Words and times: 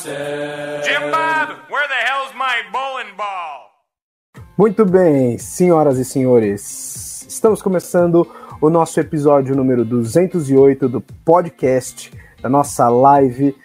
Jim 0.00 1.10
Bob, 1.10 1.58
where 1.68 1.88
the 1.88 2.00
hell's 2.06 2.32
my 2.34 2.62
bowling 2.70 3.16
ball? 3.16 3.68
Muito 4.56 4.84
bem, 4.84 5.38
senhoras 5.38 5.98
e 5.98 6.04
senhores, 6.04 7.26
estamos 7.28 7.60
começando 7.60 8.24
o 8.60 8.70
nosso 8.70 9.00
episódio 9.00 9.56
número 9.56 9.84
208 9.84 10.88
do 10.88 11.00
podcast, 11.00 12.12
da 12.40 12.48
nossa 12.48 12.88
live 12.88 13.56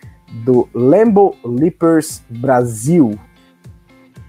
do 0.43 0.67
Lambo 0.73 1.35
Leapers 1.45 2.23
Brasil. 2.27 3.19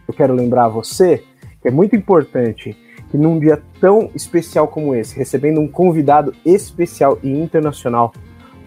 Eu 0.07 0.13
quero 0.13 0.35
lembrar 0.35 0.67
a 0.67 0.69
você 0.69 1.25
que 1.63 1.69
é 1.69 1.71
muito 1.71 1.97
importante 1.97 2.77
que 3.11 3.17
num 3.17 3.39
dia 3.39 3.63
tão 3.81 4.11
especial 4.15 4.69
como 4.69 4.95
esse, 4.95 5.17
recebendo 5.17 5.59
um 5.59 5.69
convidado 5.69 6.35
especial 6.45 7.19
e 7.23 7.31
internacional, 7.31 8.13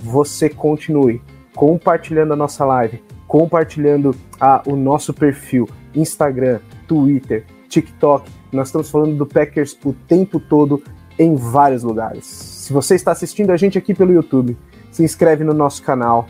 você 0.02 0.50
continue 0.50 1.22
compartilhando 1.56 2.34
a 2.34 2.36
nossa 2.36 2.64
live, 2.64 3.04
compartilhando 3.28 4.16
a, 4.40 4.62
o 4.66 4.76
nosso 4.76 5.14
perfil, 5.14 5.70
Instagram, 5.94 6.60
Twitter, 6.88 7.46
TikTok. 7.68 8.30
Nós 8.52 8.70
estamos 8.70 8.90
falando 8.90 9.16
do 9.16 9.26
Packers 9.26 9.78
o 9.84 9.94
tempo 9.94 10.40
todo 10.40 10.82
em 11.20 11.36
vários 11.36 11.84
lugares. 11.84 12.26
Se 12.26 12.72
você 12.72 12.96
está 12.96 13.12
assistindo 13.12 13.52
a 13.52 13.58
gente 13.58 13.78
aqui 13.78 13.94
pelo 13.94 14.14
YouTube, 14.14 14.58
se 14.92 15.04
inscreve 15.04 15.44
no 15.44 15.54
nosso 15.54 15.84
canal 15.84 16.28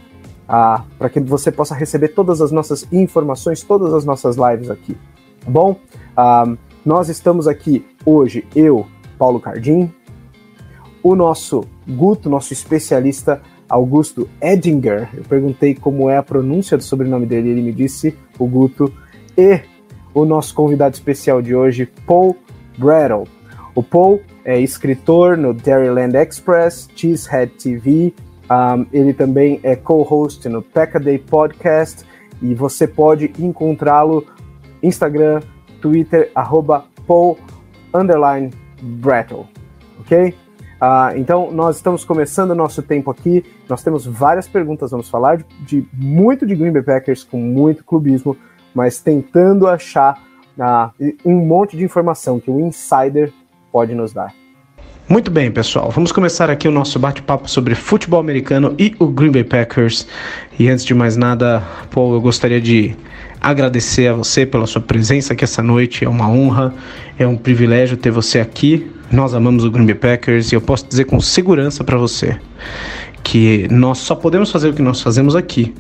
ah, 0.48 0.84
para 0.98 1.10
que 1.10 1.20
você 1.20 1.52
possa 1.52 1.76
receber 1.76 2.10
todas 2.10 2.42
as 2.42 2.52
nossas 2.52 2.88
informações, 2.92 3.62
todas 3.62 3.94
as 3.94 4.06
nossas 4.06 4.38
lives 4.38 4.70
aqui. 4.70 4.98
Tá 5.44 5.52
bom? 5.52 5.80
Ah, 6.16 6.52
nós 6.86 7.10
estamos 7.10 7.48
aqui 7.48 7.86
hoje, 8.06 8.48
eu, 8.56 8.88
Paulo 9.18 9.40
Cardim, 9.40 9.92
o 11.04 11.16
nosso 11.16 11.64
Guto, 11.88 12.30
nosso 12.30 12.54
especialista 12.54 13.42
Augusto 13.70 14.30
Edinger. 14.42 15.10
Eu 15.16 15.24
perguntei 15.24 15.76
como 15.76 16.10
é 16.10 16.18
a 16.18 16.24
pronúncia 16.24 16.78
do 16.78 16.84
sobrenome 16.84 17.26
dele, 17.26 17.50
ele 17.50 17.62
me 17.62 17.74
disse 17.74 18.16
o 18.38 18.48
Guto, 18.48 18.92
e 19.38 19.62
o 20.14 20.26
nosso 20.26 20.54
convidado 20.54 20.96
especial 20.96 21.42
de 21.42 21.56
hoje, 21.56 21.86
Paul 22.06 22.36
Brattle. 22.78 23.28
O 23.76 23.84
Paul 23.84 24.22
é 24.44 24.60
escritor 24.60 25.38
no 25.38 25.54
Dairyland 25.54 26.16
Express, 26.16 26.90
Cheesehead 26.96 27.52
TV, 27.54 28.14
um, 28.50 28.86
ele 28.94 29.14
também 29.14 29.60
é 29.62 29.76
co-host 29.76 30.48
no 30.48 30.62
Peckaday 30.62 31.18
Podcast 31.20 32.06
e 32.42 32.56
você 32.56 32.88
pode 32.88 33.32
encontrá-lo 33.38 34.26
Instagram, 34.82 35.42
Twitter, 35.82 36.32
arroba 36.34 36.86
Paul 37.06 37.38
underline 37.94 38.52
Brattle, 38.82 39.46
ok? 40.00 40.34
Uh, 40.82 41.18
então, 41.18 41.52
nós 41.52 41.78
estamos 41.78 42.06
começando 42.06 42.52
o 42.52 42.56
nosso 42.56 42.82
tempo 42.84 43.10
aqui. 43.10 43.44
Nós 43.68 43.84
temos 43.84 44.06
várias 44.06 44.48
perguntas. 44.48 44.92
Vamos 44.92 45.10
falar 45.10 45.38
de, 45.38 45.46
de 45.60 45.88
muito 45.94 46.46
de 46.46 46.56
Green 46.56 46.72
Bay 46.72 46.84
Packers 46.84 47.24
com 47.24 47.38
muito 47.38 47.84
clubismo, 47.84 48.38
mas 48.74 49.00
tentando 49.00 49.68
achar 49.68 50.22
uh, 50.58 50.92
um 51.26 51.36
monte 51.36 51.76
de 51.76 51.84
informação 51.84 52.40
que 52.40 52.52
o 52.52 52.60
insider 52.60 53.34
pode 53.72 53.96
nos 53.96 54.14
dar. 54.14 54.34
Muito 55.10 55.32
bem, 55.32 55.50
pessoal. 55.50 55.90
Vamos 55.90 56.12
começar 56.12 56.50
aqui 56.50 56.68
o 56.68 56.72
nosso 56.72 57.00
bate-papo 57.00 57.50
sobre 57.50 57.74
futebol 57.76 58.20
americano 58.20 58.76
e 58.78 58.94
o 59.00 59.08
Green 59.08 59.32
Bay 59.32 59.44
Packers. 59.44 60.06
E 60.60 60.68
antes 60.68 60.84
de 60.84 60.94
mais 60.94 61.16
nada, 61.16 61.64
Paul, 61.90 62.14
eu 62.14 62.22
gostaria 62.22 62.60
de 62.60 62.94
agradecer 63.40 64.10
a 64.10 64.14
você 64.14 64.46
pela 64.46 64.68
sua 64.68 64.82
presença 64.82 65.32
aqui 65.32 65.46
essa 65.46 65.64
noite. 65.64 66.04
É 66.04 66.10
uma 66.10 66.30
honra, 66.30 66.74
é 67.18 67.26
um 67.26 67.38
privilégio 67.38 67.96
ter 67.96 68.12
você 68.12 68.40
aqui. 68.40 68.92
Nós 69.12 69.34
amamos 69.34 69.64
o 69.64 69.72
Green 69.72 69.86
Bay 69.86 69.96
Packers 69.96 70.52
e 70.52 70.56
eu 70.56 70.62
posso 70.62 70.88
dizer 70.88 71.06
com 71.06 71.20
segurança 71.20 71.84
para 71.84 71.98
você 71.98 72.38
que 73.24 73.68
nós 73.70 74.00
só 74.00 74.16
podemos 74.16 74.52
fazer 74.52 74.70
o 74.70 74.74
que 74.74 74.82
nós 74.82 75.02
fazemos 75.02 75.36
aqui 75.36 75.74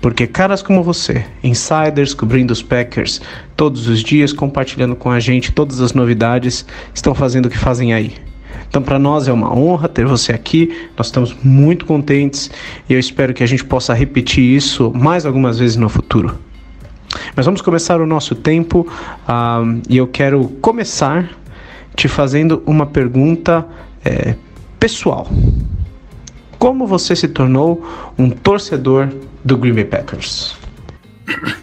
porque 0.00 0.26
caras 0.26 0.62
como 0.62 0.82
você, 0.82 1.26
insiders 1.44 2.14
cobrindo 2.14 2.52
os 2.52 2.62
Packers 2.62 3.20
todos 3.54 3.86
os 3.86 4.02
dias, 4.02 4.32
compartilhando 4.32 4.96
com 4.96 5.10
a 5.10 5.20
gente 5.20 5.52
todas 5.52 5.80
as 5.80 5.92
novidades, 5.92 6.64
estão 6.94 7.14
fazendo 7.14 7.46
o 7.46 7.50
que 7.50 7.58
fazem 7.58 7.92
aí. 7.92 8.14
Então, 8.66 8.80
para 8.80 8.98
nós 8.98 9.28
é 9.28 9.32
uma 9.32 9.54
honra 9.54 9.88
ter 9.88 10.06
você 10.06 10.32
aqui. 10.32 10.88
Nós 10.96 11.08
estamos 11.08 11.36
muito 11.42 11.84
contentes 11.84 12.50
e 12.88 12.94
eu 12.94 12.98
espero 12.98 13.34
que 13.34 13.42
a 13.42 13.46
gente 13.46 13.64
possa 13.64 13.92
repetir 13.92 14.44
isso 14.44 14.90
mais 14.94 15.26
algumas 15.26 15.58
vezes 15.58 15.76
no 15.76 15.88
futuro. 15.88 16.38
Mas 17.36 17.44
vamos 17.44 17.60
começar 17.60 18.00
o 18.00 18.06
nosso 18.06 18.34
tempo 18.34 18.86
um, 19.28 19.82
e 19.88 19.96
eu 19.96 20.06
quero 20.06 20.48
começar 20.60 21.28
te 22.00 22.08
fazendo 22.08 22.62
uma 22.64 22.86
pergunta 22.86 23.66
é, 24.02 24.34
pessoal. 24.78 25.28
Como 26.58 26.86
você 26.86 27.14
se 27.14 27.28
tornou 27.28 27.84
um 28.18 28.30
torcedor 28.30 29.06
do 29.44 29.58
Green 29.58 29.74
Bay 29.74 29.84
Packers? 29.84 30.56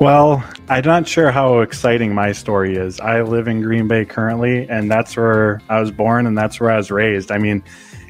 Well, 0.00 0.42
I'm 0.68 0.84
not 0.84 1.08
sure 1.08 1.30
how 1.30 1.62
exciting 1.62 2.12
my 2.12 2.32
story 2.32 2.76
is. 2.76 2.98
I 2.98 3.22
live 3.22 3.48
in 3.48 3.62
Green 3.62 3.86
Bay 3.86 4.04
currently, 4.04 4.68
and 4.68 4.90
that's 4.90 5.16
where 5.16 5.62
I 5.70 5.80
was 5.80 5.92
born 5.92 6.26
and 6.26 6.36
that's 6.36 6.58
where 6.58 6.68
I 6.68 6.76
was 6.76 6.90
raised. 6.90 7.30
I 7.30 7.38
mean, 7.38 7.62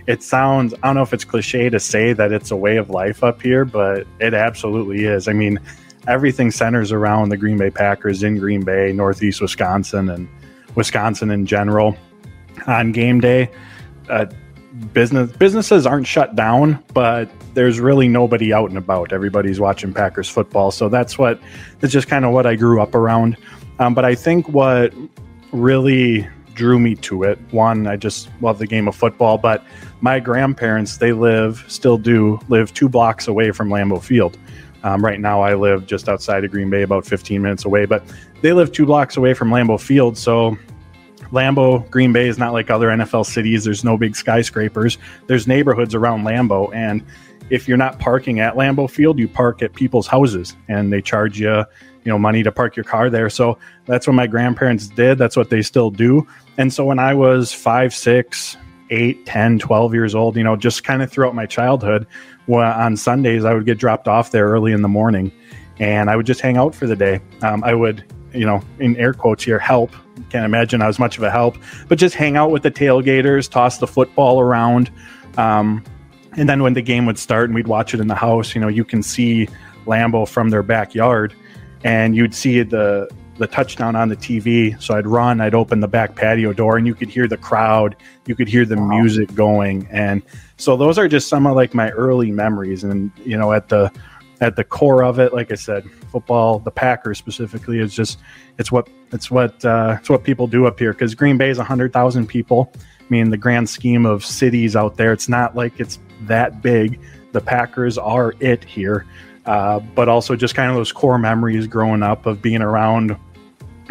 it 0.06 0.23
sounds, 0.23 0.73
I 0.83 0.87
don't 0.87 0.97
know 0.97 1.03
if 1.03 1.12
it's 1.12 1.27
cliche 1.27 1.69
to 1.69 1.79
say 1.79 2.15
that 2.15 2.33
it's 2.33 2.51
a 2.51 2.56
way 2.56 2.79
of 2.79 2.89
life 2.89 3.23
up 3.23 3.43
here, 3.43 3.67
but 3.67 4.06
it 4.19 4.33
absolutely 4.33 5.05
is. 5.05 5.29
I 5.29 5.35
mean, 5.35 5.61
everything 6.09 6.51
centers 6.51 6.91
around 6.91 7.29
the 7.29 7.37
Green 7.37 7.59
Bay 7.59 7.71
Packers 7.71 8.23
in 8.23 8.39
Green 8.39 8.65
Bay, 8.65 8.93
Northeast 8.93 9.43
Wisconsin, 9.43 10.09
and 10.09 10.27
Wisconsin 10.75 11.31
in 11.31 11.47
general. 11.47 11.97
On 12.67 12.93
game 12.93 13.21
day, 13.21 13.51
uh, 14.09 14.27
business 14.93 15.31
businesses 15.33 15.87
aren't 15.87 16.07
shut 16.07 16.37
down, 16.37 16.83
but 16.93 17.29
there's 17.55 17.81
really 17.81 18.09
nobody 18.09 18.53
out 18.53 18.69
and 18.69 18.79
about. 18.79 19.12
Everybody's 19.12 19.61
watching 19.61 19.93
Packers 19.93 20.29
football, 20.29 20.71
so 20.71 20.89
that's 20.89 21.19
what 21.19 21.41
that's 21.81 21.93
just 21.93 22.09
kind 22.09 22.25
of 22.25 22.33
what 22.33 22.47
I 22.47 22.55
grew 22.55 22.81
up 22.81 22.95
around. 22.95 23.37
Um, 23.79 23.95
but 23.95 24.05
I 24.05 24.15
think 24.15 24.49
what 24.49 24.95
really 25.53 26.29
drew 26.55 26.79
me 26.79 26.95
to 26.95 27.25
it, 27.25 27.39
one, 27.51 27.87
I 27.87 27.97
just 27.97 28.31
love 28.41 28.59
the 28.59 28.67
game 28.67 28.89
of 28.89 28.95
football. 28.95 29.39
But 29.39 29.65
my 30.01 30.21
grandparents, 30.21 30.99
they 30.99 31.12
live, 31.12 31.65
still 31.69 31.99
do 31.99 32.39
live 32.49 32.73
two 32.73 32.89
blocks 32.89 33.27
away 33.29 33.51
from 33.51 33.69
Lambeau 33.69 34.03
Field. 34.03 34.39
Um, 34.85 35.05
right 35.05 35.19
now, 35.19 35.41
I 35.41 35.55
live 35.55 35.87
just 35.87 36.09
outside 36.09 36.45
of 36.45 36.51
Green 36.51 36.69
Bay, 36.71 36.83
about 36.83 37.06
15 37.06 37.41
minutes 37.41 37.65
away, 37.65 37.87
but 37.87 38.05
they 38.44 38.53
live 38.53 38.71
two 38.72 38.84
blocks 38.84 39.16
away 39.16 39.32
from 39.32 39.49
Lambeau 39.49 39.81
Field. 39.81 40.19
So 40.19 40.59
Lambeau, 41.32 41.88
Green 41.91 42.12
Bay 42.12 42.28
is 42.28 42.37
not 42.37 42.53
like 42.53 42.71
other 42.71 42.88
NFL 42.88 43.25
cities. 43.25 43.65
There's 43.65 43.82
no 43.82 43.97
big 43.97 44.15
skyscrapers. 44.15 44.99
There's 45.28 45.47
neighborhoods 45.47 45.94
around 45.94 46.25
Lambeau. 46.25 46.71
And 46.75 47.03
if 47.49 47.66
you're 47.66 47.78
not 47.78 47.99
parking 47.99 48.41
at 48.41 48.53
Lambeau 48.55 48.91
Field, 48.91 49.19
you 49.19 49.28
park 49.28 49.62
at 49.62 49.72
people's 49.72 50.06
houses 50.06 50.55
and 50.69 50.93
they 50.93 51.00
charge 51.00 51.41
you, 51.41 51.55
you 51.55 51.65
know, 52.05 52.19
money 52.19 52.43
to 52.43 52.53
park 52.53 52.77
your 52.77 52.84
car 52.84 53.09
there. 53.09 53.31
So 53.31 53.56
that's 53.87 54.06
what 54.06 54.12
my 54.12 54.27
grandparents 54.27 54.88
did. 54.88 55.16
That's 55.16 55.38
what 55.38 55.49
they 55.49 55.62
still 55.62 55.90
do. 55.90 56.26
And 56.58 56.70
so 56.70 56.85
when 56.85 56.99
I 56.99 57.14
was 57.14 57.50
five, 57.50 57.94
six, 57.94 58.58
eight, 58.90 59.25
10, 59.25 59.58
12 59.58 59.94
years 59.94 60.14
old, 60.14 60.37
you 60.37 60.44
know, 60.44 60.55
just 60.55 60.85
kind 60.85 61.02
of 61.02 61.11
throughout 61.11 61.35
my 61.35 61.47
childhood, 61.47 62.06
on 62.47 62.99
Sundays, 62.99 63.47
I 63.47 63.55
would 63.55 63.64
get 63.64 63.79
dropped 63.79 64.06
off 64.06 64.32
there 64.32 64.50
early 64.50 64.73
in 64.73 64.82
the 64.82 64.88
morning 64.88 65.32
and 65.81 66.11
I 66.11 66.17
would 66.17 66.26
just 66.26 66.43
hang 66.43 66.58
out 66.58 66.75
for 66.75 66.87
the 66.87 66.94
day. 66.94 67.23
Um, 67.40 67.64
I 67.64 67.75
would, 67.75 68.05
you 68.35 68.47
know, 68.47 68.63
in 68.79 68.97
air 68.97 69.13
quotes 69.13 69.45
here, 69.45 69.59
help. 69.59 69.93
Can't 70.31 70.45
imagine 70.45 70.83
I 70.83 70.87
was 70.87 70.99
much 70.99 71.17
of 71.17 71.23
a 71.23 71.31
help, 71.31 71.57
but 71.89 71.99
just 71.99 72.15
hang 72.15 72.37
out 72.37 72.51
with 72.51 72.63
the 72.63 72.71
tailgaters, 72.71 73.49
toss 73.49 73.79
the 73.79 73.87
football 73.87 74.41
around. 74.41 74.91
Um, 75.37 75.83
and 76.37 76.49
then 76.49 76.63
when 76.63 76.75
the 76.75 76.83
game 76.83 77.07
would 77.07 77.19
start 77.19 77.47
and 77.47 77.55
we'd 77.55 77.69
watch 77.69 77.95
it 77.95 78.01
in 78.01 78.09
the 78.09 78.15
house, 78.15 78.55
you 78.55 78.61
know, 78.61 78.69
you 78.69 78.85
can 78.85 79.03
see 79.03 79.49
Lambo 79.87 80.29
from 80.29 80.51
their 80.51 80.63
backyard 80.63 81.35
and 81.85 82.17
you'd 82.17 82.35
see 82.35 82.63
the 82.63 83.09
the 83.39 83.47
touchdown 83.47 83.97
on 83.97 84.09
the 84.09 84.17
TV. 84.17 84.81
So 84.81 84.95
I'd 84.95 85.07
run, 85.07 85.41
I'd 85.41 85.55
open 85.55 85.81
the 85.81 85.89
back 85.89 86.15
patio 86.15 86.53
door 86.53 86.77
and 86.77 86.87
you 86.87 86.95
could 86.95 87.09
hear 87.09 87.27
the 87.27 87.37
crowd, 87.37 87.97
you 88.27 88.35
could 88.35 88.49
hear 88.49 88.65
the 88.65 88.77
wow. 88.77 88.87
music 88.87 89.35
going. 89.35 89.89
And 89.91 90.23
so 90.57 90.77
those 90.77 90.99
are 90.99 91.09
just 91.09 91.29
some 91.29 91.47
of 91.47 91.57
like 91.57 91.75
my 91.75 91.91
early 91.91 92.31
memories. 92.31 92.85
And, 92.85 93.11
you 93.25 93.37
know, 93.37 93.53
at 93.53 93.69
the, 93.69 93.91
at 94.41 94.57
the 94.57 94.65
core 94.65 95.03
of 95.03 95.19
it, 95.19 95.33
like 95.33 95.51
I 95.51 95.57
said, 95.57 95.85
football, 96.14 96.61
the 96.61 96.70
Packers 96.70 97.19
specifically, 97.19 97.81
is 97.81 97.93
just 97.93 98.20
it's 98.56 98.70
what 98.70 98.88
it's 99.11 99.32
what 99.32 99.64
uh, 99.64 99.96
it's 99.99 100.08
what 100.08 100.22
people 100.22 100.46
do 100.46 100.64
up 100.64 100.78
here 100.78 100.93
because 100.93 101.12
Green 101.16 101.37
Bay 101.37 101.50
is 101.50 101.58
hundred 101.58 101.93
thousand 101.93 102.28
people. 102.28 102.72
I 102.76 103.05
mean, 103.08 103.31
the 103.31 103.37
grand 103.37 103.69
scheme 103.69 104.06
of 104.06 104.25
cities 104.25 104.76
out 104.76 104.96
there, 104.96 105.12
it's 105.12 105.28
not 105.28 105.56
like 105.56 105.81
it's 105.81 105.99
that 106.22 106.62
big. 106.62 107.00
The 107.32 107.40
Packers 107.40 107.99
are 107.99 108.32
it 108.38 108.62
here, 108.62 109.06
uh, 109.44 109.81
but 109.81 110.08
also 110.08 110.37
just 110.37 110.55
kind 110.55 110.70
of 110.70 110.76
those 110.76 110.93
core 110.93 111.19
memories 111.19 111.66
growing 111.66 112.05
up 112.05 112.26
of 112.26 112.40
being 112.40 112.62
around 112.62 113.16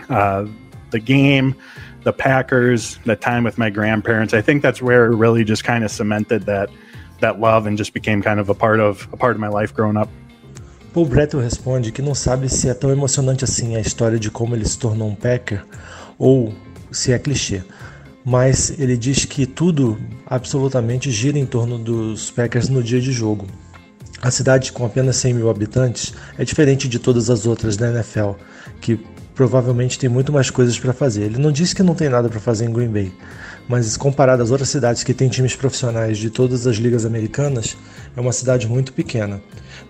uh, 0.07 0.45
the 0.91 0.99
game, 0.99 1.55
the 2.03 2.13
Packers, 2.13 2.99
the 3.03 3.17
time 3.17 3.43
with 3.43 3.57
my 3.57 3.69
grandparents. 3.69 4.33
I 4.33 4.41
think 4.41 4.61
that's 4.61 4.81
where 4.81 5.11
it 5.11 5.15
really 5.17 5.43
just 5.43 5.65
kind 5.65 5.83
of 5.83 5.91
cemented 5.91 6.43
that 6.45 6.69
that 7.19 7.41
love 7.41 7.67
and 7.67 7.77
just 7.77 7.93
became 7.93 8.21
kind 8.21 8.39
of 8.39 8.47
a 8.47 8.53
part 8.53 8.79
of 8.79 9.09
a 9.11 9.17
part 9.17 9.35
of 9.35 9.41
my 9.41 9.49
life 9.49 9.73
growing 9.73 9.97
up. 9.97 10.07
Paul 10.94 11.07
Brettel 11.07 11.40
responde 11.40 11.92
que 11.92 12.04
não 12.04 12.13
sabe 12.13 12.48
se 12.48 12.69
é 12.69 12.74
tão 12.74 12.92
emocionante 12.92 13.44
assim 13.44 13.75
a 13.75 13.80
história 13.80 14.19
de 14.19 14.30
como 14.30 14.56
ele 14.56 14.63
se 14.63 14.78
tornou 14.78 15.10
um 15.10 15.16
Packer 15.16 15.66
ou 16.19 16.54
se 16.92 17.12
é 17.12 17.18
clichê. 17.18 17.63
Mas 18.24 18.72
ele 18.78 18.95
diz 18.95 19.25
que 19.25 19.48
tudo 19.48 20.00
absolutamente 20.28 21.10
gira 21.10 21.40
em 21.40 21.48
torno 21.48 21.80
dos 21.80 22.30
Packers 22.30 22.69
no 22.69 22.84
dia 22.84 23.01
de 23.01 23.12
jogo. 23.12 23.48
A 24.22 24.30
cidade 24.30 24.72
com 24.72 24.86
apenas 24.86 25.16
100 25.18 25.34
mil 25.34 25.50
habitantes 25.50 26.13
é 26.38 26.45
diferente 26.45 26.88
de 26.88 27.00
todas 27.00 27.28
as 27.31 27.48
outras 27.48 27.75
da 27.75 27.90
NFL, 27.90 28.34
que 28.80 29.00
provavelmente 29.34 29.98
tem 29.98 30.10
muito 30.10 30.31
mais 30.31 30.51
coisas 30.51 30.78
para 30.78 30.94
fazer. 30.94 31.24
Ele 31.24 31.40
não 31.40 31.51
disse 31.51 31.74
que 31.74 31.81
não 31.81 31.95
tem 31.95 32.07
nada 32.07 32.30
para 32.30 32.40
fazer 32.40 32.66
em 32.66 32.72
Green 32.72 32.90
Bay, 32.90 33.12
mas 33.68 33.98
comparado 33.98 34.44
às 34.44 34.51
outras 34.51 34.69
cidades 34.69 35.04
que 35.04 35.13
têm 35.13 35.28
times 35.28 35.56
profissionais 35.56 36.19
de 36.19 36.30
todas 36.30 36.68
as 36.68 36.78
ligas 36.78 37.04
americanas, 37.04 37.75
é 38.16 38.22
uma 38.22 38.31
cidade 38.31 38.68
muito 38.68 38.94
pequena. 38.94 39.42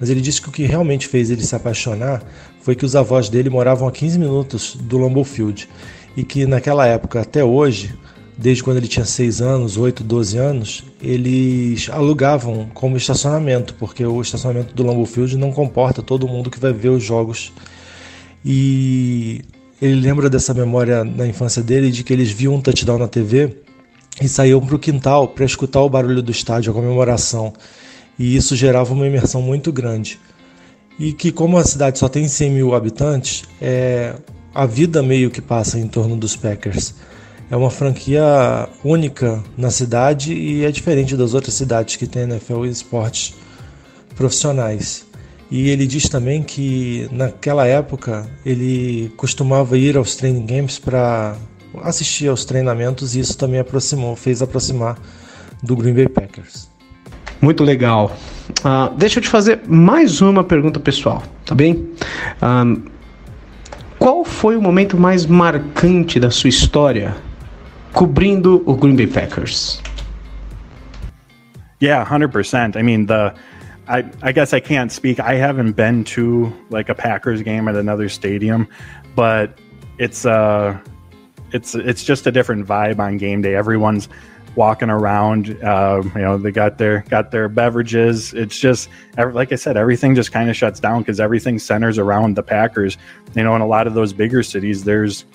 Mas 0.04 0.10
ele 0.10 0.20
disse 0.20 0.42
que 0.42 0.50
o 0.50 0.52
que 0.52 0.66
realmente 0.66 1.08
fez 1.08 1.32
ele 1.32 1.46
se 1.46 1.56
apaixonar 1.56 2.22
foi 2.60 2.76
que 2.76 2.84
os 2.84 2.94
avós 2.94 3.30
dele 3.30 3.50
moravam 3.50 3.88
a 3.88 3.92
15 3.94 4.20
minutos 4.20 4.76
do 4.76 4.98
Lambeau 4.98 5.24
Field 5.24 5.70
e 6.18 6.26
que 6.26 6.46
naquela 6.46 6.86
época 6.86 7.22
até 7.22 7.42
hoje 7.42 7.96
desde 8.38 8.62
quando 8.62 8.76
ele 8.76 8.88
tinha 8.90 9.06
6 9.06 9.42
anos, 9.42 9.78
8, 9.78 10.04
12 10.04 10.38
anos, 10.38 10.84
eles 11.02 11.90
alugavam 11.90 12.70
como 12.74 12.98
estacionamento, 12.98 13.76
porque 13.76 14.06
o 14.06 14.22
estacionamento 14.22 14.76
do 14.76 14.84
Lambeau 14.84 15.06
Field 15.06 15.38
não 15.38 15.54
comporta 15.54 16.02
todo 16.02 16.28
mundo 16.28 16.52
que 16.52 16.60
vai 16.60 16.74
ver 16.74 16.90
os 16.90 17.02
jogos. 17.02 17.54
E 18.44 19.40
ele 19.82 20.02
lembra 20.02 20.30
dessa 20.30 20.54
memória 20.54 21.06
na 21.06 21.26
infância 21.26 21.64
dele 21.64 21.90
de 21.90 22.04
que 22.04 22.12
eles 22.12 22.30
viam 22.30 22.56
um 22.56 22.62
touchdown 22.62 22.98
na 22.98 23.08
TV 23.08 23.56
e 24.22 24.28
saíam 24.28 24.60
para 24.60 24.76
o 24.76 24.80
quintal 24.80 25.30
para 25.30 25.46
escutar 25.46 25.80
o 25.80 25.88
barulho 25.88 26.22
do 26.22 26.30
estádio, 26.30 26.74
a 26.74 26.76
comemoração. 26.76 27.54
E 28.18 28.36
isso 28.36 28.56
gerava 28.56 28.94
uma 28.94 29.08
imersão 29.08 29.42
muito 29.42 29.72
grande. 29.72 30.20
E 31.00 31.12
que, 31.14 31.32
como 31.32 31.58
a 31.58 31.64
cidade 31.64 31.98
só 31.98 32.08
tem 32.08 32.28
100 32.28 32.52
mil 32.52 32.76
habitantes, 32.76 33.44
é, 33.62 34.16
a 34.54 34.66
vida 34.66 35.02
meio 35.02 35.32
que 35.32 35.42
passa 35.42 35.80
em 35.80 35.88
torno 35.88 36.16
dos 36.16 36.36
Packers 36.36 36.94
é 37.50 37.56
uma 37.56 37.70
franquia 37.70 38.68
única 38.84 39.44
na 39.58 39.70
cidade 39.70 40.34
e 40.34 40.64
é 40.66 40.72
diferente 40.72 41.16
das 41.16 41.34
outras 41.34 41.54
cidades 41.54 41.96
que 41.96 42.08
tem 42.08 42.24
NFL 42.24 42.66
e 42.66 42.70
esportes 42.70 43.36
profissionais. 44.16 45.06
E 45.52 45.70
ele 45.70 45.86
diz 45.86 46.10
também 46.10 46.42
que 46.42 47.08
naquela 47.12 47.68
época 47.68 48.28
ele 48.46 49.14
costumava 49.18 49.78
ir 49.78 49.98
aos 49.98 50.16
training 50.16 50.46
games 50.46 50.80
para 50.80 51.36
assistir 51.84 52.28
aos 52.28 52.46
treinamentos 52.46 53.16
e 53.16 53.20
isso 53.20 53.38
também 53.38 53.60
aproximou, 53.60 54.16
fez 54.16 54.42
aproximar 54.42 55.00
do 55.62 55.76
Green 55.76 55.94
Bay 55.94 56.08
Packers. 56.08 56.73
Muito 57.44 57.62
legal. 57.62 58.16
Uh, 58.64 58.96
deixa 58.96 59.20
eu 59.20 59.24
te 59.24 59.28
fazer 59.28 59.60
mais 59.68 60.22
uma 60.22 60.46
pergunta 60.46 60.80
pessoal, 60.80 61.22
tá 61.46 61.54
bem? 61.54 61.92
Um, 62.42 62.86
qual 64.00 64.24
foi 64.24 64.56
o 64.56 64.62
momento 64.62 64.96
mais 64.98 65.26
marcante 65.26 66.22
da 66.22 66.32
sua 66.32 66.48
história 66.48 67.14
cobrindo 67.92 68.64
o 68.66 68.74
Green 68.76 68.96
Bay 68.96 69.08
Packers. 69.08 69.82
Yeah, 71.82 72.06
hundred 72.06 72.32
percent. 72.32 72.78
I 72.78 72.82
mean 72.82 73.08
the. 73.08 73.34
I, 73.90 74.06
I 74.22 74.32
guess 74.32 74.54
I 74.54 74.62
can't 74.62 74.90
speak. 74.90 75.20
I 75.20 75.36
haven't 75.36 75.74
been 75.74 76.06
to 76.16 76.50
like 76.70 76.88
a 76.88 76.96
Packers 76.96 77.42
game 77.42 77.68
at 77.68 77.76
another 77.76 78.08
stadium, 78.08 78.70
but 79.18 79.60
it's 80.00 80.26
uh 80.26 80.78
it's 81.52 81.76
it's 81.76 82.06
just 82.06 82.26
a 82.26 82.32
different 82.32 82.66
vibe 82.66 83.00
on 83.00 83.18
game 83.18 83.42
day. 83.42 83.56
Everyone's 83.56 84.08
walking 84.56 84.90
around. 84.90 85.62
Uh, 85.64 86.02
you 86.16 86.22
know, 86.22 86.38
they 86.38 86.52
got 86.52 86.78
their 86.78 87.02
got 87.10 87.32
their 87.32 87.50
beverages. 87.50 88.34
It's 88.34 88.60
just 88.60 88.90
like 89.18 89.52
I 89.52 89.56
said, 89.56 89.78
everything 89.78 90.16
just 90.16 90.32
kind 90.32 90.50
of 90.50 90.56
shuts 90.56 90.80
down 90.80 91.02
because 91.02 91.20
everything 91.20 91.60
centers 91.60 91.98
around 91.98 92.36
the 92.36 92.44
Packers. 92.44 92.98
You 93.36 93.44
know, 93.44 93.56
in 93.56 93.62
a 93.62 93.68
lot 93.68 93.88
of 93.88 93.94
those 93.94 94.14
bigger 94.14 94.44
cities, 94.44 94.84
there's 94.84 95.26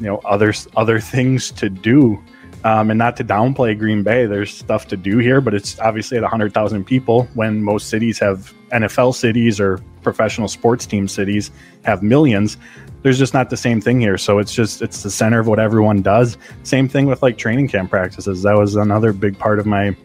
you 0.00 0.06
know 0.06 0.18
other 0.24 0.52
other 0.76 1.00
things 1.14 1.50
to 1.52 1.68
do 1.68 2.22
um, 2.64 2.90
and 2.90 2.98
not 2.98 3.16
to 3.16 3.24
downplay 3.24 3.76
Green 3.76 4.02
Bay, 4.02 4.26
there's 4.26 4.54
stuff 4.54 4.86
to 4.88 4.96
do 4.96 5.18
here, 5.18 5.40
but 5.40 5.52
it's 5.52 5.78
obviously 5.80 6.16
at 6.16 6.22
100,000 6.22 6.84
people 6.84 7.24
when 7.34 7.62
most 7.62 7.88
cities 7.88 8.18
have 8.20 8.54
NFL 8.70 9.14
cities 9.14 9.58
or 9.58 9.78
professional 10.02 10.48
sports 10.48 10.86
team 10.86 11.08
cities 11.08 11.50
have 11.84 12.02
millions. 12.02 12.56
There's 13.02 13.18
just 13.18 13.34
not 13.34 13.50
the 13.50 13.56
same 13.56 13.80
thing 13.80 14.00
here. 14.00 14.16
So 14.16 14.38
it's 14.38 14.54
just, 14.54 14.80
it's 14.80 15.02
the 15.02 15.10
center 15.10 15.40
of 15.40 15.48
what 15.48 15.58
everyone 15.58 16.02
does. 16.02 16.38
Same 16.62 16.88
thing 16.88 17.06
with 17.06 17.22
like 17.22 17.36
training 17.36 17.68
camp 17.68 17.90
practices. 17.90 18.42
That 18.42 18.56
was 18.56 18.76
another 18.76 19.12
big 19.12 19.38
part 19.38 19.58
of 19.58 19.66
my, 19.66 19.86
you 19.86 19.96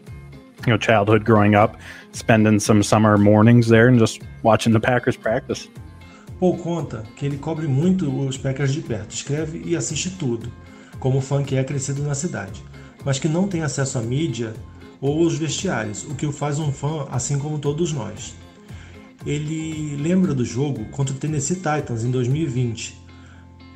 know, 0.67 0.77
childhood 0.77 1.23
growing 1.23 1.55
up, 1.55 1.77
spending 2.13 2.59
some 2.59 2.81
summer 2.81 3.17
mornings 3.17 3.67
there 3.67 3.87
and 3.87 3.99
just 3.99 4.21
watching 4.43 4.73
the 4.73 4.79
Packers 4.79 5.15
practice. 5.15 5.69
Paul 6.39 6.57
conta 6.57 7.03
que 7.15 7.25
ele 7.25 7.37
cobre 7.37 7.67
muito 7.67 8.09
os 8.09 8.37
Packers 8.37 8.73
de 8.73 8.81
perto, 8.81 9.11
escreve 9.11 9.61
e 9.65 9.75
assiste 9.75 10.11
tudo, 10.17 10.51
como 10.99 11.19
fã 11.19 11.43
que 11.43 11.55
é 11.55 11.63
crescido 11.63 12.03
na 12.03 12.13
cidade, 12.13 12.63
mas 13.03 13.17
que 13.17 13.27
não 13.27 13.47
tem 13.47 13.63
acesso 13.63 13.97
à 13.97 14.01
mídia 14.01 14.53
ou 15.01 15.23
aos 15.23 15.35
vestiários, 15.37 16.03
o 16.03 16.13
que 16.13 16.27
o 16.27 16.31
faz 16.31 16.59
um 16.59 16.71
fã 16.71 17.07
assim 17.11 17.39
como 17.39 17.57
todos 17.57 17.91
nós. 17.91 18.35
Ele 19.25 19.95
lembra 19.97 20.33
do 20.33 20.45
jogo 20.45 20.85
contra 20.85 21.13
o 21.13 21.17
Tennessee 21.17 21.55
Titans 21.55 22.03
em 22.03 22.11
2020, 22.11 22.97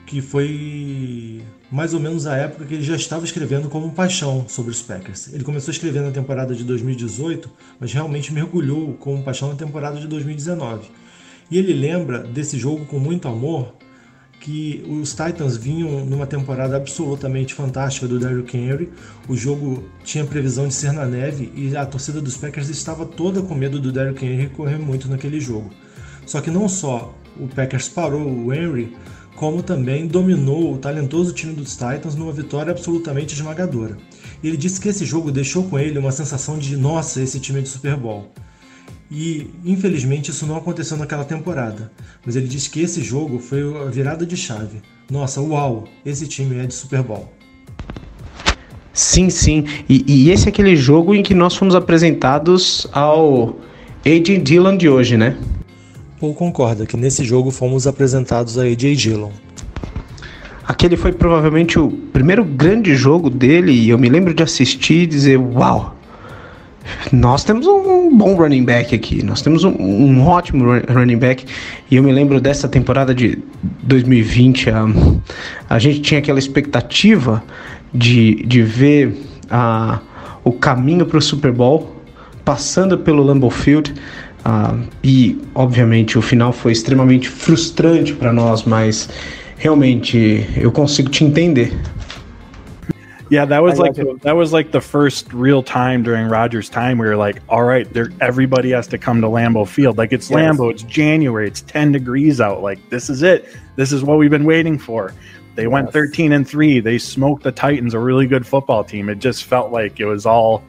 que 0.06 0.22
foi 0.22 1.42
mais 1.72 1.94
ou 1.94 2.00
menos 2.00 2.28
a 2.28 2.36
época 2.36 2.66
que 2.66 2.76
ele 2.76 2.84
já 2.84 2.96
estava 2.96 3.26
escrevendo 3.26 3.70
como 3.70 3.92
paixão 3.92 4.46
sobre 4.48 4.72
os 4.72 4.82
Packers. 4.82 5.34
Ele 5.34 5.44
começou 5.44 5.72
a 5.72 5.74
escrever 5.74 6.02
na 6.02 6.12
temporada 6.12 6.54
de 6.54 6.64
2018, 6.64 7.50
mas 7.80 7.92
realmente 7.92 8.34
mergulhou 8.34 8.94
como 8.96 9.24
paixão 9.24 9.50
na 9.50 9.56
temporada 9.56 10.00
de 10.00 10.08
2019 10.08 11.02
e 11.52 11.58
ele 11.58 11.74
lembra 11.74 12.20
desse 12.20 12.58
jogo 12.58 12.86
com 12.86 12.98
muito 12.98 13.28
amor, 13.28 13.76
que 14.42 14.84
os 14.90 15.12
Titans 15.12 15.56
vinham 15.56 16.04
numa 16.04 16.26
temporada 16.26 16.76
absolutamente 16.76 17.54
fantástica 17.54 18.08
do 18.08 18.20
Derrick 18.20 18.58
Henry. 18.58 18.92
O 19.30 19.38
jogo 19.38 19.84
tinha 20.04 20.26
previsão 20.26 20.68
de 20.68 20.74
ser 20.74 20.92
na 20.92 21.06
neve 21.06 21.52
e 21.56 21.78
a 21.78 21.86
torcida 21.86 22.20
dos 22.20 22.36
Packers 22.38 22.68
estava 22.68 23.06
toda 23.06 23.42
com 23.44 23.54
medo 23.54 23.80
do 23.80 23.92
Derrick 23.92 24.26
Henry 24.26 24.50
correr 24.50 24.80
muito 24.80 25.08
naquele 25.08 25.40
jogo. 25.40 25.70
Só 26.26 26.42
que 26.42 26.50
não 26.50 26.68
só 26.68 27.16
o 27.40 27.48
Packers 27.48 27.88
parou 27.88 28.28
o 28.28 28.52
Henry, 28.52 28.98
como 29.36 29.62
também 29.62 30.08
dominou 30.08 30.74
o 30.74 30.78
talentoso 30.78 31.34
time 31.34 31.54
dos 31.54 31.72
Titans 31.74 32.16
numa 32.16 32.34
vitória 32.34 32.72
absolutamente 32.72 33.36
esmagadora. 33.36 33.96
Ele 34.44 34.58
disse 34.58 34.82
que 34.82 34.90
esse 34.90 35.06
jogo 35.06 35.32
deixou 35.32 35.64
com 35.66 35.78
ele 35.78 36.00
uma 36.00 36.12
sensação 36.12 36.58
de 36.58 36.76
nossa, 36.76 37.22
esse 37.22 37.40
time 37.40 37.60
é 37.60 37.62
de 37.62 37.70
Super 37.70 37.96
Bowl. 37.96 38.32
E 39.12 39.48
infelizmente 39.66 40.32
isso 40.32 40.48
não 40.48 40.56
aconteceu 40.56 40.96
naquela 40.96 41.26
temporada. 41.26 41.92
Mas 42.26 42.38
ele 42.38 42.48
disse 42.48 42.70
que 42.70 42.80
esse 42.80 43.04
jogo 43.04 43.40
foi 43.40 43.62
a 43.86 43.90
virada 43.90 44.26
de 44.26 44.38
chave. 44.38 44.82
Nossa, 45.12 45.42
uau, 45.42 45.84
esse 46.06 46.26
time 46.28 46.58
é 46.58 46.66
de 46.66 46.74
Super 46.74 47.04
Bowl. 47.04 47.30
Sim, 48.94 49.30
sim. 49.30 49.66
E, 49.90 50.06
e 50.08 50.32
esse 50.32 50.46
é 50.46 50.50
aquele 50.50 50.78
jogo 50.78 51.14
em 51.14 51.22
que 51.22 51.34
nós 51.34 51.56
fomos 51.58 51.76
apresentados 51.76 52.88
ao 52.94 53.58
AJ 54.06 54.42
Dillon 54.42 54.78
de 54.78 54.88
hoje, 54.88 55.18
né? 55.18 55.38
Paul 56.18 56.34
concorda 56.34 56.86
que 56.86 56.96
nesse 56.96 57.26
jogo 57.26 57.52
fomos 57.52 57.88
apresentados 57.88 58.58
a 58.58 58.64
AJ 58.64 58.96
Dillon. 58.96 59.32
Aquele 60.66 60.96
foi 60.96 61.12
provavelmente 61.12 61.78
o 61.78 61.90
primeiro 62.14 62.46
grande 62.46 62.96
jogo 62.96 63.30
dele 63.30 63.74
e 63.74 63.90
eu 63.90 63.98
me 63.98 64.08
lembro 64.08 64.34
de 64.34 64.42
assistir 64.42 65.04
e 65.04 65.08
dizer: 65.08 65.38
Uau, 65.38 65.98
nós 67.12 67.44
temos 67.44 67.68
um 67.68 68.16
bom 68.16 68.36
running 68.36 68.64
back 68.64 68.94
aqui, 68.96 69.24
nós 69.24 69.42
temos 69.42 69.64
um, 69.64 69.72
um 69.72 70.28
ótimo 70.28 70.66
running 70.90 71.18
back. 71.18 71.46
E 71.90 71.96
eu 71.96 72.04
me 72.04 72.12
lembro 72.12 72.40
dessa 72.40 72.68
temporada 72.68 73.14
de 73.14 73.38
2020, 73.84 74.70
a, 74.70 74.86
a 75.70 75.80
gente 75.80 76.02
tinha 76.02 76.20
aquela 76.20 76.40
expectativa 76.40 77.44
de, 77.94 78.44
de 78.46 78.64
ver 78.64 79.16
a, 79.50 80.00
o 80.44 80.52
caminho 80.52 81.06
para 81.06 81.18
o 81.18 81.22
Super 81.22 81.52
Bowl 81.52 82.02
passando 82.44 82.98
pelo 82.98 83.24
Lambeau 83.24 83.52
Field. 83.52 83.94
Uh, 84.44 84.80
e 85.04 85.40
obviamente 85.54 86.18
o 86.18 86.22
final 86.22 86.52
foi 86.52 86.72
extremamente 86.72 87.30
frustrante 87.30 88.14
para 88.14 88.34
nós, 88.34 88.64
mas 88.64 89.08
realmente 89.58 90.48
eu 90.58 90.72
consigo 90.72 91.10
te 91.10 91.24
entender 91.24 91.72
Yeah, 93.32 93.46
that 93.46 93.64
was 93.64 93.80
I 93.80 93.84
like 93.84 93.96
gotcha. 93.96 94.18
that 94.24 94.36
was 94.36 94.52
like 94.52 94.74
the 94.74 94.82
first 94.82 95.32
real 95.32 95.64
time 95.64 96.04
during 96.04 96.28
Rogers' 96.28 96.68
time 96.68 96.98
where 96.98 97.08
you're 97.08 97.18
like, 97.18 97.42
all 97.48 97.64
right, 97.64 97.92
there 97.94 98.10
everybody 98.20 98.72
has 98.72 98.88
to 98.88 98.98
come 98.98 99.22
to 99.22 99.28
Lambeau 99.28 99.66
Field. 99.66 99.98
Like 99.98 100.12
it's 100.12 100.30
Yes. 100.30 100.38
Lambeau, 100.58 100.70
it's 100.70 100.84
January, 100.84 101.48
it's 101.48 101.62
10 101.62 101.94
degrees 101.94 102.42
out. 102.42 102.62
Like 102.62 102.90
this 102.90 103.10
is 103.10 103.24
it. 103.24 103.48
This 103.78 103.94
is 103.94 104.04
what 104.04 104.18
we've 104.18 104.30
been 104.30 104.44
waiting 104.44 104.78
for. 104.78 105.14
They 105.56 105.68
went 105.68 105.94
13 105.94 106.34
and 106.34 106.46
3. 106.46 106.82
They 106.82 106.98
smoked 106.98 107.44
the 107.44 107.54
Titans, 107.54 107.94
a 107.94 108.00
really 108.00 108.28
good 108.28 108.46
football 108.46 108.84
team. 108.84 109.08
It 109.08 109.20
just 109.20 109.46
felt 109.46 109.72
like 109.72 110.02
it 110.02 110.06
was 110.06 110.26
all 110.26 110.62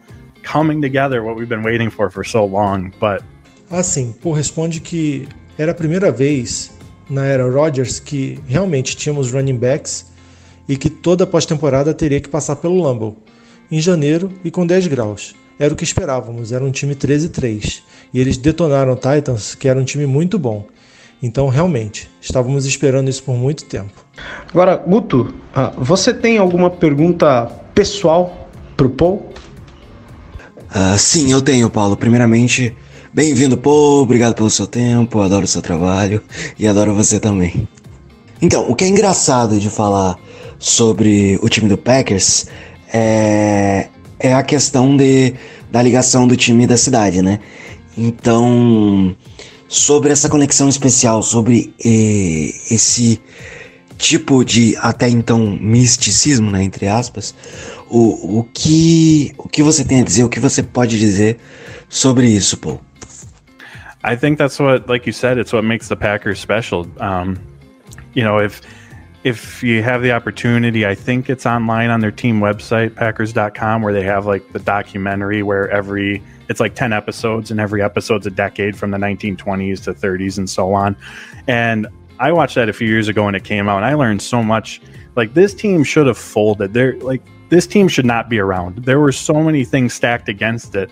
coming 0.44 0.80
together 0.80 1.24
what 1.24 1.34
we've 1.34 1.48
been 1.48 1.64
waiting 1.64 1.90
for 1.90 2.10
for 2.10 2.22
so 2.22 2.44
long. 2.44 2.94
But 3.00 3.24
ah, 3.72 3.80
Assim, 3.80 4.12
Paul 4.22 4.36
responde 4.36 4.80
que 4.80 5.26
era 5.58 5.72
a 5.72 5.74
primeira 5.74 6.12
vez 6.12 6.78
na 7.10 7.24
era 7.26 7.50
Rodgers 7.50 7.98
que 7.98 8.38
realmente 8.48 8.96
tínhamos 8.96 9.32
running 9.32 9.58
backs 9.58 10.11
e 10.68 10.76
que 10.76 10.88
toda 10.90 11.26
pós-temporada 11.26 11.92
teria 11.92 12.20
que 12.20 12.28
passar 12.28 12.56
pelo 12.56 12.80
Lambeau. 12.80 13.16
Em 13.70 13.80
janeiro 13.80 14.32
e 14.44 14.50
com 14.50 14.66
10 14.66 14.86
graus. 14.86 15.34
Era 15.58 15.72
o 15.72 15.76
que 15.76 15.84
esperávamos, 15.84 16.52
era 16.52 16.64
um 16.64 16.70
time 16.70 16.94
13-3. 16.94 17.82
E 18.12 18.20
eles 18.20 18.36
detonaram 18.36 18.92
o 18.92 18.96
Titans, 18.96 19.54
que 19.54 19.68
era 19.68 19.78
um 19.78 19.84
time 19.84 20.06
muito 20.06 20.38
bom. 20.38 20.66
Então, 21.22 21.48
realmente, 21.48 22.10
estávamos 22.20 22.66
esperando 22.66 23.08
isso 23.08 23.22
por 23.22 23.36
muito 23.36 23.64
tempo. 23.64 23.92
Agora, 24.50 24.76
Guto, 24.76 25.32
ah, 25.54 25.72
você 25.78 26.12
tem 26.12 26.36
alguma 26.36 26.68
pergunta 26.68 27.46
pessoal 27.74 28.48
pro 28.76 28.90
Paul? 28.90 29.32
Ah, 30.68 30.98
sim, 30.98 31.30
eu 31.30 31.40
tenho, 31.40 31.70
Paulo. 31.70 31.96
Primeiramente, 31.96 32.74
bem-vindo, 33.14 33.56
Paul. 33.56 34.02
Obrigado 34.02 34.34
pelo 34.34 34.50
seu 34.50 34.66
tempo. 34.66 35.20
Adoro 35.20 35.44
o 35.44 35.48
seu 35.48 35.62
trabalho 35.62 36.20
e 36.58 36.66
adoro 36.66 36.92
você 36.92 37.20
também. 37.20 37.68
Então, 38.40 38.68
o 38.68 38.74
que 38.74 38.82
é 38.82 38.88
engraçado 38.88 39.60
de 39.60 39.70
falar 39.70 40.18
sobre 40.62 41.38
o 41.42 41.48
time 41.48 41.68
do 41.68 41.76
Packers 41.76 42.46
é, 42.94 43.88
é 44.20 44.32
a 44.32 44.42
questão 44.44 44.96
de, 44.96 45.34
da 45.70 45.82
ligação 45.82 46.26
do 46.26 46.36
time 46.36 46.68
da 46.68 46.76
cidade, 46.76 47.20
né? 47.20 47.40
Então, 47.98 49.14
sobre 49.68 50.12
essa 50.12 50.28
conexão 50.28 50.68
especial, 50.68 51.20
sobre 51.20 51.74
esse 51.84 53.20
tipo 53.98 54.44
de 54.44 54.76
até 54.78 55.08
então 55.08 55.58
misticismo, 55.60 56.50
né, 56.50 56.62
entre 56.62 56.86
aspas, 56.88 57.34
o, 57.90 58.38
o 58.38 58.44
que 58.54 59.32
o 59.36 59.48
que 59.48 59.62
você 59.62 59.84
tem 59.84 60.00
a 60.00 60.04
dizer, 60.04 60.24
o 60.24 60.28
que 60.28 60.40
você 60.40 60.62
pode 60.62 60.98
dizer 60.98 61.38
sobre 61.88 62.28
isso, 62.28 62.56
Paul? 62.56 62.80
I 64.04 64.16
think 64.16 64.38
that's 64.38 64.58
what, 64.58 64.88
like 64.88 65.08
you 65.08 65.12
said, 65.12 65.38
it's 65.38 65.52
what 65.52 65.66
makes 65.66 65.88
the 65.88 65.96
Packers 65.96 66.40
special. 66.40 66.86
Um, 67.00 67.36
you 68.14 68.24
know, 68.24 68.44
if 68.44 68.60
if 69.24 69.62
you 69.62 69.82
have 69.82 70.02
the 70.02 70.12
opportunity, 70.12 70.86
I 70.86 70.94
think 70.94 71.30
it's 71.30 71.46
online 71.46 71.90
on 71.90 72.00
their 72.00 72.10
team 72.10 72.40
website, 72.40 72.94
Packers.com, 72.96 73.82
where 73.82 73.92
they 73.92 74.02
have 74.02 74.26
like 74.26 74.52
the 74.52 74.58
documentary 74.58 75.42
where 75.42 75.70
every 75.70 76.22
it's 76.48 76.60
like 76.60 76.74
ten 76.74 76.92
episodes, 76.92 77.50
and 77.50 77.60
every 77.60 77.82
episode's 77.82 78.26
a 78.26 78.30
decade 78.30 78.76
from 78.76 78.90
the 78.90 78.98
1920s 78.98 79.84
to 79.84 79.94
30s 79.94 80.38
and 80.38 80.50
so 80.50 80.74
on. 80.74 80.96
And 81.46 81.86
I 82.18 82.32
watched 82.32 82.56
that 82.56 82.68
a 82.68 82.72
few 82.72 82.88
years 82.88 83.08
ago 83.08 83.24
when 83.24 83.34
it 83.34 83.44
came 83.44 83.68
out, 83.68 83.76
and 83.76 83.86
I 83.86 83.94
learned 83.94 84.22
so 84.22 84.42
much. 84.42 84.80
Like 85.14 85.34
this 85.34 85.54
team 85.54 85.84
should 85.84 86.06
have 86.06 86.18
folded. 86.18 86.72
They're 86.72 86.96
like 86.98 87.22
this 87.48 87.66
team 87.66 87.86
should 87.86 88.06
not 88.06 88.28
be 88.28 88.38
around. 88.38 88.84
There 88.84 88.98
were 88.98 89.12
so 89.12 89.34
many 89.34 89.64
things 89.64 89.94
stacked 89.94 90.28
against 90.28 90.74
it, 90.74 90.90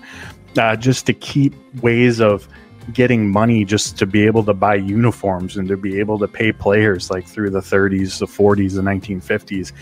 uh, 0.57 0.77
just 0.77 1.07
to 1.07 1.13
keep 1.15 1.55
ways 1.83 2.21
of 2.21 2.47
getting 2.93 3.31
money 3.31 3.65
just 3.65 3.99
to 3.99 4.07
be 4.07 4.27
able 4.27 4.45
to 4.45 4.55
buy 4.55 4.75
uniforms 4.75 5.57
and 5.57 5.69
to 5.69 5.77
be 5.77 5.99
able 5.99 6.19
to 6.19 6.29
pay 6.29 6.53
players 6.53 7.11
like 7.11 7.27
through 7.27 7.51
the 7.51 7.61
30s, 7.61 8.19
the 8.19 8.27
40s, 8.27 8.75
the 8.75 8.83
1950s, 8.83 9.73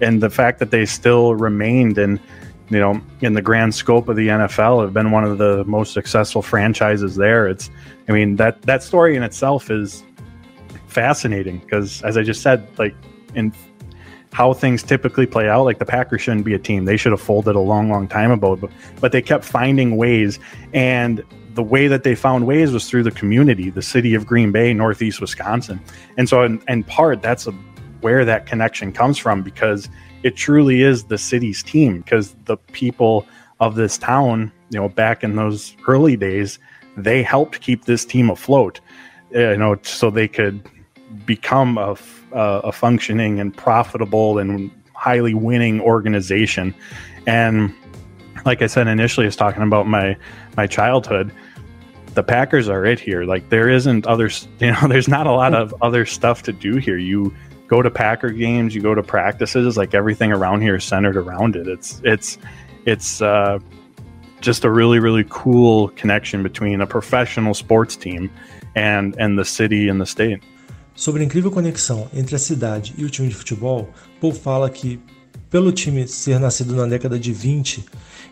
and 0.00 0.22
the 0.22 0.30
fact 0.30 0.58
that 0.58 0.70
they 0.70 0.84
still 0.84 1.34
remained 1.34 1.98
and 1.98 2.20
you 2.70 2.78
know 2.78 3.00
in 3.20 3.32
the 3.32 3.42
grand 3.42 3.74
scope 3.74 4.08
of 4.08 4.16
the 4.16 4.28
NFL 4.28 4.82
have 4.82 4.92
been 4.92 5.10
one 5.10 5.24
of 5.24 5.38
the 5.38 5.64
most 5.64 5.92
successful 5.92 6.42
franchises 6.42 7.16
there. 7.16 7.48
It's 7.48 7.70
I 8.08 8.12
mean 8.12 8.36
that 8.36 8.62
that 8.62 8.82
story 8.82 9.16
in 9.16 9.22
itself 9.22 9.70
is 9.70 10.04
fascinating 10.86 11.58
because 11.58 12.02
as 12.02 12.16
I 12.16 12.22
just 12.22 12.42
said, 12.42 12.68
like 12.78 12.94
in 13.34 13.52
how 14.32 14.52
things 14.52 14.82
typically 14.82 15.26
play 15.26 15.48
out, 15.48 15.64
like 15.64 15.78
the 15.78 15.86
Packers 15.86 16.20
shouldn't 16.20 16.44
be 16.44 16.54
a 16.54 16.58
team. 16.58 16.84
They 16.84 16.96
should 16.96 17.12
have 17.12 17.20
folded 17.20 17.56
a 17.56 17.60
long, 17.60 17.88
long 17.88 18.06
time 18.06 18.30
ago, 18.30 18.56
but, 18.56 18.70
but 19.00 19.12
they 19.12 19.22
kept 19.22 19.44
finding 19.44 19.96
ways. 19.96 20.38
And 20.72 21.24
the 21.58 21.62
way 21.64 21.88
that 21.88 22.04
they 22.04 22.14
found 22.14 22.46
ways 22.46 22.70
was 22.70 22.88
through 22.88 23.02
the 23.02 23.10
community, 23.10 23.68
the 23.68 23.82
city 23.82 24.14
of 24.14 24.24
Green 24.24 24.52
Bay, 24.52 24.72
Northeast 24.72 25.20
Wisconsin. 25.20 25.80
And 26.16 26.28
so, 26.28 26.44
in, 26.44 26.62
in 26.68 26.84
part, 26.84 27.20
that's 27.20 27.48
a, 27.48 27.50
where 28.00 28.24
that 28.24 28.46
connection 28.46 28.92
comes 28.92 29.18
from 29.18 29.42
because 29.42 29.88
it 30.22 30.36
truly 30.36 30.82
is 30.82 31.02
the 31.02 31.18
city's 31.18 31.64
team. 31.64 31.98
Because 31.98 32.36
the 32.44 32.56
people 32.56 33.26
of 33.58 33.74
this 33.74 33.98
town, 33.98 34.52
you 34.70 34.78
know, 34.78 34.88
back 34.88 35.24
in 35.24 35.34
those 35.34 35.74
early 35.88 36.16
days, 36.16 36.60
they 36.96 37.24
helped 37.24 37.60
keep 37.60 37.86
this 37.86 38.04
team 38.04 38.30
afloat, 38.30 38.78
uh, 39.34 39.50
you 39.50 39.56
know, 39.56 39.76
so 39.82 40.10
they 40.10 40.28
could 40.28 40.62
become 41.26 41.76
a, 41.76 41.96
a 42.30 42.70
functioning 42.70 43.40
and 43.40 43.52
profitable 43.56 44.38
and 44.38 44.70
highly 44.94 45.34
winning 45.34 45.80
organization. 45.80 46.72
And 47.26 47.74
like 48.44 48.62
I 48.62 48.68
said 48.68 48.86
initially, 48.86 49.26
I 49.26 49.28
was 49.28 49.34
talking 49.34 49.64
about 49.64 49.88
my 49.88 50.16
my 50.56 50.68
childhood. 50.68 51.32
The 52.18 52.24
Packers 52.24 52.68
are 52.68 52.84
it 52.84 52.98
here. 52.98 53.22
Like 53.22 53.48
there 53.48 53.68
isn't 53.68 54.04
other, 54.08 54.28
You 54.60 54.72
know, 54.72 54.88
there's 54.88 55.06
not 55.06 55.28
a 55.28 55.30
lot 55.30 55.54
of 55.54 55.72
other 55.80 56.04
stuff 56.04 56.42
to 56.42 56.52
do 56.52 56.78
here. 56.78 56.98
You 56.98 57.32
go 57.68 57.80
to 57.80 57.92
Packer 57.92 58.30
games, 58.30 58.74
you 58.74 58.82
go 58.82 58.92
to 58.92 59.04
practices. 59.04 59.76
Like 59.76 59.94
everything 59.94 60.32
around 60.32 60.62
here 60.62 60.74
is 60.74 60.84
centered 60.84 61.16
around 61.16 61.54
it. 61.54 61.68
It's 61.68 62.00
it's 62.02 62.36
it's 62.86 63.22
uh, 63.22 63.60
just 64.40 64.64
a 64.64 64.70
really 64.70 64.98
really 64.98 65.24
cool 65.28 65.90
connection 65.90 66.42
between 66.42 66.80
a 66.80 66.88
professional 66.88 67.54
sports 67.54 67.94
team 67.94 68.32
and 68.74 69.14
and 69.16 69.38
the 69.38 69.44
city 69.44 69.88
and 69.88 70.00
the 70.00 70.06
state. 70.06 70.42
Sobre 70.96 71.22
a 71.22 71.24
incrível 71.24 71.52
conexão 71.52 72.08
entre 72.12 72.34
a 72.34 72.38
cidade 72.40 72.94
e 72.98 73.04
o 73.04 73.08
time 73.08 73.28
de 73.28 73.36
futebol, 73.36 73.90
Paul 74.20 74.34
fala 74.34 74.68
que, 74.68 74.98
pelo 75.48 75.70
time 75.70 76.08
ser 76.08 76.40
nascido 76.40 76.74
na 76.74 76.84
década 76.84 77.16
de 77.16 77.32
20 77.32 77.86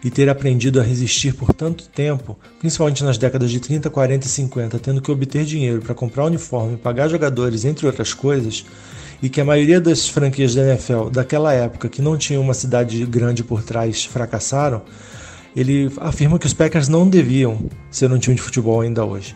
e 0.05 0.11
ter 0.11 0.29
aprendido 0.29 0.81
a 0.81 0.83
resistir 0.83 1.35
por 1.35 1.53
tanto 1.53 1.89
tempo, 1.89 2.39
principalmente 2.59 3.03
nas 3.03 3.19
décadas 3.19 3.51
de 3.51 3.61
30, 3.61 3.91
40 3.91 4.27
e 4.27 4.29
50, 4.29 4.79
tendo 4.79 5.01
que 5.01 5.11
obter 5.11 5.45
dinheiro 5.45 5.81
para 5.81 5.95
comprar 5.95 6.25
uniforme, 6.25 6.77
pagar 6.77 7.09
jogadores, 7.09 7.65
entre 7.65 7.87
outras 7.87 8.15
coisas, 8.15 8.65
e 9.23 9.29
que 9.29 9.41
a 9.41 9.45
maioria 9.45 9.81
das 9.81 10.09
franquias 10.09 10.55
da 10.55 10.63
NFL 10.63 11.09
daquela 11.11 11.53
época 11.53 11.89
que 11.89 12.03
não 12.03 12.17
tinham 12.17 12.43
uma 12.43 12.55
cidade 12.55 13.05
grande 13.07 13.43
por 13.43 13.63
trás 13.63 14.05
fracassaram, 14.05 14.83
ele 15.55 15.91
afirma 15.99 16.39
que 16.39 16.47
os 16.47 16.53
Packers 16.53 16.89
não 16.89 17.09
deviam 17.09 17.59
ser 17.91 18.13
um 18.13 18.19
time 18.19 18.37
de 18.37 18.43
futebol 18.43 18.83
ainda 18.83 19.05
hoje. 19.05 19.35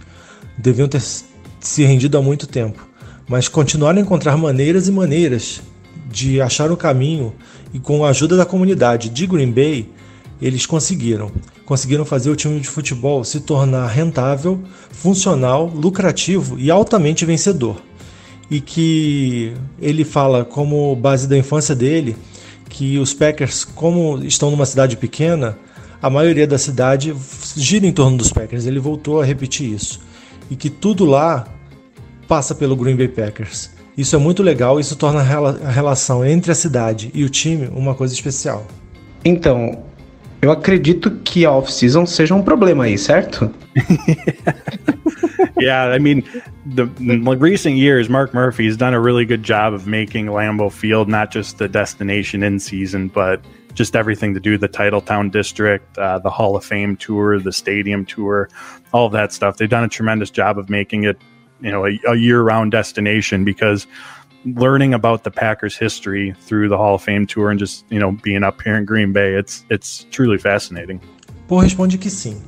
Deviam 0.59 0.87
ter 0.87 1.01
se 1.01 1.85
rendido 1.85 2.19
há 2.19 2.23
muito 2.23 2.47
tempo 2.47 2.91
mas 3.31 3.47
continuaram 3.47 4.01
a 4.01 4.03
encontrar 4.03 4.37
maneiras 4.37 4.89
e 4.89 4.93
maneiras 4.93 5.63
de 6.11 6.41
achar 6.41 6.73
o 6.73 6.77
caminho 6.77 7.33
e 7.73 7.79
com 7.79 8.05
a 8.05 8.09
ajuda 8.09 8.37
da 8.37 8.45
comunidade 8.45 9.09
de 9.09 9.25
Green 9.25 9.53
Bay, 9.53 9.89
eles 10.41 10.67
conseguiram. 10.67 11.31
Conseguiram 11.65 12.05
fazer 12.05 12.31
o 12.31 12.37
time 12.37 12.59
de 12.61 12.69
futebol 12.69 13.23
se 13.25 13.41
tornar 13.41 13.87
rentável, 13.87 14.61
funcional, 14.91 15.67
lucrativo 15.67 16.59
e 16.59 16.71
altamente 16.71 17.25
vencedor. 17.25 17.81
E 18.51 18.61
que 18.61 19.53
ele 19.81 20.05
fala 20.05 20.45
como 20.45 20.95
base 20.97 21.29
da 21.29 21.39
infância 21.39 21.75
dele 21.75 22.17
que 22.69 22.99
os 22.99 23.13
Packers, 23.13 23.65
como 23.65 24.19
estão 24.25 24.51
numa 24.51 24.67
cidade 24.67 24.97
pequena, 24.97 25.59
a 26.03 26.09
maioria 26.09 26.47
da 26.47 26.59
cidade 26.59 27.15
gira 27.57 27.87
em 27.87 27.93
torno 27.93 28.17
dos 28.17 28.33
Packers. 28.33 28.67
Ele 28.67 28.79
voltou 28.81 29.21
a 29.21 29.25
repetir 29.25 29.73
isso. 29.73 30.01
E 30.51 30.57
que 30.57 30.71
tudo 30.71 31.05
lá 31.05 31.47
passa 32.27 32.55
pelo 32.55 32.75
Green 32.77 32.97
Bay 32.97 33.09
Packers. 33.09 33.71
Isso 33.97 34.17
é 34.17 34.19
muito 34.19 34.43
legal, 34.43 34.81
isso 34.81 34.97
torna 34.97 35.21
a 35.21 35.23
rela- 35.23 35.61
a 35.65 35.71
relação 35.71 36.25
entre 36.25 36.51
a 36.51 36.55
cidade 36.55 37.11
e 37.13 37.23
o 37.23 37.29
time 37.29 37.69
uma 37.75 37.95
coisa 37.95 38.15
especial. 38.15 38.67
Então, 39.25 39.83
eu 40.43 40.51
acredito 40.51 41.11
que 41.25 41.45
a 41.45 41.51
off-season 41.51 42.07
seja 42.07 42.35
um 42.35 42.43
problema 42.43 42.85
aí, 42.85 42.97
certo? 42.97 43.53
yeah, 45.61 45.95
I 45.95 45.99
mean, 45.99 46.23
the 46.67 46.87
recent 47.39 47.77
years, 47.77 48.09
Mark 48.09 48.33
Murphy's 48.33 48.77
done 48.77 48.95
a 48.95 49.01
really 49.01 49.25
good 49.25 49.43
job 49.43 49.75
of 49.75 49.87
making 49.87 50.27
Lambeau 50.27 50.71
Field 50.71 51.09
not 51.09 51.31
just 51.33 51.59
the 51.59 51.69
destination 51.69 52.43
in 52.43 52.59
season, 52.59 53.09
but 53.09 53.41
just 53.75 53.95
everything 53.95 54.35
to 54.35 54.41
do 54.41 54.59
the 54.59 54.69
Titletown 54.69 55.31
District, 55.31 55.97
uh, 55.99 56.19
the 56.19 56.31
Hall 56.31 56.57
of 56.57 56.65
Fame 56.65 56.97
tour, 56.97 57.39
the 57.39 57.53
stadium 57.53 58.05
tour, 58.05 58.49
all 58.93 59.07
of 59.07 59.13
that 59.13 59.33
stuff. 59.33 59.57
They've 59.57 59.69
done 59.69 59.85
a 59.85 59.89
tremendous 59.89 60.31
job 60.31 60.59
of 60.59 60.69
making 60.69 61.05
it, 61.05 61.19
you 61.61 61.71
know, 61.71 61.87
a, 61.87 61.99
a 62.09 62.15
year-round 62.17 62.73
destination 62.73 63.45
because 63.45 63.87
learning 64.45 64.95
about 64.95 65.23
the 65.25 65.31
Packers' 65.31 65.77
history 65.77 66.35
through 66.47 66.69
the 66.69 66.77
Hall 66.77 66.95
of 66.95 67.03
Fame 67.03 67.27
tour 67.27 67.51
and 67.51 67.59
just 67.59 67.85
you 67.91 67.99
know 67.99 68.13
being 68.23 68.43
up 68.43 68.63
here 68.63 68.77
in 68.77 68.85
Green 68.85 69.13
Bay, 69.13 69.35
it's 69.39 69.65
it's 69.71 70.07
truly 70.11 70.39
fascinating. 70.39 71.01
Paul 71.49 71.61
responde 71.63 71.99
que 71.99 72.11
sim, 72.11 72.41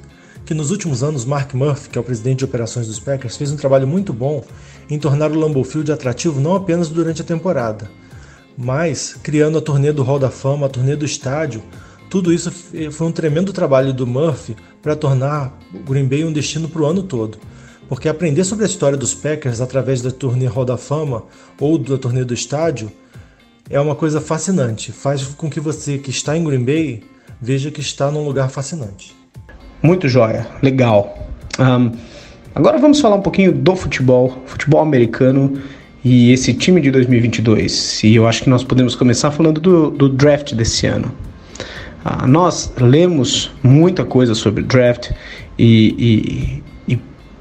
que 0.47 0.55
nos 0.55 0.71
últimos 0.71 1.03
anos 1.03 1.25
Mark 1.25 1.55
Murphy, 1.55 1.91
que 1.91 1.99
é 1.99 2.01
o 2.01 2.05
presidente 2.05 2.39
de 2.39 2.45
operações 2.45 2.87
dos 2.87 3.01
Packers, 3.01 3.37
fez 3.37 3.51
um 3.51 3.57
trabalho 3.57 3.87
muito 3.87 4.13
bom 4.13 4.45
em 4.89 4.99
tornar 4.99 5.31
o 5.31 5.39
Lambeau 5.39 5.65
Field 5.65 5.91
atrativo 5.91 6.41
não 6.41 6.55
apenas 6.55 6.89
durante 6.89 7.23
a 7.23 7.25
temporada, 7.25 7.91
Mas, 8.57 9.15
criando 9.23 9.59
a 9.59 9.63
turnê 9.63 9.93
do 9.93 10.03
Hall 10.03 10.19
da 10.19 10.31
Fama, 10.31 10.67
a 10.67 10.69
turnê 10.69 10.95
do 10.95 11.07
estádio, 11.07 11.63
tudo 12.11 12.31
isso 12.33 12.51
foi 12.51 13.07
um 13.07 13.13
tremendo 13.13 13.53
trabalho 13.53 13.95
do 13.95 14.07
Murphy 14.07 14.55
para 14.83 14.95
tornar 14.95 15.59
Green 15.89 16.07
Bay 16.07 16.25
um 16.25 16.33
destino 16.33 16.69
para 16.69 16.83
o 16.83 16.87
ano 16.87 17.03
todo. 17.03 17.39
Porque 17.93 18.09
aprender 18.09 18.43
sobre 18.45 18.65
a 18.65 18.67
história 18.67 18.97
dos 18.97 19.13
Packers 19.13 19.61
através 19.61 20.01
da 20.01 20.11
turnê 20.11 20.47
Hall 20.47 20.65
da 20.65 20.79
Fama 20.79 21.25
ou 21.61 21.77
da 21.77 21.99
turnê 21.99 22.25
do 22.25 22.33
estádio 22.33 22.91
é 23.69 23.79
uma 23.79 23.95
coisa 23.95 24.19
fascinante. 24.19 24.91
Faz 24.91 25.27
com 25.27 25.51
que 25.51 25.61
você 25.61 25.99
que 25.99 26.09
está 26.09 26.35
em 26.35 26.43
Green 26.43 26.65
Bay 26.65 27.03
veja 27.39 27.71
que 27.71 27.83
está 27.83 28.11
num 28.11 28.25
lugar 28.25 28.49
fascinante. 28.49 29.15
Muito 29.83 30.09
jóia, 30.09 30.47
legal. 30.63 31.29
Um, 31.59 31.93
agora 32.55 32.79
vamos 32.79 32.99
falar 32.99 33.17
um 33.17 33.21
pouquinho 33.21 33.53
do 33.53 33.77
futebol, 33.77 34.43
futebol 34.47 34.81
americano 34.81 35.61
e 36.03 36.33
esse 36.33 36.55
time 36.55 36.81
de 36.81 36.91
2022. 36.91 38.05
E 38.05 38.15
eu 38.15 38.27
acho 38.27 38.45
que 38.45 38.49
nós 38.49 38.65
podemos 38.65 38.95
começar 38.95 39.31
falando 39.31 39.61
do, 39.61 39.91
do 39.91 40.09
draft 40.09 40.55
desse 40.55 40.87
ano. 40.87 41.13
Uh, 42.07 42.27
nós 42.27 42.73
lemos 42.81 43.51
muita 43.63 44.03
coisa 44.03 44.35
sobre 44.35 44.63
draft 44.63 45.11
e, 45.59 45.95
e, 45.99 46.72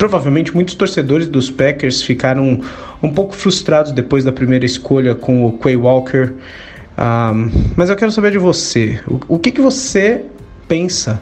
provavelmente 0.01 0.51
muitos 0.51 0.73
torcedores 0.73 1.27
dos 1.27 1.51
Packers 1.51 2.01
ficaram 2.01 2.59
um 3.03 3.13
pouco 3.13 3.35
frustrados 3.35 3.91
depois 3.91 4.23
da 4.23 4.31
primeira 4.31 4.65
escolha 4.65 5.13
com 5.13 5.45
o 5.45 5.51
Quay 5.59 5.75
Walker. 5.75 6.33
Um, 6.97 7.51
mas 7.75 7.87
eu 7.87 7.95
quero 7.95 8.11
saber 8.11 8.31
de 8.31 8.39
você. 8.39 8.99
O, 9.07 9.35
o 9.35 9.37
que, 9.37 9.51
que 9.51 9.61
você 9.61 10.25
pensa 10.67 11.21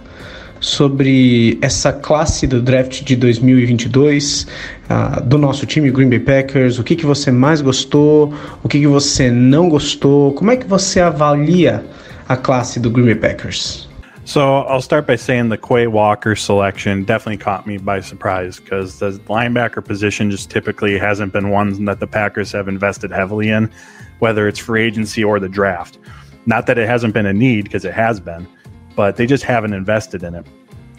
sobre 0.62 1.58
essa 1.62 1.92
classe 1.92 2.48
do 2.48 2.62
draft 2.62 3.04
de 3.04 3.18
2022 3.18 4.48
uh, 4.90 5.22
do 5.26 5.38
nosso 5.38 5.66
time 5.66 5.92
Green 5.92 6.08
Bay 6.08 6.20
Packers. 6.20 6.80
O 6.80 6.84
que, 6.84 6.96
que 6.96 7.06
você 7.06 7.32
mais 7.32 7.60
gostou? 7.60 8.34
O 8.64 8.70
que, 8.70 8.80
que 8.80 8.88
você 8.88 9.30
não 9.30 9.68
gostou? 9.68 10.32
Como 10.32 10.52
é 10.52 10.56
que 10.56 10.66
você 10.66 11.02
avalia 11.02 11.84
a 12.30 12.38
classe 12.38 12.80
do 12.80 12.90
Green 12.90 13.08
Bay 13.08 13.16
Packers? 13.16 13.89
So 14.30 14.58
I'll 14.58 14.84
start 14.84 15.08
by 15.08 15.16
saying 15.16 15.50
the 15.50 15.58
Quay 15.58 15.88
Walker 15.88 16.36
selection 16.36 17.04
definitely 17.04 17.38
caught 17.38 17.66
me 17.66 17.80
by 17.80 18.00
surprise 18.00 18.60
because 18.60 19.00
the 19.00 19.14
linebacker 19.28 19.84
position 19.84 20.30
just 20.30 20.52
typically 20.52 21.00
hasn't 21.00 21.34
been 21.34 21.50
one 21.50 21.86
that 21.86 22.00
the 22.00 22.06
Packers 22.06 22.52
have 22.52 22.68
invested 22.68 23.10
heavily 23.10 23.50
in, 23.50 23.72
whether 24.20 24.48
it's 24.48 24.60
free 24.60 24.84
agency 24.84 25.24
or 25.24 25.40
the 25.40 25.50
draft. 25.50 25.98
Not 26.46 26.68
that 26.68 26.78
it 26.78 26.88
hasn't 26.88 27.16
been 27.16 27.26
a 27.26 27.34
need 27.34 27.64
because 27.64 27.84
it 27.86 27.94
has 27.96 28.20
been, 28.20 28.48
but 28.96 29.16
they 29.16 29.26
just 29.26 29.44
haven't 29.44 29.74
invested 29.74 30.22
in 30.22 30.36
it. 30.36 30.46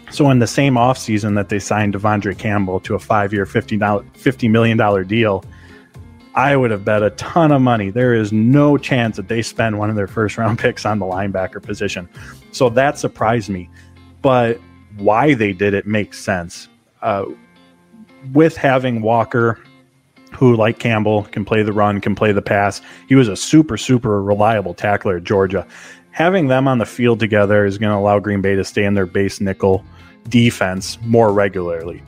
So 0.09 0.29
in 0.29 0.39
the 0.39 0.45
same 0.45 0.73
offseason 0.73 1.35
that 1.35 1.47
they 1.47 1.59
signed 1.59 1.93
Devondre 1.93 2.37
Campbell 2.37 2.81
to 2.81 2.95
a 2.95 2.99
five-year, 2.99 3.45
$50 3.45 4.51
million 4.51 5.07
deal, 5.07 5.45
I 6.35 6.57
would 6.57 6.71
have 6.71 6.83
bet 6.83 7.01
a 7.01 7.11
ton 7.11 7.53
of 7.53 7.61
money. 7.61 7.91
There 7.91 8.13
is 8.13 8.33
no 8.33 8.77
chance 8.77 9.15
that 9.15 9.29
they 9.29 9.41
spend 9.41 9.79
one 9.79 9.89
of 9.89 9.95
their 9.95 10.07
first 10.07 10.37
round 10.37 10.59
picks 10.59 10.85
on 10.85 10.99
the 10.99 11.05
linebacker 11.05 11.63
position. 11.63 12.09
So 12.51 12.69
that 12.69 12.97
surprised 12.97 13.49
me. 13.49 13.69
But 14.21 14.59
why 14.97 15.33
they 15.33 15.53
did 15.53 15.73
it 15.73 15.87
makes 15.87 16.19
sense. 16.19 16.67
Uh, 17.01 17.25
with 18.33 18.55
having 18.55 19.01
Walker, 19.01 19.59
who, 20.33 20.55
like 20.55 20.79
Campbell, 20.79 21.23
can 21.23 21.43
play 21.43 21.63
the 21.63 21.73
run, 21.73 21.99
can 22.01 22.15
play 22.15 22.31
the 22.31 22.41
pass, 22.41 22.81
he 23.07 23.15
was 23.15 23.27
a 23.27 23.35
super, 23.35 23.77
super 23.77 24.21
reliable 24.21 24.73
tackler 24.73 25.17
at 25.17 25.23
Georgia 25.23 25.65
having 26.11 26.47
them 26.47 26.67
on 26.67 26.77
the 26.77 26.85
field 26.85 27.19
together 27.19 27.65
is 27.65 27.77
going 27.77 27.91
to 27.91 27.97
allow 27.97 28.19
Green 28.19 28.41
Bay 28.41 28.55
to 28.55 28.63
stay 28.63 28.83
in 28.83 28.93
their 28.93 29.05
base 29.05 29.41
nickel 29.41 29.83
defense 30.29 30.99
more 31.01 31.33
regularly. 31.33 32.03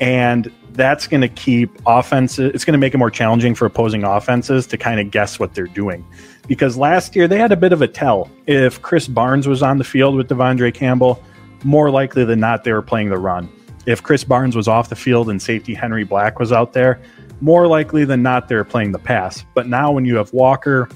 And 0.00 0.50
that's 0.72 1.06
going 1.06 1.20
to 1.20 1.28
keep 1.28 1.70
offenses, 1.86 2.52
it's 2.54 2.64
going 2.64 2.72
to 2.72 2.78
make 2.78 2.94
it 2.94 2.98
more 2.98 3.10
challenging 3.10 3.54
for 3.54 3.66
opposing 3.66 4.04
offenses 4.04 4.66
to 4.68 4.78
kind 4.78 5.00
of 5.00 5.10
guess 5.10 5.38
what 5.38 5.54
they're 5.54 5.66
doing. 5.66 6.06
Because 6.50 6.76
last 6.76 7.14
year 7.14 7.28
they 7.28 7.38
had 7.38 7.52
a 7.52 7.56
bit 7.56 7.72
of 7.72 7.80
a 7.80 7.86
tell. 7.86 8.28
If 8.48 8.82
Chris 8.82 9.06
Barnes 9.06 9.46
was 9.46 9.62
on 9.62 9.78
the 9.78 9.84
field 9.84 10.16
with 10.16 10.28
Devondre 10.28 10.74
Campbell, 10.74 11.22
more 11.62 11.92
likely 11.92 12.24
than 12.24 12.40
not, 12.40 12.64
they 12.64 12.72
were 12.72 12.82
playing 12.82 13.08
the 13.08 13.18
run. 13.18 13.48
If 13.86 14.02
Chris 14.02 14.24
Barnes 14.24 14.56
was 14.56 14.66
off 14.66 14.88
the 14.88 14.96
field 14.96 15.30
and 15.30 15.40
safety 15.40 15.74
Henry 15.74 16.02
Black 16.02 16.40
was 16.40 16.50
out 16.50 16.72
there, 16.72 17.00
more 17.40 17.68
likely 17.68 18.04
than 18.04 18.24
not, 18.24 18.48
they 18.48 18.56
were 18.56 18.64
playing 18.64 18.90
the 18.90 18.98
pass. 18.98 19.44
But 19.54 19.68
now 19.68 19.92
when 19.92 20.04
you 20.04 20.16
have 20.16 20.32
Walker 20.32 20.88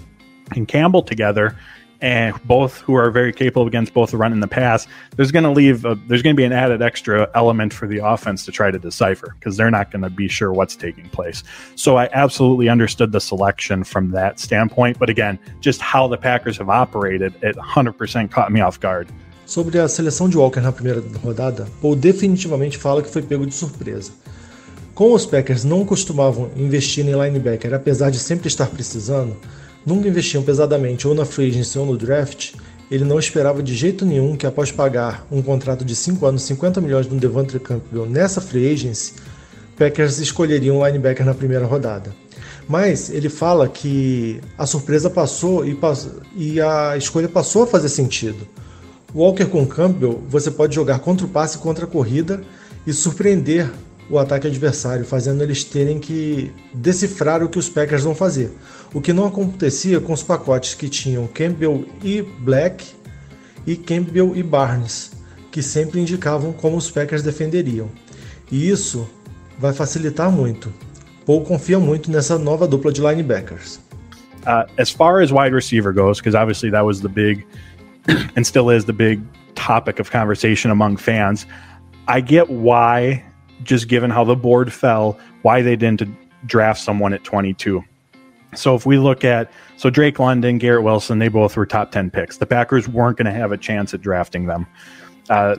and 0.56 0.66
Campbell 0.66 1.04
together, 1.04 1.56
and 2.04 2.40
both 2.44 2.80
who 2.80 2.94
are 2.94 3.10
very 3.10 3.32
capable 3.32 3.66
against 3.66 3.94
both 3.94 4.10
the 4.10 4.18
run 4.18 4.30
and 4.30 4.42
the 4.42 4.46
pass, 4.46 4.86
there's 5.16 5.32
going 5.32 5.42
to 5.42 5.50
leave 5.50 5.86
a, 5.86 5.94
there's 6.06 6.20
going 6.20 6.36
to 6.36 6.36
be 6.36 6.44
an 6.44 6.52
added 6.52 6.82
extra 6.82 7.30
element 7.34 7.72
for 7.72 7.86
the 7.86 7.96
offense 7.96 8.44
to 8.44 8.52
try 8.52 8.70
to 8.70 8.78
decipher 8.78 9.34
because 9.38 9.56
they're 9.56 9.70
not 9.70 9.90
going 9.90 10.02
to 10.02 10.10
be 10.10 10.28
sure 10.28 10.52
what's 10.52 10.76
taking 10.76 11.08
place. 11.08 11.42
So 11.76 11.96
I 11.96 12.10
absolutely 12.12 12.68
understood 12.68 13.10
the 13.10 13.20
selection 13.20 13.84
from 13.84 14.10
that 14.10 14.38
standpoint, 14.38 14.98
but 14.98 15.08
again, 15.08 15.38
just 15.60 15.80
how 15.80 16.06
the 16.06 16.18
Packers 16.18 16.58
have 16.58 16.68
operated, 16.68 17.32
it 17.42 17.56
100% 17.56 18.30
caught 18.30 18.52
me 18.52 18.60
off 18.60 18.78
guard. 18.78 19.08
Sobre 19.46 19.78
a 19.78 19.88
seleção 19.88 20.28
de 20.28 20.36
Walker 20.36 20.60
na 20.60 20.72
primeira 20.72 21.02
rodada, 21.22 21.66
Paul 21.80 21.96
definitivamente 21.96 22.76
fala 22.76 23.02
que 23.02 23.08
foi 23.08 23.22
pego 23.22 23.46
de 23.46 23.54
surpresa. 23.54 24.12
Como 24.94 25.14
os 25.14 25.24
Packers 25.24 25.64
não 25.64 25.86
costumavam 25.86 26.50
investir 26.54 27.06
em 27.06 27.12
linebacker, 27.12 27.72
apesar 27.72 28.10
de 28.10 28.18
sempre 28.18 28.48
estar 28.48 28.66
precisando, 28.66 29.36
nunca 29.84 30.08
investiam 30.08 30.42
pesadamente 30.42 31.06
ou 31.06 31.14
na 31.14 31.24
free 31.24 31.48
agency 31.48 31.78
ou 31.78 31.86
no 31.86 31.96
draft, 31.96 32.54
ele 32.90 33.04
não 33.04 33.18
esperava 33.18 33.62
de 33.62 33.74
jeito 33.74 34.04
nenhum 34.04 34.36
que 34.36 34.46
após 34.46 34.70
pagar 34.70 35.26
um 35.30 35.42
contrato 35.42 35.84
de 35.84 35.96
5 35.96 36.24
anos 36.26 36.42
50 36.42 36.80
milhões 36.80 37.06
no 37.06 37.18
Devontae 37.18 37.58
Campbell 37.58 38.06
nessa 38.06 38.40
free 38.40 38.72
agency, 38.72 39.14
Packers 39.76 40.18
escolheriam 40.18 40.78
um 40.78 40.86
linebacker 40.86 41.26
na 41.26 41.34
primeira 41.34 41.66
rodada. 41.66 42.14
Mas 42.68 43.10
ele 43.10 43.28
fala 43.28 43.68
que 43.68 44.40
a 44.56 44.66
surpresa 44.66 45.10
passou 45.10 45.66
e, 45.66 45.76
e 46.36 46.60
a 46.60 46.96
escolha 46.96 47.28
passou 47.28 47.64
a 47.64 47.66
fazer 47.66 47.88
sentido. 47.88 48.46
Walker 49.14 49.44
com 49.46 49.66
Campbell, 49.66 50.22
você 50.28 50.50
pode 50.50 50.74
jogar 50.74 50.98
contra 51.00 51.26
o 51.26 51.28
passe 51.28 51.56
e 51.56 51.60
contra 51.60 51.84
a 51.84 51.88
corrida 51.88 52.42
e 52.86 52.92
surpreender 52.92 53.70
o 54.08 54.18
ataque 54.18 54.46
adversário, 54.46 55.04
fazendo 55.04 55.42
eles 55.42 55.64
terem 55.64 55.98
que 55.98 56.52
decifrar 56.72 57.42
o 57.42 57.48
que 57.48 57.58
os 57.58 57.68
Packers 57.68 58.04
vão 58.04 58.14
fazer. 58.14 58.52
O 58.92 59.00
que 59.00 59.12
não 59.12 59.26
acontecia 59.26 60.00
com 60.00 60.12
os 60.12 60.22
pacotes 60.22 60.74
que 60.74 60.88
tinham 60.88 61.26
Campbell 61.26 61.86
e 62.02 62.22
Black 62.22 62.84
e 63.66 63.76
Campbell 63.76 64.36
e 64.36 64.42
Barnes, 64.42 65.12
que 65.50 65.62
sempre 65.62 66.00
indicavam 66.00 66.52
como 66.52 66.76
os 66.76 66.90
Packers 66.90 67.22
defenderiam. 67.22 67.88
E 68.50 68.68
isso 68.68 69.08
vai 69.58 69.72
facilitar 69.72 70.30
muito. 70.30 70.72
Paul 71.24 71.42
confia 71.42 71.78
muito 71.78 72.10
nessa 72.10 72.38
nova 72.38 72.68
dupla 72.68 72.92
de 72.92 73.00
linebackers. 73.00 73.80
Uh, 74.46 74.68
as 74.78 74.90
far 74.90 75.22
as 75.22 75.30
wide 75.30 75.54
receiver 75.54 75.92
goes, 75.92 76.18
because 76.18 76.36
obviously 76.36 76.70
that 76.70 76.84
was 76.84 77.00
the 77.00 77.08
big 77.08 77.46
and 78.36 78.44
still 78.44 78.70
is 78.70 78.84
the 78.84 78.92
big 78.92 79.22
topic 79.54 79.98
of 79.98 80.10
conversation 80.10 80.70
among 80.70 80.98
fans, 80.98 81.46
I 82.06 82.20
get 82.20 82.50
why 82.50 83.24
just 83.62 83.88
given 83.88 84.10
how 84.10 84.24
the 84.24 84.36
board 84.36 84.72
fell, 84.72 85.18
why 85.42 85.62
they 85.62 85.76
didn't 85.76 86.02
draft 86.46 86.80
someone 86.80 87.12
at 87.12 87.24
22. 87.24 87.82
So 88.54 88.74
if 88.74 88.86
we 88.86 88.98
look 88.98 89.24
at 89.24 89.50
so 89.76 89.90
Drake 89.90 90.18
London, 90.18 90.58
Garrett 90.58 90.84
Wilson, 90.84 91.18
they 91.18 91.28
both 91.28 91.56
were 91.56 91.66
top 91.66 91.90
10 91.90 92.10
picks. 92.10 92.38
The 92.38 92.46
Packers 92.46 92.88
weren't 92.88 93.16
going 93.16 93.26
to 93.26 93.32
have 93.32 93.52
a 93.52 93.56
chance 93.56 93.94
at 93.94 94.00
drafting 94.00 94.46
them. 94.46 94.66
Uh, 95.28 95.56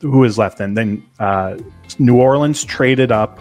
who 0.00 0.24
is 0.24 0.38
left 0.38 0.58
then? 0.58 0.74
Then 0.74 1.04
uh, 1.20 1.58
New 1.98 2.20
Orleans 2.20 2.64
traded 2.64 3.12
up 3.12 3.40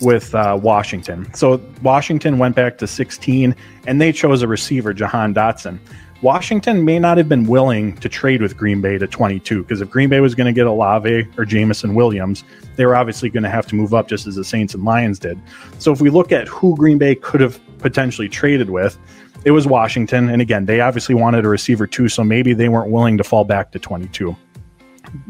with 0.00 0.34
uh, 0.34 0.58
Washington. 0.60 1.32
So 1.34 1.60
Washington 1.82 2.38
went 2.38 2.54
back 2.54 2.78
to 2.78 2.86
16 2.86 3.54
and 3.86 4.00
they 4.00 4.12
chose 4.12 4.42
a 4.42 4.48
receiver, 4.48 4.92
Jahan 4.92 5.34
Dotson. 5.34 5.78
Washington 6.22 6.84
may 6.84 6.98
not 6.98 7.18
have 7.18 7.28
been 7.28 7.44
willing 7.44 7.94
to 7.98 8.08
trade 8.08 8.40
with 8.40 8.56
Green 8.56 8.80
Bay 8.80 8.96
to 8.96 9.06
22 9.06 9.62
because 9.62 9.80
if 9.80 9.90
Green 9.90 10.08
Bay 10.08 10.20
was 10.20 10.34
going 10.34 10.46
to 10.46 10.52
get 10.52 10.66
Olave 10.66 11.26
or 11.36 11.44
Jamison 11.44 11.94
Williams, 11.94 12.42
they 12.76 12.86
were 12.86 12.96
obviously 12.96 13.28
going 13.28 13.42
to 13.42 13.50
have 13.50 13.66
to 13.66 13.74
move 13.74 13.92
up 13.92 14.08
just 14.08 14.26
as 14.26 14.34
the 14.34 14.44
Saints 14.44 14.74
and 14.74 14.84
Lions 14.84 15.18
did. 15.18 15.38
So 15.78 15.92
if 15.92 16.00
we 16.00 16.08
look 16.08 16.32
at 16.32 16.48
who 16.48 16.74
Green 16.76 16.96
Bay 16.96 17.14
could 17.14 17.42
have 17.42 17.60
potentially 17.78 18.28
traded 18.28 18.70
with, 18.70 18.98
it 19.44 19.50
was 19.50 19.66
Washington. 19.66 20.30
And 20.30 20.40
again, 20.40 20.64
they 20.64 20.80
obviously 20.80 21.14
wanted 21.14 21.44
a 21.44 21.48
receiver 21.48 21.86
too, 21.86 22.08
so 22.08 22.24
maybe 22.24 22.54
they 22.54 22.68
weren't 22.68 22.90
willing 22.90 23.18
to 23.18 23.24
fall 23.24 23.44
back 23.44 23.70
to 23.72 23.78
22. 23.78 24.34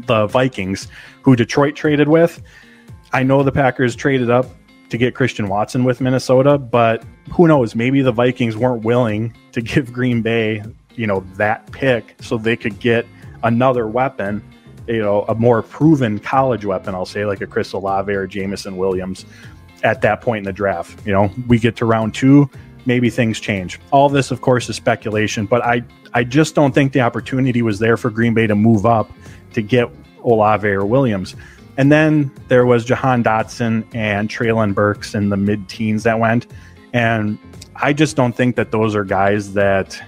The 0.05 0.25
Vikings, 0.27 0.87
who 1.21 1.35
Detroit 1.35 1.75
traded 1.75 2.07
with, 2.07 2.41
I 3.11 3.23
know 3.23 3.43
the 3.43 3.51
Packers 3.51 3.95
traded 3.95 4.29
up 4.29 4.47
to 4.89 4.97
get 4.97 5.15
Christian 5.15 5.49
Watson 5.49 5.83
with 5.83 6.01
Minnesota, 6.01 6.57
but 6.57 7.03
who 7.31 7.47
knows? 7.47 7.75
Maybe 7.75 8.01
the 8.01 8.11
Vikings 8.11 8.55
weren't 8.55 8.83
willing 8.83 9.35
to 9.51 9.61
give 9.61 9.91
Green 9.91 10.21
Bay, 10.21 10.63
you 10.95 11.07
know, 11.07 11.25
that 11.35 11.69
pick 11.71 12.15
so 12.21 12.37
they 12.37 12.55
could 12.55 12.79
get 12.79 13.05
another 13.43 13.87
weapon, 13.87 14.43
you 14.87 14.99
know, 14.99 15.23
a 15.23 15.35
more 15.35 15.61
proven 15.61 16.19
college 16.19 16.65
weapon, 16.65 16.95
I'll 16.95 17.05
say, 17.05 17.25
like 17.25 17.41
a 17.41 17.47
Chris 17.47 17.73
Olave 17.73 18.11
or 18.11 18.27
Jamison 18.27 18.77
Williams 18.77 19.25
at 19.83 20.01
that 20.01 20.21
point 20.21 20.39
in 20.39 20.43
the 20.45 20.53
draft. 20.53 21.05
You 21.05 21.13
know, 21.13 21.31
we 21.47 21.59
get 21.59 21.75
to 21.77 21.85
round 21.85 22.15
two, 22.15 22.49
maybe 22.85 23.09
things 23.09 23.39
change. 23.39 23.79
All 23.91 24.09
this, 24.09 24.31
of 24.31 24.41
course, 24.41 24.69
is 24.69 24.75
speculation, 24.75 25.45
but 25.45 25.63
I, 25.63 25.83
I 26.13 26.23
just 26.23 26.55
don't 26.55 26.73
think 26.73 26.93
the 26.93 27.01
opportunity 27.01 27.61
was 27.61 27.79
there 27.79 27.97
for 27.97 28.09
Green 28.09 28.33
Bay 28.33 28.47
to 28.47 28.55
move 28.55 28.85
up 28.85 29.11
to 29.53 29.61
get 29.61 29.89
Olave 30.23 30.67
or 30.67 30.85
Williams. 30.85 31.35
And 31.77 31.91
then 31.91 32.31
there 32.47 32.65
was 32.65 32.83
Jahan 32.83 33.23
Dotson 33.23 33.85
and 33.93 34.29
Traylon 34.29 34.73
Burks 34.73 35.13
in 35.13 35.29
the 35.29 35.37
mid 35.37 35.69
teens 35.69 36.03
that 36.03 36.19
went. 36.19 36.47
And 36.93 37.37
I 37.75 37.93
just 37.93 38.15
don't 38.15 38.35
think 38.35 38.55
that 38.55 38.71
those 38.71 38.95
are 38.95 39.03
guys 39.03 39.53
that 39.53 40.01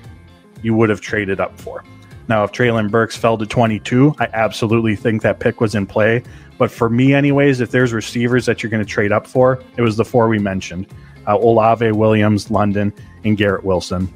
you 0.64 0.74
would 0.74 0.90
have 0.90 1.02
traded 1.02 1.40
up 1.40 1.60
for. 1.60 1.84
Now, 2.28 2.44
if 2.44 2.52
Traylon 2.52 2.92
Burks 2.92 3.16
fell 3.16 3.38
to 3.38 3.46
22, 3.46 4.16
I 4.20 4.28
absolutely 4.34 4.96
think 4.96 5.22
that 5.22 5.40
pick 5.40 5.62
was 5.62 5.74
in 5.76 5.86
play. 5.86 6.24
But 6.58 6.70
for 6.70 6.90
me, 6.90 7.14
anyways, 7.14 7.62
if 7.62 7.72
there's 7.72 7.94
receivers 7.94 8.46
that 8.46 8.62
you're 8.62 8.70
going 8.70 8.84
to 8.84 8.90
trade 8.90 9.12
up 9.12 9.26
for, 9.26 9.64
it 9.78 9.82
was 9.82 9.96
the 9.96 10.06
four 10.06 10.28
we 10.28 10.40
mentioned 10.40 10.88
uh, 11.28 11.36
Olave, 11.36 11.92
Williams, 11.92 12.50
London, 12.50 12.94
and 13.24 13.38
Garrett 13.38 13.64
Wilson. 13.64 14.12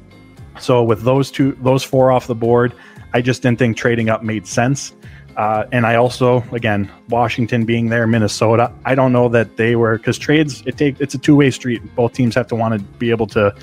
So 0.60 0.82
with 0.82 1.02
those 1.02 1.30
two, 1.30 1.52
those 1.60 1.82
four 1.82 2.12
off 2.12 2.26
the 2.26 2.34
board, 2.34 2.74
I 3.12 3.20
just 3.20 3.42
didn't 3.42 3.58
think 3.58 3.76
trading 3.76 4.08
up 4.08 4.22
made 4.22 4.46
sense. 4.46 4.94
Uh, 5.36 5.64
and 5.72 5.86
I 5.86 5.96
also, 5.96 6.44
again, 6.52 6.90
Washington 7.08 7.64
being 7.64 7.88
there, 7.88 8.06
Minnesota, 8.06 8.72
I 8.84 8.94
don't 8.94 9.12
know 9.12 9.28
that 9.30 9.56
they 9.56 9.74
were 9.74 9.98
because 9.98 10.18
trades 10.18 10.62
it 10.66 10.76
take 10.76 11.00
it's 11.00 11.14
a 11.14 11.18
two 11.18 11.36
way 11.36 11.50
street. 11.50 11.82
Both 11.96 12.12
teams 12.12 12.34
have 12.34 12.46
to 12.48 12.54
want 12.54 12.78
to 12.78 12.84
be 12.98 13.10
able 13.10 13.26
to 13.28 13.54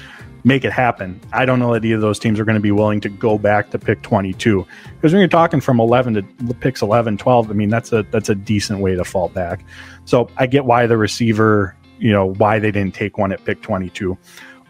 make 0.44 0.66
it 0.66 0.74
happen. 0.74 1.20
I 1.32 1.46
don't 1.46 1.60
know 1.60 1.74
that 1.74 1.86
either 1.86 1.96
of 1.96 2.02
those 2.02 2.20
teams 2.20 2.40
are 2.40 2.46
going 2.46 2.56
to 2.56 2.62
be 2.62 2.72
willing 2.72 3.00
to 3.02 3.10
go 3.10 3.38
back 3.38 3.70
to 3.72 3.80
pick 3.80 4.02
22 4.02 4.66
because 4.96 5.14
when 5.14 5.20
you're 5.20 5.28
talking 5.30 5.62
from 5.62 5.80
11 5.80 6.16
to 6.16 6.54
picks 6.56 6.82
11, 6.82 7.18
12, 7.18 7.50
I 7.50 7.54
mean 7.54 7.70
that's 7.70 7.94
a 7.94 8.04
that's 8.12 8.30
a 8.30 8.36
decent 8.36 8.80
way 8.80 8.96
to 8.96 9.06
fall 9.06 9.30
back. 9.30 9.64
So 10.06 10.30
I 10.38 10.48
get 10.48 10.66
why 10.66 10.88
the 10.88 10.98
receiver, 10.98 11.76
you 12.00 12.12
know, 12.12 12.34
why 12.34 12.60
they 12.60 12.72
didn't 12.72 12.96
take 12.96 13.18
one 13.18 13.32
at 13.32 13.44
pick 13.46 13.62
22. 13.62 14.18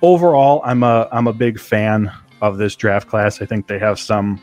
Overall, 0.02 0.62
I'm 0.66 0.84
a 0.84 1.08
I'm 1.12 1.28
a 1.28 1.34
big 1.34 1.60
fan 1.60 2.12
of 2.42 2.58
this 2.58 2.76
draft 2.76 3.08
class. 3.08 3.42
I 3.42 3.46
think 3.46 3.68
they 3.68 3.80
have 3.80 4.00
some 4.00 4.42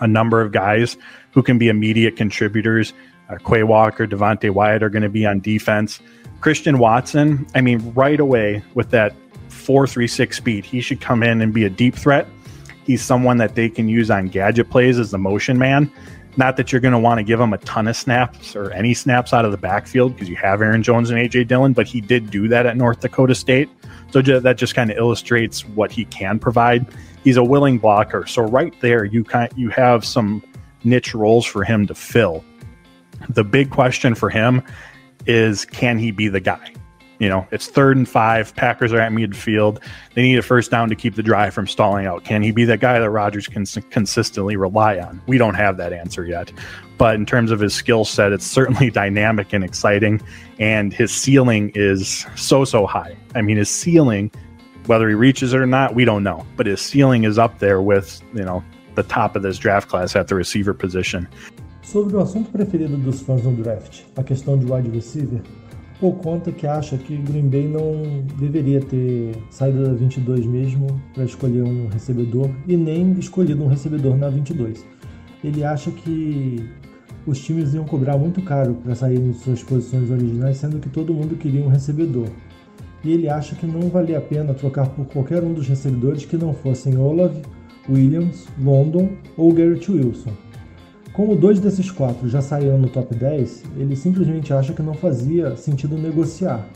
a 0.00 0.06
number 0.06 0.40
of 0.40 0.52
guys 0.52 0.96
who 1.32 1.42
can 1.42 1.58
be 1.58 1.68
immediate 1.68 2.16
contributors. 2.16 2.92
Uh, 3.28 3.36
Quay 3.36 3.62
Walker, 3.62 4.06
Devonte 4.06 4.50
Wyatt 4.50 4.82
are 4.82 4.90
going 4.90 5.02
to 5.02 5.08
be 5.08 5.24
on 5.24 5.40
defense. 5.40 6.00
Christian 6.40 6.78
Watson, 6.78 7.46
I 7.54 7.60
mean, 7.60 7.92
right 7.94 8.18
away 8.18 8.64
with 8.74 8.90
that 8.90 9.14
four 9.48 9.86
three 9.86 10.08
six 10.08 10.38
speed, 10.38 10.64
he 10.64 10.80
should 10.80 11.00
come 11.00 11.22
in 11.22 11.40
and 11.40 11.52
be 11.52 11.64
a 11.64 11.70
deep 11.70 11.94
threat. 11.94 12.26
He's 12.84 13.02
someone 13.02 13.36
that 13.36 13.54
they 13.54 13.68
can 13.68 13.88
use 13.88 14.10
on 14.10 14.26
gadget 14.26 14.70
plays 14.70 14.98
as 14.98 15.10
the 15.10 15.18
motion 15.18 15.58
man. 15.58 15.92
Not 16.36 16.56
that 16.56 16.72
you're 16.72 16.80
going 16.80 16.92
to 16.92 16.98
want 16.98 17.18
to 17.18 17.24
give 17.24 17.40
him 17.40 17.52
a 17.52 17.58
ton 17.58 17.88
of 17.88 17.96
snaps 17.96 18.56
or 18.56 18.70
any 18.70 18.94
snaps 18.94 19.32
out 19.32 19.44
of 19.44 19.50
the 19.50 19.58
backfield 19.58 20.14
because 20.14 20.28
you 20.28 20.36
have 20.36 20.62
Aaron 20.62 20.82
Jones 20.82 21.10
and 21.10 21.18
AJ 21.18 21.48
Dillon, 21.48 21.72
but 21.72 21.86
he 21.86 22.00
did 22.00 22.30
do 22.30 22.48
that 22.48 22.66
at 22.66 22.76
North 22.76 23.00
Dakota 23.00 23.34
State. 23.34 23.68
So 24.12 24.22
that 24.22 24.56
just 24.56 24.74
kind 24.74 24.90
of 24.90 24.96
illustrates 24.96 25.64
what 25.66 25.92
he 25.92 26.04
can 26.06 26.38
provide. 26.38 26.86
He's 27.24 27.36
a 27.36 27.44
willing 27.44 27.78
blocker. 27.78 28.26
So 28.26 28.42
right 28.42 28.74
there, 28.80 29.04
you 29.04 29.24
kind 29.24 29.52
you 29.56 29.68
have 29.70 30.04
some 30.04 30.42
niche 30.84 31.14
roles 31.14 31.44
for 31.46 31.64
him 31.64 31.86
to 31.86 31.94
fill. 31.94 32.44
The 33.28 33.44
big 33.44 33.70
question 33.70 34.14
for 34.14 34.30
him 34.30 34.62
is 35.26 35.64
can 35.64 35.98
he 35.98 36.10
be 36.10 36.28
the 36.28 36.40
guy? 36.40 36.72
You 37.20 37.28
know, 37.28 37.46
it's 37.50 37.66
third 37.66 37.98
and 37.98 38.08
five. 38.08 38.56
Packers 38.56 38.94
are 38.94 39.00
at 39.00 39.12
midfield. 39.12 39.82
They 40.14 40.22
need 40.22 40.38
a 40.38 40.42
first 40.42 40.70
down 40.70 40.88
to 40.88 40.94
keep 40.94 41.16
the 41.16 41.22
drive 41.22 41.52
from 41.52 41.66
stalling 41.66 42.06
out. 42.06 42.24
Can 42.24 42.40
he 42.40 42.50
be 42.50 42.64
that 42.64 42.80
guy 42.80 42.98
that 42.98 43.10
Rodgers 43.10 43.46
can 43.46 43.66
consistently 43.90 44.56
rely 44.56 44.98
on? 44.98 45.20
We 45.26 45.36
don't 45.36 45.54
have 45.54 45.76
that 45.76 45.92
answer 45.92 46.24
yet. 46.24 46.50
But 46.96 47.16
in 47.16 47.26
terms 47.26 47.50
of 47.50 47.60
his 47.60 47.74
skill 47.74 48.06
set, 48.06 48.32
it's 48.32 48.46
certainly 48.46 48.90
dynamic 48.90 49.52
and 49.52 49.62
exciting. 49.62 50.22
And 50.58 50.94
his 50.94 51.12
ceiling 51.12 51.72
is 51.74 52.26
so, 52.36 52.64
so 52.64 52.86
high. 52.86 53.14
I 53.34 53.42
mean, 53.42 53.58
his 53.58 53.68
ceiling, 53.68 54.32
whether 54.86 55.08
he 55.08 55.14
reaches 55.14 55.52
it 55.52 55.60
or 55.60 55.66
not, 55.66 55.94
we 55.94 56.04
don't 56.04 56.22
know. 56.22 56.46
But 56.56 56.66
his 56.66 56.80
ceiling 56.80 57.24
is 57.24 57.38
up 57.38 57.58
there 57.58 57.80
with, 57.80 58.20
you 58.34 58.44
know, 58.44 58.62
the 58.94 59.02
top 59.02 59.36
of 59.36 59.42
this 59.42 59.58
draft 59.58 59.88
class 59.88 60.16
at 60.16 60.28
the 60.28 60.34
receiver 60.34 60.74
position. 60.74 61.26
Sobre 61.82 62.16
o 62.16 62.20
assunto 62.20 62.50
preferido 62.50 62.96
dos 62.96 63.22
fãs 63.22 63.42
no 63.42 63.52
draft, 63.52 64.02
a 64.16 64.22
questão 64.22 64.56
de 64.58 64.64
wide 64.66 64.90
receiver, 64.90 65.40
Paul 66.00 66.14
conta 66.14 66.50
que 66.50 66.66
acha 66.66 66.96
que 66.96 67.16
Green 67.16 67.48
Bay 67.48 67.68
não 67.68 68.24
deveria 68.38 68.80
ter 68.80 69.36
saído 69.50 69.84
da 69.84 69.92
22 69.92 70.46
mesmo 70.46 71.00
para 71.12 71.24
escolher 71.24 71.62
um 71.62 71.88
recebedor 71.88 72.50
e 72.66 72.74
nem 72.76 73.12
escolhido 73.18 73.62
um 73.64 73.68
recebedor 73.68 74.16
na 74.16 74.30
22. 74.30 74.86
Ele 75.44 75.62
acha 75.62 75.90
que 75.90 76.70
os 77.26 77.38
times 77.38 77.74
iam 77.74 77.84
cobrar 77.84 78.16
muito 78.16 78.40
caro 78.40 78.74
para 78.82 78.94
saírem 78.94 79.30
de 79.30 79.38
suas 79.38 79.62
posições 79.62 80.10
originais, 80.10 80.56
sendo 80.56 80.78
que 80.78 80.88
todo 80.88 81.12
mundo 81.12 81.36
queria 81.36 81.62
um 81.62 81.68
recebedor. 81.68 82.28
E 83.02 83.12
ele 83.12 83.28
acha 83.28 83.54
que 83.54 83.66
não 83.66 83.88
valia 83.88 84.18
a 84.18 84.20
pena 84.20 84.52
trocar 84.52 84.88
por 84.88 85.06
qualquer 85.06 85.42
um 85.42 85.54
dos 85.54 85.66
recebedores 85.66 86.24
que 86.24 86.36
não 86.36 86.52
fossem 86.52 86.98
Olave, 86.98 87.40
Williams, 87.88 88.46
London 88.58 89.08
ou 89.36 89.52
Garrett 89.52 89.90
Wilson. 89.90 90.32
Como 91.12 91.34
dois 91.34 91.58
desses 91.58 91.90
quatro 91.90 92.28
já 92.28 92.40
saíram 92.40 92.78
no 92.78 92.88
top 92.88 93.14
10, 93.14 93.64
ele 93.76 93.96
simplesmente 93.96 94.52
acha 94.52 94.72
que 94.72 94.82
não 94.82 94.94
fazia 94.94 95.56
sentido 95.56 95.98
negociar. 95.98 96.66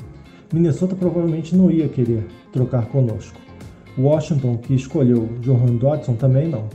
Minnesota 0.53 0.97
provavelmente 0.97 1.55
não 1.55 1.71
ia 1.71 1.89
querer 1.89 2.27
trocar 2.53 2.87
conosco. 2.87 3.39
Washington, 3.97 4.57
que 4.57 4.75
escolheu 4.75 5.29
Johan 5.41 5.77
Dodson, 5.77 6.15
também 6.15 6.49
não. 6.49 6.69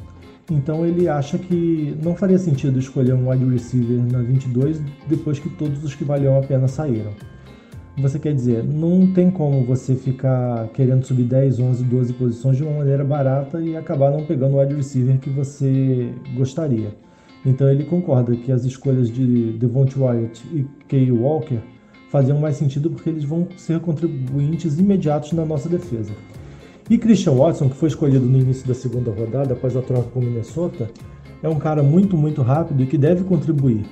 Então 0.49 0.85
ele 0.85 1.07
acha 1.07 1.37
que 1.37 1.95
não 2.01 2.15
faria 2.15 2.39
sentido 2.39 2.79
escolher 2.79 3.13
um 3.13 3.29
wide 3.29 3.45
receiver 3.45 4.01
na 4.11 4.19
22 4.19 4.81
depois 5.07 5.37
que 5.37 5.49
todos 5.49 5.83
os 5.83 5.93
que 5.93 6.03
valiam 6.03 6.37
a 6.37 6.41
pena 6.41 6.67
saíram. 6.67 7.11
Você 8.01 8.17
quer 8.17 8.33
dizer, 8.33 8.63
não 8.63 9.07
tem 9.07 9.29
como 9.29 9.65
você 9.65 9.93
ficar 9.93 10.69
querendo 10.69 11.05
subir 11.05 11.23
10, 11.23 11.59
11, 11.59 11.83
12 11.83 12.13
posições 12.13 12.55
de 12.55 12.63
uma 12.63 12.77
maneira 12.77 13.03
barata 13.03 13.61
e 13.61 13.75
acabar 13.75 14.09
não 14.09 14.23
pegando 14.23 14.55
o 14.55 14.59
wide 14.61 14.73
receiver 14.73 15.19
que 15.19 15.29
você 15.29 16.09
gostaria. 16.33 16.93
Então 17.45 17.69
ele 17.69 17.83
concorda 17.83 18.35
que 18.35 18.51
as 18.51 18.63
escolhas 18.63 19.09
de 19.09 19.51
Devonte 19.53 19.99
Wyatt 19.99 20.41
e 20.53 20.65
Kay 20.87 21.11
Walker 21.11 21.59
faziam 22.09 22.39
mais 22.39 22.55
sentido 22.55 22.89
porque 22.89 23.09
eles 23.09 23.25
vão 23.25 23.47
ser 23.57 23.79
contribuintes 23.81 24.79
imediatos 24.79 25.33
na 25.33 25.45
nossa 25.45 25.67
defesa. 25.67 26.11
E 26.89 26.97
Christian 26.97 27.33
Watson, 27.33 27.69
que 27.69 27.75
foi 27.75 27.89
escolhido 27.89 28.25
no 28.25 28.39
início 28.39 28.67
da 28.67 28.73
segunda 28.73 29.11
rodada 29.11 29.53
após 29.53 29.75
a 29.75 29.81
troca 29.81 30.09
com 30.09 30.21
Minnesota, 30.21 30.89
é 31.43 31.49
um 31.49 31.59
cara 31.59 31.83
muito, 31.83 32.17
muito 32.17 32.41
rápido 32.41 32.81
e 32.81 32.87
que 32.87 32.97
deve 32.97 33.23
contribuir. 33.25 33.85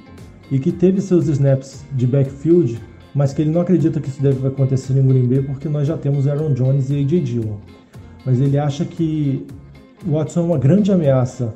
E 0.50 0.60
que 0.60 0.72
teve 0.72 1.02
seus 1.02 1.28
snaps 1.28 1.86
de 1.92 2.08
backfield, 2.08 2.80
mas 3.14 3.34
que 3.34 3.42
ele 3.42 3.52
não 3.52 3.62
acredita 3.62 4.00
que 4.00 4.10
isso 4.10 4.22
deve 4.22 4.48
acontecer 4.48 4.94
em 4.94 5.08
Green 5.08 5.28
Bay 5.28 5.42
porque 5.42 5.68
nós 5.68 5.88
já 5.88 5.98
temos 5.98 6.28
Aaron 6.28 6.54
Jones 6.54 6.90
e 6.90 7.00
AJ 7.00 7.24
Dillon. 7.24 7.58
Mas 8.26 8.40
ele 8.40 8.58
acha 8.58 8.86
que 8.86 9.46
Watson 10.06 10.42
é 10.42 10.44
uma 10.44 10.58
grande 10.58 10.92
ameaça 10.92 11.54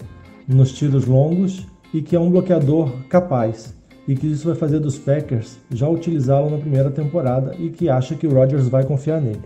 nos 0.47 0.71
tiros 0.71 1.05
longos 1.05 1.67
e 1.93 2.01
que 2.01 2.15
é 2.15 2.19
um 2.19 2.29
bloqueador 2.29 2.91
capaz 3.09 3.75
e 4.07 4.15
que 4.15 4.27
isso 4.27 4.47
vai 4.47 4.55
fazer 4.55 4.79
dos 4.79 4.97
Packers 4.97 5.59
já 5.71 5.87
utilizá-lo 5.87 6.49
na 6.49 6.57
primeira 6.57 6.89
temporada 6.89 7.55
e 7.59 7.69
que 7.69 7.89
acha 7.89 8.15
que 8.15 8.25
o 8.25 8.33
Rodgers 8.33 8.67
vai 8.67 8.83
confiar 8.83 9.21
nele. 9.21 9.41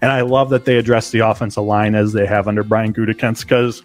And 0.00 0.08
I 0.08 0.22
love 0.22 0.50
that 0.50 0.64
they 0.64 0.78
address 0.78 1.10
the 1.10 1.22
offensive 1.22 1.66
line 1.66 1.96
as 1.96 2.12
they 2.12 2.26
have 2.26 2.48
under 2.48 2.62
Brian 2.62 2.92
Gutekunst 2.92 3.46
because 3.46 3.82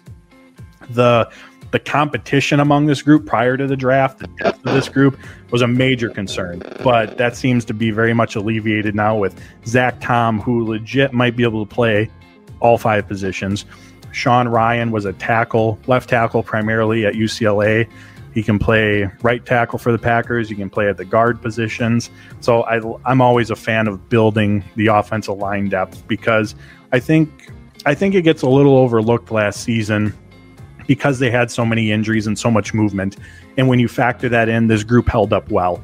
the 0.94 1.28
the 1.70 1.78
competition 1.78 2.60
among 2.60 2.86
this 2.86 3.02
group 3.02 3.26
prior 3.26 3.56
to 3.56 3.66
the 3.66 3.76
draft, 3.76 4.18
the 4.18 4.26
depth 4.26 4.64
of 4.64 4.72
this 4.72 4.88
group 4.88 5.18
was 5.50 5.62
a 5.62 5.66
major 5.66 6.08
concern. 6.08 6.62
But 6.82 7.18
that 7.18 7.36
seems 7.36 7.64
to 7.66 7.74
be 7.74 7.90
very 7.90 8.14
much 8.14 8.36
alleviated 8.36 8.94
now 8.94 9.16
with 9.16 9.40
Zach 9.66 10.00
Tom, 10.00 10.40
who 10.40 10.64
legit 10.64 11.12
might 11.12 11.36
be 11.36 11.42
able 11.42 11.64
to 11.64 11.74
play 11.74 12.10
all 12.60 12.78
five 12.78 13.06
positions. 13.06 13.64
Sean 14.12 14.48
Ryan 14.48 14.90
was 14.90 15.04
a 15.04 15.12
tackle, 15.12 15.78
left 15.86 16.08
tackle 16.08 16.42
primarily 16.42 17.04
at 17.04 17.14
UCLA. 17.14 17.88
He 18.32 18.42
can 18.42 18.58
play 18.58 19.10
right 19.22 19.44
tackle 19.44 19.78
for 19.78 19.90
the 19.92 19.98
Packers. 19.98 20.48
He 20.48 20.54
can 20.54 20.70
play 20.70 20.88
at 20.88 20.96
the 20.96 21.04
guard 21.04 21.42
positions. 21.42 22.10
So 22.40 22.62
I, 22.62 22.80
I'm 23.04 23.20
always 23.20 23.50
a 23.50 23.56
fan 23.56 23.88
of 23.88 24.08
building 24.08 24.64
the 24.76 24.86
offensive 24.88 25.36
line 25.36 25.68
depth 25.68 26.06
because 26.06 26.54
I 26.92 27.00
think 27.00 27.50
I 27.86 27.94
think 27.94 28.14
it 28.14 28.22
gets 28.22 28.42
a 28.42 28.48
little 28.48 28.76
overlooked 28.76 29.30
last 29.30 29.62
season 29.62 30.16
because 30.88 31.20
they 31.20 31.30
had 31.30 31.52
so 31.52 31.64
many 31.64 31.92
injuries 31.92 32.26
and 32.26 32.36
so 32.36 32.50
much 32.50 32.74
movement. 32.74 33.16
And 33.56 33.68
when 33.68 33.78
you 33.78 33.86
factor 33.86 34.28
that 34.30 34.48
in, 34.48 34.66
this 34.66 34.82
group 34.82 35.06
held 35.06 35.32
up 35.32 35.48
well. 35.52 35.80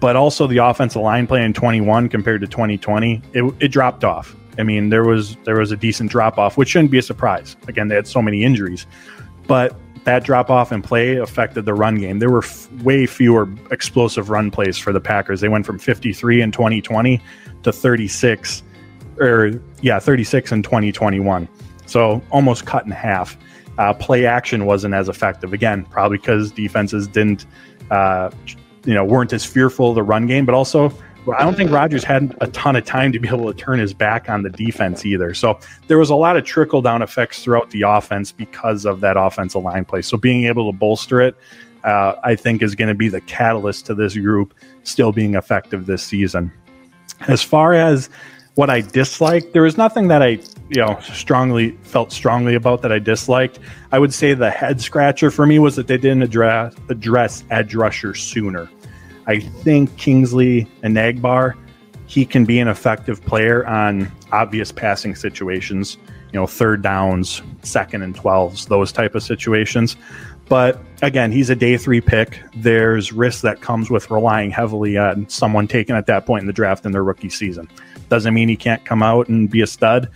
But 0.00 0.16
also 0.16 0.48
the 0.48 0.58
offensive 0.58 1.02
line 1.02 1.28
play 1.28 1.44
in 1.44 1.52
21 1.52 2.08
compared 2.08 2.40
to 2.40 2.48
2020, 2.48 3.22
it, 3.34 3.54
it 3.60 3.68
dropped 3.68 4.02
off. 4.02 4.34
I 4.58 4.64
mean, 4.64 4.88
there 4.88 5.04
was 5.04 5.36
there 5.44 5.56
was 5.56 5.70
a 5.70 5.76
decent 5.76 6.10
drop 6.10 6.36
off, 6.36 6.56
which 6.56 6.70
shouldn't 6.70 6.90
be 6.90 6.98
a 6.98 7.02
surprise. 7.02 7.56
Again, 7.68 7.86
they 7.86 7.94
had 7.94 8.08
so 8.08 8.20
many 8.20 8.42
injuries, 8.42 8.86
but 9.46 9.76
that 10.02 10.24
drop 10.24 10.50
off 10.50 10.72
in 10.72 10.82
play 10.82 11.16
affected 11.16 11.64
the 11.64 11.74
run 11.74 11.96
game. 11.96 12.18
There 12.18 12.30
were 12.30 12.42
f- 12.42 12.70
way 12.82 13.06
fewer 13.06 13.48
explosive 13.70 14.30
run 14.30 14.50
plays 14.50 14.78
for 14.78 14.92
the 14.92 15.00
Packers. 15.00 15.40
They 15.40 15.48
went 15.48 15.66
from 15.66 15.78
53 15.78 16.40
in 16.40 16.50
2020 16.50 17.20
to 17.62 17.72
36, 17.72 18.62
or 19.20 19.62
yeah, 19.80 19.98
36 20.00 20.50
in 20.50 20.62
2021. 20.62 21.48
So 21.86 22.22
almost 22.30 22.66
cut 22.66 22.84
in 22.84 22.90
half. 22.90 23.36
Uh, 23.78 23.94
play 23.94 24.26
action 24.26 24.66
wasn't 24.66 24.92
as 24.92 25.08
effective. 25.08 25.52
Again, 25.52 25.84
probably 25.84 26.18
because 26.18 26.50
defenses 26.50 27.08
didn't, 27.08 27.46
uh, 27.90 28.30
you 28.84 28.92
know, 28.92 29.04
weren't 29.04 29.32
as 29.32 29.44
fearful 29.44 29.90
of 29.90 29.94
the 29.94 30.02
run 30.02 30.26
game, 30.26 30.44
but 30.44 30.54
also 30.54 30.92
I 31.36 31.42
don't 31.42 31.56
think 31.56 31.70
Rodgers 31.70 32.04
had 32.04 32.34
a 32.40 32.46
ton 32.48 32.76
of 32.76 32.84
time 32.84 33.12
to 33.12 33.18
be 33.18 33.28
able 33.28 33.52
to 33.52 33.58
turn 33.58 33.78
his 33.78 33.92
back 33.92 34.30
on 34.30 34.42
the 34.42 34.50
defense 34.50 35.04
either. 35.04 35.34
So 35.34 35.58
there 35.86 35.98
was 35.98 36.10
a 36.10 36.14
lot 36.14 36.36
of 36.36 36.44
trickle 36.44 36.80
down 36.80 37.02
effects 37.02 37.42
throughout 37.42 37.70
the 37.70 37.82
offense 37.82 38.32
because 38.32 38.84
of 38.84 39.00
that 39.00 39.16
offensive 39.16 39.62
line 39.62 39.84
play. 39.84 40.02
So 40.02 40.16
being 40.16 40.44
able 40.44 40.72
to 40.72 40.76
bolster 40.76 41.20
it, 41.20 41.36
uh, 41.84 42.14
I 42.24 42.34
think, 42.34 42.62
is 42.62 42.74
going 42.74 42.88
to 42.88 42.94
be 42.94 43.08
the 43.08 43.20
catalyst 43.22 43.86
to 43.86 43.94
this 43.94 44.16
group 44.16 44.54
still 44.84 45.12
being 45.12 45.34
effective 45.34 45.86
this 45.86 46.02
season. 46.02 46.50
As 47.28 47.42
far 47.42 47.74
as 47.74 48.08
what 48.54 48.70
I 48.70 48.80
dislike, 48.80 49.52
there 49.52 49.62
was 49.62 49.76
nothing 49.76 50.08
that 50.08 50.22
I 50.22 50.40
you 50.68 50.80
know, 50.82 50.98
strongly 51.00 51.72
felt 51.82 52.12
strongly 52.12 52.54
about 52.54 52.82
that 52.82 52.92
I 52.92 52.98
disliked. 52.98 53.58
I 53.92 53.98
would 53.98 54.12
say 54.12 54.34
the 54.34 54.50
head 54.50 54.80
scratcher 54.80 55.30
for 55.30 55.46
me 55.46 55.58
was 55.58 55.76
that 55.76 55.86
they 55.86 55.96
didn't 55.96 56.22
address 56.22 56.74
address 56.88 57.44
edge 57.50 57.74
rusher 57.74 58.14
sooner. 58.14 58.68
I 59.26 59.40
think 59.40 59.96
Kingsley 59.96 60.66
and 60.82 60.96
Nagbar, 60.96 61.54
he 62.06 62.24
can 62.24 62.44
be 62.44 62.58
an 62.58 62.68
effective 62.68 63.22
player 63.24 63.66
on 63.66 64.10
obvious 64.32 64.72
passing 64.72 65.14
situations, 65.14 65.98
you 66.32 66.40
know, 66.40 66.46
third 66.46 66.82
downs, 66.82 67.42
second 67.62 68.02
and 68.02 68.14
12s, 68.14 68.68
those 68.68 68.90
type 68.92 69.14
of 69.14 69.22
situations. 69.22 69.96
But 70.48 70.80
again, 71.02 71.30
he's 71.30 71.50
a 71.50 71.54
day 71.54 71.76
three 71.76 72.00
pick. 72.00 72.40
There's 72.56 73.12
risk 73.12 73.42
that 73.42 73.60
comes 73.60 73.90
with 73.90 74.10
relying 74.10 74.50
heavily 74.50 74.96
on 74.96 75.28
someone 75.28 75.68
taken 75.68 75.94
at 75.94 76.06
that 76.06 76.24
point 76.24 76.40
in 76.40 76.46
the 76.46 76.52
draft 76.54 76.86
in 76.86 76.92
their 76.92 77.04
rookie 77.04 77.28
season. 77.28 77.68
Doesn't 78.08 78.32
mean 78.32 78.48
he 78.48 78.56
can't 78.56 78.84
come 78.86 79.02
out 79.02 79.28
and 79.28 79.50
be 79.50 79.60
a 79.60 79.66
stud. 79.66 80.08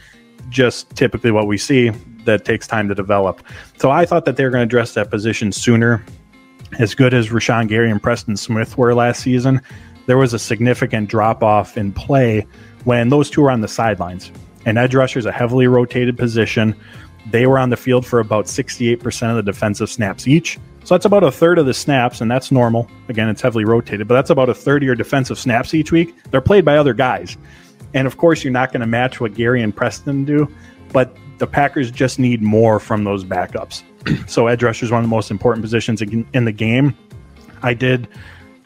Just 0.49 0.95
typically 0.97 1.31
what 1.31 1.47
we 1.47 1.59
see 1.59 1.91
that 2.25 2.45
takes 2.45 2.67
time 2.67 2.89
to 2.89 2.95
develop. 2.95 3.43
So 3.79 3.91
I 3.91 4.05
thought 4.07 4.25
that 4.27 4.37
they 4.37 4.45
were 4.45 4.51
going 4.51 4.61
to 4.61 4.65
address 4.65 4.95
that 4.95 5.11
position 5.11 5.53
sooner. 5.53 6.05
As 6.79 6.95
good 6.95 7.13
as 7.13 7.29
Rashawn 7.29 7.69
Gary 7.69 7.91
and 7.91 8.03
Preston 8.03 8.37
Smith 8.37 8.79
were 8.79 8.95
last 8.95 9.23
season, 9.23 9.61
there 10.07 10.17
was 10.17 10.33
a 10.33 10.39
significant 10.39 11.09
drop 11.09 11.43
off 11.43 11.77
in 11.77 11.93
play 11.93 12.47
when 12.85 13.09
those 13.09 13.31
two 13.31 13.43
were 13.43 13.51
on 13.51 13.61
the 13.61 13.69
sidelines. 13.69 14.31
And 14.65 14.79
edge 14.79 14.95
rusher 14.95 15.19
is 15.19 15.27
a 15.27 15.33
heavily 15.33 15.67
rotated 15.67 16.17
position. 16.17 16.75
They 17.31 17.47
were 17.47 17.59
on 17.59 17.71
the 17.71 17.77
field 17.77 18.07
for 18.07 18.21
about 18.21 18.47
68% 18.47 19.31
of 19.31 19.37
the 19.37 19.43
defensive 19.43 19.91
snaps 19.91 20.27
each. 20.27 20.59
So 20.85 20.95
that's 20.95 21.05
about 21.05 21.23
a 21.23 21.31
third 21.31 21.59
of 21.59 21.67
the 21.67 21.75
snaps, 21.75 22.21
and 22.21 22.31
that's 22.31 22.51
normal. 22.51 22.91
Again, 23.09 23.29
it's 23.29 23.41
heavily 23.41 23.65
rotated, 23.65 24.09
but 24.09 24.15
that's 24.15 24.31
about 24.31 24.49
a 24.49 24.55
third 24.55 24.83
of 24.83 24.87
your 24.87 24.97
defensive 24.97 25.39
snaps 25.39 25.75
each 25.75 25.93
week. 25.93 26.15
They're 26.31 26.41
played 26.41 26.65
by 26.65 26.77
other 26.77 26.95
guys. 26.95 27.37
And 27.95 28.07
of 28.07 28.17
course, 28.17 28.43
you're 28.43 28.53
not 28.53 28.73
going 28.73 28.81
to 28.81 28.87
match 28.87 29.21
what 29.21 29.35
Gary 29.35 29.63
and 29.63 29.75
Preston 29.75 30.25
do, 30.25 30.49
but 30.93 31.17
the 31.39 31.47
Packers 31.47 31.91
just 31.91 32.19
need 32.19 32.43
more 32.43 32.79
from 32.79 33.05
those 33.05 33.25
backups. 33.25 33.83
so 34.29 34.47
edge 34.47 34.63
rusher 34.63 34.85
is 34.85 34.91
one 34.91 35.01
of 35.01 35.05
the 35.05 35.15
most 35.15 35.31
important 35.31 35.63
positions 35.63 36.03
in 36.03 36.45
the 36.45 36.53
game. 36.53 36.97
I 37.63 37.75
did. 37.75 38.09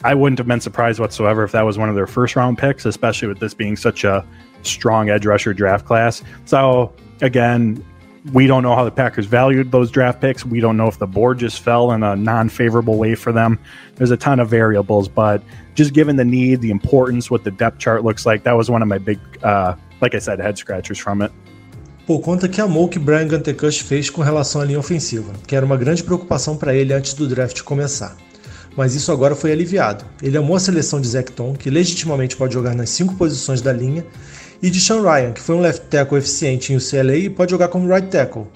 I 0.04 0.14
wouldn't 0.14 0.38
have 0.38 0.46
been 0.46 0.60
surprised 0.60 1.00
whatsoever 1.00 1.42
if 1.42 1.52
that 1.52 1.62
was 1.62 1.78
one 1.78 1.88
of 1.88 1.94
their 1.94 2.06
first 2.06 2.36
round 2.36 2.58
picks, 2.58 2.84
especially 2.84 3.28
with 3.28 3.40
this 3.40 3.54
being 3.54 3.76
such 3.76 4.04
a 4.04 4.26
strong 4.62 5.10
edge 5.10 5.26
rusher 5.26 5.54
draft 5.54 5.86
class. 5.86 6.22
So 6.44 6.92
again, 7.20 7.84
we 8.32 8.46
don't 8.46 8.62
know 8.62 8.74
how 8.74 8.84
the 8.84 8.90
Packers 8.90 9.26
valued 9.26 9.70
those 9.70 9.90
draft 9.90 10.20
picks. 10.20 10.44
We 10.44 10.60
don't 10.60 10.76
know 10.76 10.88
if 10.88 10.98
the 10.98 11.06
board 11.06 11.38
just 11.38 11.60
fell 11.60 11.92
in 11.92 12.02
a 12.02 12.16
non 12.16 12.48
favorable 12.48 12.98
way 12.98 13.14
for 13.14 13.32
them. 13.32 13.58
There's 13.96 14.10
a 14.10 14.16
ton 14.16 14.40
of 14.40 14.48
variables, 14.48 15.08
but 15.08 15.42
just 15.74 15.92
given 15.92 16.16
the 16.16 16.24
need, 16.24 16.60
the 16.60 16.70
importance, 16.70 17.30
what 17.30 17.44
the 17.44 17.50
depth 17.50 17.78
chart 17.78 18.04
looks 18.04 18.26
like, 18.26 18.42
that 18.44 18.56
was 18.56 18.70
one 18.70 18.82
of 18.82 18.88
my 18.88 18.98
big, 18.98 19.18
uh, 19.42 19.76
like 20.00 20.14
I 20.14 20.18
said, 20.18 20.40
head 20.40 20.58
scratchers 20.58 20.98
from 20.98 21.22
it. 21.22 21.32
Por 22.06 22.20
conta 22.20 22.48
que 22.48 22.60
amou 22.60 22.84
o 22.84 22.88
que 22.88 23.00
Brian 23.00 23.26
Gutekunst 23.26 23.82
fez 23.82 24.08
com 24.10 24.22
relação 24.22 24.60
à 24.60 24.64
linha 24.64 24.78
ofensiva, 24.78 25.32
que 25.44 25.56
era 25.56 25.66
uma 25.66 25.76
grande 25.76 26.04
preocupação 26.04 26.56
para 26.56 26.72
ele 26.72 26.92
antes 26.92 27.14
do 27.14 27.26
draft 27.26 27.62
começar. 27.62 28.16
Mas 28.76 28.94
isso 28.94 29.10
agora 29.10 29.34
foi 29.34 29.50
aliviado. 29.50 30.04
Ele 30.22 30.36
amou 30.36 30.54
a 30.54 30.60
seleção 30.60 31.00
de 31.00 31.08
Zecton, 31.08 31.54
que 31.54 31.68
legitimamente 31.68 32.36
pode 32.36 32.54
jogar 32.54 32.74
nas 32.74 32.90
cinco 32.90 33.14
posições 33.16 33.60
da 33.60 33.72
linha, 33.72 34.04
e 34.62 34.70
de 34.70 34.80
Sean 34.80 35.02
Ryan, 35.02 35.32
que 35.32 35.40
foi 35.40 35.54
um 35.54 35.60
left 35.60 35.86
tackle 35.86 36.18
eficiente 36.18 36.72
em 36.72 36.76
UCLA 36.76 37.16
e 37.16 37.30
pode 37.30 37.50
jogar 37.50 37.68
como 37.68 37.88
right 37.88 38.08
tackle. 38.08 38.46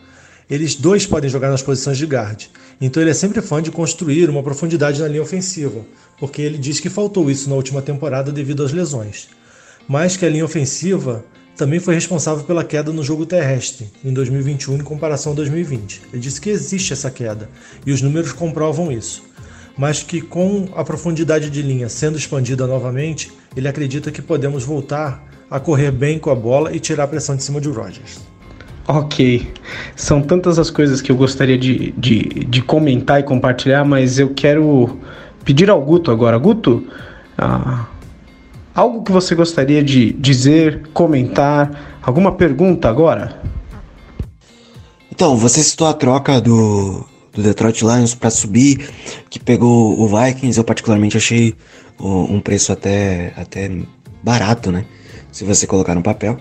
Eles 0.51 0.75
dois 0.75 1.07
podem 1.07 1.31
jogar 1.31 1.51
nas 1.51 1.63
posições 1.63 1.97
de 1.97 2.07
guard. 2.07 2.47
Então 2.81 3.03
ele 3.03 3.11
é 3.11 3.15
sempre 3.15 3.41
fã 3.41 3.63
de 3.63 3.71
construir 3.71 4.29
uma 4.29 4.43
profundidade 4.43 5.01
na 5.01 5.07
linha 5.07 5.23
ofensiva, 5.23 5.85
porque 6.19 6.43
ele 6.43 6.59
diz 6.59 6.81
que 6.81 6.89
faltou 6.89 7.31
isso 7.31 7.49
na 7.49 7.55
última 7.55 7.81
temporada 7.81 8.33
devido 8.33 8.65
às 8.65 8.73
lesões. 8.73 9.29
Mas 9.87 10.17
que 10.17 10.27
a 10.27 10.29
linha 10.29 10.45
ofensiva 10.45 11.25
também 11.57 11.79
foi 11.79 11.95
responsável 11.95 12.43
pela 12.45 12.65
queda 12.65 12.91
no 12.91 13.03
jogo 13.03 13.27
terrestre 13.27 13.93
em 14.05 14.13
2021 14.13 14.77
em 14.77 14.83
comparação 14.83 15.33
a 15.33 15.35
2020. 15.37 16.03
Ele 16.13 16.23
disse 16.23 16.41
que 16.41 16.51
existe 16.51 16.93
essa 16.93 17.11
queda 17.11 17.49
e 17.85 17.93
os 17.93 18.01
números 18.01 18.33
comprovam 18.33 18.91
isso. 18.91 19.23
Mas 19.77 20.03
que 20.03 20.21
com 20.21 20.69
a 20.75 20.83
profundidade 20.83 21.49
de 21.49 21.63
linha 21.63 21.89
sendo 21.89 22.19
expandida 22.19 22.67
novamente, 22.67 23.31
ele 23.55 23.69
acredita 23.69 24.11
que 24.11 24.21
podemos 24.21 24.65
voltar 24.65 25.30
a 25.51 25.59
correr 25.59 25.91
bem 25.91 26.19
com 26.19 26.31
a 26.31 26.35
bola 26.35 26.75
e 26.75 26.79
tirar 26.79 27.05
a 27.05 27.09
pressão 27.09 27.35
de 27.35 27.43
cima 27.43 27.61
de 27.61 27.69
Rodgers. 27.69 28.21
Ok, 28.87 29.53
são 29.95 30.23
tantas 30.23 30.59
as 30.59 30.71
coisas 30.71 31.01
que 31.01 31.13
eu 31.13 31.17
gostaria 31.17 31.59
de, 31.59 31.93
de, 31.93 32.21
de 32.21 32.63
comentar 32.63 33.21
e 33.21 33.23
compartilhar, 33.23 33.85
mas 33.85 34.19
eu 34.19 34.33
quero 34.35 34.99
pedir 35.45 35.71
ao 35.71 35.81
Guto 35.81 36.11
agora. 36.11 36.39
Guto, 36.39 36.85
ah, 37.37 37.87
algo 38.75 39.03
que 39.03 39.13
você 39.13 39.35
gostaria 39.35 39.83
de 39.83 40.13
dizer, 40.13 40.89
comentar, 40.93 41.99
alguma 42.03 42.33
pergunta 42.33 42.89
agora? 42.89 43.41
Então, 45.13 45.37
você 45.37 45.63
citou 45.63 45.87
a 45.87 45.93
troca 45.93 46.41
do, 46.41 47.05
do 47.33 47.43
Detroit 47.43 47.83
Lions 47.83 48.15
para 48.15 48.31
subir, 48.31 48.89
que 49.29 49.39
pegou 49.39 50.01
o 50.01 50.09
Vikings. 50.09 50.59
Eu 50.59 50.65
particularmente 50.65 51.17
achei 51.17 51.55
um 51.99 52.41
preço 52.41 52.73
até, 52.73 53.35
até 53.37 53.71
barato, 54.23 54.73
né? 54.73 54.87
Se 55.33 55.45
você 55.45 55.67
colocar 55.67 55.95
no 55.95 56.03
papel. 56.03 56.39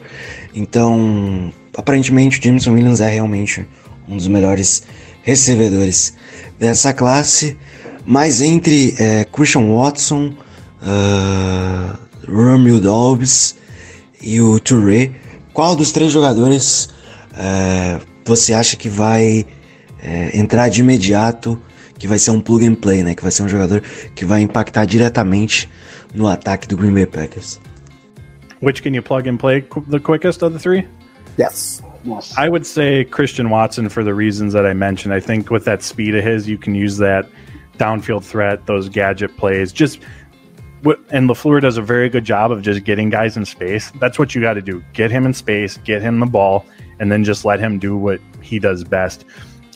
Então, 0.53 1.53
aparentemente 1.77 2.39
o 2.39 2.43
Jameson 2.43 2.71
Williams 2.71 3.01
é 3.01 3.09
realmente 3.09 3.65
um 4.07 4.17
dos 4.17 4.27
melhores 4.27 4.83
recebedores 5.23 6.13
dessa 6.57 6.93
classe. 6.93 7.57
Mas 8.05 8.41
entre 8.41 8.95
é, 8.97 9.25
Christian 9.25 9.75
Watson, 9.75 10.33
uh, 10.81 11.97
Romeo 12.27 12.79
Dobbs 12.79 13.55
e 14.21 14.41
o 14.41 14.59
Touré, 14.59 15.11
qual 15.53 15.75
dos 15.75 15.91
três 15.91 16.11
jogadores 16.11 16.89
uh, 17.33 18.01
você 18.25 18.53
acha 18.53 18.75
que 18.75 18.89
vai 18.89 19.45
uh, 20.03 20.37
entrar 20.37 20.69
de 20.69 20.81
imediato, 20.81 21.61
que 21.97 22.07
vai 22.07 22.17
ser 22.17 22.31
um 22.31 22.39
plug 22.39 22.65
and 22.65 22.75
play, 22.75 23.03
né? 23.03 23.13
Que 23.13 23.21
vai 23.21 23.31
ser 23.31 23.43
um 23.43 23.49
jogador 23.49 23.83
que 24.15 24.25
vai 24.25 24.41
impactar 24.41 24.85
diretamente 24.85 25.69
no 26.13 26.27
ataque 26.27 26.67
do 26.67 26.77
Green 26.77 26.93
Bay 26.93 27.05
Packers? 27.05 27.59
Which 28.59 28.83
can 28.83 28.93
you 28.93 29.01
plug 29.01 29.27
and 29.27 29.39
play 29.39 29.61
qu- 29.61 29.85
the 29.87 29.99
quickest 29.99 30.41
of 30.41 30.53
the 30.53 30.59
three? 30.59 30.85
Yes. 31.37 31.81
Yes. 32.03 32.37
I 32.37 32.49
would 32.49 32.65
say 32.65 33.05
Christian 33.05 33.49
Watson 33.49 33.89
for 33.89 34.03
the 34.03 34.13
reasons 34.13 34.53
that 34.53 34.65
I 34.65 34.73
mentioned. 34.73 35.13
I 35.13 35.19
think 35.19 35.49
with 35.49 35.65
that 35.65 35.83
speed 35.83 36.15
of 36.15 36.23
his, 36.23 36.47
you 36.47 36.57
can 36.57 36.75
use 36.75 36.97
that 36.97 37.27
downfield 37.77 38.23
threat, 38.23 38.65
those 38.65 38.89
gadget 38.89 39.35
plays. 39.37 39.71
Just 39.71 39.99
what 40.81 40.99
and 41.11 41.29
Lafleur 41.29 41.61
does 41.61 41.77
a 41.77 41.81
very 41.81 42.09
good 42.09 42.23
job 42.23 42.51
of 42.51 42.61
just 42.61 42.83
getting 42.83 43.09
guys 43.09 43.35
in 43.35 43.45
space. 43.45 43.91
That's 43.99 44.17
what 44.17 44.33
you 44.35 44.41
got 44.41 44.53
to 44.53 44.61
do: 44.61 44.83
get 44.93 45.11
him 45.11 45.25
in 45.25 45.33
space, 45.33 45.77
get 45.77 46.01
him 46.01 46.19
the 46.19 46.25
ball, 46.25 46.65
and 46.99 47.11
then 47.11 47.23
just 47.23 47.45
let 47.45 47.59
him 47.59 47.79
do 47.79 47.97
what 47.97 48.21
he 48.41 48.59
does 48.59 48.83
best. 48.83 49.25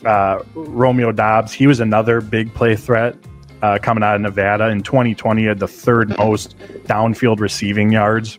Uh, 0.04 0.42
Romeo 0.54 1.12
Dobbs, 1.12 1.52
he 1.52 1.66
was 1.66 1.80
another 1.80 2.20
big 2.20 2.52
play 2.54 2.76
threat 2.76 3.16
uh, 3.62 3.78
coming 3.80 4.04
out 4.04 4.16
of 4.16 4.20
Nevada 4.20 4.68
in 4.68 4.82
2020. 4.82 5.42
He 5.42 5.48
had 5.48 5.58
the 5.58 5.68
third 5.68 6.16
most 6.18 6.58
downfield 6.86 7.40
receiving 7.40 7.90
yards 7.90 8.38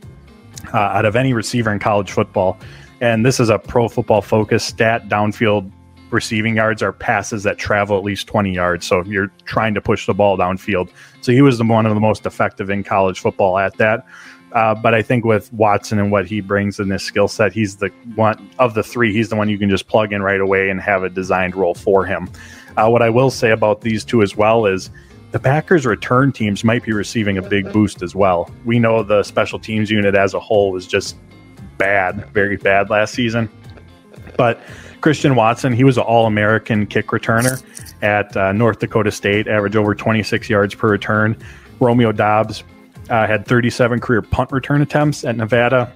uh, 0.73 0.77
out 0.77 1.05
of 1.05 1.15
any 1.15 1.33
receiver 1.33 1.71
in 1.71 1.79
college 1.79 2.11
football. 2.11 2.57
And 3.01 3.25
this 3.25 3.39
is 3.39 3.49
a 3.49 3.59
pro 3.59 3.87
football 3.87 4.21
focus 4.21 4.63
stat. 4.63 5.07
Downfield 5.07 5.71
receiving 6.11 6.55
yards 6.55 6.81
are 6.81 6.93
passes 6.93 7.43
that 7.43 7.57
travel 7.57 7.97
at 7.97 8.03
least 8.03 8.27
20 8.27 8.53
yards. 8.53 8.85
So 8.85 9.03
you're 9.03 9.31
trying 9.45 9.73
to 9.73 9.81
push 9.81 10.05
the 10.05 10.13
ball 10.13 10.37
downfield. 10.37 10.89
So 11.21 11.31
he 11.31 11.41
was 11.41 11.57
the, 11.57 11.65
one 11.65 11.85
of 11.85 11.93
the 11.93 11.99
most 11.99 12.25
effective 12.25 12.69
in 12.69 12.83
college 12.83 13.19
football 13.19 13.57
at 13.57 13.77
that. 13.77 14.05
Uh, 14.53 14.73
but 14.73 14.93
I 14.93 15.01
think 15.01 15.25
with 15.25 15.51
Watson 15.51 15.99
and 15.99 16.11
what 16.11 16.25
he 16.25 16.39
brings 16.39 16.79
in 16.79 16.87
this 16.87 17.03
skill 17.03 17.27
set, 17.27 17.51
he's 17.51 17.75
the 17.75 17.89
one 18.15 18.49
of 18.57 18.73
the 18.73 18.83
three. 18.83 19.11
He's 19.11 19.27
the 19.27 19.35
one 19.35 19.49
you 19.49 19.57
can 19.57 19.69
just 19.69 19.87
plug 19.89 20.13
in 20.13 20.21
right 20.21 20.39
away 20.39 20.69
and 20.69 20.79
have 20.79 21.03
a 21.03 21.09
designed 21.09 21.55
role 21.55 21.73
for 21.73 22.05
him. 22.05 22.29
Uh, 22.77 22.87
what 22.87 23.01
I 23.01 23.09
will 23.09 23.29
say 23.29 23.51
about 23.51 23.81
these 23.81 24.05
two 24.05 24.21
as 24.21 24.37
well 24.37 24.65
is 24.65 24.89
the 25.31 25.39
Packers' 25.39 25.85
return 25.85 26.31
teams 26.31 26.63
might 26.63 26.83
be 26.83 26.93
receiving 26.93 27.37
a 27.37 27.41
big 27.41 27.71
boost 27.73 28.01
as 28.01 28.15
well. 28.15 28.49
We 28.63 28.79
know 28.79 29.03
the 29.03 29.23
special 29.23 29.59
teams 29.59 29.91
unit 29.91 30.15
as 30.15 30.33
a 30.33 30.39
whole 30.39 30.71
was 30.71 30.87
just 30.87 31.17
bad, 31.77 32.25
very 32.31 32.57
bad 32.57 32.89
last 32.89 33.13
season. 33.13 33.49
But 34.37 34.59
Christian 35.01 35.35
Watson, 35.35 35.73
he 35.73 35.83
was 35.83 35.97
an 35.97 36.03
All 36.03 36.25
American 36.25 36.87
kick 36.87 37.07
returner 37.07 37.61
at 38.01 38.35
uh, 38.35 38.51
North 38.53 38.79
Dakota 38.79 39.11
State, 39.11 39.47
averaged 39.47 39.75
over 39.75 39.93
26 39.93 40.49
yards 40.49 40.73
per 40.73 40.89
return. 40.89 41.37
Romeo 41.79 42.11
Dobbs 42.11 42.63
uh, 43.09 43.27
had 43.27 43.45
37 43.45 43.99
career 43.99 44.21
punt 44.21 44.51
return 44.51 44.81
attempts 44.81 45.23
at 45.23 45.35
Nevada, 45.35 45.93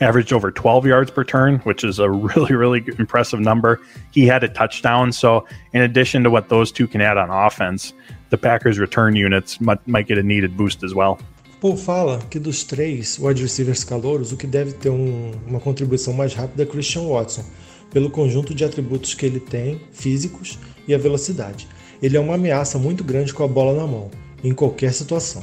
averaged 0.00 0.32
over 0.32 0.50
12 0.50 0.86
yards 0.86 1.10
per 1.10 1.24
turn, 1.24 1.58
which 1.60 1.82
is 1.82 1.98
a 1.98 2.10
really, 2.10 2.54
really 2.54 2.84
impressive 2.98 3.40
number. 3.40 3.80
He 4.12 4.26
had 4.26 4.44
a 4.44 4.48
touchdown. 4.48 5.12
So, 5.12 5.46
in 5.72 5.82
addition 5.82 6.22
to 6.24 6.30
what 6.30 6.48
those 6.48 6.70
two 6.70 6.86
can 6.86 7.00
add 7.00 7.16
on 7.16 7.30
offense, 7.30 7.92
the 8.30 8.38
Packers' 8.38 8.78
return 8.78 9.14
units 9.16 9.60
might, 9.60 9.80
might 9.86 10.08
get 10.08 10.18
a 10.18 10.22
needed 10.22 10.56
boost 10.56 10.84
as 10.84 10.94
well. 10.94 11.18
Paul 11.60 11.76
fala 11.76 12.20
que 12.30 12.38
dos 12.38 12.64
três 12.64 13.18
wide 13.18 13.42
receivers 13.42 13.84
calouros, 13.84 14.32
o 14.32 14.36
que 14.36 14.46
deve 14.46 14.72
ter 14.72 14.88
um, 14.88 15.32
uma 15.46 15.60
contribuição 15.60 16.14
mais 16.14 16.32
rápida 16.32 16.62
é 16.62 16.66
Christian 16.66 17.02
Watson, 17.02 17.44
pelo 17.92 18.08
conjunto 18.08 18.54
de 18.54 18.64
atributos 18.64 19.12
que 19.12 19.26
ele 19.26 19.40
tem, 19.40 19.80
físicos 19.92 20.58
e 20.88 20.94
a 20.94 20.98
velocidade. 20.98 21.68
Ele 22.02 22.16
é 22.16 22.20
uma 22.20 22.36
ameaça 22.36 22.78
muito 22.78 23.04
grande 23.04 23.34
com 23.34 23.44
a 23.44 23.48
bola 23.48 23.78
na 23.78 23.86
mão, 23.86 24.10
em 24.42 24.54
qualquer 24.54 24.94
situação. 24.94 25.42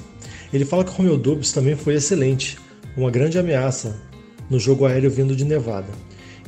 Ele 0.52 0.66
fala 0.66 0.84
que 0.84 0.92
Romeo 0.92 1.18
Dobbs 1.18 1.52
também 1.52 1.76
foi 1.76 1.94
excelente, 1.94 2.58
uma 2.96 3.12
grande 3.12 3.38
ameaça 3.38 4.02
no 4.50 4.58
jogo 4.58 4.86
aéreo 4.86 5.12
vindo 5.12 5.36
de 5.36 5.46
Nevada. 5.46 5.90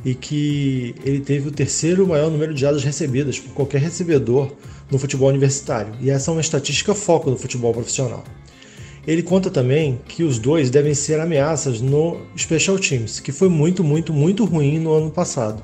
e 0.04 0.14
que 0.14 0.94
ele 1.04 1.20
teve 1.20 1.48
o 1.48 1.52
terceiro 1.52 2.06
maior 2.06 2.30
número 2.30 2.54
de 2.54 2.60
jardas 2.60 2.82
recebidas 2.82 3.38
por 3.38 3.52
qualquer 3.52 3.80
recebedor 3.80 4.50
no 4.90 4.98
futebol 4.98 5.28
universitário, 5.28 5.92
e 6.00 6.10
essa 6.10 6.30
é 6.30 6.32
uma 6.32 6.40
estatística 6.40 6.94
foco 6.94 7.30
no 7.30 7.36
futebol 7.36 7.72
profissional. 7.72 8.24
Ele 9.06 9.22
conta 9.22 9.50
também 9.50 9.98
que 10.06 10.22
os 10.22 10.38
dois 10.38 10.68
devem 10.68 10.94
ser 10.94 11.20
ameaças 11.20 11.80
no 11.80 12.18
Special 12.36 12.78
Teams, 12.78 13.18
que 13.18 13.32
foi 13.32 13.48
muito, 13.48 13.82
muito, 13.82 14.12
muito 14.12 14.44
ruim 14.44 14.78
no 14.78 14.92
ano 14.92 15.10
passado, 15.10 15.62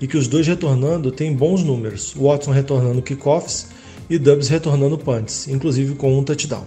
e 0.00 0.06
que 0.06 0.16
os 0.16 0.26
dois 0.26 0.46
retornando 0.46 1.12
têm 1.12 1.32
bons 1.32 1.62
números, 1.62 2.14
Watson 2.14 2.50
retornando 2.50 3.00
kickoffs 3.00 3.68
e 4.10 4.18
Dubs 4.18 4.48
retornando 4.48 4.98
punts, 4.98 5.46
inclusive 5.46 5.94
com 5.94 6.18
um 6.18 6.24
touchdown. 6.24 6.66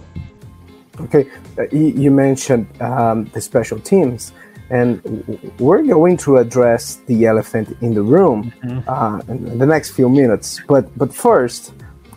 Okay, 0.98 1.26
you, 1.70 1.92
you 1.94 2.10
mentioned 2.10 2.66
um, 2.80 3.24
the 3.34 3.40
special 3.40 3.78
teams, 3.78 4.32
and 4.70 4.98
we're 5.60 5.82
going 5.82 6.16
to 6.16 6.38
address 6.38 7.02
the 7.06 7.26
elephant 7.26 7.76
in 7.82 7.92
the 7.92 8.00
room 8.00 8.50
uh, 8.88 9.20
in 9.28 9.58
the 9.58 9.66
next 9.66 9.90
few 9.90 10.08
minutes. 10.08 10.58
But 10.66 10.86
but 10.96 11.12
first, 11.12 11.74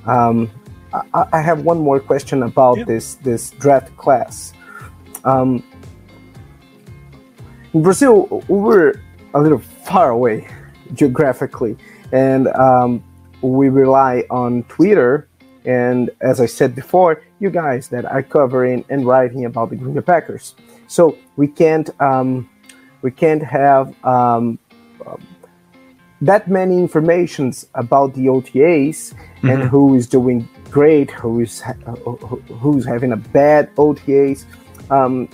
um, 0.09 0.49
I, 0.93 1.27
I 1.33 1.41
have 1.41 1.63
one 1.63 1.79
more 1.79 1.99
question 1.99 2.43
about 2.43 2.85
this 2.87 3.15
this 3.15 3.51
draft 3.51 3.95
class. 3.97 4.53
Um, 5.23 5.63
in 7.73 7.83
Brazil, 7.83 8.43
we're 8.47 8.93
a 9.33 9.41
little 9.41 9.59
far 9.59 10.09
away 10.09 10.47
geographically, 10.93 11.77
and 12.11 12.47
um, 12.49 13.03
we 13.41 13.69
rely 13.69 14.23
on 14.29 14.63
Twitter. 14.63 15.27
And 15.65 16.09
as 16.21 16.39
I 16.39 16.47
said 16.47 16.73
before, 16.73 17.21
you 17.39 17.49
guys 17.51 17.89
that 17.89 18.05
are 18.05 18.23
covering 18.23 18.85
and 18.89 19.05
writing 19.05 19.45
about 19.45 19.69
the 19.69 19.75
Green 19.75 19.93
Bay 19.93 20.01
Packers, 20.01 20.55
so 20.87 21.15
we 21.35 21.47
can't 21.47 21.89
um, 22.01 22.49
we 23.03 23.11
can't 23.11 23.43
have 23.43 23.93
um, 24.03 24.57
um, 25.05 25.21
that 26.21 26.47
many 26.47 26.77
informations 26.77 27.67
about 27.75 28.13
the 28.13 28.25
OTAs 28.27 29.13
and 29.43 29.63
who 29.63 29.95
is 29.95 30.05
doing 30.07 30.47
great, 30.69 31.09
who 31.11 31.39
is 31.39 31.61
ha- 31.61 31.73
who's 32.59 32.85
having 32.85 33.11
a 33.13 33.17
bad 33.17 33.73
OTAs, 33.75 34.45
um, 34.91 35.29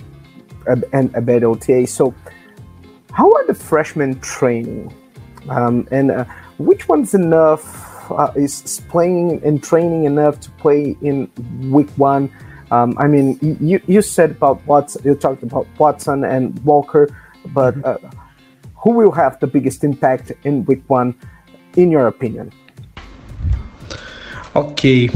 a- 0.66 0.82
and 0.92 1.14
a 1.14 1.20
bad 1.20 1.42
OTA. 1.44 1.86
So, 1.86 2.14
how 3.12 3.30
are 3.32 3.46
the 3.46 3.54
freshmen 3.54 4.20
training, 4.20 4.92
um, 5.48 5.86
and 5.90 6.10
uh, 6.10 6.24
which 6.58 6.88
one's 6.88 7.14
enough? 7.14 7.84
Uh, 8.10 8.30
is 8.36 8.62
is 8.62 8.80
playing 8.88 9.42
and 9.44 9.60
training 9.62 10.04
enough 10.04 10.38
to 10.38 10.50
play 10.52 10.96
in 11.02 11.28
week 11.72 11.90
one? 11.96 12.30
Um, 12.70 12.94
I 12.98 13.08
mean, 13.08 13.38
you 13.42 13.80
you 13.86 14.02
said 14.02 14.30
about 14.32 14.64
Watson, 14.66 15.02
you 15.04 15.14
talked 15.16 15.42
about 15.42 15.66
Watson 15.78 16.22
and 16.24 16.56
Walker, 16.64 17.08
but 17.52 17.74
uh, 17.84 17.98
who 18.86 18.92
will 18.92 19.10
have 19.10 19.36
the 19.40 19.46
biggest 19.48 19.82
impact 19.82 20.32
in 20.44 20.64
week 20.68 20.82
one, 20.86 21.12
in 21.76 21.90
your 21.90 22.06
opinion? 22.06 22.50
Ok, 24.54 25.10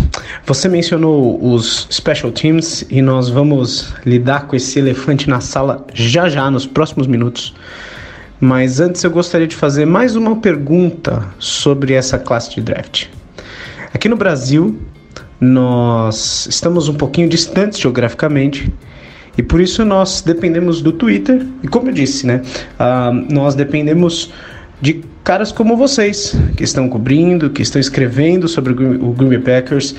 você 0.44 0.68
mencionou 0.68 1.38
os 1.42 1.87
special 1.90 2.33
teams 2.33 2.85
e 2.90 3.00
nós 3.00 3.30
vamos 3.30 3.94
lidar 4.04 4.48
com 4.48 4.56
esse 4.56 4.78
elefante 4.78 5.30
na 5.30 5.40
sala 5.40 5.87
já 5.94 6.28
já 6.28 6.50
nos 6.50 6.66
próximos 6.66 7.06
minutos. 7.06 7.54
Mas 8.40 8.80
antes 8.80 9.04
eu 9.04 9.11
gostaria 9.11 9.46
de 9.46 9.54
fazer 9.54 9.87
mais 9.87 10.16
uma 10.16 10.37
pergunta 10.37 11.24
sobre 11.38 11.94
essa 11.94 12.18
classe 12.18 12.54
de 12.54 12.61
draft. 12.61 13.06
Aqui 13.94 14.09
no 14.09 14.16
Brasil, 14.16 14.78
nós 15.40 16.46
estamos 16.46 16.88
um 16.88 16.94
pouquinho 16.94 17.28
distantes 17.28 17.78
geograficamente 17.78 18.70
e 19.38 19.43
por 19.43 19.61
isso 19.61 19.85
nós 19.85 20.23
dependemos 20.23 20.83
do 20.83 20.93
Twitter. 20.93 21.47
E 21.62 21.69
como 21.69 21.88
eu 21.88 21.93
disse, 21.93 22.27
né, 22.27 22.43
ah, 22.79 23.12
nós 23.31 23.55
dependemos 23.55 24.33
de 24.81 25.05
caras 25.25 25.53
como 25.53 25.77
vocês, 25.77 26.35
que 26.57 26.64
estão 26.64 26.88
cobrindo, 26.88 27.51
que 27.51 27.62
estão 27.62 27.81
escrevendo 27.81 28.49
sobre 28.49 28.73
o 28.73 29.12
Green- 29.12 29.29
Bay 29.29 29.38
Packers. 29.38 29.95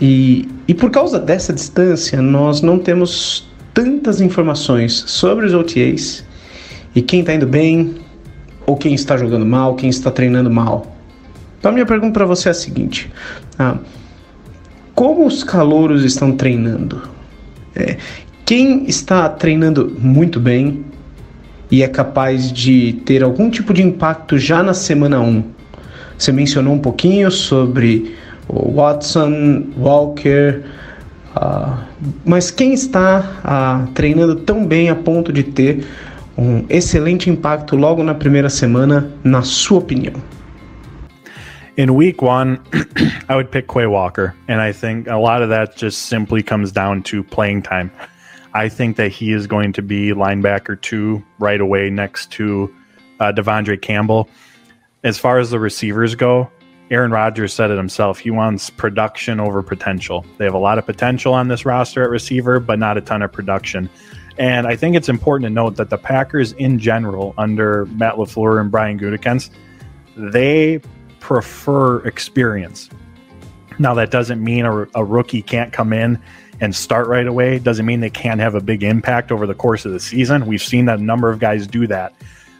E, 0.00 0.48
e 0.66 0.74
por 0.74 0.90
causa 0.90 1.18
dessa 1.18 1.52
distância, 1.52 2.20
nós 2.22 2.62
não 2.62 2.78
temos 2.78 3.48
tantas 3.74 4.20
informações 4.20 5.04
sobre 5.06 5.46
os 5.46 5.52
OTAs 5.52 6.24
e 6.94 7.02
quem 7.02 7.20
está 7.20 7.34
indo 7.34 7.46
bem 7.46 7.96
ou 8.64 8.76
quem 8.76 8.94
está 8.94 9.16
jogando 9.16 9.44
mal, 9.44 9.74
quem 9.74 9.90
está 9.90 10.10
treinando 10.10 10.50
mal. 10.50 10.96
Então, 11.58 11.72
minha 11.72 11.86
pergunta 11.86 12.12
para 12.14 12.24
você 12.24 12.48
é 12.48 12.52
a 12.52 12.54
seguinte: 12.54 13.10
ah, 13.58 13.76
como 14.94 15.26
os 15.26 15.44
calouros 15.44 16.04
estão 16.04 16.32
treinando? 16.32 17.02
É, 17.74 17.98
quem 18.46 18.84
está 18.86 19.28
treinando 19.28 19.92
muito 19.98 20.38
bem 20.38 20.84
e 21.68 21.82
é 21.82 21.88
capaz 21.88 22.52
de 22.52 22.92
ter 23.04 23.24
algum 23.24 23.50
tipo 23.50 23.74
de 23.74 23.82
impacto 23.82 24.38
já 24.38 24.62
na 24.62 24.72
semana 24.72 25.20
1? 25.20 25.42
Você 26.16 26.30
mencionou 26.30 26.72
um 26.72 26.78
pouquinho 26.78 27.28
sobre 27.28 28.14
Watson, 28.48 29.64
Walker, 29.76 30.62
ah, 31.34 31.82
mas 32.24 32.52
quem 32.52 32.72
está 32.72 33.40
ah, 33.42 33.88
treinando 33.94 34.36
tão 34.36 34.64
bem 34.64 34.88
a 34.90 34.94
ponto 34.94 35.32
de 35.32 35.42
ter 35.42 35.84
um 36.38 36.64
excelente 36.68 37.28
impacto 37.28 37.74
logo 37.74 38.04
na 38.04 38.14
primeira 38.14 38.48
semana, 38.48 39.10
na 39.24 39.42
sua 39.42 39.78
opinião? 39.78 40.14
In 41.76 41.90
week 41.90 42.24
one, 42.24 42.60
I 43.28 43.34
would 43.34 43.50
pick 43.50 43.66
Quay 43.66 43.86
Walker. 43.86 44.34
And 44.48 44.62
I 44.62 44.72
think 44.72 45.08
a 45.08 45.18
lot 45.18 45.42
of 45.42 45.50
that 45.50 45.76
just 45.76 46.08
simply 46.08 46.42
comes 46.42 46.70
down 46.70 47.02
to 47.02 47.24
playing 47.24 47.62
time. 47.62 47.90
I 48.56 48.70
think 48.70 48.96
that 48.96 49.12
he 49.12 49.32
is 49.32 49.46
going 49.46 49.74
to 49.74 49.82
be 49.82 50.12
linebacker 50.12 50.80
two 50.80 51.22
right 51.38 51.60
away 51.60 51.90
next 51.90 52.32
to 52.32 52.74
uh, 53.20 53.30
Devondre 53.30 53.80
Campbell. 53.80 54.30
As 55.04 55.18
far 55.18 55.38
as 55.38 55.50
the 55.50 55.60
receivers 55.60 56.14
go, 56.14 56.50
Aaron 56.90 57.10
Rodgers 57.10 57.52
said 57.52 57.70
it 57.70 57.76
himself. 57.76 58.18
He 58.18 58.30
wants 58.30 58.70
production 58.70 59.40
over 59.40 59.62
potential. 59.62 60.24
They 60.38 60.46
have 60.46 60.54
a 60.54 60.58
lot 60.58 60.78
of 60.78 60.86
potential 60.86 61.34
on 61.34 61.48
this 61.48 61.66
roster 61.66 62.02
at 62.02 62.08
receiver, 62.08 62.58
but 62.58 62.78
not 62.78 62.96
a 62.96 63.02
ton 63.02 63.20
of 63.20 63.30
production. 63.30 63.90
And 64.38 64.66
I 64.66 64.74
think 64.74 64.96
it's 64.96 65.10
important 65.10 65.44
to 65.44 65.50
note 65.50 65.76
that 65.76 65.90
the 65.90 65.98
Packers 65.98 66.52
in 66.52 66.78
general, 66.78 67.34
under 67.36 67.84
Matt 67.86 68.14
LaFleur 68.14 68.58
and 68.58 68.70
Brian 68.70 68.98
Gutekunst, 68.98 69.50
they 70.16 70.80
prefer 71.20 71.98
experience. 72.06 72.88
Now, 73.78 73.92
that 73.92 74.10
doesn't 74.10 74.42
mean 74.42 74.64
a, 74.64 74.86
a 74.94 75.04
rookie 75.04 75.42
can't 75.42 75.74
come 75.74 75.92
in 75.92 76.18
and 76.60 76.74
start 76.74 77.06
right 77.06 77.26
away. 77.26 77.58
Doesn't 77.58 77.86
mean 77.86 78.00
they 78.00 78.10
can't 78.10 78.40
have 78.40 78.54
a 78.54 78.60
big 78.60 78.82
impact 78.82 79.32
over 79.32 79.46
the 79.46 79.54
course 79.54 79.84
of 79.84 79.92
the 79.92 80.00
season. 80.00 80.46
We've 80.46 80.62
seen 80.62 80.86
that 80.86 80.98
a 80.98 81.02
number 81.02 81.30
of 81.30 81.38
guys 81.38 81.66
do 81.66 81.86
that. 81.88 82.14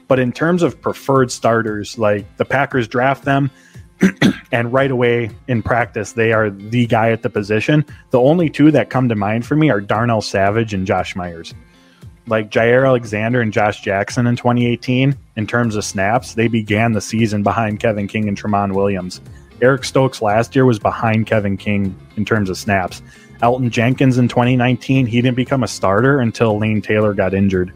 But 0.08 0.18
in 0.18 0.32
terms 0.32 0.62
of 0.62 0.80
preferred 0.80 1.32
starters, 1.32 1.98
like 1.98 2.36
the 2.36 2.44
Packers 2.44 2.86
draft 2.86 3.24
them, 3.24 3.50
and 4.52 4.72
right 4.72 4.90
away 4.90 5.30
in 5.48 5.62
practice, 5.62 6.12
they 6.12 6.32
are 6.32 6.50
the 6.50 6.86
guy 6.86 7.10
at 7.10 7.22
the 7.22 7.30
position. 7.30 7.84
The 8.10 8.20
only 8.20 8.50
two 8.50 8.70
that 8.72 8.90
come 8.90 9.08
to 9.08 9.14
mind 9.14 9.46
for 9.46 9.56
me 9.56 9.70
are 9.70 9.80
Darnell 9.80 10.20
Savage 10.20 10.74
and 10.74 10.86
Josh 10.86 11.16
Myers. 11.16 11.54
Like 12.28 12.50
Jair 12.50 12.86
Alexander 12.86 13.40
and 13.40 13.52
Josh 13.52 13.80
Jackson 13.80 14.26
in 14.26 14.36
2018, 14.36 15.16
in 15.36 15.46
terms 15.46 15.76
of 15.76 15.84
snaps, 15.84 16.34
they 16.34 16.48
began 16.48 16.92
the 16.92 17.00
season 17.00 17.42
behind 17.42 17.80
Kevin 17.80 18.08
King 18.08 18.28
and 18.28 18.36
Tremont 18.36 18.74
Williams. 18.74 19.20
Eric 19.62 19.84
Stokes 19.84 20.20
last 20.20 20.54
year 20.54 20.66
was 20.66 20.78
behind 20.78 21.26
Kevin 21.26 21.56
King 21.56 21.96
in 22.16 22.24
terms 22.24 22.50
of 22.50 22.58
snaps. 22.58 23.00
Elton 23.42 23.70
Jenkins 23.70 24.18
in 24.18 24.28
2019, 24.28 25.06
he 25.06 25.20
didn't 25.20 25.36
become 25.36 25.62
a 25.62 25.68
starter 25.68 26.20
until 26.20 26.58
Lane 26.58 26.80
Taylor 26.80 27.14
got 27.14 27.34
injured. 27.34 27.72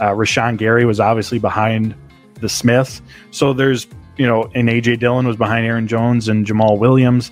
Uh, 0.00 0.10
Rashawn 0.10 0.56
Gary 0.56 0.84
was 0.84 1.00
obviously 1.00 1.38
behind 1.38 1.94
the 2.34 2.48
Smiths. 2.48 3.02
So 3.30 3.52
there's, 3.52 3.86
you 4.16 4.26
know, 4.26 4.50
and 4.54 4.68
AJ 4.68 5.00
Dillon 5.00 5.26
was 5.26 5.36
behind 5.36 5.66
Aaron 5.66 5.88
Jones 5.88 6.28
and 6.28 6.46
Jamal 6.46 6.78
Williams. 6.78 7.30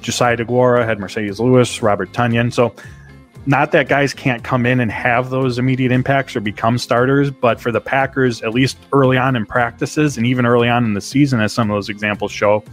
Josiah 0.00 0.36
DeGuara 0.36 0.84
had 0.84 0.98
Mercedes 0.98 1.40
Lewis, 1.40 1.82
Robert 1.82 2.12
Tunyon. 2.12 2.52
So 2.52 2.74
not 3.46 3.72
that 3.72 3.88
guys 3.88 4.12
can't 4.14 4.42
come 4.44 4.66
in 4.66 4.80
and 4.80 4.90
have 4.90 5.30
those 5.30 5.58
immediate 5.58 5.92
impacts 5.92 6.36
or 6.36 6.40
become 6.40 6.78
starters, 6.78 7.30
but 7.30 7.60
for 7.60 7.72
the 7.72 7.80
Packers, 7.80 8.42
at 8.42 8.52
least 8.52 8.78
early 8.92 9.16
on 9.16 9.36
in 9.36 9.46
practices 9.46 10.16
and 10.16 10.26
even 10.26 10.44
early 10.44 10.68
on 10.68 10.84
in 10.84 10.94
the 10.94 11.00
season, 11.00 11.40
as 11.40 11.52
some 11.52 11.70
of 11.70 11.76
those 11.76 11.88
examples 11.88 12.32
show, 12.32 12.64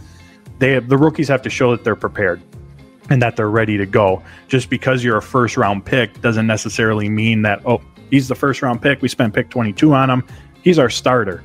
they 0.58 0.72
have, 0.72 0.88
the 0.88 0.96
rookies 0.98 1.28
have 1.28 1.42
to 1.42 1.50
show 1.50 1.70
that 1.70 1.84
they're 1.84 1.96
prepared 1.96 2.40
and 3.10 3.22
that 3.22 3.36
they're 3.36 3.50
ready 3.50 3.76
to 3.76 3.86
go. 3.86 4.22
Just 4.48 4.70
because 4.70 5.04
you're 5.04 5.16
a 5.16 5.22
first 5.22 5.56
round 5.56 5.84
pick 5.84 6.20
doesn't 6.20 6.46
necessarily 6.46 7.08
mean 7.08 7.42
that, 7.42 7.60
oh, 7.66 7.80
he's 8.10 8.28
the 8.28 8.34
first 8.34 8.62
round 8.62 8.82
pick. 8.82 9.02
We 9.02 9.08
spent 9.08 9.34
pick 9.34 9.50
22 9.50 9.92
on 9.92 10.10
him. 10.10 10.24
He's 10.62 10.78
our 10.78 10.90
starter. 10.90 11.42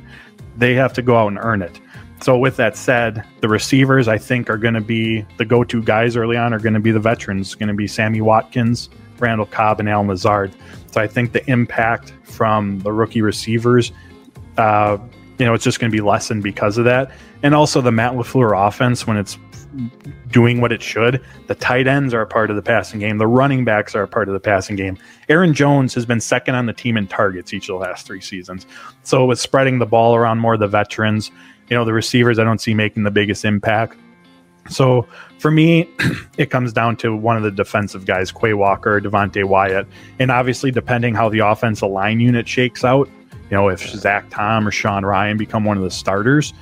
They 0.58 0.74
have 0.74 0.94
to 0.94 1.02
go 1.02 1.16
out 1.18 1.28
and 1.28 1.40
earn 1.40 1.62
it. 1.62 1.80
So, 2.22 2.38
with 2.38 2.56
that 2.58 2.78
said, 2.78 3.26
the 3.40 3.48
receivers 3.48 4.08
I 4.08 4.20
think 4.20 4.50
are 4.50 4.58
going 4.58 4.76
to 4.76 4.82
be 4.82 5.26
the 5.38 5.46
go 5.46 5.64
to 5.64 5.82
guys 5.82 6.16
early 6.16 6.38
on, 6.38 6.54
are 6.54 6.60
going 6.60 6.76
to 6.76 6.80
be 6.80 6.92
the 6.92 7.00
veterans, 7.00 7.56
going 7.56 7.70
to 7.70 7.74
be 7.74 7.88
Sammy 7.88 8.22
Watkins, 8.22 8.90
Randall 9.18 9.48
Cobb, 9.48 9.80
and 9.80 9.90
Al 9.90 10.06
Lazard. 10.06 10.54
So, 10.92 11.02
I 11.02 11.08
think 11.08 11.32
the 11.32 11.50
impact 11.50 12.14
from 12.24 12.80
the 12.82 12.92
rookie 12.92 13.24
receivers 13.24 13.92
uh, 14.58 14.98
you 15.42 15.46
know, 15.46 15.56
it's 15.56 15.64
just 15.64 15.80
going 15.80 15.92
to 15.92 15.96
be 15.96 16.02
lessened 16.02 16.44
because 16.44 16.78
of 16.78 16.86
that. 16.86 17.12
And 17.42 17.56
also 17.56 17.82
the 17.82 17.92
Matt 17.92 18.14
LaFleur 18.14 18.68
offense, 18.68 19.08
when 19.08 19.18
it's 19.18 19.40
doing 20.30 20.62
what 20.62 20.72
it 20.72 20.82
should, 20.82 21.24
the 21.48 21.56
tight 21.56 21.88
ends 21.88 22.14
are 22.14 22.22
a 22.22 22.28
part 22.28 22.50
of 22.50 22.56
the 22.56 22.62
passing 22.62 23.00
game. 23.00 23.18
The 23.18 23.28
running 23.28 23.66
backs 23.66 23.96
are 23.96 24.04
a 24.04 24.08
part 24.08 24.28
of 24.28 24.34
the 24.34 24.40
passing 24.40 24.76
game. 24.76 24.98
Aaron 25.30 25.54
Jones 25.54 25.94
has 25.94 26.06
been 26.06 26.20
second 26.20 26.56
on 26.56 26.66
the 26.66 26.74
team 26.74 26.98
in 26.98 27.08
targets 27.08 27.54
each 27.54 27.70
of 27.70 27.80
the 27.80 27.86
last 27.86 28.06
three 28.06 28.22
seasons. 28.22 28.66
So 29.04 29.26
with 29.26 29.40
spreading 29.40 29.80
the 29.80 29.86
ball 29.86 30.16
around 30.16 30.40
more 30.40 30.58
the 30.58 30.68
veterans, 30.68 31.32
you 31.70 31.78
know, 31.78 31.86
the 31.86 31.94
receivers 31.94 32.40
I 32.40 32.44
don't 32.44 32.60
see 32.60 32.74
making 32.74 33.04
the 33.04 33.12
biggest 33.12 33.46
impact. 33.46 33.98
So 34.70 35.08
for 35.40 35.52
me, 35.52 35.90
it 36.38 36.50
comes 36.50 36.74
down 36.74 36.98
to 36.98 37.16
one 37.16 37.38
of 37.38 37.44
the 37.44 37.52
defensive 37.52 38.06
guys, 38.06 38.32
Quay 38.32 38.54
Walker, 38.54 39.00
Devontae 39.02 39.46
Wyatt. 39.46 39.88
And 40.20 40.32
obviously, 40.32 40.72
depending 40.72 41.16
how 41.16 41.30
the 41.30 41.40
offensive 41.40 41.90
line 41.90 42.20
unit 42.20 42.48
shakes 42.48 42.84
out, 42.84 43.10
you 43.50 43.58
know, 43.58 43.70
if 43.70 43.82
Zach 43.90 44.30
Tom 44.30 44.68
or 44.68 44.72
Sean 44.72 45.04
Ryan 45.04 45.38
become 45.38 45.66
one 45.66 45.78
of 45.78 45.84
the 45.84 45.92
starters, 45.92 46.54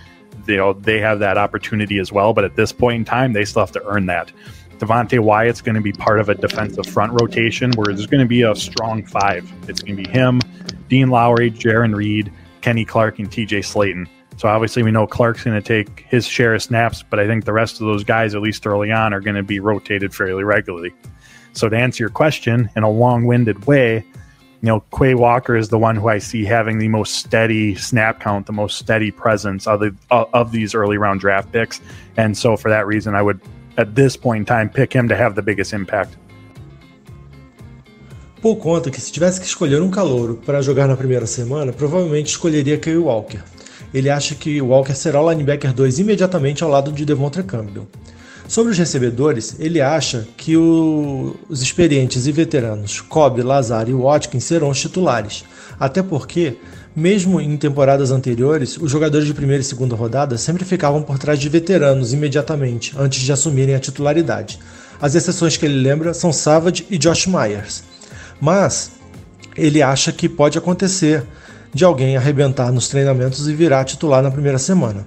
you 0.49 0.57
know, 0.57 0.73
they 0.73 0.99
have 0.99 1.19
that 1.19 1.37
opportunity 1.37 1.99
as 1.99 2.11
well. 2.11 2.33
But 2.33 2.43
at 2.43 2.55
this 2.55 2.71
point 2.71 2.95
in 2.95 3.05
time, 3.05 3.33
they 3.33 3.45
still 3.45 3.61
have 3.61 3.71
to 3.73 3.85
earn 3.85 4.07
that. 4.07 4.31
Devontae 4.79 5.19
Wyatt's 5.19 5.61
going 5.61 5.75
to 5.75 5.81
be 5.81 5.91
part 5.91 6.19
of 6.19 6.29
a 6.29 6.35
defensive 6.35 6.85
front 6.85 7.19
rotation 7.21 7.71
where 7.73 7.93
there's 7.93 8.07
going 8.07 8.23
to 8.23 8.27
be 8.27 8.43
a 8.43 8.55
strong 8.55 9.05
five. 9.05 9.51
It's 9.67 9.81
going 9.81 9.97
to 9.97 10.03
be 10.03 10.09
him, 10.09 10.39
Dean 10.87 11.09
Lowry, 11.09 11.51
Jaron 11.51 11.93
Reed, 11.93 12.31
Kenny 12.61 12.85
Clark, 12.85 13.19
and 13.19 13.29
TJ 13.29 13.65
Slayton. 13.65 14.07
So 14.37 14.47
obviously 14.47 14.83
we 14.83 14.91
know 14.91 15.05
Clark's 15.05 15.43
going 15.43 15.61
to 15.61 15.67
take 15.67 16.05
his 16.07 16.25
share 16.25 16.55
of 16.55 16.63
snaps, 16.63 17.03
but 17.03 17.19
I 17.19 17.27
think 17.27 17.43
the 17.43 17.51
rest 17.51 17.81
of 17.81 17.87
those 17.87 18.05
guys, 18.05 18.35
at 18.35 18.41
least 18.41 18.65
early 18.65 18.89
on, 18.89 19.13
are 19.13 19.19
going 19.19 19.35
to 19.35 19.43
be 19.43 19.59
rotated 19.59 20.15
fairly 20.15 20.45
regularly. 20.45 20.93
So 21.51 21.67
to 21.67 21.75
answer 21.75 22.03
your 22.03 22.09
question 22.09 22.69
in 22.77 22.83
a 22.83 22.89
long-winded 22.89 23.65
way, 23.65 24.05
you 24.61 24.67
know, 24.67 24.83
Quay 24.91 25.15
Walker 25.15 25.55
is 25.55 25.69
the 25.69 25.79
one 25.79 25.95
who 25.95 26.09
I 26.09 26.17
see 26.17 26.43
having 26.43 26.79
the 26.79 26.89
most 26.89 27.15
steady 27.15 27.75
snap 27.75 28.19
count, 28.19 28.45
the 28.45 28.51
most 28.51 28.77
steady 28.77 29.09
presence 29.09 29.67
of 29.67 29.79
the 29.79 29.95
of 30.11 30.51
these 30.51 30.75
early 30.75 30.97
round 30.97 31.21
draft 31.21 31.51
picks, 31.51 31.81
and 32.17 32.37
so 32.37 32.57
for 32.57 32.69
that 32.69 32.85
reason, 32.85 33.15
I 33.15 33.21
would 33.21 33.39
at 33.77 33.95
this 33.95 34.17
point 34.17 34.41
in 34.41 34.45
time 34.45 34.69
pick 34.69 34.91
him 34.91 35.07
to 35.07 35.15
have 35.15 35.35
the 35.35 35.41
biggest 35.41 35.73
impact. 35.73 36.17
Paul 38.41 38.57
conta 38.57 38.89
que 38.89 39.01
se 39.01 39.11
tivesse 39.11 39.39
que 39.39 39.45
escolher 39.45 39.81
um 39.81 39.89
calouro 39.89 40.35
para 40.45 40.61
jogar 40.61 40.87
na 40.87 40.95
primeira 40.95 41.25
semana, 41.25 41.73
provavelmente 41.73 42.29
escolheria 42.29 42.77
Kyle 42.77 42.97
Walker. 42.97 43.43
Ele 43.93 44.09
acha 44.09 44.35
que 44.35 44.61
Walker 44.61 44.93
será 44.93 45.21
o 45.21 45.29
linebacker 45.29 45.73
2 45.73 45.99
imediatamente 45.99 46.63
ao 46.63 46.69
lado 46.69 46.91
de 46.91 47.05
Devontre 47.05 47.43
Campbell. 47.43 47.87
Sobre 48.49 48.71
os 48.71 48.79
recebedores, 48.79 49.55
ele 49.59 49.79
acha 49.79 50.27
que 50.35 50.57
o, 50.57 51.35
os 51.47 51.61
experientes 51.61 52.25
e 52.25 52.31
veteranos 52.31 52.99
Cobb, 52.99 53.43
Lazar 53.43 53.87
e 53.87 53.93
Watkins 53.93 54.43
serão 54.43 54.69
os 54.69 54.81
titulares, 54.81 55.45
até 55.79 56.01
porque, 56.01 56.57
mesmo 56.95 57.39
em 57.39 57.55
temporadas 57.57 58.09
anteriores, 58.09 58.75
os 58.75 58.89
jogadores 58.89 59.27
de 59.27 59.35
primeira 59.35 59.61
e 59.61 59.63
segunda 59.63 59.95
rodada 59.95 60.35
sempre 60.35 60.65
ficavam 60.65 61.03
por 61.03 61.19
trás 61.19 61.37
de 61.37 61.47
veteranos 61.47 62.11
imediatamente, 62.11 62.95
antes 62.97 63.21
de 63.21 63.31
assumirem 63.31 63.75
a 63.75 63.79
titularidade. 63.79 64.57
As 64.99 65.13
exceções 65.13 65.55
que 65.55 65.67
ele 65.67 65.79
lembra 65.79 66.11
são 66.15 66.33
Savage 66.33 66.87
e 66.89 66.97
Josh 66.97 67.27
Myers. 67.27 67.83
Mas 68.41 68.93
ele 69.55 69.83
acha 69.83 70.11
que 70.11 70.27
pode 70.27 70.57
acontecer 70.57 71.23
de 71.71 71.85
alguém 71.85 72.17
arrebentar 72.17 72.71
nos 72.71 72.87
treinamentos 72.87 73.47
e 73.47 73.53
virar 73.53 73.83
titular 73.83 74.23
na 74.23 74.31
primeira 74.31 74.57
semana. 74.57 75.05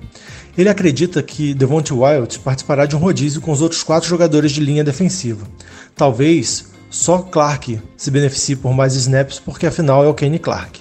Ele 0.56 0.68
acredita 0.68 1.22
que 1.22 1.54
Devonte 1.54 1.94
Wyatt 1.94 2.38
participará 2.40 2.84
de 2.84 2.94
um 2.94 2.98
rodízio 2.98 3.40
com 3.40 3.52
os 3.52 3.62
outros 3.62 3.82
quatro 3.82 4.08
jogadores 4.08 4.52
de 4.52 4.60
linha 4.60 4.84
defensiva. 4.84 5.46
Talvez 5.96 6.66
só 6.90 7.18
Clark 7.18 7.80
se 7.96 8.10
beneficie 8.10 8.54
por 8.54 8.74
mais 8.74 8.94
snaps, 8.94 9.38
porque 9.38 9.66
afinal 9.66 10.04
é 10.04 10.08
o 10.08 10.14
Kenny 10.14 10.38
Clark. 10.38 10.80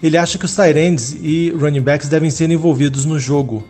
Ele 0.00 0.16
acha 0.16 0.38
que 0.38 0.44
os 0.44 0.54
Tyrands 0.54 1.16
e 1.20 1.50
running 1.50 1.82
backs 1.82 2.08
devem 2.08 2.30
ser 2.30 2.48
envolvidos 2.50 3.04
no 3.04 3.18
jogo 3.18 3.64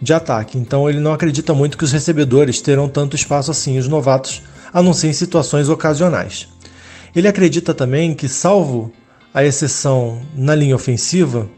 de 0.00 0.12
ataque, 0.14 0.56
então 0.56 0.88
ele 0.88 1.00
não 1.00 1.12
acredita 1.12 1.52
muito 1.52 1.76
que 1.76 1.84
os 1.84 1.92
recebedores 1.92 2.60
terão 2.60 2.88
tanto 2.88 3.16
espaço 3.16 3.50
assim, 3.50 3.78
os 3.78 3.88
novatos, 3.88 4.42
a 4.72 4.82
não 4.82 4.94
ser 4.94 5.08
em 5.08 5.12
situações 5.12 5.68
ocasionais. 5.68 6.48
Ele 7.14 7.28
acredita 7.28 7.74
também 7.74 8.14
que, 8.14 8.28
salvo 8.28 8.92
a 9.34 9.44
exceção 9.44 10.20
na 10.34 10.54
linha 10.54 10.74
ofensiva, 10.74 11.48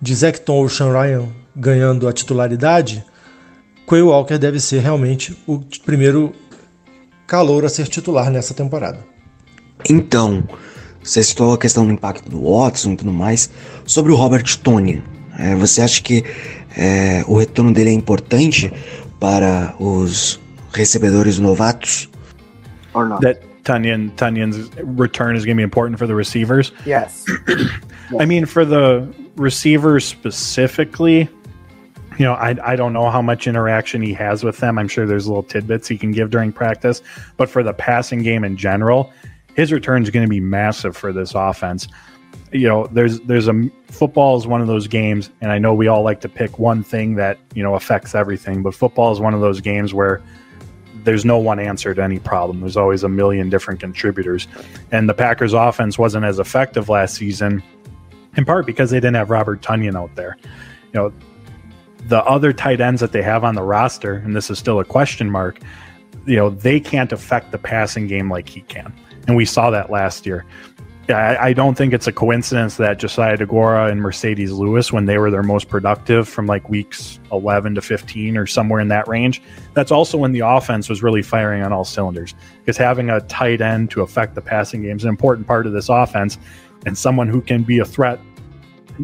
de 0.00 0.14
Zecton 0.14 0.54
ou 0.54 0.68
Sean 0.68 0.92
Ryan 0.92 1.28
ganhando 1.54 2.08
a 2.08 2.12
titularidade, 2.12 3.04
Quay 3.86 4.02
Walker 4.02 4.38
deve 4.38 4.60
ser 4.60 4.80
realmente 4.80 5.36
o 5.46 5.60
primeiro 5.84 6.32
calor 7.26 7.64
a 7.64 7.68
ser 7.68 7.88
titular 7.88 8.30
nessa 8.30 8.54
temporada. 8.54 8.98
Então, 9.88 10.44
você 11.02 11.22
citou 11.22 11.54
a 11.54 11.58
questão 11.58 11.86
do 11.86 11.92
impacto 11.92 12.28
do 12.28 12.42
Watson 12.42 12.92
e 12.92 12.96
tudo 12.96 13.12
mais. 13.12 13.50
Sobre 13.84 14.12
o 14.12 14.16
Robert 14.16 14.44
Tony, 14.58 15.02
é, 15.38 15.54
você 15.56 15.82
acha 15.82 16.00
que 16.02 16.24
é, 16.76 17.24
o 17.26 17.36
retorno 17.36 17.72
dele 17.72 17.90
é 17.90 17.92
importante 17.92 18.72
para 19.18 19.74
os 19.78 20.40
recebedores 20.72 21.38
novatos? 21.38 22.08
Or 22.94 23.08
not? 23.08 23.22
That 23.22 23.40
Tunyon 23.64 24.10
Tunyon's 24.16 24.70
return 24.98 25.36
is 25.36 25.44
going 25.44 25.56
to 25.56 25.60
be 25.60 25.62
important 25.62 25.98
for 25.98 26.06
the 26.06 26.14
receivers. 26.14 26.72
Yes. 26.86 27.24
I 28.18 28.26
mean, 28.26 28.46
for 28.46 28.64
the 28.64 29.08
receivers 29.36 30.04
specifically, 30.04 31.28
you 32.18 32.24
know, 32.24 32.34
I, 32.34 32.56
I 32.62 32.76
don't 32.76 32.92
know 32.92 33.10
how 33.10 33.22
much 33.22 33.46
interaction 33.46 34.02
he 34.02 34.12
has 34.14 34.44
with 34.44 34.58
them. 34.58 34.78
I'm 34.78 34.88
sure 34.88 35.06
there's 35.06 35.26
little 35.26 35.42
tidbits 35.42 35.88
he 35.88 35.98
can 35.98 36.12
give 36.12 36.30
during 36.30 36.52
practice, 36.52 37.02
but 37.36 37.48
for 37.48 37.62
the 37.62 37.72
passing 37.72 38.22
game 38.22 38.44
in 38.44 38.56
general, 38.56 39.12
his 39.54 39.72
return 39.72 40.02
is 40.02 40.10
going 40.10 40.24
to 40.24 40.30
be 40.30 40.40
massive 40.40 40.96
for 40.96 41.12
this 41.12 41.34
offense. 41.34 41.88
You 42.50 42.68
know, 42.68 42.86
there's 42.86 43.20
there's 43.20 43.48
a 43.48 43.70
football 43.88 44.36
is 44.38 44.46
one 44.46 44.60
of 44.60 44.66
those 44.66 44.86
games, 44.86 45.30
and 45.40 45.50
I 45.50 45.58
know 45.58 45.74
we 45.74 45.88
all 45.88 46.02
like 46.02 46.20
to 46.22 46.28
pick 46.28 46.58
one 46.58 46.82
thing 46.82 47.14
that 47.16 47.38
you 47.54 47.62
know 47.62 47.74
affects 47.74 48.14
everything, 48.14 48.62
but 48.62 48.74
football 48.74 49.12
is 49.12 49.20
one 49.20 49.34
of 49.34 49.40
those 49.40 49.60
games 49.60 49.94
where 49.94 50.22
there's 51.04 51.24
no 51.24 51.38
one 51.38 51.58
answer 51.58 51.94
to 51.94 52.02
any 52.02 52.18
problem. 52.18 52.60
There's 52.60 52.76
always 52.76 53.02
a 53.02 53.08
million 53.08 53.50
different 53.50 53.80
contributors. 53.80 54.46
And 54.92 55.08
the 55.08 55.14
Packers 55.14 55.52
offense 55.52 55.98
wasn't 55.98 56.24
as 56.24 56.38
effective 56.38 56.88
last 56.88 57.14
season, 57.16 57.62
in 58.36 58.44
part 58.44 58.66
because 58.66 58.90
they 58.90 58.98
didn't 58.98 59.16
have 59.16 59.30
Robert 59.30 59.62
Tunyon 59.62 59.96
out 59.96 60.14
there. 60.14 60.36
You 60.92 61.00
know, 61.00 61.12
the 62.06 62.24
other 62.24 62.52
tight 62.52 62.80
ends 62.80 63.00
that 63.00 63.12
they 63.12 63.22
have 63.22 63.44
on 63.44 63.54
the 63.54 63.62
roster, 63.62 64.14
and 64.14 64.34
this 64.34 64.50
is 64.50 64.58
still 64.58 64.80
a 64.80 64.84
question 64.84 65.30
mark, 65.30 65.60
you 66.26 66.36
know, 66.36 66.50
they 66.50 66.80
can't 66.80 67.12
affect 67.12 67.52
the 67.52 67.58
passing 67.58 68.06
game 68.06 68.30
like 68.30 68.48
he 68.48 68.60
can. 68.62 68.92
And 69.26 69.36
we 69.36 69.44
saw 69.44 69.70
that 69.70 69.90
last 69.90 70.26
year. 70.26 70.44
I, 71.08 71.36
I 71.36 71.52
don't 71.52 71.76
think 71.76 71.92
it's 71.92 72.06
a 72.06 72.12
coincidence 72.12 72.76
that 72.76 72.98
Josiah 72.98 73.36
DeGora 73.36 73.90
and 73.90 74.00
Mercedes 74.00 74.52
Lewis, 74.52 74.92
when 74.92 75.06
they 75.06 75.18
were 75.18 75.30
their 75.30 75.42
most 75.42 75.68
productive 75.68 76.28
from 76.28 76.46
like 76.46 76.68
weeks 76.68 77.18
11 77.32 77.74
to 77.74 77.82
15 77.82 78.36
or 78.36 78.46
somewhere 78.46 78.80
in 78.80 78.88
that 78.88 79.08
range, 79.08 79.42
that's 79.74 79.90
also 79.90 80.16
when 80.16 80.32
the 80.32 80.40
offense 80.40 80.88
was 80.88 81.02
really 81.02 81.22
firing 81.22 81.62
on 81.62 81.72
all 81.72 81.84
cylinders. 81.84 82.34
Because 82.60 82.76
having 82.76 83.10
a 83.10 83.20
tight 83.22 83.60
end 83.60 83.90
to 83.90 84.02
affect 84.02 84.36
the 84.36 84.40
passing 84.40 84.82
game 84.82 84.96
is 84.96 85.02
an 85.02 85.10
important 85.10 85.46
part 85.46 85.66
of 85.66 85.72
this 85.72 85.88
offense 85.88 86.38
and 86.86 86.96
someone 86.96 87.28
who 87.28 87.40
can 87.40 87.62
be 87.62 87.78
a 87.78 87.84
threat 87.84 88.20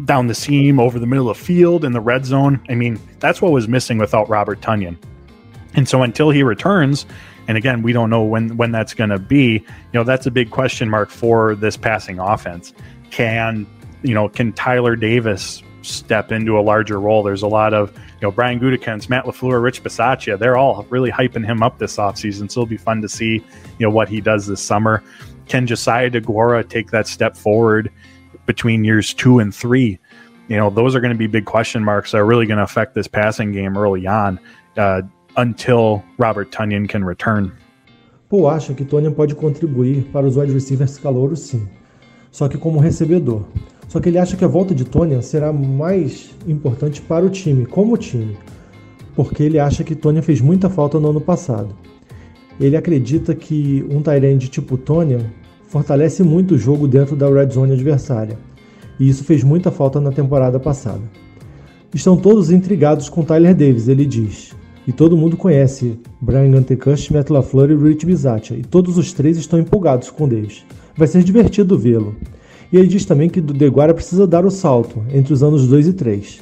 down 0.05 0.27
the 0.27 0.35
seam, 0.35 0.79
over 0.79 0.99
the 0.99 1.07
middle 1.07 1.29
of 1.29 1.37
field, 1.37 1.83
in 1.83 1.91
the 1.91 2.01
red 2.01 2.25
zone. 2.25 2.61
I 2.69 2.75
mean, 2.75 2.99
that's 3.19 3.41
what 3.41 3.51
was 3.51 3.67
missing 3.67 3.97
without 3.97 4.29
Robert 4.29 4.61
Tunyon. 4.61 4.97
And 5.75 5.87
so 5.87 6.01
until 6.01 6.29
he 6.29 6.43
returns, 6.43 7.05
and 7.47 7.57
again, 7.57 7.81
we 7.81 7.93
don't 7.93 8.09
know 8.09 8.23
when 8.23 8.57
when 8.57 8.71
that's 8.71 8.93
going 8.93 9.09
to 9.09 9.19
be. 9.19 9.53
You 9.53 9.63
know, 9.93 10.03
that's 10.03 10.25
a 10.25 10.31
big 10.31 10.51
question 10.51 10.89
mark 10.89 11.09
for 11.09 11.55
this 11.55 11.77
passing 11.77 12.19
offense. 12.19 12.73
Can 13.09 13.65
you 14.03 14.13
know? 14.13 14.29
Can 14.29 14.53
Tyler 14.53 14.95
Davis 14.95 15.63
step 15.81 16.31
into 16.31 16.59
a 16.59 16.61
larger 16.61 16.99
role? 16.99 17.23
There's 17.23 17.41
a 17.41 17.47
lot 17.47 17.73
of 17.73 17.91
you 17.95 18.21
know 18.21 18.31
Brian 18.31 18.59
Gutekunst, 18.59 19.09
Matt 19.09 19.25
Lafleur, 19.25 19.61
Rich 19.61 19.83
Bisaccia. 19.83 20.37
They're 20.37 20.57
all 20.57 20.85
really 20.89 21.11
hyping 21.11 21.45
him 21.45 21.63
up 21.63 21.79
this 21.79 21.97
offseason. 21.97 22.51
So 22.51 22.61
it'll 22.61 22.65
be 22.67 22.77
fun 22.77 23.01
to 23.01 23.09
see 23.09 23.33
you 23.33 23.43
know 23.79 23.89
what 23.89 24.09
he 24.09 24.21
does 24.21 24.45
this 24.45 24.61
summer. 24.61 25.03
Can 25.47 25.65
Josiah 25.65 26.11
DeGora 26.11 26.69
take 26.69 26.91
that 26.91 27.07
step 27.07 27.35
forward 27.35 27.91
between 28.49 28.83
years 28.83 29.13
two 29.13 29.37
and 29.37 29.53
three? 29.53 29.99
You 30.49 30.57
know, 30.57 30.69
those 30.71 30.95
are 30.95 31.01
going 31.01 31.13
to 31.13 31.17
be 31.17 31.27
big 31.27 31.45
question 31.45 31.83
marks 31.83 32.11
that 32.11 32.17
are 32.17 32.25
really 32.25 32.47
going 32.47 32.57
to 32.57 32.63
affect 32.63 32.95
this 32.95 33.07
passing 33.07 33.51
game 33.51 33.77
early 33.77 34.07
on. 34.07 34.39
Uh, 34.75 35.01
until 35.37 36.03
Robert 36.17 36.51
Tunyon 36.51 36.87
can 36.87 37.03
return. 37.03 37.51
Paul 38.29 38.49
acha 38.49 38.73
que 38.73 38.85
Tonyan 38.85 39.13
pode 39.13 39.35
contribuir 39.35 40.03
para 40.11 40.27
os 40.27 40.37
wide 40.37 40.53
receivers 40.53 40.97
calouros 40.97 41.39
sim, 41.39 41.67
só 42.31 42.47
que 42.47 42.57
como 42.57 42.79
recebedor. 42.79 43.45
Só 43.87 43.99
que 43.99 44.09
ele 44.09 44.19
acha 44.19 44.37
que 44.37 44.45
a 44.45 44.47
volta 44.47 44.75
de 44.75 44.85
Tonyan 44.85 45.21
será 45.21 45.51
mais 45.51 46.29
importante 46.47 47.01
para 47.01 47.25
o 47.25 47.29
time, 47.29 47.65
como 47.65 47.97
time, 47.97 48.37
porque 49.15 49.43
ele 49.43 49.59
acha 49.59 49.83
que 49.83 49.95
Tonyan 49.95 50.21
fez 50.21 50.41
muita 50.41 50.69
falta 50.69 50.99
no 50.99 51.09
ano 51.09 51.21
passado. 51.21 51.75
Ele 52.59 52.77
acredita 52.77 53.33
que 53.33 53.85
um 53.89 54.01
Tyrande 54.01 54.47
tipo 54.49 54.77
Tonyan 54.77 55.25
fortalece 55.69 56.23
muito 56.23 56.55
o 56.55 56.57
jogo 56.57 56.87
dentro 56.87 57.15
da 57.15 57.29
red 57.29 57.49
zone 57.51 57.73
adversária, 57.73 58.37
e 58.99 59.07
isso 59.07 59.23
fez 59.23 59.43
muita 59.43 59.71
falta 59.71 60.01
na 60.01 60.11
temporada 60.11 60.59
passada. 60.59 61.01
Estão 61.93 62.17
todos 62.17 62.51
intrigados 62.51 63.07
com 63.07 63.23
Tyler 63.23 63.55
Davis, 63.55 63.87
ele 63.87 64.05
diz. 64.05 64.53
E 64.87 64.91
todo 64.91 65.17
mundo 65.17 65.37
conhece 65.37 65.99
Brian 66.19 66.51
Gutekunst, 66.51 67.11
Matt 67.11 67.29
LaFleur 67.29 67.71
e 67.71 67.75
Rich 67.75 68.05
Bisaccia, 68.05 68.57
e 68.57 68.63
todos 68.63 68.97
os 68.97 69.13
três 69.13 69.37
estão 69.37 69.59
empolgados 69.59 70.09
com 70.09 70.27
Davis. 70.27 70.65
Vai 70.97 71.07
ser 71.07 71.23
divertido 71.23 71.77
vê-lo. 71.77 72.15
E 72.71 72.77
ele 72.77 72.87
diz 72.87 73.05
também 73.05 73.29
que 73.29 73.39
Deguara 73.39 73.93
precisa 73.93 74.27
dar 74.27 74.45
o 74.45 74.51
salto 74.51 75.03
entre 75.11 75.33
os 75.33 75.41
anos 75.41 75.67
2 75.67 75.87
e 75.87 75.93
3. 75.93 76.41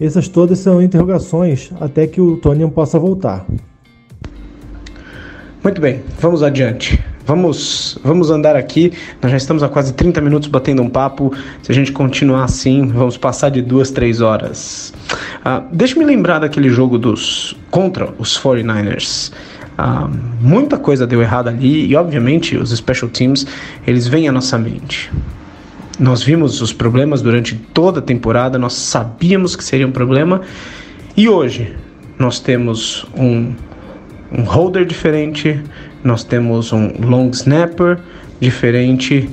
Essas 0.00 0.28
todas 0.28 0.58
são 0.58 0.82
interrogações 0.82 1.72
até 1.80 2.06
que 2.06 2.20
o 2.20 2.36
Tony 2.36 2.68
possa 2.70 2.98
voltar. 2.98 3.46
Muito 5.62 5.80
bem, 5.80 6.02
vamos 6.20 6.42
adiante. 6.42 7.13
Vamos, 7.26 7.98
vamos 8.04 8.30
andar 8.30 8.54
aqui. 8.54 8.92
Nós 9.22 9.30
já 9.30 9.38
estamos 9.38 9.62
há 9.62 9.68
quase 9.68 9.94
30 9.94 10.20
minutos 10.20 10.48
batendo 10.48 10.82
um 10.82 10.90
papo. 10.90 11.32
Se 11.62 11.72
a 11.72 11.74
gente 11.74 11.90
continuar 11.90 12.44
assim, 12.44 12.86
vamos 12.88 13.16
passar 13.16 13.48
de 13.48 13.62
duas, 13.62 13.90
três 13.90 14.20
horas. 14.20 14.92
Uh, 15.40 15.64
Deixa-me 15.72 16.04
lembrar 16.04 16.40
daquele 16.40 16.68
jogo 16.68 16.98
dos 16.98 17.56
contra 17.70 18.12
os 18.18 18.38
49ers. 18.38 19.32
Uh, 19.78 20.10
muita 20.40 20.76
coisa 20.76 21.06
deu 21.06 21.22
errado 21.22 21.48
ali 21.48 21.86
e, 21.86 21.96
obviamente, 21.96 22.56
os 22.56 22.70
special 22.70 23.10
teams 23.10 23.46
eles 23.86 24.06
vêm 24.06 24.28
à 24.28 24.32
nossa 24.32 24.58
mente. 24.58 25.10
Nós 25.98 26.22
vimos 26.22 26.60
os 26.60 26.72
problemas 26.72 27.22
durante 27.22 27.54
toda 27.54 28.00
a 28.00 28.02
temporada, 28.02 28.58
nós 28.58 28.74
sabíamos 28.74 29.56
que 29.56 29.64
seria 29.64 29.86
um 29.86 29.92
problema 29.92 30.42
e 31.16 31.28
hoje 31.28 31.74
nós 32.18 32.40
temos 32.40 33.06
um, 33.16 33.54
um 34.32 34.42
holder 34.42 34.84
diferente, 34.84 35.60
nós 36.04 36.22
temos 36.22 36.72
um 36.72 36.92
long 37.00 37.30
snapper 37.30 37.98
diferente 38.38 39.28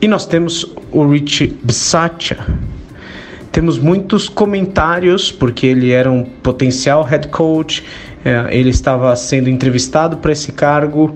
e 0.00 0.06
nós 0.06 0.26
temos 0.26 0.70
o 0.92 1.06
Rich 1.06 1.58
Bisaccia. 1.62 2.36
Temos 3.50 3.78
muitos 3.78 4.28
comentários 4.28 5.32
porque 5.32 5.66
ele 5.66 5.92
era 5.92 6.10
um 6.12 6.22
potencial 6.24 7.02
head 7.02 7.28
coach, 7.28 7.82
é, 8.22 8.46
ele 8.50 8.68
estava 8.68 9.16
sendo 9.16 9.48
entrevistado 9.48 10.18
para 10.18 10.32
esse 10.32 10.52
cargo 10.52 11.14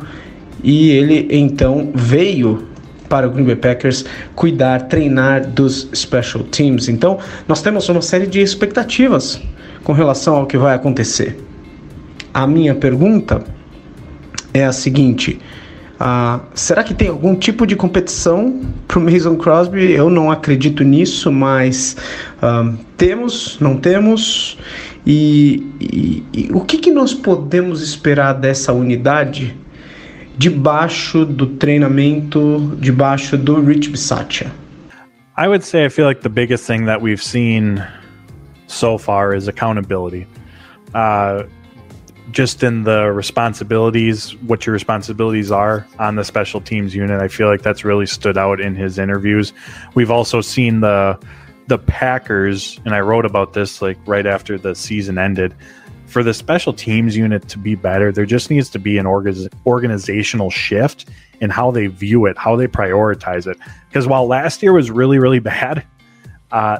e 0.64 0.91
ele 0.91 1.28
então 1.30 1.91
veio 1.95 2.66
para 3.11 3.26
o 3.26 3.30
Green 3.30 3.45
Bay 3.45 3.57
Packers 3.57 4.05
cuidar, 4.34 4.82
treinar 4.82 5.47
dos 5.47 5.89
special 5.95 6.45
teams. 6.45 6.89
Então, 6.89 7.18
nós 7.47 7.61
temos 7.61 7.89
uma 7.89 8.03
série 8.03 8.26
de 8.26 8.41
expectativas 8.41 9.41
com 9.84 9.93
relação 9.93 10.36
ao 10.36 10.47
que 10.47 10.57
vai 10.57 10.74
acontecer. 10.74 11.39
A 12.32 12.47
minha 12.47 12.74
pergunta 12.74 13.43
é 14.59 14.64
a 14.64 14.72
seguinte: 14.72 15.38
uh, 16.00 16.40
será 16.54 16.82
que 16.82 16.94
tem 16.94 17.09
algum 17.09 17.34
tipo 17.34 17.66
de 17.66 17.76
competição 17.76 18.61
para 18.86 18.98
o 18.98 19.02
Mason 19.02 19.36
Crosby? 19.36 19.92
Eu 19.92 20.11
não 20.11 20.30
acredito 20.30 20.82
nisso, 20.84 21.30
mas 21.30 21.96
uh, 22.42 22.76
temos, 22.96 23.59
não 23.61 23.76
temos. 23.76 24.59
E, 25.06 25.66
e, 25.80 26.24
e 26.34 26.52
o 26.52 26.61
que, 26.61 26.78
que 26.78 26.90
nós 26.90 27.14
podemos 27.14 27.82
esperar 27.82 28.34
dessa 28.34 28.72
unidade 28.72 29.56
debaixo 30.36 31.24
do 31.24 31.46
treinamento, 31.46 32.76
debaixo 32.78 33.36
do 33.36 33.61
Rich 33.61 33.90
Bisaccia? 33.90 34.52
I 35.36 35.46
would 35.46 35.64
say 35.64 35.84
I 35.84 35.88
feel 35.88 36.06
like 36.06 36.22
the 36.22 36.28
biggest 36.28 36.66
thing 36.66 36.84
that 36.86 37.00
we've 37.00 37.22
seen 37.22 37.82
so 38.66 38.98
far 38.98 39.34
is 39.34 39.48
accountability. 39.48 40.26
Uh, 40.94 41.44
just 42.31 42.62
in 42.62 42.85
the 42.85 43.11
responsibilities, 43.12 44.37
what 44.37 44.66
your 44.66 44.72
responsibilities 44.72 45.51
are 45.51 45.87
on 45.99 46.16
the 46.16 46.24
special 46.24 46.61
teams 46.61 46.95
unit. 46.95 47.20
I 47.20 47.29
feel 47.29 47.49
like 47.49 47.62
that's 47.62 47.85
really 47.85 48.07
stood 48.07 48.37
out 48.37 48.61
in 48.61 48.74
his 48.74 48.99
interviews. 48.99 49.53
We've 49.95 50.11
also 50.11 50.41
seen 50.41 50.81
the 50.81 51.18
the 51.68 51.79
Packers, 51.79 52.81
and 52.87 52.95
I 52.95 53.01
wrote 53.01 53.26
about 53.26 53.53
this 53.53 53.83
like 53.83 53.99
right 54.07 54.26
after 54.26 54.57
the 54.57 54.74
season 54.74 55.18
ended. 55.18 55.55
For 56.07 56.22
the 56.22 56.33
special 56.33 56.72
teams 56.72 57.14
unit 57.14 57.47
to 57.49 57.59
be 57.59 57.74
better, 57.74 58.11
there 58.11 58.24
just 58.24 58.49
needs 58.49 58.70
to 58.70 58.79
be 58.79 58.97
an 58.97 59.05
orga- 59.05 59.53
organizational 59.66 60.49
shift 60.49 61.11
in 61.43 61.51
how 61.51 61.70
they 61.70 61.87
view 61.89 62.24
it, 62.24 62.39
how 62.39 62.57
they 62.57 62.66
prioritize 62.66 63.47
it. 63.47 63.59
Because 63.89 64.07
while 64.07 64.26
last 64.26 64.62
year 64.62 64.72
was 64.72 64.91
really, 64.91 65.18
really 65.18 65.39
bad, 65.55 65.85
uh, 66.51 66.79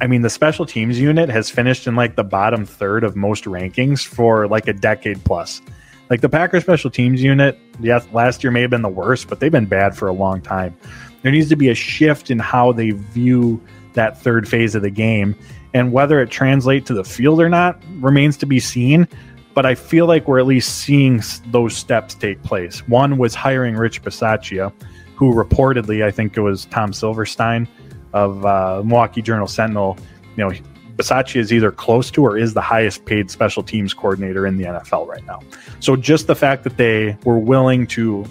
I 0.00 0.06
mean, 0.06 0.22
the 0.22 0.30
special 0.30 0.64
teams 0.64 1.00
unit 1.00 1.28
has 1.28 1.50
finished 1.50 1.86
in 1.86 1.96
like 1.96 2.14
the 2.14 2.24
bottom 2.24 2.64
third 2.64 3.02
of 3.02 3.16
most 3.16 3.44
rankings 3.44 4.06
for 4.06 4.46
like 4.46 4.68
a 4.68 4.72
decade 4.72 5.22
plus. 5.24 5.60
Like 6.08 6.20
the 6.20 6.28
Packers 6.28 6.62
special 6.62 6.90
teams 6.90 7.22
unit, 7.22 7.58
yes, 7.80 8.06
last 8.12 8.42
year 8.42 8.50
may 8.50 8.62
have 8.62 8.70
been 8.70 8.82
the 8.82 8.88
worst, 8.88 9.28
but 9.28 9.40
they've 9.40 9.52
been 9.52 9.66
bad 9.66 9.96
for 9.96 10.08
a 10.08 10.12
long 10.12 10.40
time. 10.40 10.76
There 11.22 11.32
needs 11.32 11.48
to 11.48 11.56
be 11.56 11.68
a 11.68 11.74
shift 11.74 12.30
in 12.30 12.38
how 12.38 12.72
they 12.72 12.90
view 12.90 13.60
that 13.94 14.16
third 14.16 14.48
phase 14.48 14.74
of 14.74 14.82
the 14.82 14.90
game. 14.90 15.34
And 15.74 15.92
whether 15.92 16.20
it 16.20 16.30
translates 16.30 16.86
to 16.86 16.94
the 16.94 17.04
field 17.04 17.40
or 17.40 17.48
not 17.48 17.82
remains 17.96 18.36
to 18.38 18.46
be 18.46 18.60
seen. 18.60 19.08
But 19.54 19.66
I 19.66 19.74
feel 19.74 20.06
like 20.06 20.28
we're 20.28 20.38
at 20.38 20.46
least 20.46 20.78
seeing 20.78 21.20
those 21.46 21.76
steps 21.76 22.14
take 22.14 22.40
place. 22.44 22.86
One 22.86 23.18
was 23.18 23.34
hiring 23.34 23.74
Rich 23.74 24.02
Bisaccia, 24.02 24.72
who 25.16 25.34
reportedly, 25.34 26.04
I 26.04 26.12
think 26.12 26.36
it 26.36 26.40
was 26.40 26.66
Tom 26.66 26.92
Silverstein, 26.92 27.66
of 28.12 28.44
uh, 28.44 28.82
Milwaukee 28.84 29.22
Journal 29.22 29.46
Sentinel, 29.46 29.98
you 30.36 30.44
know, 30.44 30.52
Basacci 30.96 31.36
is 31.36 31.52
either 31.52 31.70
close 31.70 32.10
to 32.10 32.24
or 32.24 32.36
is 32.36 32.54
the 32.54 32.60
highest 32.60 33.04
paid 33.04 33.30
special 33.30 33.62
teams 33.62 33.94
coordinator 33.94 34.46
in 34.46 34.56
the 34.56 34.64
NFL 34.64 35.06
right 35.06 35.24
now. 35.26 35.40
So 35.78 35.94
just 35.94 36.26
the 36.26 36.34
fact 36.34 36.64
that 36.64 36.76
they 36.76 37.16
were 37.24 37.38
willing 37.38 37.86
to 37.88 38.24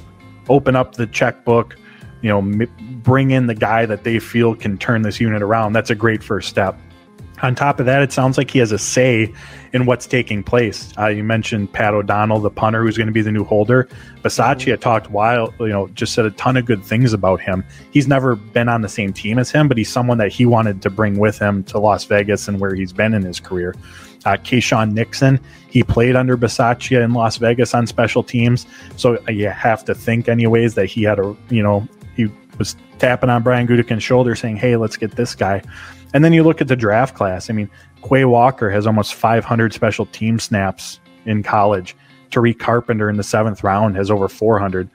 open 0.49 0.75
up 0.75 0.95
the 0.95 1.07
checkbook, 1.07 1.77
you 2.21 2.29
know, 2.29 2.39
m- 2.39 2.69
bring 3.03 3.31
in 3.31 3.47
the 3.47 3.55
guy 3.55 3.85
that 3.85 4.03
they 4.03 4.19
feel 4.19 4.53
can 4.53 4.77
turn 4.77 5.03
this 5.03 5.19
unit 5.19 5.41
around, 5.41 5.73
that's 5.73 5.89
a 5.89 5.95
great 5.95 6.21
first 6.21 6.49
step. 6.49 6.77
On 7.43 7.53
top 7.53 7.79
of 7.79 7.85
that, 7.85 8.01
it 8.01 8.11
sounds 8.11 8.37
like 8.37 8.49
he 8.49 8.59
has 8.59 8.71
a 8.71 8.79
say 8.79 9.31
in 9.73 9.85
what's 9.85 10.07
taking 10.07 10.41
place. 10.41 10.91
Uh, 10.97 11.07
you 11.07 11.23
mentioned 11.23 11.71
Pat 11.71 11.93
O'Donnell, 11.93 12.39
the 12.39 12.49
punter, 12.49 12.83
who's 12.83 12.97
going 12.97 13.07
to 13.07 13.13
be 13.13 13.21
the 13.21 13.31
new 13.31 13.43
holder. 13.43 13.87
Basacci 14.23 14.71
had 14.71 14.81
talked 14.81 15.11
wild, 15.11 15.53
you 15.59 15.67
know, 15.67 15.87
just 15.89 16.13
said 16.13 16.25
a 16.25 16.31
ton 16.31 16.57
of 16.57 16.65
good 16.65 16.83
things 16.83 17.13
about 17.13 17.39
him. 17.39 17.63
He's 17.91 18.07
never 18.07 18.35
been 18.35 18.69
on 18.69 18.81
the 18.81 18.89
same 18.89 19.13
team 19.13 19.37
as 19.37 19.51
him, 19.51 19.67
but 19.67 19.77
he's 19.77 19.89
someone 19.89 20.17
that 20.17 20.31
he 20.31 20.45
wanted 20.45 20.81
to 20.81 20.89
bring 20.89 21.19
with 21.19 21.37
him 21.37 21.63
to 21.65 21.79
Las 21.79 22.05
Vegas 22.05 22.47
and 22.47 22.59
where 22.59 22.73
he's 22.73 22.91
been 22.91 23.13
in 23.13 23.21
his 23.21 23.39
career. 23.39 23.75
Uh, 24.25 24.35
Nixon, 24.87 25.39
he 25.69 25.83
played 25.83 26.15
under 26.15 26.35
Basaccia 26.35 27.03
in 27.03 27.13
Las 27.13 27.37
Vegas 27.37 27.73
on 27.73 27.85
special 27.85 28.23
teams, 28.23 28.65
so 28.97 29.21
you 29.29 29.47
have 29.47 29.85
to 29.85 29.93
think, 29.93 30.27
anyways, 30.27 30.73
that 30.73 30.87
he 30.87 31.03
had 31.03 31.19
a, 31.19 31.35
you 31.49 31.61
know, 31.61 31.87
he 32.15 32.27
was 32.57 32.75
tapping 32.97 33.29
on 33.29 33.43
Brian 33.43 33.67
Gutekunst's 33.67 34.03
shoulder, 34.03 34.35
saying, 34.35 34.57
"Hey, 34.57 34.75
let's 34.75 34.97
get 34.97 35.11
this 35.11 35.35
guy." 35.35 35.61
And 36.13 36.23
then 36.23 36.33
you 36.33 36.43
look 36.43 36.61
at 36.61 36.67
the 36.67 36.75
draft 36.75 37.15
class. 37.15 37.49
I 37.49 37.53
mean, 37.53 37.69
Quay 38.07 38.25
Walker 38.25 38.69
has 38.69 38.87
almost 38.87 39.13
500 39.15 39.73
special 39.73 40.05
team 40.07 40.39
snaps 40.39 40.99
in 41.25 41.43
college. 41.43 41.95
Tariq 42.31 42.59
Carpenter 42.59 43.09
in 43.09 43.17
the 43.17 43.23
seventh 43.23 43.63
round 43.63 43.95
has 43.95 44.11
over 44.11 44.27
400. 44.27 44.89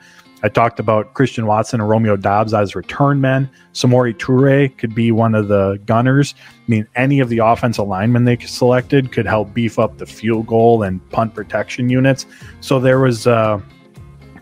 I 0.44 0.48
talked 0.48 0.80
about 0.80 1.14
Christian 1.14 1.46
Watson 1.46 1.80
and 1.80 1.88
Romeo 1.88 2.16
Dobbs 2.16 2.52
as 2.52 2.74
return 2.74 3.20
men. 3.20 3.48
Samori 3.74 4.12
Toure 4.14 4.76
could 4.76 4.94
be 4.94 5.12
one 5.12 5.36
of 5.36 5.46
the 5.46 5.80
gunners. 5.86 6.34
I 6.38 6.64
mean, 6.66 6.86
any 6.96 7.20
of 7.20 7.28
the 7.28 7.38
offensive 7.38 7.86
linemen 7.86 8.24
they 8.24 8.36
selected 8.38 9.12
could 9.12 9.26
help 9.26 9.54
beef 9.54 9.78
up 9.78 9.98
the 9.98 10.06
field 10.06 10.48
goal 10.48 10.82
and 10.82 11.08
punt 11.10 11.34
protection 11.34 11.88
units. 11.88 12.26
So 12.60 12.80
there 12.80 12.98
was, 12.98 13.26
uh, 13.26 13.60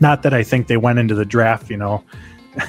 not 0.01 0.23
that 0.23 0.33
I 0.33 0.43
think 0.43 0.69
they 0.69 0.79
went 0.79 0.99
into 0.99 1.15
the 1.15 1.27
draft, 1.27 1.69
you 1.69 1.77
know, 1.77 2.03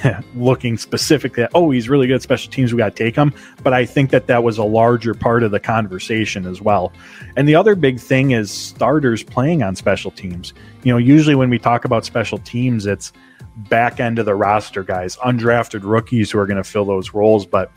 looking 0.34 0.76
specifically 0.78 1.42
at, 1.42 1.50
oh, 1.54 1.70
he's 1.70 1.88
really 1.88 2.06
good 2.06 2.16
at 2.16 2.22
special 2.22 2.50
teams. 2.50 2.72
We 2.72 2.78
got 2.78 2.96
to 2.96 3.04
take 3.04 3.16
him. 3.16 3.32
But 3.62 3.72
I 3.72 3.84
think 3.84 4.10
that 4.10 4.26
that 4.26 4.42
was 4.44 4.58
a 4.58 4.64
larger 4.64 5.14
part 5.14 5.42
of 5.42 5.50
the 5.50 5.60
conversation 5.60 6.46
as 6.46 6.60
well. 6.60 6.92
And 7.36 7.48
the 7.48 7.54
other 7.54 7.74
big 7.74 8.00
thing 8.00 8.32
is 8.32 8.50
starters 8.50 9.22
playing 9.22 9.62
on 9.62 9.76
special 9.76 10.10
teams. 10.10 10.52
You 10.82 10.92
know, 10.92 10.98
usually 10.98 11.34
when 11.34 11.50
we 11.50 11.58
talk 11.58 11.84
about 11.84 12.04
special 12.04 12.38
teams, 12.38 12.86
it's 12.86 13.12
back 13.56 14.00
end 14.00 14.18
of 14.18 14.26
the 14.26 14.34
roster 14.34 14.82
guys, 14.82 15.16
undrafted 15.18 15.80
rookies 15.82 16.30
who 16.30 16.38
are 16.38 16.46
going 16.46 16.56
to 16.56 16.64
fill 16.64 16.84
those 16.84 17.12
roles. 17.12 17.46
But 17.46 17.70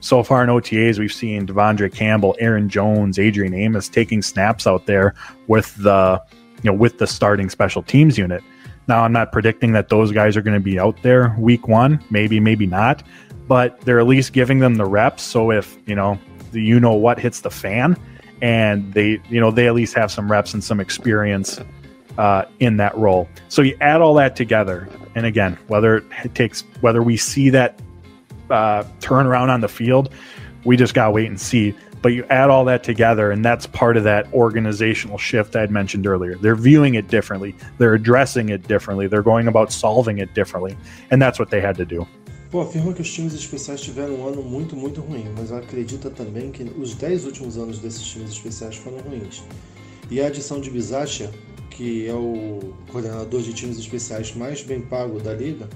so 0.00 0.22
far 0.22 0.42
in 0.42 0.50
OTAs, 0.50 0.98
we've 0.98 1.12
seen 1.12 1.46
Devondre 1.46 1.92
Campbell, 1.92 2.36
Aaron 2.38 2.68
Jones, 2.68 3.18
Adrian 3.18 3.54
Amos 3.54 3.88
taking 3.88 4.22
snaps 4.22 4.66
out 4.66 4.86
there 4.86 5.14
with 5.46 5.74
the, 5.76 6.20
you 6.62 6.70
know, 6.70 6.76
with 6.76 6.98
the 6.98 7.06
starting 7.06 7.48
special 7.48 7.82
teams 7.82 8.18
unit. 8.18 8.42
Now, 8.92 9.04
I'm 9.04 9.12
not 9.12 9.32
predicting 9.32 9.72
that 9.72 9.88
those 9.88 10.12
guys 10.12 10.36
are 10.36 10.42
going 10.42 10.52
to 10.52 10.60
be 10.60 10.78
out 10.78 11.00
there 11.00 11.34
week 11.38 11.66
one, 11.66 12.04
maybe, 12.10 12.40
maybe 12.40 12.66
not, 12.66 13.02
but 13.48 13.80
they're 13.80 13.98
at 13.98 14.06
least 14.06 14.34
giving 14.34 14.58
them 14.58 14.74
the 14.74 14.84
reps. 14.84 15.22
So 15.22 15.50
if, 15.50 15.78
you 15.86 15.94
know, 15.94 16.18
the 16.50 16.60
you 16.60 16.78
know 16.78 16.92
what 16.92 17.18
hits 17.18 17.40
the 17.40 17.50
fan 17.50 17.96
and 18.42 18.92
they, 18.92 19.18
you 19.30 19.40
know, 19.40 19.50
they 19.50 19.66
at 19.66 19.72
least 19.72 19.94
have 19.94 20.10
some 20.10 20.30
reps 20.30 20.52
and 20.52 20.62
some 20.62 20.78
experience 20.78 21.58
uh, 22.18 22.44
in 22.60 22.76
that 22.76 22.94
role. 22.94 23.30
So 23.48 23.62
you 23.62 23.78
add 23.80 24.02
all 24.02 24.12
that 24.16 24.36
together. 24.36 24.90
And 25.14 25.24
again, 25.24 25.58
whether 25.68 26.04
it 26.22 26.34
takes, 26.34 26.60
whether 26.82 27.02
we 27.02 27.16
see 27.16 27.48
that 27.48 27.80
uh, 28.50 28.84
turnaround 29.00 29.48
on 29.48 29.62
the 29.62 29.68
field, 29.68 30.12
we 30.64 30.76
just 30.76 30.92
got 30.92 31.06
to 31.06 31.12
wait 31.12 31.28
and 31.28 31.40
see. 31.40 31.74
But 32.02 32.14
you 32.14 32.24
add 32.28 32.50
all 32.50 32.64
that 32.64 32.82
together, 32.82 33.30
and 33.30 33.44
that's 33.44 33.66
part 33.66 33.96
of 33.96 34.02
that 34.04 34.26
organizational 34.34 35.18
shift 35.18 35.54
I 35.54 35.60
had 35.60 35.70
mentioned 35.70 36.06
earlier. 36.06 36.34
They're 36.34 36.56
viewing 36.56 36.96
it 36.96 37.06
differently, 37.06 37.54
they're 37.78 37.94
addressing 37.94 38.48
it 38.48 38.66
differently, 38.66 39.06
they're 39.06 39.22
going 39.22 39.46
about 39.46 39.72
solving 39.72 40.18
it 40.18 40.34
differently, 40.34 40.76
and 41.10 41.22
that's 41.22 41.38
what 41.38 41.48
they 41.50 41.60
had 41.60 41.76
to 41.76 41.84
do. 41.84 42.06
Pô, 42.50 42.60
afirma 42.60 42.92
que 42.92 43.00
os 43.00 43.10
times 43.10 43.32
especiais 43.32 43.80
tiveram 43.80 44.16
um 44.16 44.28
ano 44.28 44.42
muito, 44.42 44.76
muito 44.76 45.00
ruim, 45.00 45.24
mas 45.38 45.50
acredita 45.50 46.10
também 46.10 46.50
que 46.50 46.64
os 46.76 46.94
10 46.94 47.24
últimos 47.24 47.56
anos 47.56 47.78
desses 47.78 48.02
times 48.02 48.30
especiais 48.30 48.76
foram 48.76 48.98
ruins. 48.98 49.42
E 50.10 50.20
a 50.20 50.26
adição 50.26 50.60
de 50.60 50.70
Bizacha, 50.70 51.30
que 51.70 52.06
é 52.06 52.12
o 52.12 52.74
coordenador 52.90 53.40
de 53.40 53.54
times 53.54 53.78
especiais 53.78 54.34
mais 54.34 54.62
bem 54.62 54.82
pago 54.82 55.18
da 55.18 55.32
liga, 55.32 55.66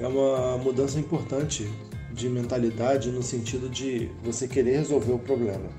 é 0.00 0.06
uma 0.06 0.58
mudança 0.58 0.98
importante 0.98 1.70
de 2.12 2.28
mentalidade 2.28 3.10
no 3.10 3.22
sentido 3.22 3.68
de 3.68 4.10
você 4.22 4.46
querer 4.46 4.78
resolver 4.78 5.12
o 5.12 5.18
problema. 5.18 5.70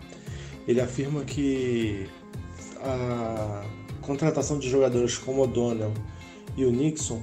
ele 0.67 0.81
afirma 0.81 1.23
que 1.23 2.07
a 2.81 3.63
contratação 4.01 4.59
de 4.59 4.69
jogadores 4.69 5.17
como 5.17 5.41
o 5.41 5.43
O'Donnell 5.43 5.93
e 6.57 6.65
o 6.65 6.71
Nixon 6.71 7.21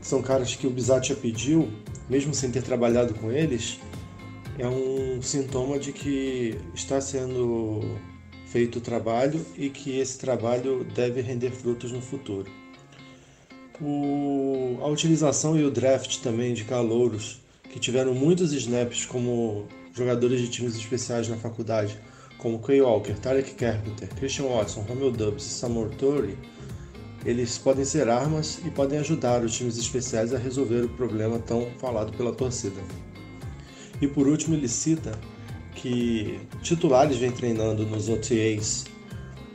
são 0.00 0.20
caras 0.20 0.54
que 0.56 0.66
o 0.66 0.70
Bizatia 0.70 1.14
pediu, 1.14 1.70
mesmo 2.08 2.34
sem 2.34 2.50
ter 2.50 2.62
trabalhado 2.62 3.14
com 3.14 3.30
eles, 3.30 3.78
é 4.58 4.66
um 4.66 5.22
sintoma 5.22 5.78
de 5.78 5.92
que 5.92 6.58
está 6.74 7.00
sendo 7.00 7.80
feito 8.46 8.78
o 8.78 8.80
trabalho 8.80 9.44
e 9.56 9.70
que 9.70 9.98
esse 9.98 10.18
trabalho 10.18 10.84
deve 10.94 11.22
render 11.22 11.50
frutos 11.50 11.90
no 11.90 12.02
futuro. 12.02 12.50
O, 13.80 14.78
a 14.82 14.86
utilização 14.88 15.58
e 15.58 15.64
o 15.64 15.70
draft 15.70 16.18
também 16.18 16.52
de 16.52 16.64
calouros 16.64 17.40
que 17.72 17.80
tiveram 17.80 18.14
muitos 18.14 18.52
snaps 18.52 19.06
como 19.06 19.66
jogadores 19.94 20.40
de 20.40 20.48
times 20.48 20.76
especiais 20.76 21.26
na 21.26 21.36
faculdade, 21.36 21.98
como 22.38 22.58
Kay 22.58 22.82
Walker, 22.82 23.14
Tarek 23.14 23.54
Carpenter, 23.54 24.08
Christian 24.14 24.44
Watson, 24.44 24.82
Romeo 24.82 25.10
Dubs 25.10 25.46
e 25.46 25.48
Samor 25.48 25.88
Torrey, 25.96 26.36
eles 27.24 27.56
podem 27.56 27.84
ser 27.84 28.08
armas 28.08 28.60
e 28.64 28.70
podem 28.70 28.98
ajudar 28.98 29.42
os 29.42 29.56
times 29.56 29.78
especiais 29.78 30.34
a 30.34 30.38
resolver 30.38 30.82
o 30.82 30.88
problema 30.88 31.38
tão 31.38 31.70
falado 31.78 32.12
pela 32.16 32.32
torcida. 32.32 32.80
E 34.00 34.08
por 34.08 34.26
último, 34.26 34.54
ele 34.54 34.68
cita 34.68 35.12
que 35.74 36.40
titulares 36.62 37.16
vêm 37.16 37.30
treinando 37.30 37.86
nos 37.86 38.08
OTAs. 38.08 38.84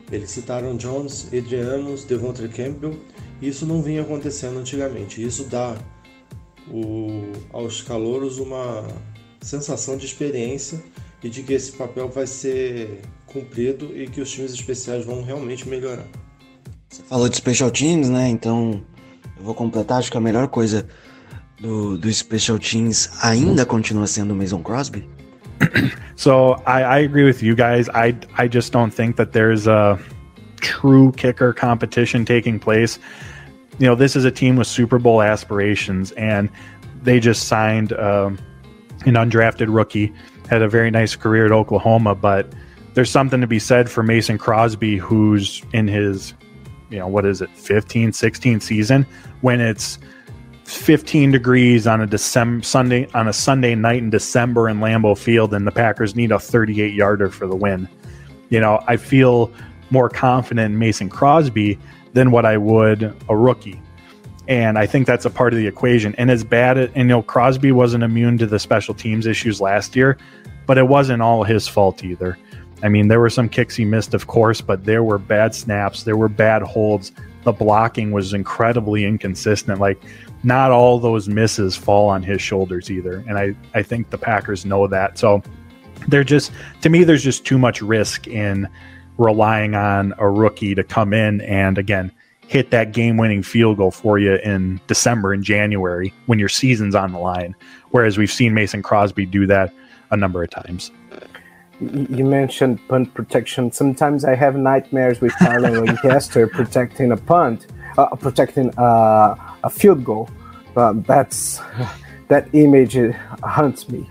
Eles 0.10 0.32
citaram 0.32 0.78
Jones, 0.78 1.28
Adrianos, 1.28 2.06
Devontre 2.06 2.48
Campbell, 2.48 2.98
e 3.42 3.50
isso 3.50 3.66
não 3.66 3.82
vinha 3.82 4.02
acontecendo 4.02 4.58
antigamente. 4.58 5.22
Isso 5.22 5.44
dá 5.44 5.78
o, 6.72 7.32
aos 7.52 7.82
calouros 7.82 8.38
uma 8.38 8.88
sensação 9.42 9.98
de 9.98 10.06
experiência 10.06 10.84
e 11.24 11.30
de 11.30 11.44
que 11.44 11.54
esse 11.54 11.72
papel 11.72 12.10
vai 12.10 12.28
ser 12.28 13.02
cumprido 13.26 13.92
e 13.96 14.08
que 14.08 14.22
os 14.22 14.32
times 14.32 14.54
especiais 14.54 15.06
vão 15.06 15.24
realmente 15.24 15.68
melhorar. 15.68 16.06
Você 16.90 17.04
falou 17.04 17.28
de 17.28 17.38
Special 17.38 17.70
Teams, 17.70 18.10
né? 18.10 18.30
Então 18.30 18.84
eu 19.38 19.44
vou 19.44 19.54
completar. 19.54 20.00
Acho 20.00 20.12
que 20.12 20.18
a 20.18 20.22
melhor 20.22 20.48
coisa 20.48 20.88
do, 21.60 21.98
do 21.98 22.12
Special 22.12 22.58
Teams 22.58 23.10
ainda 23.22 23.66
continua 23.66 24.08
sendo 24.08 24.34
o 24.34 24.36
Mason 24.36 24.62
Crosby. 24.62 25.08
So 26.18 26.56
I, 26.66 26.82
I 26.82 27.04
agree 27.06 27.26
with 27.26 27.44
you 27.44 27.56
guys. 27.56 27.90
I 27.90 28.16
I 28.36 28.50
just 28.52 28.74
don't 28.74 28.92
think 28.92 29.18
that 29.18 29.34
there's 29.34 29.68
a 29.68 30.00
true 30.60 31.12
kicker 31.12 31.54
competition 31.54 32.26
taking 32.26 32.58
place. 32.58 33.00
You 33.80 33.86
know, 33.86 33.96
this 33.96 34.16
is 34.16 34.26
a 34.26 34.32
team 34.32 34.56
with 34.56 34.68
Super 34.68 34.98
Bowl 34.98 35.22
aspirations, 35.22 36.12
and 36.14 36.50
they 37.04 37.20
just 37.20 37.48
signed 37.48 37.94
um, 37.94 38.40
an 39.06 39.14
undrafted 39.14 39.74
rookie. 39.74 40.14
Had 40.50 40.62
a 40.62 40.70
very 40.70 40.90
nice 40.90 41.16
career 41.16 41.46
at 41.46 41.52
Oklahoma, 41.52 42.16
but 42.16 42.52
there's 42.94 43.12
something 43.12 43.42
to 43.42 43.48
be 43.48 43.60
said 43.60 43.90
for 43.90 44.02
Mason 44.02 44.38
Crosby, 44.38 44.98
who's 44.98 45.62
in 45.74 45.88
his, 45.88 46.34
you 46.90 46.98
know, 46.98 47.08
what 47.08 47.26
is 47.26 47.42
it, 47.42 47.50
15, 47.52 48.14
16 48.14 48.60
season, 48.62 49.06
when 49.42 49.62
it's 49.62 50.00
15 50.64 51.32
degrees 51.32 51.86
on 51.86 52.02
a 52.02 52.08
December 52.08 52.64
Sunday 52.64 53.08
on 53.14 53.28
a 53.28 53.34
Sunday 53.34 53.76
night 53.76 54.00
in 54.00 54.10
December 54.10 54.68
in 54.68 54.80
Lambeau 54.80 55.18
Field, 55.18 55.54
and 55.54 55.68
the 55.68 55.72
Packers 55.72 56.16
need 56.16 56.32
a 56.32 56.40
38 56.40 56.94
yarder 56.94 57.30
for 57.30 57.46
the 57.46 57.56
win. 57.56 57.88
You 58.50 58.60
know, 58.60 58.84
I 58.88 58.98
feel 58.98 59.52
more 59.92 60.10
confident 60.10 60.74
in 60.74 60.80
Mason 60.80 61.10
Crosby 61.10 61.80
than 62.18 62.32
what 62.32 62.46
I 62.46 62.58
would 62.58 63.16
a 63.30 63.38
rookie. 63.38 63.80
And 64.48 64.76
I 64.80 64.88
think 64.88 65.06
that's 65.06 65.26
a 65.26 65.30
part 65.30 65.54
of 65.54 65.60
the 65.60 65.68
equation. 65.68 66.16
And 66.16 66.32
as 66.32 66.44
bad 66.44 66.78
as, 66.78 66.90
and 66.96 67.10
you 67.10 67.16
know, 67.16 67.22
Crosby 67.22 67.72
wasn't 67.72 68.04
immune 68.04 68.40
to 68.40 68.48
the 68.48 68.58
special 68.58 68.96
teams 68.96 69.28
issues 69.28 69.62
last 69.62 69.96
year, 69.96 70.18
but 70.66 70.80
it 70.80 70.88
wasn't 70.88 71.22
all 71.22 71.44
his 71.44 71.68
fault 71.68 72.04
either. 72.04 72.38
I 72.82 72.90
mean, 72.90 73.08
there 73.08 73.20
were 73.20 73.30
some 73.30 73.50
kicks 73.50 73.76
he 73.76 73.86
missed, 73.86 74.16
of 74.16 74.26
course, 74.26 74.62
but 74.62 74.84
there 74.84 75.04
were 75.04 75.20
bad 75.20 75.54
snaps, 75.54 76.04
there 76.04 76.18
were 76.18 76.30
bad 76.30 76.64
holds. 76.64 77.12
The 77.44 77.52
blocking 77.52 78.12
was 78.12 78.34
incredibly 78.34 79.06
inconsistent. 79.06 79.80
Like, 79.80 80.02
not 80.44 80.72
all 80.72 81.00
those 81.00 81.30
misses 81.30 81.76
fall 81.76 82.10
on 82.10 82.24
his 82.24 82.42
shoulders 82.42 82.90
either. 82.90 83.24
And 83.28 83.38
I, 83.38 83.56
I 83.76 83.84
think 83.84 84.10
the 84.10 84.18
Packers 84.18 84.66
know 84.66 84.88
that. 84.88 85.20
So 85.20 85.44
they're 86.08 86.24
just, 86.24 86.52
to 86.82 86.90
me, 86.90 87.04
there's 87.04 87.24
just 87.24 87.46
too 87.46 87.58
much 87.58 87.82
risk 87.82 88.28
in 88.28 88.68
relying 89.18 89.76
on 89.76 90.14
a 90.18 90.30
rookie 90.30 90.76
to 90.76 90.84
come 90.84 91.14
in 91.14 91.42
and, 91.42 91.78
again, 91.78 92.12
hit 92.48 92.72
that 92.72 92.94
game 92.94 93.18
winning 93.18 93.44
field 93.44 93.78
goal 93.78 93.92
for 93.92 94.18
you 94.18 94.36
in 94.36 94.80
December 94.88 95.34
and 95.34 95.44
January 95.44 96.14
when 96.28 96.40
your 96.40 96.50
season's 96.50 96.96
on 96.96 97.12
the 97.12 97.20
line. 97.20 97.56
Whereas 97.92 98.18
we've 98.18 98.32
seen 98.32 98.54
Mason 98.54 98.82
Crosby 98.82 99.26
do 99.26 99.46
that 99.48 99.74
a 100.12 100.18
number 100.18 100.42
of 100.44 100.50
times. 100.50 100.92
You 101.80 102.26
mentioned 102.26 102.80
punt 102.88 103.14
protection. 103.14 103.72
Sometimes 103.72 104.26
I 104.26 104.34
have 104.34 104.56
nightmares 104.56 105.22
with 105.22 105.34
Tyler 105.38 105.86
Lancaster 105.86 106.48
protecting 106.48 107.12
a 107.12 107.18
punt, 107.18 107.68
uh, 107.98 108.16
protecting 108.16 108.74
uh, 108.80 109.36
a 109.64 109.70
field 109.70 110.04
goal. 110.04 110.30
Uh, 110.76 110.94
that's 111.06 111.62
that 112.30 112.48
image 112.54 112.98
haunts 113.44 113.90
me. 113.90 114.10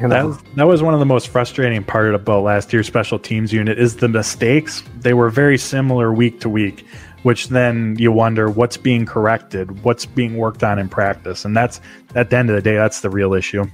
You 0.00 0.08
know? 0.08 0.14
That 0.14 0.26
was, 0.26 0.42
that 0.56 0.66
was 0.66 0.82
one 0.82 0.94
of 0.94 1.00
the 1.00 1.06
most 1.06 1.28
frustrating 1.28 1.84
part 1.84 2.14
about 2.14 2.42
last 2.42 2.72
year's 2.72 2.86
special 2.86 3.18
teams 3.18 3.52
unit 3.52 3.78
is 3.78 3.96
the 3.96 4.08
mistakes. 4.08 4.82
They 4.98 5.14
were 5.14 5.30
very 5.30 5.56
similar 5.56 6.12
week 6.12 6.40
to 6.40 6.48
week, 6.48 6.84
which 7.22 7.48
then 7.48 7.94
you 7.98 8.10
wonder 8.10 8.50
what's 8.50 8.76
being 8.76 9.06
corrected, 9.06 9.84
what's 9.84 10.04
being 10.04 10.36
worked 10.36 10.64
on 10.64 10.80
in 10.80 10.88
practice, 10.88 11.44
and 11.44 11.56
that's 11.56 11.80
at 12.16 12.30
the 12.30 12.36
end 12.36 12.50
of 12.50 12.56
the 12.56 12.62
day, 12.62 12.74
that's 12.74 13.00
the 13.00 13.10
real 13.10 13.34
issue. 13.34 13.64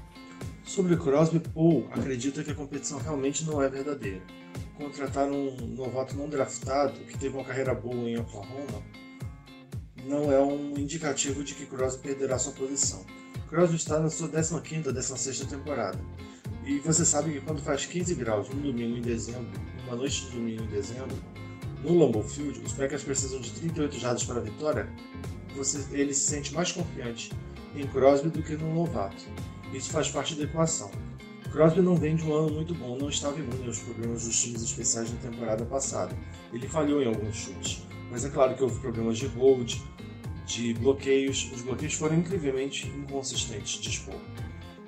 Sobre 0.64 0.94
Crosby, 0.96 1.40
Paul 1.40 1.88
acredita 1.92 2.44
que 2.44 2.52
a 2.52 2.54
competição 2.54 2.98
realmente 2.98 3.44
não 3.44 3.60
é 3.62 3.68
verdadeira. 3.68 4.20
Contratar 4.78 5.26
um 5.26 5.56
novato 5.76 6.16
não 6.16 6.28
draftado 6.28 6.92
que 7.00 7.18
teve 7.18 7.34
uma 7.34 7.44
carreira 7.44 7.74
boa 7.74 8.08
em 8.08 8.18
Oklahoma 8.18 8.82
não 10.06 10.32
é 10.32 10.40
um 10.40 10.78
indicativo 10.78 11.42
de 11.42 11.54
que 11.54 11.66
Crosby 11.66 12.02
perderá 12.02 12.38
sua 12.38 12.52
posição. 12.52 13.04
Crosby 13.51 13.74
está 13.74 13.98
na 13.98 14.09
sua 14.09 14.28
15ª 14.28 14.86
ou 14.86 14.92
16ª 14.92 15.48
temporada. 15.48 15.98
E 16.64 16.78
você 16.78 17.05
sabe 17.05 17.32
que 17.32 17.40
quando 17.40 17.61
faz 17.61 17.84
15 17.84 18.14
graus 18.14 18.48
no 18.48 18.62
domingo 18.62 18.96
em 18.96 19.01
dezembro, 19.01 19.51
uma 19.88 19.96
noite 19.96 20.26
de 20.26 20.30
domingo 20.30 20.62
em 20.62 20.66
dezembro, 20.68 21.16
no 21.82 21.98
Lambeau 21.98 22.22
Field, 22.22 22.61
os 22.61 22.72
Packers 22.72 23.03
precisam 23.03 23.40
de 23.40 23.51
38 23.51 23.98
jardas 23.98 24.22
para 24.22 24.36
a 24.36 24.40
vitória, 24.40 24.88
você, 25.57 25.84
ele 25.90 26.14
se 26.14 26.28
sente 26.28 26.55
mais 26.55 26.70
confiante 26.70 27.32
em 27.74 27.84
Crosby 27.88 28.30
do 28.30 28.40
que 28.40 28.57
no 28.57 28.72
novato. 28.72 29.24
Isso 29.72 29.90
faz 29.90 30.09
parte 30.09 30.36
da 30.36 30.44
equação. 30.44 30.88
Crosby 31.51 31.80
não 31.80 31.96
vem 31.96 32.14
de 32.14 32.22
um 32.22 32.32
ano 32.32 32.55
muito 32.55 32.72
bom, 32.72 32.96
não 32.96 33.09
estava 33.09 33.36
imune 33.36 33.66
aos 33.66 33.80
problemas 33.80 34.26
dos 34.26 34.40
times 34.40 34.62
especiais 34.62 35.12
na 35.12 35.18
temporada 35.18 35.64
passada. 35.64 36.16
Ele 36.53 36.68
falhou 36.68 37.03
em 37.03 37.09
alguns 37.09 37.34
chutes, 37.34 37.82
mas 38.12 38.24
é 38.24 38.28
claro 38.28 38.55
que 38.55 38.62
houve 38.62 38.78
problemas 38.78 39.18
de 39.18 39.26
hold, 39.26 39.74
de 40.53 40.74
bloqueios. 40.74 41.51
Os 41.55 41.62
bloqueios 41.62 41.94
foram 41.94 42.16
incrivelmente 42.16 42.88
inconsistentes 42.88 43.80
de 43.80 43.88
expor. 43.88 44.16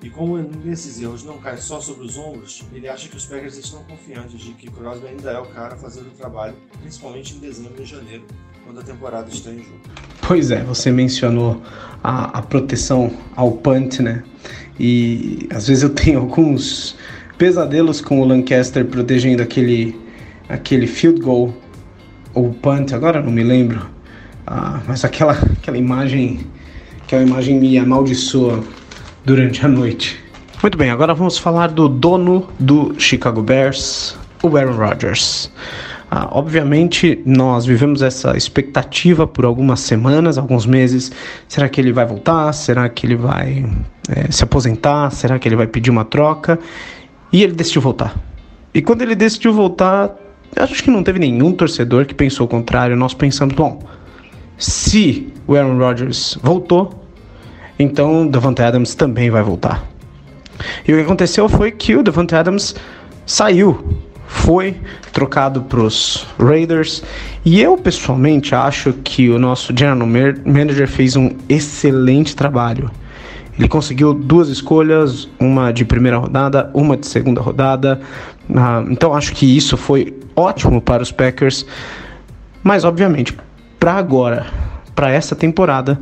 E 0.02 0.10
como 0.10 0.36
nesses 0.36 1.00
erros 1.00 1.22
não 1.22 1.38
caem 1.38 1.58
só 1.58 1.80
sobre 1.80 2.04
os 2.04 2.18
ombros, 2.18 2.64
ele 2.74 2.88
acha 2.88 3.08
que 3.08 3.16
os 3.16 3.24
Packers 3.24 3.56
estão 3.56 3.84
confiantes 3.84 4.40
de 4.40 4.52
que 4.52 4.68
Crosby 4.68 5.06
ainda 5.06 5.30
é 5.30 5.38
o 5.38 5.46
cara 5.46 5.74
a 5.74 5.76
fazer 5.76 6.00
o 6.00 6.10
trabalho, 6.10 6.54
principalmente 6.80 7.36
em 7.36 7.38
dezembro 7.38 7.80
e 7.80 7.86
janeiro, 7.86 8.24
quando 8.64 8.80
a 8.80 8.82
temporada 8.82 9.30
está 9.30 9.50
em 9.50 9.58
jogo. 9.58 9.78
Pois 10.26 10.50
é, 10.50 10.64
você 10.64 10.90
mencionou 10.90 11.62
a, 12.02 12.38
a 12.38 12.42
proteção 12.42 13.16
ao 13.36 13.52
punt, 13.52 14.00
né? 14.00 14.24
E 14.78 15.46
às 15.54 15.68
vezes 15.68 15.84
eu 15.84 15.90
tenho 15.90 16.18
alguns 16.18 16.96
pesadelos 17.38 18.00
com 18.00 18.20
o 18.20 18.24
Lancaster 18.24 18.84
protegendo 18.84 19.40
aquele, 19.40 19.96
aquele 20.48 20.88
field 20.88 21.20
goal 21.20 21.54
ou 22.34 22.52
punt, 22.54 22.92
agora 22.92 23.22
não 23.22 23.30
me 23.30 23.44
lembro. 23.44 23.88
Ah, 24.46 24.80
mas 24.86 25.04
aquela, 25.04 25.32
aquela 25.32 25.78
imagem, 25.78 26.40
aquela 27.04 27.22
imagem 27.22 27.58
me 27.58 27.78
amaldiçoa 27.78 28.62
durante 29.24 29.64
a 29.64 29.68
noite. 29.68 30.20
Muito 30.62 30.78
bem, 30.78 30.90
agora 30.90 31.14
vamos 31.14 31.38
falar 31.38 31.68
do 31.68 31.88
dono 31.88 32.48
do 32.58 32.94
Chicago 32.98 33.42
Bears, 33.42 34.16
o 34.42 34.56
Aaron 34.56 34.76
Rodgers. 34.76 35.50
Ah, 36.14 36.28
obviamente, 36.30 37.22
nós 37.24 37.64
vivemos 37.64 38.02
essa 38.02 38.36
expectativa 38.36 39.26
por 39.26 39.44
algumas 39.44 39.80
semanas, 39.80 40.36
alguns 40.36 40.66
meses. 40.66 41.10
Será 41.48 41.68
que 41.68 41.80
ele 41.80 41.92
vai 41.92 42.04
voltar? 42.04 42.52
Será 42.52 42.88
que 42.88 43.06
ele 43.06 43.16
vai 43.16 43.64
é, 44.08 44.30
se 44.30 44.44
aposentar? 44.44 45.10
Será 45.10 45.38
que 45.38 45.48
ele 45.48 45.56
vai 45.56 45.66
pedir 45.66 45.90
uma 45.90 46.04
troca? 46.04 46.58
E 47.32 47.42
ele 47.42 47.54
decidiu 47.54 47.80
voltar. 47.80 48.14
E 48.74 48.82
quando 48.82 49.00
ele 49.00 49.14
decidiu 49.14 49.54
voltar, 49.54 50.14
acho 50.54 50.84
que 50.84 50.90
não 50.90 51.02
teve 51.02 51.18
nenhum 51.18 51.50
torcedor 51.52 52.04
que 52.04 52.14
pensou 52.14 52.44
o 52.44 52.48
contrário. 52.48 52.94
Nós 52.94 53.14
pensamos, 53.14 53.54
bom, 53.54 53.82
se 54.58 55.32
o 55.46 55.54
Aaron 55.54 55.78
Rodgers 55.78 56.38
voltou, 56.42 57.04
então 57.78 58.26
Devante 58.26 58.62
Adams 58.62 58.94
também 58.94 59.30
vai 59.30 59.42
voltar. 59.42 59.84
E 60.86 60.92
o 60.92 60.96
que 60.96 61.02
aconteceu 61.02 61.48
foi 61.48 61.70
que 61.70 61.96
o 61.96 62.02
Devante 62.02 62.34
Adams 62.34 62.74
saiu 63.26 64.02
foi 64.26 64.76
trocado 65.12 65.62
para 65.62 65.80
os 65.80 66.26
Raiders. 66.38 67.02
E 67.44 67.60
eu 67.60 67.76
pessoalmente 67.76 68.54
acho 68.54 68.92
que 69.04 69.28
o 69.28 69.38
nosso 69.38 69.76
general 69.76 70.08
manager 70.44 70.88
fez 70.88 71.16
um 71.16 71.30
excelente 71.48 72.34
trabalho. 72.34 72.90
Ele 73.58 73.68
conseguiu 73.68 74.14
duas 74.14 74.48
escolhas, 74.48 75.28
uma 75.38 75.72
de 75.72 75.84
primeira 75.84 76.16
rodada, 76.16 76.70
uma 76.72 76.96
de 76.96 77.06
segunda 77.06 77.40
rodada, 77.40 78.00
Ah, 78.54 78.84
então 78.88 79.14
acho 79.14 79.32
que 79.32 79.56
isso 79.56 79.76
foi 79.76 80.18
ótimo 80.34 80.80
para 80.80 81.02
os 81.02 81.12
Packers, 81.12 81.64
mas 82.62 82.84
obviamente 82.84 83.36
para 83.82 83.94
agora, 83.94 84.46
para 84.94 85.10
essa 85.10 85.34
temporada, 85.34 85.98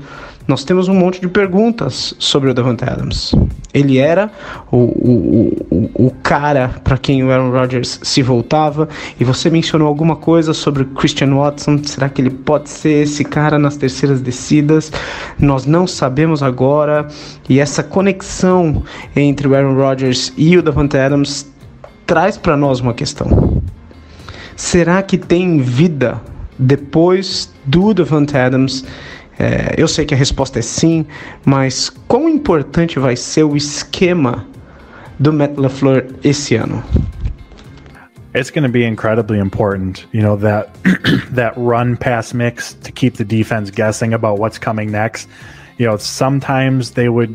nós 0.47 0.64
temos 0.64 0.87
um 0.87 0.93
monte 0.93 1.18
de 1.18 1.26
perguntas 1.28 2.14
sobre 2.18 2.51
o 2.51 2.53
Davante 2.53 2.85
Adams. 2.85 3.35
Ele 3.72 3.97
era 3.97 4.31
o, 4.70 4.76
o, 4.76 5.66
o, 5.70 6.07
o 6.09 6.11
cara 6.22 6.74
para 6.85 6.99
quem 6.99 7.24
o 7.24 7.31
Aaron 7.33 7.51
Rodgers 7.51 7.99
se 8.03 8.20
voltava, 8.20 8.87
e 9.18 9.24
você 9.24 9.49
mencionou 9.49 9.89
alguma 9.89 10.14
coisa 10.14 10.53
sobre 10.53 10.85
Christian 10.85 11.35
Watson. 11.35 11.83
Será 11.83 12.11
que 12.11 12.20
ele 12.20 12.28
pode 12.28 12.68
ser 12.68 13.05
esse 13.05 13.24
cara 13.24 13.59
nas 13.59 13.78
terceiras 13.78 14.20
descidas? 14.20 14.93
Nós 15.39 15.64
não 15.64 15.87
sabemos 15.87 16.43
agora, 16.43 17.09
e 17.49 17.61
essa 17.61 17.83
conexão 17.83 18.83
entre 19.16 19.49
o 19.49 19.55
Aaron 19.55 19.74
Rodgers 19.74 20.35
e 20.37 20.55
o 20.55 20.62
Davante 20.62 20.99
Adams 20.99 21.51
traz 22.07 22.37
para 22.37 22.59
nós 22.59 22.81
uma 22.81 22.93
questão. 22.93 23.62
Será 24.55 25.03
que 25.03 25.16
tem 25.16 25.62
vida 25.62 26.20
depois 26.61 27.50
do 27.65 27.93
Davante 27.95 28.37
Adams? 28.37 28.85
É, 29.39 29.75
eu 29.79 29.89
sei 29.89 30.05
que 30.05 30.15
a 30.15 30.17
resposta 30.17 30.59
é 30.59 30.63
sim, 30.63 31.07
mas 31.45 31.91
quão 32.07 32.29
importante 32.29 32.99
vai 32.99 33.17
ser 33.17 33.45
o 33.45 33.57
esquema 33.57 34.47
do 35.19 35.33
Matt 35.33 35.57
LaFleur 35.57 36.05
esse 36.23 36.57
ano? 36.57 36.83
It's 38.35 38.51
going 38.51 38.65
to 38.65 38.71
be 38.71 38.85
incredibly 38.85 39.39
important, 39.39 40.07
you 40.13 40.23
know, 40.23 40.37
that 40.37 40.69
that 41.35 41.55
run 41.57 41.97
pass 41.97 42.33
mix 42.33 42.75
to 42.85 42.93
keep 42.93 43.17
the 43.17 43.25
defense 43.25 43.71
guessing 43.71 44.15
about 44.15 44.39
what's 44.39 44.59
coming 44.59 44.91
next. 44.91 45.29
You 45.79 45.87
know, 45.87 45.97
sometimes 45.97 46.93
they 46.93 47.09
would 47.09 47.35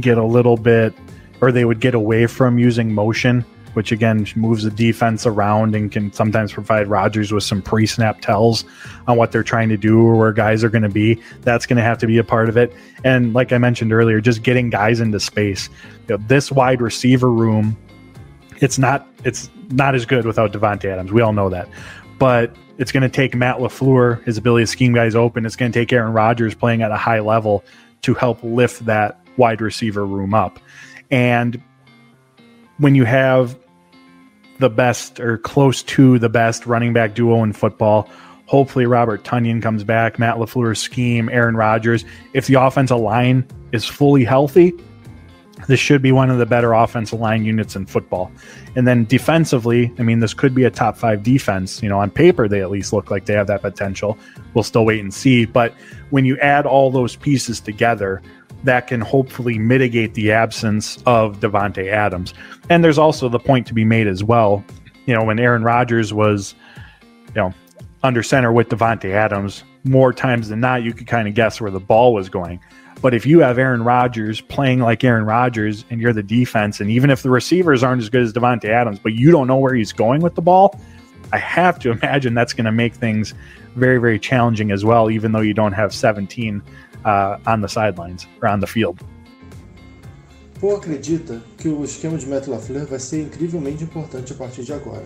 get 0.00 0.18
a 0.18 0.24
little 0.24 0.56
bit 0.56 0.92
or 1.40 1.52
they 1.52 1.64
would 1.64 1.80
get 1.80 1.94
away 1.94 2.26
from 2.26 2.58
using 2.58 2.92
motion 2.92 3.44
which 3.76 3.92
again 3.92 4.26
moves 4.36 4.62
the 4.62 4.70
defense 4.70 5.26
around 5.26 5.74
and 5.74 5.92
can 5.92 6.10
sometimes 6.10 6.50
provide 6.50 6.88
Rodgers 6.88 7.30
with 7.30 7.44
some 7.44 7.60
pre 7.60 7.84
snap 7.84 8.22
tells 8.22 8.64
on 9.06 9.18
what 9.18 9.32
they're 9.32 9.42
trying 9.42 9.68
to 9.68 9.76
do 9.76 10.00
or 10.00 10.16
where 10.16 10.32
guys 10.32 10.64
are 10.64 10.70
going 10.70 10.82
to 10.82 10.88
be. 10.88 11.20
That's 11.42 11.66
going 11.66 11.76
to 11.76 11.82
have 11.82 11.98
to 11.98 12.06
be 12.06 12.16
a 12.16 12.24
part 12.24 12.48
of 12.48 12.56
it. 12.56 12.72
And 13.04 13.34
like 13.34 13.52
I 13.52 13.58
mentioned 13.58 13.92
earlier, 13.92 14.18
just 14.18 14.42
getting 14.42 14.70
guys 14.70 14.98
into 14.98 15.20
space. 15.20 15.68
You 16.08 16.16
know, 16.16 16.24
this 16.26 16.50
wide 16.50 16.80
receiver 16.80 17.30
room, 17.30 17.76
it's 18.62 18.78
not 18.78 19.06
it's 19.24 19.50
not 19.68 19.94
as 19.94 20.06
good 20.06 20.24
without 20.24 20.54
Devontae 20.54 20.86
Adams. 20.86 21.12
We 21.12 21.20
all 21.20 21.34
know 21.34 21.50
that. 21.50 21.68
But 22.18 22.56
it's 22.78 22.92
going 22.92 23.02
to 23.02 23.10
take 23.10 23.34
Matt 23.34 23.58
LaFleur, 23.58 24.24
his 24.24 24.38
ability 24.38 24.62
to 24.62 24.68
scheme 24.68 24.94
guys 24.94 25.14
open. 25.14 25.44
It's 25.44 25.54
going 25.54 25.70
to 25.70 25.78
take 25.78 25.92
Aaron 25.92 26.14
Rodgers 26.14 26.54
playing 26.54 26.80
at 26.80 26.92
a 26.92 26.96
high 26.96 27.20
level 27.20 27.62
to 28.02 28.14
help 28.14 28.42
lift 28.42 28.86
that 28.86 29.20
wide 29.36 29.60
receiver 29.60 30.06
room 30.06 30.32
up. 30.32 30.58
And 31.10 31.62
when 32.78 32.94
you 32.94 33.04
have 33.04 33.58
the 34.58 34.70
best 34.70 35.20
or 35.20 35.38
close 35.38 35.82
to 35.84 36.18
the 36.18 36.28
best 36.28 36.66
running 36.66 36.92
back 36.92 37.14
duo 37.14 37.42
in 37.42 37.52
football. 37.52 38.08
Hopefully, 38.46 38.86
Robert 38.86 39.24
Tunyon 39.24 39.60
comes 39.60 39.82
back, 39.82 40.18
Matt 40.18 40.36
LaFleur's 40.36 40.78
scheme, 40.78 41.28
Aaron 41.28 41.56
Rodgers. 41.56 42.04
If 42.32 42.46
the 42.46 42.54
offensive 42.54 42.98
line 42.98 43.46
is 43.72 43.84
fully 43.84 44.24
healthy, 44.24 44.72
this 45.68 45.80
should 45.80 46.02
be 46.02 46.12
one 46.12 46.30
of 46.30 46.38
the 46.38 46.46
better 46.46 46.72
offensive 46.72 47.18
line 47.18 47.44
units 47.44 47.74
in 47.74 47.86
football. 47.86 48.30
And 48.76 48.86
then 48.86 49.04
defensively, 49.06 49.92
I 49.98 50.02
mean, 50.02 50.20
this 50.20 50.34
could 50.34 50.54
be 50.54 50.64
a 50.64 50.70
top 50.70 50.96
five 50.96 51.22
defense. 51.22 51.82
You 51.82 51.88
know, 51.88 51.98
on 51.98 52.10
paper, 52.10 52.46
they 52.46 52.60
at 52.60 52.70
least 52.70 52.92
look 52.92 53.10
like 53.10 53.24
they 53.24 53.32
have 53.32 53.46
that 53.48 53.62
potential. 53.62 54.18
We'll 54.54 54.64
still 54.64 54.84
wait 54.84 55.00
and 55.00 55.12
see. 55.12 55.44
But 55.44 55.74
when 56.10 56.24
you 56.24 56.38
add 56.38 56.66
all 56.66 56.90
those 56.90 57.16
pieces 57.16 57.58
together, 57.58 58.22
that 58.66 58.86
can 58.86 59.00
hopefully 59.00 59.58
mitigate 59.58 60.14
the 60.14 60.30
absence 60.30 60.98
of 61.06 61.40
Devonte 61.40 61.90
Adams. 61.90 62.34
And 62.68 62.84
there's 62.84 62.98
also 62.98 63.28
the 63.28 63.38
point 63.38 63.66
to 63.68 63.74
be 63.74 63.84
made 63.84 64.06
as 64.06 64.22
well. 64.22 64.64
You 65.06 65.14
know, 65.14 65.24
when 65.24 65.38
Aaron 65.38 65.62
Rodgers 65.62 66.12
was, 66.12 66.54
you 67.28 67.34
know, 67.34 67.54
under 68.02 68.22
center 68.22 68.52
with 68.52 68.68
Devonte 68.68 69.12
Adams, 69.12 69.64
more 69.84 70.12
times 70.12 70.48
than 70.48 70.60
not, 70.60 70.82
you 70.82 70.92
could 70.92 71.06
kind 71.06 71.26
of 71.28 71.34
guess 71.34 71.60
where 71.60 71.70
the 71.70 71.80
ball 71.80 72.12
was 72.12 72.28
going. 72.28 72.60
But 73.02 73.14
if 73.14 73.26
you 73.26 73.40
have 73.40 73.58
Aaron 73.58 73.82
Rodgers 73.82 74.40
playing 74.40 74.80
like 74.80 75.04
Aaron 75.04 75.24
Rodgers 75.24 75.84
and 75.90 76.00
you're 76.00 76.12
the 76.12 76.22
defense, 76.22 76.80
and 76.80 76.90
even 76.90 77.10
if 77.10 77.22
the 77.22 77.30
receivers 77.30 77.82
aren't 77.82 78.02
as 78.02 78.08
good 78.08 78.22
as 78.22 78.32
Devonte 78.32 78.64
Adams, 78.64 78.98
but 78.98 79.12
you 79.12 79.30
don't 79.30 79.46
know 79.46 79.58
where 79.58 79.74
he's 79.74 79.92
going 79.92 80.22
with 80.22 80.34
the 80.34 80.42
ball, 80.42 80.78
I 81.32 81.38
have 81.38 81.78
to 81.80 81.90
imagine 82.02 82.34
that's 82.34 82.52
going 82.52 82.64
to 82.64 82.72
make 82.72 82.94
things 82.94 83.34
very, 83.76 83.98
very 83.98 84.18
challenging 84.18 84.70
as 84.70 84.84
well, 84.84 85.10
even 85.10 85.32
though 85.32 85.40
you 85.40 85.54
don't 85.54 85.74
have 85.74 85.94
17 85.94 86.62
uh, 87.04 87.38
on 87.46 87.60
the 87.60 87.68
sidelines 87.68 88.26
or 88.42 88.48
on 88.48 88.60
the 88.60 88.66
field. 88.66 89.00
Paul 90.60 90.76
acredita 90.76 91.42
que 91.58 91.68
o 91.68 91.84
esquema 91.84 92.16
de 92.16 92.26
Matt 92.26 92.46
LaFleur 92.46 92.86
vai 92.86 92.98
ser 92.98 93.22
incrivelmente 93.22 93.84
importante 93.84 94.32
a 94.32 94.36
partir 94.36 94.62
de 94.62 94.72
agora. 94.72 95.04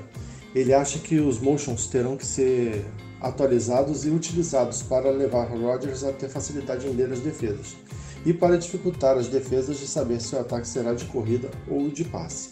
Ele 0.54 0.72
acha 0.72 0.98
que 0.98 1.18
os 1.18 1.40
motions 1.40 1.86
terão 1.86 2.16
que 2.16 2.24
ser 2.24 2.84
atualizados 3.20 4.04
e 4.04 4.10
utilizados 4.10 4.82
para 4.82 5.10
levar 5.10 5.48
Rodgers 5.48 6.04
a 6.04 6.12
ter 6.12 6.28
facilidade 6.28 6.86
em 6.86 6.92
ler 6.92 7.12
as 7.12 7.20
defesas 7.20 7.76
e 8.24 8.32
para 8.32 8.58
dificultar 8.58 9.16
as 9.16 9.28
defesas 9.28 9.78
de 9.78 9.86
saber 9.86 10.20
se 10.20 10.34
o 10.34 10.40
ataque 10.40 10.68
será 10.68 10.94
de 10.94 11.04
corrida 11.06 11.50
ou 11.68 11.88
de 11.88 12.04
passe. 12.04 12.50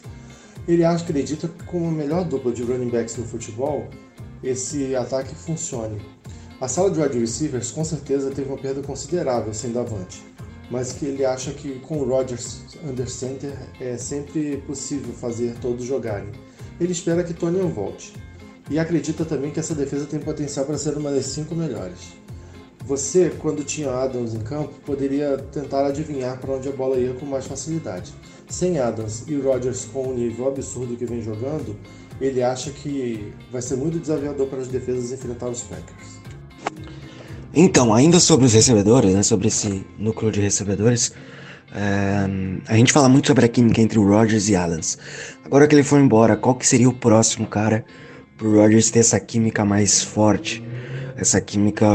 Ele 0.66 0.84
acredita 0.84 1.48
que 1.48 1.64
com 1.64 1.88
a 1.88 1.90
melhor 1.90 2.24
dupla 2.24 2.52
de 2.52 2.62
running 2.62 2.90
backs 2.90 3.16
no 3.16 3.24
futebol, 3.24 3.88
esse 4.42 4.94
ataque 4.94 5.34
funcione 5.34 6.00
a 6.60 6.66
sala 6.66 6.90
de 6.90 7.00
wide 7.00 7.18
receivers 7.18 7.70
com 7.70 7.84
certeza 7.84 8.32
teve 8.32 8.48
uma 8.48 8.58
perda 8.58 8.82
considerável 8.82 9.54
sem 9.54 9.70
Davante, 9.70 10.24
mas 10.68 10.92
que 10.92 11.06
ele 11.06 11.24
acha 11.24 11.52
que 11.52 11.78
com 11.78 11.98
o 11.98 12.04
Rodgers 12.04 12.62
under 12.84 13.08
center 13.08 13.56
é 13.80 13.96
sempre 13.96 14.56
possível 14.66 15.12
fazer 15.14 15.54
todos 15.60 15.84
jogarem. 15.84 16.32
Ele 16.80 16.90
espera 16.90 17.22
que 17.22 17.32
Tony 17.32 17.60
volte 17.60 18.12
e 18.68 18.76
acredita 18.76 19.24
também 19.24 19.52
que 19.52 19.60
essa 19.60 19.72
defesa 19.72 20.06
tem 20.06 20.18
potencial 20.18 20.66
para 20.66 20.76
ser 20.76 20.96
uma 20.96 21.12
das 21.12 21.26
cinco 21.26 21.54
melhores. 21.54 22.16
Você, 22.84 23.30
quando 23.38 23.62
tinha 23.62 23.92
Adams 23.92 24.34
em 24.34 24.40
campo, 24.40 24.72
poderia 24.84 25.36
tentar 25.36 25.86
adivinhar 25.86 26.40
para 26.40 26.54
onde 26.54 26.68
a 26.68 26.72
bola 26.72 26.96
ia 26.96 27.14
com 27.14 27.26
mais 27.26 27.46
facilidade. 27.46 28.12
Sem 28.48 28.80
Adams 28.80 29.24
e 29.28 29.36
Rodgers 29.36 29.84
com 29.84 30.08
o 30.08 30.14
nível 30.14 30.48
absurdo 30.48 30.96
que 30.96 31.04
vem 31.04 31.22
jogando, 31.22 31.76
ele 32.20 32.42
acha 32.42 32.70
que 32.70 33.32
vai 33.52 33.62
ser 33.62 33.76
muito 33.76 33.98
desafiador 33.98 34.48
para 34.48 34.60
as 34.60 34.68
defesas 34.68 35.12
enfrentar 35.12 35.48
os 35.48 35.62
Packers. 35.62 36.17
Então, 37.54 37.92
ainda 37.92 38.20
sobre 38.20 38.46
os 38.46 38.52
recebedores, 38.52 39.14
né, 39.14 39.22
sobre 39.22 39.48
esse 39.48 39.84
núcleo 39.98 40.30
de 40.30 40.40
recebedores, 40.40 41.12
é, 41.74 42.26
a 42.66 42.76
gente 42.76 42.92
fala 42.92 43.08
muito 43.08 43.26
sobre 43.26 43.44
a 43.44 43.48
química 43.48 43.80
entre 43.80 43.98
o 43.98 44.06
Rodgers 44.06 44.48
e 44.48 44.56
Adams. 44.56 44.98
Agora 45.44 45.66
que 45.66 45.74
ele 45.74 45.82
foi 45.82 46.00
embora, 46.00 46.36
qual 46.36 46.54
que 46.54 46.66
seria 46.66 46.88
o 46.88 46.94
próximo 46.94 47.46
cara 47.46 47.84
pro 48.36 48.54
Rodgers 48.54 48.90
ter 48.90 49.00
essa 49.00 49.18
química 49.18 49.64
mais 49.64 50.02
forte, 50.02 50.62
essa 51.16 51.40
química 51.40 51.86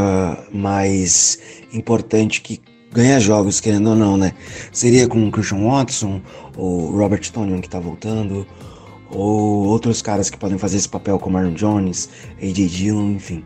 mais 0.51 1.39
importante 1.71 2.41
que 2.41 2.59
ganha 2.91 3.19
jogos, 3.19 3.59
querendo 3.59 3.91
ou 3.91 3.95
não, 3.95 4.17
né? 4.17 4.33
Seria 4.71 5.07
com 5.07 5.27
o 5.27 5.31
Christian 5.31 5.63
Watson, 5.63 6.21
ou 6.55 6.91
Robert 6.91 7.31
Tonian 7.31 7.61
que 7.61 7.69
tá 7.69 7.79
voltando, 7.79 8.45
ou 9.09 9.65
outros 9.65 10.01
caras 10.01 10.29
que 10.29 10.37
podem 10.37 10.57
fazer 10.57 10.77
esse 10.77 10.89
papel 10.89 11.17
como 11.17 11.37
Aaron 11.37 11.53
Jones, 11.53 12.09
AJ 12.41 12.69
Dillon, 12.69 13.11
enfim. 13.11 13.43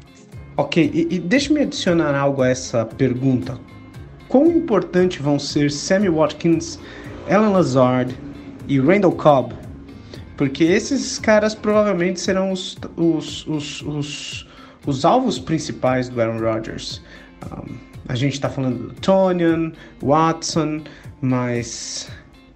Ok, 0.57 0.89
e, 0.91 1.15
e 1.15 1.19
deixe-me 1.19 1.61
adicionar 1.61 2.15
algo 2.15 2.41
a 2.41 2.49
essa 2.49 2.83
pergunta. 2.83 3.59
Quão 4.27 4.47
importante 4.47 5.21
vão 5.21 5.37
ser 5.37 5.69
Sammy 5.69 6.09
Watkins, 6.09 6.79
Alan 7.29 7.49
Lazard 7.49 8.17
e 8.67 8.79
Randall 8.79 9.11
Cobb? 9.11 9.53
Porque 10.35 10.63
esses 10.63 11.19
caras 11.19 11.53
provavelmente 11.53 12.19
serão 12.19 12.51
os, 12.51 12.75
os, 12.95 13.45
os, 13.45 13.81
os, 13.83 14.47
os 14.87 15.05
alvos 15.05 15.37
principais 15.37 16.09
do 16.09 16.19
Aaron 16.19 16.39
Rodgers. 16.39 17.03
Um, 17.45 17.75
a 18.09 18.15
gente 18.15 18.33
está 18.33 18.49
falando 18.49 18.87
do 18.87 18.93
Tonian, 18.95 19.71
Watson, 20.01 20.81
mas 21.21 22.09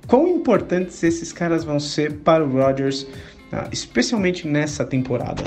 quão 0.08 0.28
importantes 0.28 1.04
esses 1.04 1.32
caras 1.32 1.64
vão 1.64 1.80
ser 1.80 2.14
para 2.22 2.44
o 2.44 2.52
Rodgers, 2.52 3.04
uh, 3.04 3.70
especialmente 3.72 4.48
nessa 4.48 4.84
temporada? 4.84 5.44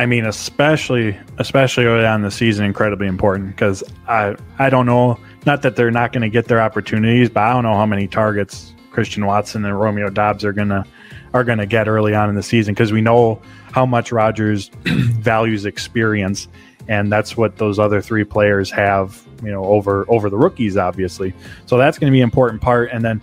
I 0.00 0.06
mean, 0.06 0.24
especially 0.24 1.14
especially 1.36 1.84
early 1.84 2.06
on 2.06 2.22
the 2.22 2.30
season, 2.30 2.64
incredibly 2.64 3.06
important 3.06 3.48
because 3.48 3.84
I 4.08 4.34
I 4.58 4.70
don't 4.70 4.86
know, 4.86 5.20
not 5.44 5.60
that 5.60 5.76
they're 5.76 5.90
not 5.90 6.10
going 6.12 6.22
to 6.22 6.30
get 6.30 6.46
their 6.46 6.62
opportunities, 6.62 7.28
but 7.28 7.42
I 7.42 7.52
don't 7.52 7.64
know 7.64 7.74
how 7.74 7.84
many 7.84 8.08
targets 8.08 8.74
Christian 8.92 9.26
Watson 9.26 9.62
and 9.62 9.78
Romeo 9.78 10.08
Dobbs 10.08 10.42
are 10.42 10.54
gonna 10.54 10.86
are 11.34 11.44
gonna 11.44 11.66
get 11.66 11.86
early 11.86 12.14
on 12.14 12.30
in 12.30 12.34
the 12.34 12.42
season 12.42 12.72
because 12.72 12.92
we 12.92 13.02
know 13.02 13.42
how 13.72 13.84
much 13.84 14.10
Rogers 14.10 14.68
values 14.86 15.66
experience, 15.66 16.48
and 16.88 17.12
that's 17.12 17.36
what 17.36 17.58
those 17.58 17.78
other 17.78 18.00
three 18.00 18.24
players 18.24 18.70
have, 18.70 19.22
you 19.44 19.52
know, 19.52 19.66
over 19.66 20.06
over 20.08 20.30
the 20.30 20.38
rookies, 20.38 20.78
obviously. 20.78 21.34
So 21.66 21.76
that's 21.76 21.98
going 21.98 22.10
to 22.10 22.14
be 22.14 22.22
an 22.22 22.24
important 22.24 22.62
part, 22.62 22.88
and 22.90 23.04
then 23.04 23.22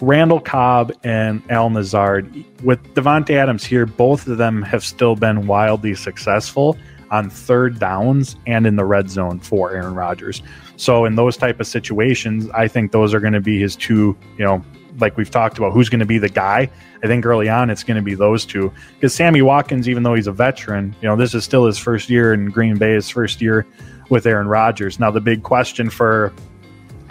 Randall 0.00 0.40
Cobb 0.40 0.92
and 1.04 1.42
Al 1.50 1.70
Nazard. 1.70 2.44
With 2.62 2.82
Devonte 2.94 3.30
Adams 3.30 3.64
here, 3.64 3.86
both 3.86 4.26
of 4.26 4.38
them 4.38 4.62
have 4.62 4.84
still 4.84 5.16
been 5.16 5.46
wildly 5.46 5.94
successful 5.94 6.76
on 7.10 7.30
third 7.30 7.78
downs 7.78 8.36
and 8.46 8.66
in 8.66 8.76
the 8.76 8.84
red 8.84 9.08
zone 9.08 9.38
for 9.38 9.72
Aaron 9.72 9.94
Rodgers. 9.94 10.42
So 10.76 11.04
in 11.04 11.14
those 11.14 11.36
type 11.36 11.60
of 11.60 11.66
situations, 11.66 12.48
I 12.50 12.68
think 12.68 12.92
those 12.92 13.14
are 13.14 13.20
going 13.20 13.32
to 13.32 13.40
be 13.40 13.60
his 13.60 13.76
two, 13.76 14.16
you 14.36 14.44
know, 14.44 14.62
like 14.98 15.16
we've 15.16 15.30
talked 15.30 15.58
about, 15.58 15.72
who's 15.72 15.88
going 15.88 16.00
to 16.00 16.06
be 16.06 16.18
the 16.18 16.28
guy. 16.28 16.70
I 17.02 17.06
think 17.06 17.24
early 17.24 17.48
on 17.48 17.70
it's 17.70 17.82
going 17.82 17.96
to 17.96 18.02
be 18.02 18.14
those 18.14 18.44
two 18.44 18.72
because 18.94 19.14
Sammy 19.14 19.42
Watkins, 19.42 19.88
even 19.88 20.02
though 20.02 20.14
he's 20.14 20.26
a 20.26 20.32
veteran, 20.32 20.96
you 21.00 21.08
know, 21.08 21.16
this 21.16 21.34
is 21.34 21.44
still 21.44 21.66
his 21.66 21.78
first 21.78 22.10
year 22.10 22.34
in 22.34 22.50
Green 22.50 22.76
Bay, 22.76 22.94
his 22.94 23.08
first 23.08 23.40
year 23.40 23.66
with 24.08 24.26
Aaron 24.26 24.48
Rodgers. 24.48 24.98
Now, 24.98 25.10
the 25.10 25.20
big 25.20 25.42
question 25.42 25.90
for 25.90 26.32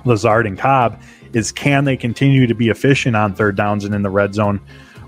Lazard 0.04 0.46
and 0.48 0.58
Cobb 0.58 1.02
is 1.36 1.52
can 1.52 1.84
they 1.84 1.96
continue 1.96 2.48
to 2.48 2.56
be 2.56 2.70
efficient 2.70 3.16
on 3.16 3.36
third 3.36 3.56
downs 3.56 3.86
and 3.86 3.94
in 3.94 4.02
the 4.02 4.10
red 4.10 4.34
zone 4.34 4.60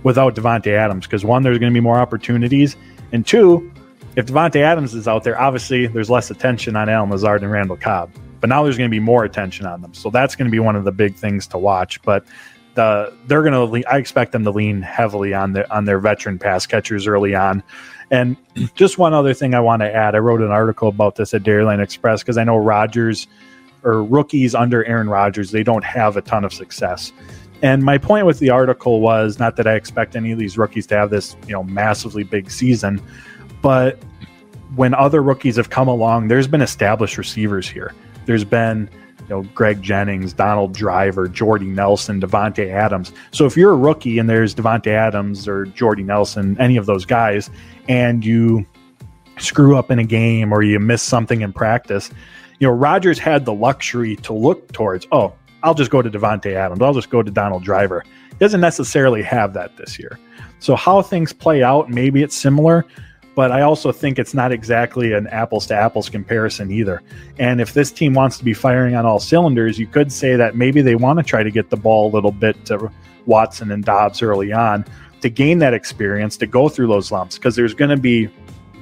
without 0.03 0.35
Devonte 0.35 0.67
Adams? 0.67 1.07
Because 1.07 1.25
one, 1.25 1.41
there's 1.41 1.57
going 1.57 1.71
to 1.71 1.75
be 1.75 1.81
more 1.81 1.97
opportunities, 1.97 2.75
and 3.11 3.25
two, 3.25 3.71
if 4.15 4.27
Devonte 4.27 4.57
Adams 4.57 4.93
is 4.93 5.07
out 5.07 5.23
there, 5.23 5.39
obviously 5.39 5.87
there's 5.87 6.09
less 6.09 6.29
attention 6.29 6.75
on 6.75 6.89
Allen 6.89 7.09
Lazard 7.09 7.41
and 7.41 7.51
Randall 7.51 7.77
Cobb. 7.77 8.11
But 8.39 8.49
now 8.49 8.63
there's 8.63 8.77
going 8.77 8.89
to 8.89 8.95
be 8.95 8.99
more 8.99 9.23
attention 9.23 9.65
on 9.65 9.81
them, 9.81 9.93
so 9.93 10.11
that's 10.11 10.35
going 10.35 10.45
to 10.45 10.51
be 10.51 10.59
one 10.59 10.75
of 10.75 10.83
the 10.83 10.91
big 10.91 11.15
things 11.15 11.47
to 11.47 11.57
watch. 11.57 11.99
But 12.03 12.25
the, 12.75 13.11
they're 13.25 13.41
going 13.41 13.83
to, 13.83 13.89
I 13.89 13.97
expect 13.97 14.33
them 14.33 14.43
to 14.43 14.51
lean 14.51 14.83
heavily 14.83 15.33
on 15.33 15.53
their 15.53 15.71
on 15.73 15.85
their 15.85 15.97
veteran 15.97 16.37
pass 16.37 16.67
catchers 16.67 17.07
early 17.07 17.33
on. 17.33 17.63
And 18.11 18.37
just 18.75 18.97
one 18.97 19.13
other 19.13 19.33
thing 19.33 19.53
I 19.53 19.59
want 19.59 19.81
to 19.81 19.93
add, 19.93 20.13
I 20.13 20.19
wrote 20.19 20.41
an 20.41 20.51
article 20.51 20.87
about 20.89 21.15
this 21.15 21.33
at 21.33 21.43
Dairyland 21.43 21.81
Express 21.81 22.21
because 22.21 22.37
I 22.37 22.43
know 22.43 22.57
Rodgers 22.57 23.27
or 23.83 24.03
rookies 24.03 24.55
under 24.55 24.83
Aaron 24.85 25.09
Rodgers, 25.09 25.51
they 25.51 25.63
don't 25.63 25.83
have 25.83 26.17
a 26.17 26.21
ton 26.21 26.43
of 26.43 26.53
success. 26.53 27.13
And 27.61 27.83
my 27.83 27.97
point 27.97 28.25
with 28.25 28.39
the 28.39 28.49
article 28.49 29.01
was 29.01 29.39
not 29.39 29.55
that 29.55 29.67
I 29.67 29.73
expect 29.73 30.15
any 30.15 30.31
of 30.31 30.39
these 30.39 30.57
rookies 30.57 30.85
to 30.87 30.95
have 30.95 31.09
this, 31.09 31.35
you 31.47 31.53
know, 31.53 31.63
massively 31.63 32.23
big 32.23 32.51
season, 32.51 33.01
but 33.61 33.97
when 34.75 34.93
other 34.93 35.23
rookies 35.23 35.55
have 35.55 35.69
come 35.69 35.87
along, 35.87 36.27
there's 36.27 36.47
been 36.47 36.61
established 36.61 37.17
receivers 37.17 37.67
here. 37.67 37.93
There's 38.25 38.43
been, 38.43 38.89
you 39.21 39.27
know, 39.29 39.43
Greg 39.55 39.81
Jennings, 39.81 40.33
Donald 40.33 40.73
Driver, 40.73 41.27
Jordy 41.27 41.67
Nelson, 41.67 42.21
Davante 42.21 42.69
Adams. 42.69 43.11
So 43.31 43.45
if 43.45 43.57
you're 43.57 43.71
a 43.71 43.77
rookie 43.77 44.19
and 44.19 44.29
there's 44.29 44.53
Davante 44.53 44.87
Adams 44.87 45.47
or 45.47 45.65
Jordy 45.67 46.03
Nelson, 46.03 46.57
any 46.59 46.77
of 46.77 46.85
those 46.85 47.05
guys, 47.05 47.49
and 47.87 48.23
you 48.23 48.65
screw 49.39 49.77
up 49.77 49.89
in 49.89 49.99
a 49.99 50.03
game 50.03 50.51
or 50.51 50.61
you 50.63 50.79
miss 50.79 51.01
something 51.01 51.41
in 51.41 51.53
practice, 51.53 52.11
you 52.59 52.67
know, 52.67 52.73
Rodgers 52.73 53.19
had 53.19 53.45
the 53.45 53.53
luxury 53.53 54.15
to 54.17 54.33
look 54.33 54.71
towards, 54.71 55.07
oh, 55.11 55.33
I'll 55.63 55.73
just 55.73 55.91
go 55.91 56.01
to 56.01 56.09
Davante 56.09 56.53
Adams. 56.53 56.81
I'll 56.81 56.93
just 56.93 57.09
go 57.09 57.21
to 57.21 57.31
Donald 57.31 57.63
Driver. 57.63 58.03
He 58.29 58.37
doesn't 58.39 58.61
necessarily 58.61 59.23
have 59.23 59.53
that 59.53 59.77
this 59.77 59.97
year. 59.99 60.19
So 60.59 60.75
how 60.75 61.01
things 61.01 61.33
play 61.33 61.63
out, 61.63 61.89
maybe 61.89 62.23
it's 62.23 62.35
similar, 62.35 62.85
but 63.35 63.51
I 63.51 63.61
also 63.61 63.91
think 63.91 64.17
it's 64.17 64.33
not 64.33 64.51
exactly 64.51 65.13
an 65.13 65.27
apples 65.27 65.67
to 65.67 65.75
apples 65.75 66.09
comparison 66.09 66.71
either. 66.71 67.03
And 67.37 67.61
if 67.61 67.73
this 67.73 67.91
team 67.91 68.13
wants 68.13 68.37
to 68.39 68.43
be 68.43 68.53
firing 68.53 68.95
on 68.95 69.05
all 69.05 69.19
cylinders, 69.19 69.77
you 69.77 69.85
could 69.85 70.11
say 70.11 70.35
that 70.35 70.55
maybe 70.55 70.81
they 70.81 70.95
want 70.95 71.19
to 71.19 71.23
try 71.23 71.43
to 71.43 71.51
get 71.51 71.69
the 71.69 71.77
ball 71.77 72.09
a 72.09 72.11
little 72.11 72.31
bit 72.31 72.65
to 72.65 72.91
Watson 73.27 73.71
and 73.71 73.83
Dobbs 73.83 74.23
early 74.23 74.51
on 74.51 74.85
to 75.21 75.29
gain 75.29 75.59
that 75.59 75.73
experience, 75.73 76.37
to 76.37 76.47
go 76.47 76.69
through 76.69 76.87
those 76.87 77.11
lumps, 77.11 77.37
because 77.37 77.55
there's 77.55 77.73
going 77.73 77.91
to 77.91 77.97
be 77.97 78.29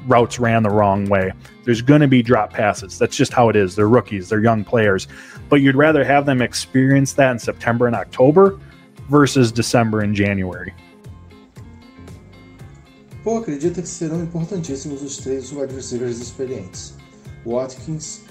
routes 0.07 0.39
ran 0.39 0.63
the 0.63 0.69
wrong 0.69 1.05
way. 1.05 1.31
There's 1.63 1.81
going 1.81 2.01
to 2.01 2.07
be 2.07 2.21
drop 2.21 2.53
passes. 2.53 2.97
That's 2.97 3.15
just 3.15 3.33
how 3.33 3.49
it 3.49 3.55
is. 3.55 3.75
They're 3.75 3.89
rookies, 3.89 4.29
they're 4.29 4.43
young 4.43 4.63
players. 4.63 5.07
But 5.49 5.61
you'd 5.61 5.75
rather 5.75 6.03
have 6.03 6.25
them 6.25 6.41
experience 6.41 7.13
that 7.13 7.31
in 7.31 7.39
September 7.39 7.87
and 7.87 7.95
October 7.95 8.59
versus 9.09 9.51
December 9.51 10.01
and 10.01 10.15
January. 10.15 10.73
Paul 13.23 13.39
acredita 13.39 13.81
que 13.81 13.87
serão 13.87 14.21
importantíssimos 14.21 15.01
os 15.01 15.17
três 15.17 15.51
wide 15.51 15.73
receivers 15.73 16.21
experientes, 16.21 16.93
Watkins, 17.43 18.21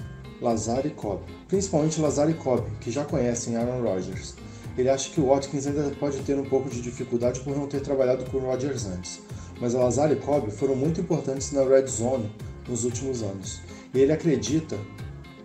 Lazar 0.41 0.85
e 0.85 0.89
Cobb, 0.89 1.21
principalmente 1.49 1.99
Lazar 1.99 2.29
e 2.29 2.33
Cobb, 2.33 2.65
que 2.79 2.91
já 2.91 3.03
conhecem 3.03 3.57
Aaron 3.57 3.81
Rodgers. 3.81 4.35
Ele 4.77 4.89
acha 4.89 5.09
que 5.09 5.19
o 5.19 5.27
Watkins 5.27 5.67
ainda 5.67 5.89
pode 5.99 6.19
ter 6.19 6.37
um 6.39 6.45
pouco 6.45 6.69
de 6.69 6.81
dificuldade 6.81 7.41
por 7.41 7.57
não 7.57 7.67
ter 7.67 7.81
trabalhado 7.81 8.23
com 8.31 8.39
Rodgers 8.39 8.85
antes, 8.85 9.21
mas 9.59 9.73
Lazar 9.73 10.11
e 10.11 10.15
Cobb 10.15 10.51
foram 10.51 10.75
muito 10.75 11.01
importantes 11.01 11.51
na 11.51 11.63
red 11.63 11.87
zone 11.87 12.31
nos 12.67 12.83
últimos 12.83 13.21
anos. 13.21 13.61
E 13.93 13.99
ele 13.99 14.11
acredita 14.11 14.77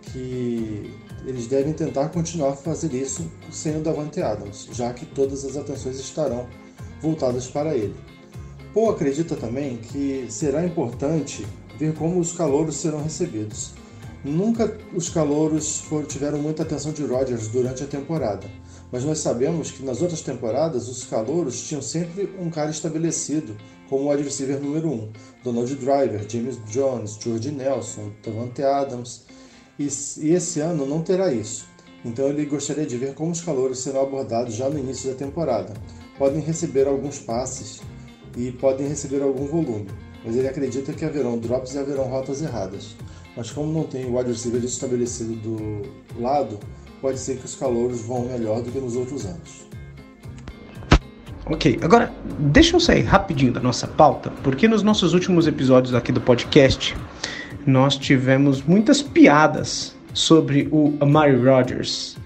que 0.01 0.91
eles 1.25 1.47
devem 1.47 1.73
tentar 1.73 2.09
continuar 2.09 2.49
a 2.49 2.55
fazer 2.55 2.93
isso 2.93 3.29
sem 3.51 3.77
o 3.77 3.81
Davante 3.81 4.21
Adams, 4.21 4.67
já 4.71 4.93
que 4.93 5.05
todas 5.05 5.45
as 5.45 5.55
atenções 5.55 5.99
estarão 5.99 6.47
voltadas 7.01 7.47
para 7.47 7.75
ele. 7.75 7.95
Paul 8.73 8.91
acredita 8.91 9.35
também 9.35 9.77
que 9.77 10.25
será 10.29 10.65
importante 10.65 11.45
ver 11.77 11.93
como 11.93 12.19
os 12.19 12.31
calouros 12.31 12.75
serão 12.77 13.03
recebidos. 13.03 13.73
Nunca 14.23 14.77
os 14.93 15.09
calouros 15.09 15.83
tiveram 16.07 16.39
muita 16.39 16.63
atenção 16.63 16.91
de 16.91 17.03
Rodgers 17.03 17.47
durante 17.47 17.83
a 17.83 17.87
temporada, 17.87 18.47
mas 18.91 19.03
nós 19.03 19.19
sabemos 19.19 19.71
que 19.71 19.83
nas 19.83 20.01
outras 20.01 20.21
temporadas 20.21 20.87
os 20.87 21.03
calouros 21.05 21.63
tinham 21.63 21.81
sempre 21.81 22.29
um 22.39 22.49
cara 22.49 22.69
estabelecido 22.69 23.55
como 23.91 24.05
o 24.05 24.11
adversário 24.11 24.57
número 24.61 24.87
1, 24.87 24.93
um, 24.93 25.09
Donald 25.43 25.75
Driver, 25.75 26.25
James 26.25 26.57
Jones, 26.69 27.19
George 27.21 27.51
Nelson, 27.51 28.09
Davante 28.25 28.63
Adams, 28.63 29.25
e, 29.77 29.83
e 30.21 30.33
esse 30.33 30.61
ano 30.61 30.85
não 30.85 31.01
terá 31.01 31.33
isso. 31.33 31.67
Então 32.05 32.29
ele 32.29 32.45
gostaria 32.45 32.85
de 32.85 32.95
ver 32.97 33.13
como 33.13 33.31
os 33.31 33.41
calouros 33.41 33.79
serão 33.79 34.03
abordados 34.03 34.55
já 34.55 34.69
no 34.69 34.79
início 34.79 35.11
da 35.11 35.17
temporada. 35.17 35.73
Podem 36.17 36.39
receber 36.39 36.87
alguns 36.87 37.19
passes 37.19 37.81
e 38.37 38.53
podem 38.53 38.87
receber 38.87 39.21
algum 39.21 39.45
volume, 39.45 39.87
mas 40.23 40.37
ele 40.37 40.47
acredita 40.47 40.93
que 40.93 41.03
haverão 41.03 41.37
drops 41.37 41.75
e 41.75 41.77
haverão 41.77 42.05
rotas 42.05 42.41
erradas. 42.41 42.95
Mas 43.35 43.51
como 43.51 43.73
não 43.73 43.83
tem 43.83 44.05
o 44.05 44.17
wide 44.17 44.31
receiver 44.31 44.63
estabelecido 44.63 45.35
do 45.35 45.81
lado, 46.17 46.57
pode 47.01 47.19
ser 47.19 47.39
que 47.39 47.45
os 47.45 47.55
calouros 47.55 47.99
vão 47.99 48.23
melhor 48.23 48.61
do 48.61 48.71
que 48.71 48.79
nos 48.79 48.95
outros 48.95 49.25
anos. 49.25 49.69
Ok, 51.45 51.79
agora 51.81 52.11
deixa 52.39 52.75
eu 52.75 52.79
sair 52.79 53.01
rapidinho 53.01 53.51
da 53.51 53.59
nossa 53.59 53.87
pauta, 53.87 54.31
porque 54.43 54.67
nos 54.67 54.83
nossos 54.83 55.13
últimos 55.13 55.47
episódios 55.47 55.93
aqui 55.95 56.11
do 56.11 56.21
podcast 56.21 56.95
nós 57.65 57.97
tivemos 57.97 58.61
muitas 58.63 59.01
piadas 59.01 59.95
sobre 60.13 60.67
o 60.71 60.95
Amari 60.99 61.35
Rodgers. 61.35 62.17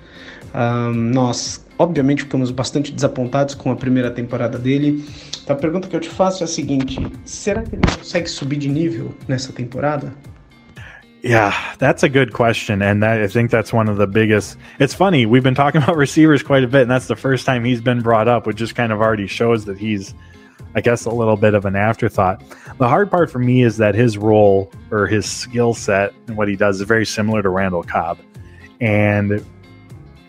Um, 0.54 0.92
nós, 0.94 1.66
obviamente, 1.78 2.24
ficamos 2.24 2.52
bastante 2.52 2.92
desapontados 2.92 3.56
com 3.56 3.72
a 3.72 3.76
primeira 3.76 4.10
temporada 4.10 4.58
dele. 4.58 5.06
Então, 5.44 5.56
a 5.56 5.60
pergunta 5.60 5.88
que 5.88 5.96
eu 5.96 6.00
te 6.00 6.10
faço 6.10 6.44
é 6.44 6.46
a 6.46 6.48
seguinte: 6.48 7.06
será 7.26 7.62
que 7.64 7.76
ele 7.76 7.84
consegue 7.98 8.30
subir 8.30 8.58
de 8.58 8.70
nível 8.70 9.14
nessa 9.28 9.52
temporada? 9.52 10.14
Yeah, 11.26 11.74
that's 11.80 12.04
a 12.04 12.10
good 12.10 12.34
question, 12.34 12.84
and 12.84 13.02
that, 13.02 13.20
I 13.20 13.26
think 13.26 13.50
that's 13.50 13.74
one 13.74 13.90
of 13.90 13.98
the 13.98 14.06
biggest. 14.06 14.58
It's 14.78 14.94
funny 14.94 15.26
we've 15.26 15.42
been 15.42 15.56
talking 15.56 15.82
about 15.84 15.98
receivers 15.98 16.44
quite 16.44 16.64
a 16.64 16.68
bit, 16.68 16.84
and 16.84 16.92
that's 16.92 17.08
the 17.08 17.16
first 17.16 17.48
time 17.48 17.66
he's 17.66 17.82
been 17.82 18.02
brought 18.02 18.28
up, 18.28 18.46
which 18.46 18.58
just 18.58 18.76
kind 18.76 18.92
of 18.92 19.02
already 19.02 19.26
shows 19.26 19.66
that 19.66 19.76
he's, 19.76 20.14
I 20.76 20.82
guess, 20.82 21.06
a 21.06 21.10
little 21.10 21.36
bit 21.36 21.56
of 21.56 21.66
an 21.66 21.76
afterthought. 21.76 22.44
The 22.78 22.88
hard 22.88 23.10
part 23.10 23.32
for 23.32 23.40
me 23.40 23.64
is 23.64 23.78
that 23.78 23.96
his 23.96 24.20
role 24.20 24.72
or 24.92 25.08
his 25.08 25.26
skill 25.26 25.74
set 25.74 26.14
and 26.28 26.38
what 26.38 26.48
he 26.48 26.56
does 26.56 26.80
is 26.80 26.88
very 26.88 27.08
similar 27.08 27.42
to 27.42 27.50
Randall 27.50 27.82
Cobb, 27.82 28.20
and 28.80 29.44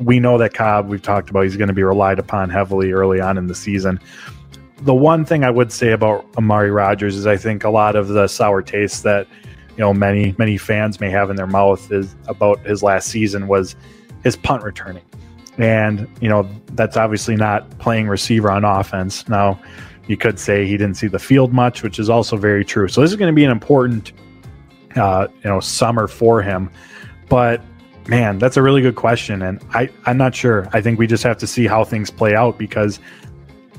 we 0.00 0.18
know 0.18 0.38
that 0.38 0.54
Cobb 0.54 0.88
we've 0.88 1.02
talked 1.02 1.28
about 1.28 1.42
he's 1.42 1.58
going 1.58 1.68
to 1.68 1.74
be 1.74 1.82
relied 1.82 2.18
upon 2.18 2.48
heavily 2.48 2.92
early 2.92 3.20
on 3.20 3.36
in 3.36 3.48
the 3.48 3.54
season. 3.54 4.00
The 4.80 4.94
one 4.94 5.26
thing 5.26 5.44
I 5.44 5.50
would 5.50 5.72
say 5.72 5.92
about 5.92 6.24
Amari 6.38 6.70
Rogers 6.70 7.16
is 7.16 7.26
I 7.26 7.36
think 7.36 7.64
a 7.64 7.70
lot 7.70 7.96
of 7.96 8.08
the 8.08 8.28
sour 8.28 8.62
taste 8.62 9.02
that 9.02 9.26
you 9.76 9.82
know 9.82 9.92
many 9.92 10.34
many 10.38 10.56
fans 10.56 11.00
may 11.00 11.10
have 11.10 11.30
in 11.30 11.36
their 11.36 11.46
mouth 11.46 11.90
is 11.92 12.14
about 12.28 12.64
his 12.66 12.82
last 12.82 13.08
season 13.08 13.46
was 13.46 13.76
his 14.24 14.36
punt 14.36 14.62
returning. 14.62 15.02
And 15.58 16.08
you 16.20 16.28
know 16.28 16.48
that's 16.72 16.96
obviously 16.96 17.36
not 17.36 17.78
playing 17.78 18.08
receiver 18.08 18.50
on 18.50 18.64
offense. 18.64 19.28
Now 19.28 19.60
you 20.06 20.16
could 20.16 20.38
say 20.38 20.66
he 20.66 20.76
didn't 20.76 20.96
see 20.96 21.08
the 21.08 21.18
field 21.18 21.52
much 21.52 21.82
which 21.82 21.98
is 21.98 22.08
also 22.08 22.36
very 22.36 22.64
true. 22.64 22.88
So 22.88 23.00
this 23.00 23.10
is 23.10 23.16
going 23.16 23.32
to 23.32 23.36
be 23.36 23.44
an 23.44 23.50
important 23.50 24.12
uh, 24.96 25.28
you 25.42 25.50
know 25.50 25.60
summer 25.60 26.06
for 26.08 26.42
him. 26.42 26.70
But 27.28 27.60
man 28.08 28.38
that's 28.38 28.56
a 28.56 28.62
really 28.62 28.82
good 28.82 28.96
question. 28.96 29.42
And 29.42 29.62
i 29.74 29.90
i'm 30.06 30.16
not 30.16 30.34
sure. 30.34 30.68
I 30.72 30.80
think 30.80 30.98
we 30.98 31.06
just 31.06 31.22
have 31.22 31.36
to 31.38 31.46
see 31.46 31.66
how 31.66 31.84
things 31.84 32.10
play 32.10 32.34
out 32.34 32.56
because 32.58 32.98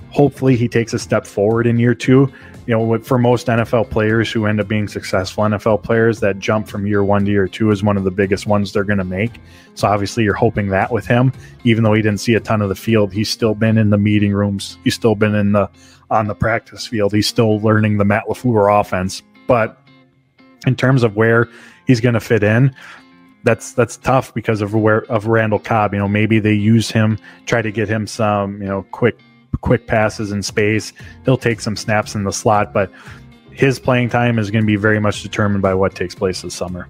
hopefully 0.09 0.55
he 0.55 0.67
takes 0.67 0.93
a 0.93 0.99
step 0.99 1.25
forward 1.25 1.65
in 1.65 1.79
year 1.79 1.95
two 1.95 2.31
you 2.67 2.77
know, 2.77 2.99
for 2.99 3.17
most 3.17 3.47
NFL 3.47 3.89
players 3.89 4.29
who 4.29 4.45
end 4.45 4.59
up 4.59 4.67
being 4.67 4.89
successful 4.89 5.45
NFL 5.45 5.83
players, 5.83 6.19
that 6.19 6.37
jump 6.37 6.67
from 6.67 6.85
year 6.85 7.01
one 7.01 7.23
to 7.23 7.31
year 7.31 7.47
two 7.47 7.71
is 7.71 7.81
one 7.81 7.95
of 7.95 8.03
the 8.03 8.11
biggest 8.11 8.45
ones 8.45 8.73
they're 8.73 8.83
going 8.83 8.97
to 8.97 9.05
make. 9.05 9.39
So 9.75 9.87
obviously, 9.87 10.25
you're 10.25 10.33
hoping 10.33 10.67
that 10.67 10.91
with 10.91 11.07
him, 11.07 11.31
even 11.63 11.85
though 11.85 11.93
he 11.93 12.01
didn't 12.01 12.19
see 12.19 12.35
a 12.35 12.41
ton 12.41 12.61
of 12.61 12.67
the 12.67 12.75
field, 12.75 13.13
he's 13.13 13.29
still 13.29 13.55
been 13.55 13.77
in 13.77 13.89
the 13.89 13.97
meeting 13.97 14.33
rooms, 14.33 14.77
he's 14.83 14.95
still 14.95 15.15
been 15.15 15.33
in 15.33 15.53
the 15.53 15.69
on 16.11 16.27
the 16.27 16.35
practice 16.35 16.85
field, 16.85 17.13
he's 17.13 17.27
still 17.27 17.59
learning 17.61 17.97
the 17.97 18.05
Matt 18.05 18.25
Lafleur 18.27 18.79
offense. 18.81 19.23
But 19.47 19.81
in 20.65 20.75
terms 20.75 21.03
of 21.03 21.15
where 21.15 21.47
he's 21.85 22.01
going 22.01 22.15
to 22.15 22.19
fit 22.19 22.43
in, 22.43 22.75
that's 23.43 23.71
that's 23.71 23.95
tough 23.95 24.33
because 24.33 24.61
of 24.61 24.73
where 24.73 25.05
of 25.05 25.27
Randall 25.27 25.59
Cobb. 25.59 25.93
You 25.93 25.99
know, 25.99 26.07
maybe 26.09 26.39
they 26.39 26.53
use 26.53 26.91
him, 26.91 27.17
try 27.45 27.61
to 27.61 27.71
get 27.71 27.87
him 27.87 28.07
some 28.07 28.61
you 28.61 28.67
know 28.67 28.83
quick 28.91 29.17
quick 29.57 29.87
passes 29.87 30.31
in 30.31 30.41
space. 30.41 30.93
He'll 31.25 31.37
take 31.37 31.61
some 31.61 31.75
snaps 31.75 32.15
in 32.15 32.23
the 32.23 32.31
slot, 32.31 32.73
but 32.73 32.91
his 33.51 33.79
playing 33.79 34.09
time 34.09 34.39
is 34.39 34.51
going 34.51 34.63
to 34.63 34.67
be 34.67 34.75
very 34.75 34.99
much 34.99 35.23
determined 35.23 35.61
by 35.61 35.73
what 35.73 35.95
takes 35.95 36.15
place 36.15 36.41
this 36.41 36.53
summer. 36.53 36.87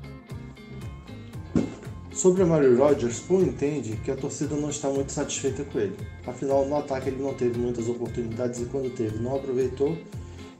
Sobre 2.12 2.42
o 2.42 2.48
Mario 2.48 2.76
Rodgers, 2.76 3.20
Paul 3.20 3.44
entende 3.44 3.96
que 4.04 4.10
a 4.10 4.16
torcida 4.16 4.56
não 4.56 4.72
está 4.72 4.90
muito 4.90 5.12
satisfeita 5.12 5.64
com 5.64 5.80
ele. 5.80 5.96
Afinal, 6.26 6.66
no 6.66 6.76
ataque 6.76 7.10
ele 7.10 7.22
não 7.22 7.36
teve 7.36 7.60
muitas 7.60 7.88
oportunidades 7.88 8.60
e 8.60 8.66
quando 8.66 8.90
teve, 8.90 9.20
não 9.20 9.36
aproveitou 9.36 9.96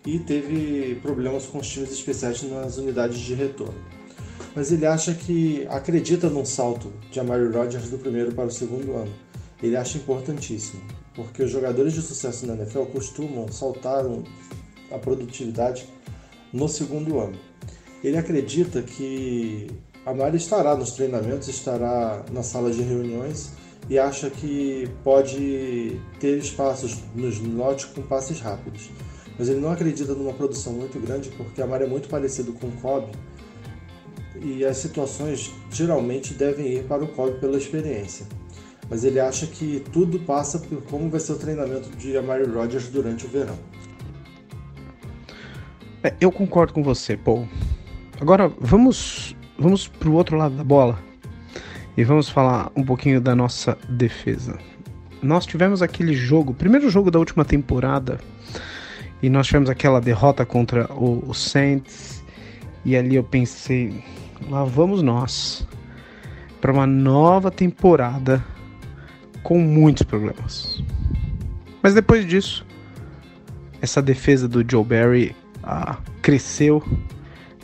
e 0.06 0.20
teve 0.20 1.00
problemas 1.02 1.48
com 1.48 1.58
os 1.58 1.68
times 1.68 1.92
especiais 1.92 2.44
nas 2.44 2.78
unidades 2.78 3.18
de 3.18 3.34
retorno. 3.34 3.74
Mas 4.56 4.72
ele 4.72 4.86
acha 4.86 5.16
que 5.16 5.68
acredita 5.70 6.30
num 6.30 6.46
salto 6.46 6.94
de 7.12 7.20
Amari 7.20 7.48
Rodgers 7.52 7.90
do 7.90 7.98
primeiro 7.98 8.32
para 8.34 8.46
o 8.46 8.52
segundo 8.52 8.96
ano. 8.96 9.12
Ele 9.62 9.76
acha 9.76 9.98
importantíssimo, 9.98 10.82
porque 11.18 11.42
os 11.42 11.50
jogadores 11.50 11.94
de 11.94 12.02
sucesso 12.02 12.46
na 12.46 12.54
NFL 12.54 12.84
costumam 12.84 13.52
saltar 13.52 14.06
a 14.92 15.00
produtividade 15.00 15.90
no 16.54 16.70
segundo 16.70 17.20
ano. 17.20 17.38
Ele 18.04 18.16
acredita 18.16 18.84
que 18.84 19.68
a 20.06 20.14
Mari 20.14 20.38
estará 20.38 20.76
nos 20.76 20.92
treinamentos, 20.92 21.48
estará 21.48 22.24
na 22.32 22.44
sala 22.44 22.72
de 22.72 22.84
reuniões 22.84 23.52
e 23.90 23.98
acha 23.98 24.30
que 24.30 24.88
pode 25.04 26.00
ter 26.20 26.38
espaços 26.38 27.00
nos 27.16 27.40
lotes 27.40 27.86
com 27.86 28.04
passes 28.04 28.40
rápidos. 28.40 28.92
Mas 29.40 29.50
ele 29.50 29.60
não 29.60 29.72
acredita 29.72 30.14
numa 30.14 30.34
produção 30.34 30.74
muito 30.74 31.00
grande 31.00 31.30
porque 31.32 31.62
a 31.64 31.68
Mari 31.68 31.86
é 31.86 31.88
muito 31.88 32.08
parecido 32.08 32.54
com 32.54 32.68
o 32.68 32.72
Kobe 32.74 33.12
e 34.40 34.64
as 34.64 34.78
situações 34.78 35.52
geralmente 35.72 36.36
devem 36.36 36.74
ir 36.74 36.84
para 36.84 37.04
o 37.04 37.08
Kobe 37.08 37.40
pela 37.40 37.58
experiência. 37.58 38.28
Mas 38.90 39.04
ele 39.04 39.20
acha 39.20 39.46
que 39.48 39.84
tudo 39.92 40.20
passa 40.20 40.60
por 40.60 40.82
como 40.84 41.10
vai 41.10 41.20
ser 41.20 41.34
o 41.34 41.38
treinamento 41.38 41.90
de 41.98 42.18
Amari 42.18 42.46
Rodgers 42.46 42.88
durante 42.88 43.26
o 43.26 43.30
verão. 43.30 43.58
É, 46.04 46.14
eu 46.22 46.32
concordo 46.32 46.74
com 46.74 46.84
você, 46.84 47.18
Paul. 47.18 47.48
Agora 48.20 48.48
vamos 48.60 49.36
vamos 49.58 49.88
para 49.88 50.10
o 50.10 50.14
outro 50.14 50.38
lado 50.38 50.56
da 50.56 50.64
bola 50.64 51.00
e 51.98 52.04
vamos 52.04 52.30
falar 52.30 52.72
um 52.76 52.84
pouquinho 52.84 53.20
da 53.20 53.36
nossa 53.36 53.78
defesa. 53.90 54.58
Nós 55.22 55.46
tivemos 55.46 55.82
aquele 55.82 56.14
jogo, 56.14 56.54
primeiro 56.54 56.90
jogo 56.90 57.10
da 57.10 57.18
última 57.18 57.44
temporada, 57.44 58.20
e 59.22 59.30
nós 59.30 59.48
tivemos 59.48 59.68
aquela 59.68 60.00
derrota 60.00 60.46
contra 60.46 60.86
o, 60.94 61.28
o 61.28 61.34
Saints, 61.34 62.24
e 62.86 62.96
ali 62.96 63.16
eu 63.16 63.24
pensei, 63.24 64.04
lá 64.48 64.64
vamos 64.64 65.02
nós 65.02 65.68
para 66.62 66.72
uma 66.72 66.86
nova 66.86 67.50
temporada 67.50 68.46
com 69.44 69.60
muitos 69.60 70.04
problemas. 70.04 70.84
Mas 71.82 71.94
depois 71.94 72.26
disso, 72.26 72.66
essa 73.82 74.02
defesa 74.02 74.48
do 74.48 74.66
Joe 74.70 74.84
Barry 74.84 75.36
ah, 75.64 75.98
cresceu 76.22 76.84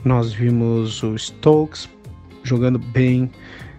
nós 0.04 0.34
vimos 0.34 1.02
o 1.02 1.18
Stokes 1.18 1.90
jogando 2.44 2.78
bem. 2.78 3.32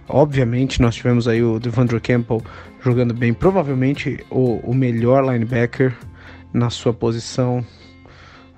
Obviamente, 0.09 0.81
nós 0.81 0.95
tivemos 0.95 1.29
aí 1.29 1.43
o 1.43 1.59
Devondre 1.59 2.01
Campbell 2.01 2.43
jogando 2.83 3.13
bem. 3.13 3.35
Provavelmente 3.35 4.25
o, 4.31 4.57
o 4.63 4.75
melhor 4.75 5.23
linebacker 5.23 5.95
na 6.53 6.71
sua 6.71 6.95
posição. 6.95 7.65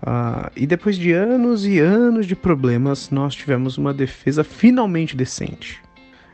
Uh, 0.00 0.48
e 0.54 0.66
depois 0.66 0.96
de 0.96 1.12
anos 1.12 1.66
e 1.66 1.80
anos 1.80 2.26
de 2.26 2.36
problemas, 2.36 3.10
nós 3.10 3.34
tivemos 3.34 3.78
uma 3.78 3.92
defesa 3.92 4.44
finalmente 4.44 5.16
decente. 5.16 5.82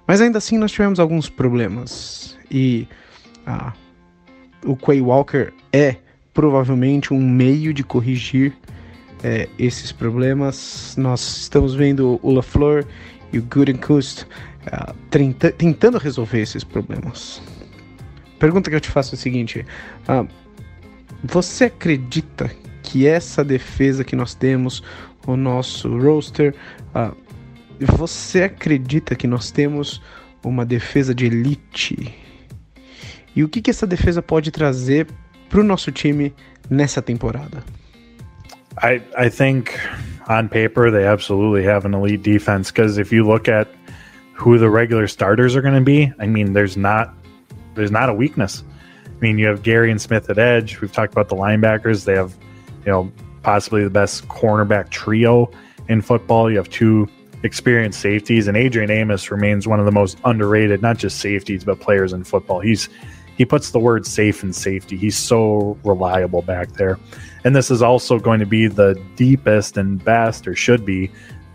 Mas 0.06 0.20
ainda 0.20 0.36
assim, 0.36 0.58
nós 0.58 0.72
tivemos 0.72 1.00
alguns 1.00 1.30
problemas. 1.30 2.36
E 2.52 2.86
uh, 3.46 3.72
o 4.64 4.76
Quay 4.76 5.00
Walker 5.00 5.52
é 5.72 5.96
provavelmente 6.34 7.12
um 7.12 7.20
meio 7.20 7.74
de 7.74 7.82
corrigir 7.82 8.52
é, 9.22 9.48
esses 9.58 9.92
problemas. 9.92 10.94
Nós 10.98 11.20
estamos 11.38 11.74
vendo 11.74 12.18
o 12.22 12.32
LaFleur 12.32 12.84
e 13.32 13.38
o 13.38 13.42
Gutenkust 13.42 14.22
uh, 14.22 14.94
tenta, 15.10 15.50
tentando 15.50 15.98
resolver 15.98 16.40
esses 16.40 16.64
problemas. 16.64 17.42
Pergunta 18.38 18.68
que 18.68 18.76
eu 18.76 18.80
te 18.80 18.90
faço 18.90 19.14
é 19.14 19.16
a 19.16 19.18
seguinte: 19.18 19.64
uh, 20.08 20.28
você 21.24 21.64
acredita 21.64 22.50
que 22.82 23.06
essa 23.06 23.44
defesa 23.44 24.04
que 24.04 24.16
nós 24.16 24.34
temos, 24.34 24.82
o 25.26 25.36
nosso 25.36 25.96
roster, 25.98 26.54
uh, 26.94 27.16
você 27.80 28.44
acredita 28.44 29.14
que 29.14 29.26
nós 29.26 29.50
temos 29.50 30.02
uma 30.44 30.64
defesa 30.64 31.14
de 31.14 31.26
elite? 31.26 32.21
E 33.34 33.42
o 33.42 33.48
que, 33.48 33.60
que 33.60 33.70
essa 33.70 33.86
defesa 33.86 34.22
pode 34.22 34.50
trazer 34.50 35.06
para 35.48 35.60
o 35.60 35.64
nosso 35.64 35.90
time 35.90 36.34
nessa 36.68 37.00
temporada? 37.00 37.62
I 38.82 39.02
I 39.16 39.28
think 39.28 39.72
on 40.28 40.48
paper 40.48 40.90
they 40.90 41.06
absolutely 41.06 41.64
have 41.64 41.86
an 41.86 41.94
elite 41.94 42.22
defense 42.22 42.70
because 42.70 42.98
if 42.98 43.12
you 43.12 43.26
look 43.26 43.48
at 43.48 43.68
who 44.34 44.58
the 44.58 44.68
regular 44.68 45.06
starters 45.06 45.54
are 45.54 45.62
going 45.62 45.74
to 45.74 45.84
be, 45.84 46.12
I 46.18 46.26
mean, 46.26 46.52
there's 46.52 46.76
not 46.76 47.14
there's 47.74 47.90
not 47.90 48.08
a 48.08 48.14
weakness. 48.14 48.64
I 49.06 49.20
mean, 49.20 49.38
you 49.38 49.46
have 49.46 49.62
Gary 49.62 49.90
and 49.90 50.00
Smith 50.00 50.28
at 50.30 50.38
edge. 50.38 50.80
We've 50.80 50.92
talked 50.92 51.12
about 51.12 51.28
the 51.28 51.36
linebackers. 51.36 52.04
They 52.04 52.14
have, 52.14 52.34
you 52.84 52.92
know, 52.92 53.12
possibly 53.42 53.84
the 53.84 53.90
best 53.90 54.26
cornerback 54.28 54.90
trio 54.90 55.50
in 55.88 56.02
football. 56.02 56.50
You 56.50 56.56
have 56.56 56.68
two 56.68 57.08
experienced 57.44 58.00
safeties, 58.00 58.48
and 58.48 58.56
Adrian 58.56 58.90
Amos 58.90 59.30
remains 59.30 59.66
one 59.66 59.78
of 59.78 59.86
the 59.86 59.92
most 59.92 60.18
underrated, 60.24 60.82
not 60.82 60.98
just 60.98 61.18
safeties, 61.18 61.64
but 61.64 61.80
players 61.80 62.12
in 62.12 62.24
football. 62.24 62.60
He's 62.60 62.88
he 63.42 63.44
puts 63.44 63.72
the 63.72 63.80
word 63.80 64.06
safe 64.06 64.44
and 64.44 64.54
safety. 64.54 64.96
He's 64.96 65.18
so 65.18 65.76
reliable 65.82 66.42
back 66.42 66.74
there. 66.74 66.96
And 67.42 67.56
this 67.56 67.72
is 67.72 67.82
also 67.82 68.20
going 68.20 68.38
to 68.38 68.46
be 68.46 68.68
the 68.68 68.94
deepest 69.16 69.76
and 69.76 70.02
best, 70.04 70.46
or 70.46 70.54
should 70.54 70.86
be, 70.86 71.10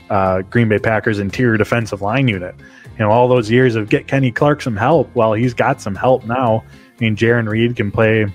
uh, 0.10 0.42
Green 0.42 0.68
Bay 0.68 0.80
Packers 0.80 1.18
interior 1.18 1.56
defensive 1.56 2.02
line 2.02 2.28
unit. 2.28 2.56
You 2.58 3.06
know, 3.06 3.10
all 3.10 3.30
those 3.30 3.50
years 3.50 3.76
of 3.76 3.88
get 3.88 4.08
Kenny 4.08 4.34
Clark 4.34 4.62
some 4.62 4.76
help. 4.76 5.10
Well, 5.16 5.32
he's 5.32 5.54
got 5.54 5.80
some 5.80 5.96
help 5.96 6.26
now. 6.26 6.66
I 6.68 7.00
mean, 7.00 7.16
Jaron 7.16 7.48
Reed 7.48 7.78
can 7.78 7.90
play 7.90 8.26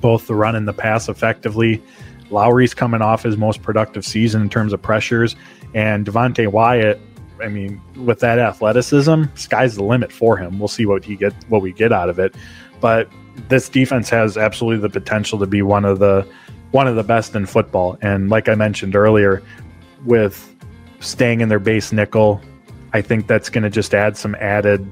both 0.00 0.26
the 0.26 0.34
run 0.34 0.56
and 0.56 0.66
the 0.66 0.72
pass 0.72 1.08
effectively. 1.08 1.80
Lowry's 2.28 2.74
coming 2.74 3.02
off 3.02 3.22
his 3.22 3.36
most 3.36 3.62
productive 3.62 4.04
season 4.04 4.42
in 4.42 4.48
terms 4.48 4.72
of 4.72 4.82
pressures, 4.82 5.36
and 5.74 6.04
Devontae 6.04 6.50
Wyatt. 6.50 7.00
I 7.42 7.48
mean, 7.48 7.80
with 7.96 8.20
that 8.20 8.38
athleticism, 8.38 9.24
sky's 9.34 9.74
the 9.74 9.82
limit 9.82 10.12
for 10.12 10.36
him. 10.36 10.58
We'll 10.58 10.68
see 10.68 10.86
what 10.86 11.04
he 11.04 11.16
get, 11.16 11.34
what 11.48 11.62
we 11.62 11.72
get 11.72 11.92
out 11.92 12.08
of 12.08 12.18
it. 12.20 12.34
But 12.84 13.10
this 13.48 13.70
defense 13.70 14.10
has 14.10 14.36
absolutely 14.36 14.82
the 14.86 14.90
potential 14.90 15.38
to 15.38 15.46
be 15.46 15.62
one 15.62 15.86
of 15.86 16.00
the 16.00 16.28
one 16.72 16.86
of 16.86 16.96
the 16.96 17.02
best 17.02 17.34
in 17.34 17.46
football. 17.46 17.96
And 18.02 18.28
like 18.28 18.46
I 18.46 18.54
mentioned 18.56 18.94
earlier, 18.94 19.42
with 20.04 20.54
staying 21.00 21.40
in 21.40 21.48
their 21.48 21.58
base 21.58 21.92
nickel, 21.92 22.42
I 22.92 23.00
think 23.00 23.26
that's 23.26 23.48
going 23.48 23.64
to 23.64 23.70
just 23.70 23.94
add 23.94 24.18
some 24.18 24.34
added 24.34 24.86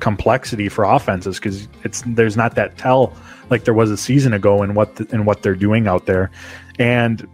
complexity 0.00 0.68
for 0.68 0.82
offenses 0.82 1.38
because 1.38 1.68
it's 1.84 2.02
there's 2.04 2.36
not 2.36 2.56
that 2.56 2.76
tell 2.78 3.16
like 3.48 3.62
there 3.62 3.74
was 3.74 3.92
a 3.92 3.96
season 3.96 4.32
ago 4.32 4.64
in 4.64 4.74
what 4.74 4.96
the, 4.96 5.06
in 5.14 5.24
what 5.24 5.42
they're 5.42 5.54
doing 5.54 5.86
out 5.86 6.06
there, 6.06 6.32
and 6.80 7.28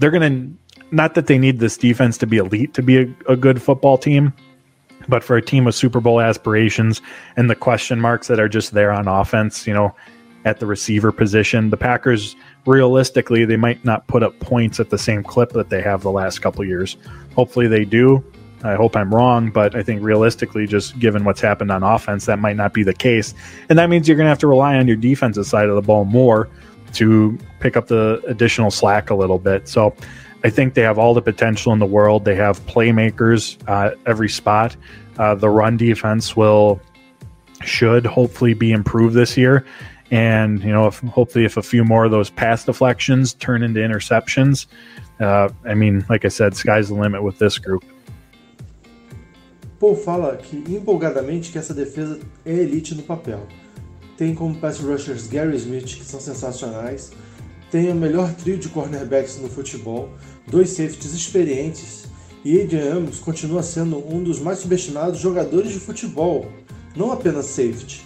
they're 0.00 0.10
going 0.10 0.58
to 0.74 0.84
not 0.94 1.14
that 1.14 1.28
they 1.28 1.38
need 1.38 1.60
this 1.60 1.78
defense 1.78 2.18
to 2.18 2.26
be 2.26 2.36
elite 2.36 2.74
to 2.74 2.82
be 2.82 2.98
a, 2.98 3.14
a 3.26 3.36
good 3.36 3.62
football 3.62 3.96
team, 3.96 4.34
but 5.08 5.24
for 5.24 5.36
a 5.36 5.42
team 5.42 5.64
with 5.64 5.74
Super 5.74 6.00
Bowl 6.00 6.20
aspirations 6.20 7.00
and 7.36 7.48
the 7.50 7.54
question 7.54 8.00
marks 8.00 8.28
that 8.28 8.40
are 8.40 8.48
just 8.48 8.72
there 8.72 8.92
on 8.92 9.08
offense, 9.08 9.66
you 9.66 9.74
know, 9.74 9.94
at 10.44 10.60
the 10.60 10.66
receiver 10.66 11.10
position, 11.10 11.70
the 11.70 11.76
Packers 11.76 12.36
realistically, 12.66 13.44
they 13.44 13.56
might 13.56 13.84
not 13.84 14.06
put 14.06 14.22
up 14.22 14.38
points 14.38 14.78
at 14.78 14.90
the 14.90 14.98
same 14.98 15.22
clip 15.22 15.50
that 15.50 15.70
they 15.70 15.82
have 15.82 16.02
the 16.02 16.10
last 16.10 16.40
couple 16.40 16.64
years. 16.64 16.96
Hopefully, 17.34 17.66
they 17.66 17.84
do. 17.84 18.24
I 18.62 18.74
hope 18.74 18.96
I'm 18.96 19.14
wrong, 19.14 19.50
but 19.50 19.74
I 19.74 19.82
think 19.82 20.02
realistically, 20.02 20.66
just 20.66 20.98
given 20.98 21.24
what's 21.24 21.40
happened 21.40 21.70
on 21.70 21.82
offense, 21.82 22.26
that 22.26 22.38
might 22.38 22.56
not 22.56 22.72
be 22.72 22.82
the 22.82 22.94
case. 22.94 23.34
And 23.68 23.78
that 23.78 23.90
means 23.90 24.08
you're 24.08 24.16
going 24.16 24.26
to 24.26 24.30
have 24.30 24.38
to 24.38 24.46
rely 24.46 24.76
on 24.76 24.86
your 24.86 24.96
defensive 24.96 25.46
side 25.46 25.68
of 25.68 25.74
the 25.74 25.82
ball 25.82 26.04
more 26.04 26.48
to 26.94 27.38
pick 27.60 27.76
up 27.76 27.88
the 27.88 28.22
additional 28.26 28.70
slack 28.70 29.10
a 29.10 29.14
little 29.14 29.38
bit. 29.38 29.68
So 29.68 29.94
I 30.44 30.50
think 30.50 30.74
they 30.74 30.82
have 30.82 30.98
all 30.98 31.14
the 31.14 31.22
potential 31.22 31.72
in 31.72 31.78
the 31.78 31.86
world. 31.86 32.24
They 32.24 32.36
have 32.36 32.60
playmakers 32.66 33.56
uh, 33.66 33.94
every 34.06 34.28
spot. 34.28 34.76
Uh, 35.18 35.34
the 35.34 35.48
run 35.48 35.76
defense 35.76 36.36
will 36.36 36.80
should 37.62 38.04
hopefully 38.04 38.54
be 38.54 38.70
improved 38.70 39.14
this 39.14 39.36
year 39.36 39.64
and 40.10 40.62
you 40.62 40.72
know, 40.72 40.86
if, 40.86 41.00
hopefully, 41.00 41.44
if 41.44 41.56
a 41.56 41.62
few 41.62 41.84
more 41.84 42.04
of 42.04 42.10
those 42.10 42.30
pass 42.30 42.64
deflections 42.64 43.34
turn 43.34 43.62
into 43.62 43.80
interceptions, 43.80 44.66
uh, 45.20 45.48
I 45.64 45.74
mean, 45.74 46.04
like 46.08 46.24
I 46.24 46.28
said, 46.28 46.54
sky's 46.54 46.88
the 46.88 46.94
limit 46.94 47.22
with 47.22 47.38
this 47.38 47.58
group. 47.58 47.84
Paul 49.80 49.96
fala 49.96 50.36
que 50.36 50.62
empolgadamente 50.68 51.50
que 51.50 51.58
essa 51.58 51.74
defesa 51.74 52.20
é 52.44 52.52
elite 52.52 52.94
no 52.94 53.02
papel. 53.02 53.46
Tem 54.16 54.34
como 54.34 54.54
pass 54.54 54.80
rushers 54.80 55.26
Gary 55.26 55.56
Smith, 55.56 55.96
que 55.96 56.04
são 56.04 56.20
sensacionais. 56.20 57.12
Tem 57.70 57.90
o 57.90 57.94
melhor 57.94 58.32
trio 58.34 58.58
de 58.58 58.68
cornerbacks 58.68 59.38
no 59.38 59.48
futebol, 59.48 60.10
dois 60.46 60.70
safeties 60.70 61.12
experientes 61.12 62.04
e 62.44 62.62
Adrian 62.62 62.98
Amos 62.98 63.18
continua 63.18 63.60
sendo 63.60 63.98
um 63.98 64.22
dos 64.22 64.38
mais 64.38 64.60
subestimados 64.60 65.18
jogadores 65.18 65.72
de 65.72 65.80
futebol, 65.80 66.46
não 66.94 67.10
apenas 67.10 67.46
safety. 67.46 68.04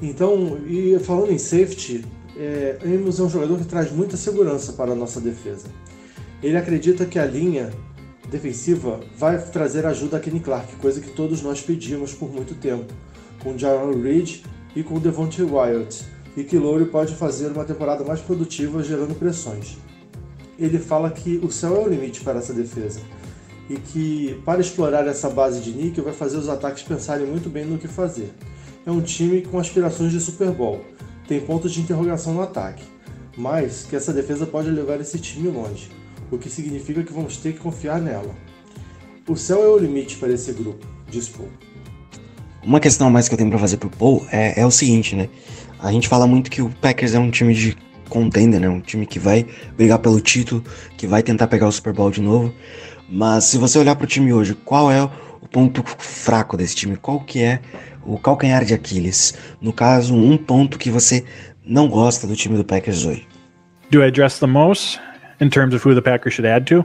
Então, 0.00 0.58
e 0.68 0.96
falando 1.00 1.32
em 1.32 1.38
safety, 1.38 2.04
é, 2.36 2.78
Amos 2.84 3.18
é 3.18 3.22
um 3.24 3.28
jogador 3.28 3.58
que 3.58 3.64
traz 3.64 3.90
muita 3.90 4.16
segurança 4.16 4.72
para 4.72 4.92
a 4.92 4.94
nossa 4.94 5.20
defesa. 5.20 5.66
Ele 6.40 6.56
acredita 6.56 7.06
que 7.06 7.18
a 7.18 7.26
linha 7.26 7.72
defensiva 8.30 9.00
vai 9.18 9.36
trazer 9.50 9.84
ajuda 9.84 10.18
a 10.18 10.20
Kenny 10.20 10.40
Clark, 10.40 10.76
coisa 10.76 11.00
que 11.00 11.10
todos 11.10 11.42
nós 11.42 11.60
pedimos 11.60 12.12
por 12.12 12.32
muito 12.32 12.54
tempo, 12.54 12.92
com 13.42 13.58
Jaron 13.58 14.00
Reed 14.00 14.42
e 14.74 14.82
com 14.82 15.00
Devontae 15.00 15.44
Wyatt, 15.44 16.04
e 16.36 16.44
que 16.44 16.58
Lowry 16.58 16.86
pode 16.86 17.14
fazer 17.14 17.48
uma 17.48 17.64
temporada 17.64 18.04
mais 18.04 18.20
produtiva 18.20 18.82
gerando 18.82 19.14
pressões. 19.14 19.78
Ele 20.58 20.78
fala 20.78 21.10
que 21.10 21.38
o 21.42 21.50
céu 21.50 21.76
é 21.76 21.86
o 21.86 21.88
limite 21.88 22.20
para 22.20 22.38
essa 22.38 22.52
defesa 22.52 23.00
e 23.68 23.76
que 23.76 24.40
para 24.44 24.60
explorar 24.60 25.06
essa 25.06 25.28
base 25.28 25.60
de 25.60 25.72
níquel 25.72 26.04
vai 26.04 26.12
fazer 26.12 26.36
os 26.36 26.48
ataques 26.48 26.82
pensarem 26.82 27.26
muito 27.26 27.48
bem 27.48 27.64
no 27.64 27.78
que 27.78 27.88
fazer. 27.88 28.32
É 28.84 28.90
um 28.90 29.00
time 29.00 29.42
com 29.42 29.58
aspirações 29.58 30.12
de 30.12 30.20
Super 30.20 30.50
Bowl, 30.50 30.84
tem 31.26 31.40
pontos 31.40 31.72
de 31.72 31.80
interrogação 31.80 32.34
no 32.34 32.42
ataque, 32.42 32.84
mas 33.36 33.84
que 33.88 33.96
essa 33.96 34.12
defesa 34.12 34.46
pode 34.46 34.70
levar 34.70 35.00
esse 35.00 35.18
time 35.18 35.48
longe, 35.48 35.90
o 36.30 36.38
que 36.38 36.48
significa 36.48 37.02
que 37.02 37.12
vamos 37.12 37.36
ter 37.36 37.52
que 37.54 37.58
confiar 37.58 38.00
nela. 38.00 38.34
O 39.28 39.34
céu 39.36 39.62
é 39.62 39.68
o 39.68 39.78
limite 39.78 40.16
para 40.16 40.32
esse 40.32 40.52
grupo, 40.52 40.86
diz 41.10 41.28
Paul. 41.28 41.48
Uma 42.62 42.80
questão 42.80 43.08
a 43.08 43.10
mais 43.10 43.28
que 43.28 43.34
eu 43.34 43.38
tenho 43.38 43.50
para 43.50 43.58
fazer 43.58 43.76
pro 43.76 43.90
Paul 43.90 44.26
é, 44.30 44.60
é 44.60 44.66
o 44.66 44.70
seguinte, 44.70 45.14
né? 45.14 45.28
A 45.78 45.92
gente 45.92 46.08
fala 46.08 46.26
muito 46.26 46.50
que 46.50 46.62
o 46.62 46.70
Packers 46.70 47.14
é 47.14 47.18
um 47.18 47.30
time 47.30 47.54
de 47.54 47.76
contender, 48.08 48.60
né? 48.60 48.68
Um 48.68 48.80
time 48.80 49.06
que 49.06 49.18
vai 49.18 49.46
brigar 49.76 49.98
pelo 49.98 50.20
título, 50.20 50.64
que 50.96 51.06
vai 51.06 51.22
tentar 51.22 51.46
pegar 51.46 51.68
o 51.68 51.72
Super 51.72 51.92
Bowl 51.92 52.10
de 52.10 52.20
novo. 52.20 52.52
Mas 53.08 53.44
se 53.44 53.58
você 53.58 53.78
olhar 53.78 53.96
pro 53.96 54.06
time 54.06 54.32
hoje, 54.32 54.54
qual 54.64 54.90
é 54.90 55.02
o 55.02 55.48
ponto 55.50 55.82
fraco 55.98 56.56
desse 56.56 56.74
time? 56.74 56.96
Qual 56.96 57.20
que 57.20 57.42
é 57.42 57.60
o 58.04 58.18
calcanhar 58.18 58.64
de 58.64 58.74
Aquiles? 58.74 59.34
No 59.60 59.72
caso, 59.72 60.14
um 60.14 60.36
ponto 60.36 60.78
que 60.78 60.90
você 60.90 61.24
não 61.64 61.88
gosta 61.88 62.26
do 62.26 62.34
time 62.34 62.56
do 62.56 62.64
Packers 62.64 63.04
hoje. 63.04 63.26
Do 63.90 64.02
I 64.02 64.08
address 64.08 64.38
the 64.38 64.46
most 64.46 65.00
in 65.40 65.48
terms 65.48 65.74
of 65.74 65.86
who 65.86 65.94
the 65.94 66.00
Packers 66.00 66.34
should 66.34 66.46
add 66.48 66.66
to? 66.66 66.84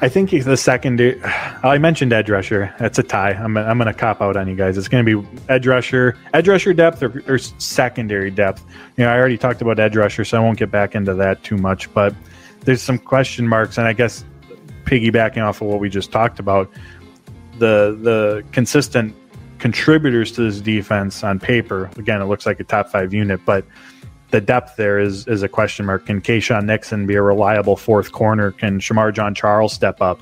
I 0.00 0.08
think 0.08 0.30
he's 0.30 0.44
the 0.44 0.56
second. 0.56 1.00
I 1.62 1.78
mentioned 1.78 2.12
edge 2.12 2.30
rusher. 2.30 2.74
That's 2.78 2.98
a 2.98 3.02
tie. 3.02 3.30
I'm, 3.30 3.56
I'm 3.56 3.78
going 3.78 3.92
to 3.92 3.98
cop 3.98 4.20
out 4.20 4.36
on 4.36 4.48
you 4.48 4.54
guys. 4.54 4.76
It's 4.76 4.88
going 4.88 5.04
to 5.04 5.22
be 5.22 5.28
edge 5.48 5.66
rusher, 5.66 6.16
edge 6.32 6.48
rusher 6.48 6.72
depth, 6.74 7.02
or, 7.02 7.22
or, 7.26 7.38
secondary 7.38 8.30
depth. 8.30 8.64
You 8.96 9.04
know, 9.04 9.10
I 9.10 9.16
already 9.16 9.38
talked 9.38 9.62
about 9.62 9.78
edge 9.78 9.96
rusher, 9.96 10.24
so 10.24 10.36
I 10.36 10.40
won't 10.40 10.58
get 10.58 10.70
back 10.70 10.94
into 10.94 11.14
that 11.14 11.42
too 11.42 11.56
much. 11.56 11.92
But 11.94 12.14
there's 12.60 12.82
some 12.82 12.98
question 12.98 13.46
marks, 13.46 13.78
and 13.78 13.86
I 13.86 13.92
guess 13.92 14.24
piggybacking 14.84 15.42
off 15.42 15.60
of 15.60 15.68
what 15.68 15.80
we 15.80 15.88
just 15.88 16.12
talked 16.12 16.38
about, 16.38 16.70
the 17.58 17.98
the 18.02 18.44
consistent 18.52 19.14
contributors 19.58 20.32
to 20.32 20.42
this 20.42 20.60
defense 20.60 21.24
on 21.24 21.38
paper. 21.38 21.90
Again, 21.96 22.20
it 22.20 22.26
looks 22.26 22.44
like 22.44 22.60
a 22.60 22.64
top 22.64 22.90
five 22.90 23.14
unit, 23.14 23.40
but 23.46 23.64
the 24.34 24.40
depth 24.40 24.74
there 24.74 24.98
is 24.98 25.28
is 25.28 25.44
a 25.44 25.48
question 25.48 25.86
mark. 25.86 26.06
Can 26.06 26.20
Kayshawn 26.20 26.64
Nixon 26.64 27.06
be 27.06 27.14
a 27.14 27.22
reliable 27.22 27.76
fourth 27.76 28.10
corner? 28.10 28.50
Can 28.50 28.80
Shamar 28.80 29.14
John 29.14 29.32
Charles 29.32 29.72
step 29.72 30.02
up? 30.02 30.18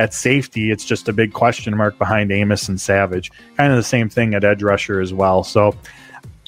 At 0.00 0.12
safety, 0.12 0.72
it's 0.72 0.84
just 0.84 1.08
a 1.08 1.12
big 1.12 1.32
question 1.32 1.76
mark 1.76 1.96
behind 1.96 2.32
Amos 2.32 2.68
and 2.68 2.80
Savage. 2.80 3.30
Kind 3.56 3.70
of 3.70 3.76
the 3.76 3.84
same 3.84 4.08
thing 4.08 4.34
at 4.34 4.42
edge 4.42 4.64
rusher 4.64 5.00
as 5.00 5.14
well. 5.14 5.44
So, 5.44 5.76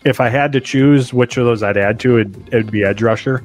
if 0.04 0.20
I 0.20 0.28
had 0.28 0.50
to 0.54 0.60
choose 0.60 1.14
which 1.14 1.36
of 1.36 1.44
those 1.44 1.62
I'd 1.62 1.76
add 1.76 2.00
to, 2.00 2.16
it 2.18 2.34
it'd 2.48 2.72
be 2.72 2.82
edge 2.82 3.00
rusher. 3.00 3.44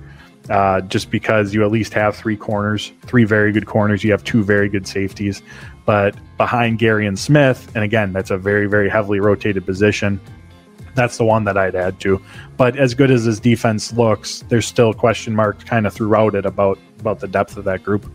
Uh, 0.49 0.82
just 0.82 1.11
because 1.11 1.53
you 1.53 1.63
at 1.63 1.70
least 1.70 1.93
have 1.93 2.15
three 2.15 2.38
corners, 2.38 2.91
three 3.03 3.24
very 3.24 3.51
good 3.51 3.67
corners. 3.67 4.03
You 4.03 4.09
have 4.09 4.24
two 4.24 4.43
very 4.43 4.67
good 4.67 4.88
safeties. 4.88 5.43
But 5.86 6.15
behind 6.38 6.80
Gary 6.80 7.05
and 7.05 7.20
Smith, 7.20 7.72
and 7.76 7.84
again, 7.84 8.13
that's 8.13 8.32
a 8.32 8.38
very, 8.38 8.65
very 8.65 8.89
heavily 8.89 9.20
rotated 9.20 9.63
position. 9.63 10.20
That's 10.96 11.18
the 11.18 11.26
one 11.26 11.44
that 11.46 11.58
I'd 11.58 11.76
add 11.76 12.00
to. 12.02 12.22
But 12.58 12.78
as 12.78 12.94
good 12.94 13.12
as 13.12 13.26
his 13.26 13.40
defense 13.40 13.94
looks, 13.94 14.44
there's 14.50 14.66
still 14.66 14.94
question 14.94 15.36
marks 15.36 15.64
kind 15.64 15.86
of 15.88 15.94
throughout 15.94 16.36
it 16.36 16.46
about, 16.46 16.80
about 17.00 17.20
the 17.20 17.28
depth 17.28 17.58
of 17.58 17.66
that 17.66 17.84
group. 17.84 18.06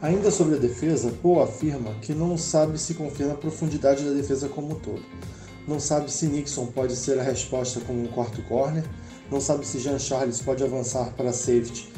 Ainda 0.00 0.30
sobre 0.30 0.54
a 0.54 0.58
defesa, 0.58 1.10
Poe 1.20 1.42
afirma 1.42 1.92
que 2.00 2.14
não 2.14 2.38
sabe 2.38 2.78
se 2.78 2.94
confia 2.94 3.26
na 3.26 3.34
profundidade 3.34 4.04
da 4.04 4.12
defesa 4.12 4.48
como 4.48 4.76
um 4.76 4.78
todo. 4.78 5.02
Não 5.66 5.80
sabe 5.80 6.10
se 6.10 6.26
Nixon 6.26 6.66
pode 6.66 6.94
ser 6.94 7.18
a 7.18 7.22
resposta 7.22 7.80
como 7.80 8.02
um 8.02 8.06
quarto 8.06 8.40
corner, 8.42 8.84
não 9.30 9.40
sabe 9.40 9.66
se 9.66 9.80
Jean 9.80 9.98
Charles 9.98 10.40
pode 10.40 10.62
avançar 10.62 11.12
para 11.16 11.32
safety 11.32 11.92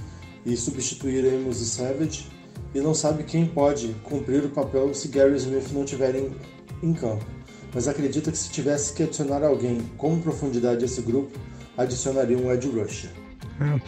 e 0.47 0.57
substituir 0.57 1.26
Amos 1.26 1.61
e 1.61 1.66
Savage, 1.66 2.28
e 2.74 2.80
não 2.80 2.95
sabe 2.95 3.22
quem 3.22 3.47
pode 3.47 3.95
cumprir 4.03 4.45
o 4.45 4.49
papel 4.49 4.95
se 4.95 5.09
Gary 5.09 5.36
Smith 5.36 5.70
não 5.72 5.84
estiver 5.84 6.14
em, 6.16 6.34
em 6.82 6.95
campo. 6.95 7.24
Mas 7.74 7.86
acredita 7.86 8.30
que 8.30 8.38
se 8.38 8.50
tivesse 8.50 8.92
que 8.92 9.02
adicionar 9.02 9.44
alguém 9.44 9.80
com 9.96 10.20
profundidade 10.20 10.82
a 10.82 10.86
esse 10.86 11.02
grupo, 11.02 11.38
adicionaria 11.76 12.36
um 12.36 12.52
Ed 12.52 12.66
Rusher. 12.68 13.10
É. 13.60 13.80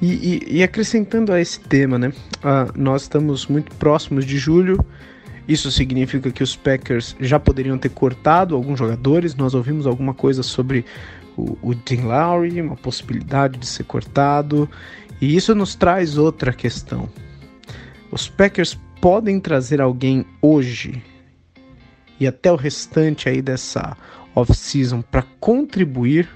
E, 0.00 0.12
e, 0.12 0.56
e, 0.58 0.62
acrescentando 0.62 1.32
a 1.32 1.40
esse 1.40 1.58
tema, 1.60 1.98
né? 1.98 2.08
Uh, 2.08 2.72
nós 2.76 3.02
estamos 3.02 3.46
muito 3.46 3.74
próximos 3.76 4.24
de 4.24 4.36
julho. 4.36 4.84
Isso 5.48 5.70
significa 5.70 6.30
que 6.30 6.42
os 6.42 6.56
Packers 6.56 7.16
já 7.20 7.38
poderiam 7.38 7.78
ter 7.78 7.90
cortado 7.90 8.54
alguns 8.54 8.78
jogadores. 8.78 9.34
Nós 9.34 9.54
ouvimos 9.54 9.86
alguma 9.86 10.14
coisa 10.14 10.42
sobre 10.42 10.84
o, 11.36 11.56
o 11.62 11.74
Dean 11.74 12.04
Lowry, 12.06 12.60
uma 12.60 12.76
possibilidade 12.76 13.58
de 13.58 13.66
ser 13.66 13.84
cortado. 13.84 14.68
E 15.20 15.36
isso 15.36 15.54
nos 15.54 15.74
traz 15.74 16.18
outra 16.18 16.52
questão. 16.52 17.08
Os 18.10 18.28
Packers 18.28 18.78
podem 19.00 19.40
trazer 19.40 19.80
alguém 19.80 20.24
hoje 20.40 21.02
e 22.18 22.26
até 22.26 22.50
o 22.50 22.56
restante 22.56 23.28
aí 23.28 23.42
dessa 23.42 23.96
off-season 24.34 25.02
para 25.02 25.22
contribuir 25.40 26.28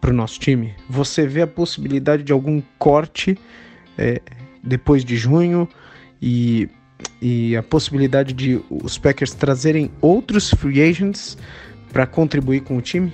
para 0.00 0.10
o 0.10 0.14
nosso 0.14 0.38
time? 0.38 0.74
Você 0.88 1.26
vê 1.26 1.42
a 1.42 1.46
possibilidade 1.46 2.22
de 2.22 2.32
algum 2.32 2.62
corte 2.78 3.38
é, 3.96 4.20
depois 4.62 5.04
de 5.04 5.16
junho 5.16 5.68
e, 6.20 6.68
e 7.20 7.56
a 7.56 7.62
possibilidade 7.62 8.32
de 8.32 8.60
os 8.70 8.98
Packers 8.98 9.34
trazerem 9.34 9.90
outros 10.00 10.50
free 10.50 10.82
agents 10.82 11.36
para 11.92 12.06
contribuir 12.06 12.60
com 12.60 12.76
o 12.76 12.82
time? 12.82 13.12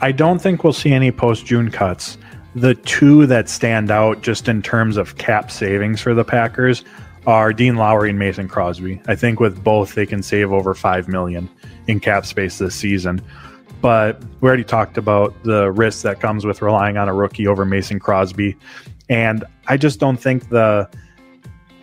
I 0.00 0.12
don't 0.12 0.42
think 0.42 0.64
we'll 0.64 0.72
see 0.72 0.92
any 0.92 1.12
post 1.12 1.46
June 1.46 1.70
cuts. 1.70 2.18
The 2.54 2.74
two 2.74 3.26
that 3.28 3.50
stand 3.50 3.90
out 3.90 4.20
just 4.22 4.48
in 4.48 4.60
terms 4.60 4.96
of 4.96 5.14
cap 5.14 5.50
savings 5.50 6.02
for 6.02 6.14
the 6.14 6.24
Packers 6.24 6.84
are 7.26 7.52
Dean 7.52 7.76
Lowry 7.76 8.10
and 8.10 8.18
Mason 8.18 8.48
Crosby. 8.48 9.00
I 9.06 9.14
think 9.14 9.40
with 9.40 9.62
both 9.62 9.94
they 9.94 10.06
can 10.06 10.22
save 10.22 10.52
over 10.52 10.74
5 10.74 11.08
million 11.08 11.48
in 11.86 12.00
cap 12.00 12.26
space 12.26 12.58
this 12.58 12.74
season. 12.74 13.22
But 13.80 14.22
we 14.40 14.48
already 14.48 14.64
talked 14.64 14.96
about 14.96 15.34
the 15.42 15.70
risk 15.72 16.02
that 16.02 16.20
comes 16.20 16.44
with 16.44 16.62
relying 16.62 16.96
on 16.96 17.08
a 17.08 17.14
rookie 17.14 17.46
over 17.46 17.64
Mason 17.64 17.98
Crosby. 17.98 18.56
And 19.08 19.44
I 19.66 19.76
just 19.76 19.98
don't 19.98 20.16
think 20.16 20.48
the 20.48 20.88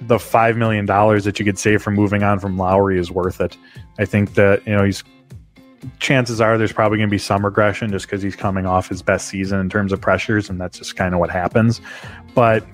the 0.01 0.17
five 0.17 0.55
million 0.55 0.85
dollars 0.85 1.25
that 1.25 1.39
you 1.39 1.45
could 1.45 1.59
save 1.59 1.81
from 1.81 1.93
moving 1.93 2.23
on 2.23 2.39
from 2.39 2.57
Lowry 2.57 2.97
is 2.97 3.11
worth 3.11 3.41
it. 3.41 3.57
I 3.97 4.05
think 4.05 4.35
that 4.35 4.65
you 4.65 4.73
know 4.73 4.85
he's 4.85 5.03
chances 5.99 6.39
are 6.41 6.57
there's 6.57 6.73
probably 6.73 6.97
going 6.97 7.09
to 7.09 7.11
be 7.11 7.17
some 7.17 7.43
regression 7.43 7.91
just 7.91 8.05
because 8.05 8.21
he's 8.21 8.35
coming 8.35 8.65
off 8.65 8.87
his 8.87 9.01
best 9.01 9.27
season 9.27 9.59
in 9.59 9.69
terms 9.69 9.91
of 9.91 9.99
pressures, 9.99 10.49
and 10.49 10.59
that's 10.59 10.77
just 10.77 10.95
kind 10.95 11.13
of 11.13 11.19
what 11.19 11.29
happens. 11.29 11.81
But 12.33 12.65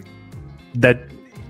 that 0.75 0.99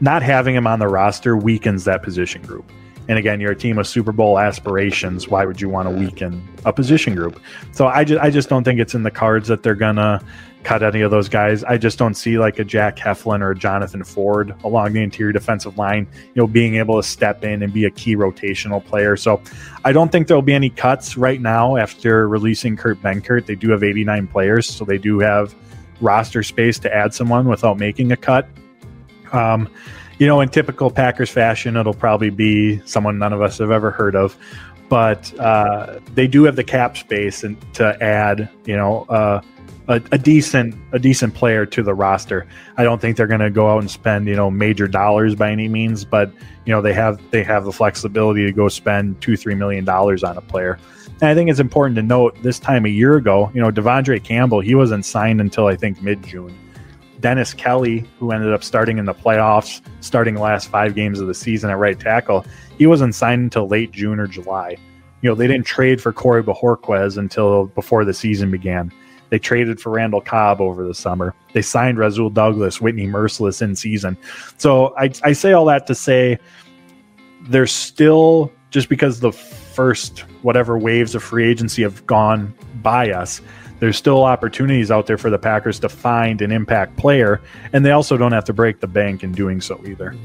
not 0.02 0.22
having 0.24 0.56
him 0.56 0.68
on 0.68 0.80
the 0.80 0.88
roster 0.88 1.36
weakens 1.38 1.86
that 1.86 2.04
position 2.04 2.42
group. 2.42 2.70
And 3.08 3.20
again, 3.20 3.40
you're 3.40 3.52
a 3.52 3.56
team 3.56 3.76
with 3.76 3.88
Super 3.88 4.12
Bowl 4.12 4.40
aspirations. 4.40 5.28
Why 5.28 5.46
would 5.46 5.62
you 5.62 5.70
want 5.70 5.88
to 5.88 5.96
weaken 5.96 6.48
a 6.66 6.74
position 6.74 7.14
group? 7.14 7.40
So 7.72 7.88
I 7.88 8.04
just 8.04 8.22
I 8.22 8.30
just 8.30 8.50
don't 8.50 8.64
think 8.64 8.80
it's 8.80 8.96
in 8.96 9.04
the 9.04 9.12
cards 9.12 9.48
that 9.48 9.62
they're 9.62 9.76
gonna 9.76 10.22
cut 10.64 10.82
any 10.82 11.02
of 11.02 11.12
those 11.12 11.30
guys. 11.30 11.64
I 11.64 11.78
just 11.78 12.00
don't 12.00 12.16
see 12.16 12.40
like 12.40 12.58
a 12.58 12.64
Jack 12.64 12.98
Heflin 12.98 13.42
or 13.42 13.52
a 13.52 13.56
Jonathan 13.56 14.04
Ford 14.04 14.56
along 14.64 14.94
the 14.94 15.04
interior 15.04 15.32
defensive 15.32 15.78
line, 15.78 16.08
you 16.14 16.42
know, 16.42 16.48
being 16.48 16.76
able 16.76 17.00
to 17.00 17.08
step 17.08 17.44
in 17.44 17.62
and 17.62 17.72
be 17.72 17.86
a 17.86 17.92
key 17.92 18.16
rotational 18.16 18.84
player. 18.84 19.16
So 19.16 19.40
I 19.84 19.92
don't 19.92 20.12
think 20.12 20.28
there'll 20.28 20.42
be 20.42 20.56
any 20.56 20.72
cuts 20.72 21.18
right 21.18 21.40
now 21.40 21.78
after 21.78 22.28
releasing 22.28 22.76
Kurt 22.76 23.00
Benkert. 23.04 23.46
They 23.46 23.54
do 23.54 23.70
have 23.70 23.84
89 23.84 24.26
players, 24.26 24.68
so 24.68 24.84
they 24.84 24.98
do 24.98 25.20
have 25.20 25.54
roster 26.02 26.42
space 26.42 26.80
to 26.80 26.94
add 26.94 27.14
someone 27.14 27.48
without 27.48 27.78
making 27.78 28.12
a 28.12 28.18
cut. 28.18 28.48
Um, 29.34 29.70
you 30.18 30.28
know, 30.28 30.42
in 30.42 30.50
typical 30.50 30.90
Packers 30.90 31.30
fashion, 31.30 31.76
it'll 31.76 31.94
probably 31.94 32.30
be 32.30 32.80
someone 32.86 33.18
none 33.20 33.34
of 33.34 33.42
us 33.42 33.58
have 33.58 33.72
ever 33.72 33.92
heard 33.92 34.16
of. 34.16 34.38
But 34.88 35.38
uh, 35.40 36.00
they 36.14 36.28
do 36.28 36.44
have 36.44 36.56
the 36.56 36.64
cap 36.64 36.96
space 36.96 37.44
and 37.44 37.58
to 37.74 38.02
add, 38.02 38.50
you 38.66 38.78
know, 38.78 39.06
uh, 39.10 39.42
a, 39.88 40.02
a, 40.12 40.18
decent 40.18 40.76
a 40.94 41.00
decent 41.00 41.34
player 41.34 41.66
to 41.66 41.84
the 41.84 41.94
roster. 41.94 42.48
I 42.78 42.84
don't 42.84 43.00
think 43.00 43.18
they're 43.18 43.28
going 43.28 43.42
to 43.42 43.50
go 43.50 43.70
out 43.70 43.80
and 43.80 43.90
spend 43.90 44.28
you 44.28 44.36
know 44.36 44.50
major 44.50 44.88
dollars 44.88 45.36
by 45.36 45.52
any 45.52 45.68
means, 45.68 46.06
but 46.06 46.32
you 46.66 46.74
know 46.74 46.82
they 46.82 46.94
have 46.94 47.20
they 47.32 47.44
have 47.44 47.66
the 47.66 47.72
flexibility 47.72 48.46
to 48.46 48.52
go 48.52 48.68
spend 48.68 49.22
two 49.22 49.38
three 49.38 49.56
million 49.56 49.86
dollars 49.86 50.24
on 50.24 50.38
a 50.38 50.42
player. 50.42 50.80
And 51.22 51.30
I 51.30 51.36
think 51.36 51.50
it's 51.50 51.60
important 51.60 51.96
to 51.96 52.04
note 52.04 52.36
this 52.42 52.60
time 52.60 52.86
a 52.86 52.90
year 52.90 53.16
ago, 53.16 53.50
you 53.54 53.62
know, 53.62 53.72
Devondre 53.72 54.24
Campbell 54.24 54.60
he 54.60 54.76
wasn't 54.76 55.06
signed 55.06 55.40
until 55.40 55.68
I 55.68 55.76
think 55.76 56.02
mid 56.02 56.24
June. 56.24 56.56
Dennis 57.20 57.54
Kelly, 57.54 58.06
who 58.20 58.32
ended 58.32 58.54
up 58.54 58.64
starting 58.64 58.98
in 58.98 59.06
the 59.06 59.14
playoffs, 59.14 59.82
starting 60.02 60.36
the 60.36 60.42
last 60.42 60.70
five 60.70 60.96
games 60.96 61.20
of 61.20 61.28
the 61.28 61.34
season 61.34 61.70
at 61.70 61.78
right 61.78 62.00
tackle, 62.00 62.46
he 62.78 62.86
wasn't 62.86 63.16
signed 63.16 63.44
until 63.44 63.68
late 63.68 63.92
June 63.92 64.20
or 64.20 64.28
July. 64.28 64.78
You 65.22 65.30
know, 65.30 65.36
they 65.36 65.48
didn't 65.48 65.66
trade 65.66 66.02
for 66.02 66.14
Corey 66.14 66.44
Bajorquez 66.44 67.18
until 67.18 67.66
before 67.68 68.06
the 68.06 68.14
season 68.14 68.52
began. 68.52 68.92
They 69.30 69.40
traded 69.40 69.82
for 69.82 69.92
Randall 69.92 70.22
Cobb 70.22 70.62
over 70.62 70.86
the 70.86 70.94
summer. 70.94 71.34
They 71.54 71.62
signed 71.62 71.98
Razul 71.98 72.34
Douglas, 72.34 72.80
Whitney 72.80 73.08
Merciless 73.08 73.62
in 73.62 73.76
season. 73.76 74.18
So 74.58 74.96
I, 74.98 75.12
I 75.24 75.34
say 75.34 75.54
all 75.54 75.66
that 75.66 75.88
to 75.88 75.96
say 75.96 76.38
there's 77.48 77.72
still 77.72 78.52
just 78.70 78.90
because 78.90 79.20
the 79.20 79.32
first 79.32 80.20
whatever 80.42 80.78
waves 80.78 81.16
of 81.16 81.24
free 81.24 81.50
agency 81.50 81.82
have 81.82 82.06
gone 82.06 82.54
by 82.82 83.12
us 83.12 83.42
there's 83.80 83.98
still 83.98 84.24
opportunities 84.24 84.92
out 84.92 85.06
there 85.06 85.18
for 85.18 85.30
the 85.30 85.38
Packers 85.38 85.80
to 85.80 85.90
find 85.90 86.42
an 86.42 86.52
impact 86.52 86.98
player, 86.98 87.42
and 87.74 87.86
they 87.86 87.92
also 87.92 88.18
don't 88.18 88.34
have 88.34 88.46
to 88.46 88.54
break 88.54 88.80
the 88.80 88.88
bank 88.88 89.24
in 89.24 89.32
doing 89.32 89.62
so 89.62 89.80
either. 89.86 90.16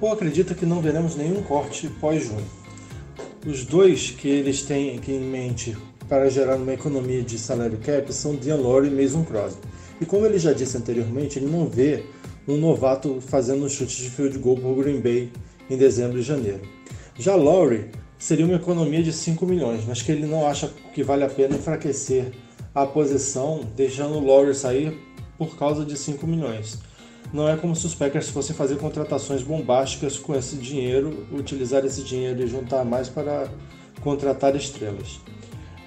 Paul 0.00 0.12
acredita 0.12 0.54
que 0.54 0.66
não 0.66 0.82
veremos 0.82 1.16
nenhum 1.16 1.42
corte 1.42 1.88
pós-junho. 2.00 2.44
Os 3.46 3.64
dois 3.64 4.10
que 4.10 4.28
eles 4.28 4.62
têm 4.62 4.96
aqui 4.96 5.12
em 5.12 5.20
mente 5.20 5.76
para 6.08 6.28
gerar 6.28 6.56
uma 6.56 6.72
economia 6.72 7.22
de 7.22 7.38
salário 7.38 7.78
cap 7.78 8.12
são 8.12 8.34
Dean 8.34 8.56
Lowry 8.56 8.88
e 8.88 8.90
Mason 8.90 9.24
Crosby. 9.24 9.60
E 10.00 10.04
como 10.04 10.26
ele 10.26 10.38
já 10.38 10.52
disse 10.52 10.76
anteriormente, 10.76 11.38
ele 11.38 11.46
não 11.46 11.66
vê 11.66 12.04
um 12.46 12.56
novato 12.56 13.20
fazendo 13.20 13.64
um 13.64 13.68
chute 13.68 14.02
de 14.02 14.10
field 14.10 14.38
goal 14.38 14.56
por 14.56 14.76
Green 14.76 15.00
Bay 15.00 15.30
em 15.70 15.76
dezembro 15.76 16.18
e 16.18 16.22
janeiro. 16.22 16.60
Já 17.18 17.34
Lowry 17.34 17.86
seria 18.18 18.44
uma 18.44 18.56
economia 18.56 19.02
de 19.02 19.12
5 19.12 19.46
milhões, 19.46 19.84
mas 19.86 20.02
que 20.02 20.12
ele 20.12 20.26
não 20.26 20.46
acha 20.46 20.70
que 20.94 21.02
vale 21.02 21.24
a 21.24 21.28
pena 21.28 21.56
enfraquecer 21.56 22.32
a 22.76 22.84
posição, 22.84 23.62
deixando 23.74 24.18
o 24.18 24.26
Lawyer 24.26 24.54
sair 24.54 25.00
por 25.38 25.56
causa 25.56 25.82
de 25.82 25.96
5 25.96 26.26
milhões. 26.26 26.78
Não 27.32 27.48
é 27.48 27.56
como 27.56 27.74
se 27.74 27.86
os 27.86 27.94
Packers 27.94 28.28
fossem 28.28 28.54
fazer 28.54 28.76
contratações 28.76 29.42
bombásticas 29.42 30.18
com 30.18 30.34
esse 30.34 30.56
dinheiro, 30.56 31.26
utilizar 31.32 31.86
esse 31.86 32.02
dinheiro 32.02 32.42
e 32.42 32.46
juntar 32.46 32.84
mais 32.84 33.08
para 33.08 33.48
contratar 34.02 34.54
estrelas. 34.54 35.18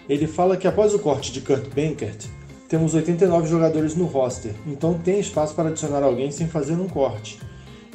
Ele 0.10 0.26
fala 0.26 0.57
que 0.57 0.68
após 0.68 0.91
o 0.95 0.98
corte 0.98 1.32
de 1.32 1.41
Kurt 1.41 1.68
Bankert, 1.76 2.26
temos 2.68 2.95
89 2.95 3.48
jogadores 3.48 3.94
no 3.94 4.06
roster, 4.06 4.56
então 4.66 4.98
tem 4.98 5.20
espaço 5.20 5.53
para 5.53 5.70
adicionar 5.70 6.02
alguém 6.02 6.32
sem 6.32 6.48
fazer 6.48 6.74
um 6.74 6.88
corte. 6.88 7.40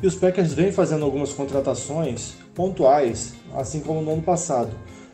E 0.00 0.06
os 0.06 0.14
Packers 0.14 0.54
vêm 0.54 0.70
fazendo 0.70 1.04
algumas 1.04 1.32
contratações 1.32 2.34
pontuais, 2.54 3.34
assim 3.56 3.80
como 3.80 4.00
no 4.00 4.12
ano 4.12 4.22
passado. 4.22 4.70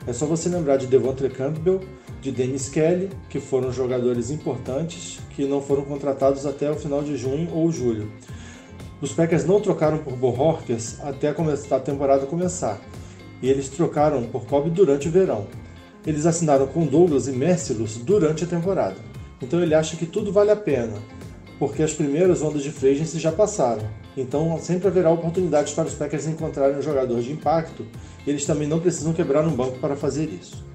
É 0.06 0.12
só 0.12 0.26
você 0.26 0.50
lembrar 0.50 0.76
de 0.76 0.86
Devontre 0.86 1.30
Campbell, 1.30 1.80
de 2.20 2.30
Dennis 2.30 2.68
Kelly, 2.68 3.10
que 3.28 3.40
foram 3.40 3.72
jogadores 3.72 4.30
importantes 4.30 5.20
que 5.30 5.44
não 5.44 5.62
foram 5.62 5.82
contratados 5.82 6.44
até 6.44 6.70
o 6.70 6.76
final 6.76 7.02
de 7.02 7.16
junho 7.16 7.48
ou 7.52 7.70
julho. 7.72 8.10
Os 9.00 9.12
Packers 9.12 9.46
não 9.46 9.60
trocaram 9.60 9.98
por 9.98 10.14
Bohorkes 10.14 10.98
até 11.00 11.28
a 11.28 11.80
temporada 11.80 12.26
começar, 12.26 12.78
e 13.40 13.48
eles 13.48 13.68
trocaram 13.70 14.24
por 14.24 14.44
Cobb 14.44 14.68
durante 14.68 15.08
o 15.08 15.10
verão. 15.10 15.46
Eles 16.06 16.26
assinaram 16.26 16.66
com 16.66 16.86
Douglas 16.86 17.26
e 17.26 17.32
Mercilus 17.32 17.96
durante 17.96 18.44
a 18.44 18.46
temporada. 18.46 18.96
Então 19.40 19.62
ele 19.62 19.74
acha 19.74 19.96
que 19.96 20.04
tudo 20.04 20.30
vale 20.30 20.50
a 20.50 20.56
pena, 20.56 20.98
porque 21.58 21.82
as 21.82 21.94
primeiras 21.94 22.42
ondas 22.42 22.62
de 22.62 22.70
free 22.70 22.94
já 22.96 23.32
passaram. 23.32 23.88
Então 24.14 24.58
sempre 24.58 24.88
haverá 24.88 25.10
oportunidades 25.10 25.72
para 25.72 25.88
os 25.88 25.94
Packers 25.94 26.26
encontrarem 26.26 26.76
um 26.76 26.82
jogador 26.82 27.22
de 27.22 27.32
impacto, 27.32 27.86
e 28.26 28.30
eles 28.30 28.44
também 28.44 28.68
não 28.68 28.80
precisam 28.80 29.14
quebrar 29.14 29.46
um 29.46 29.52
banco 29.52 29.78
para 29.78 29.96
fazer 29.96 30.28
isso. 30.28 30.68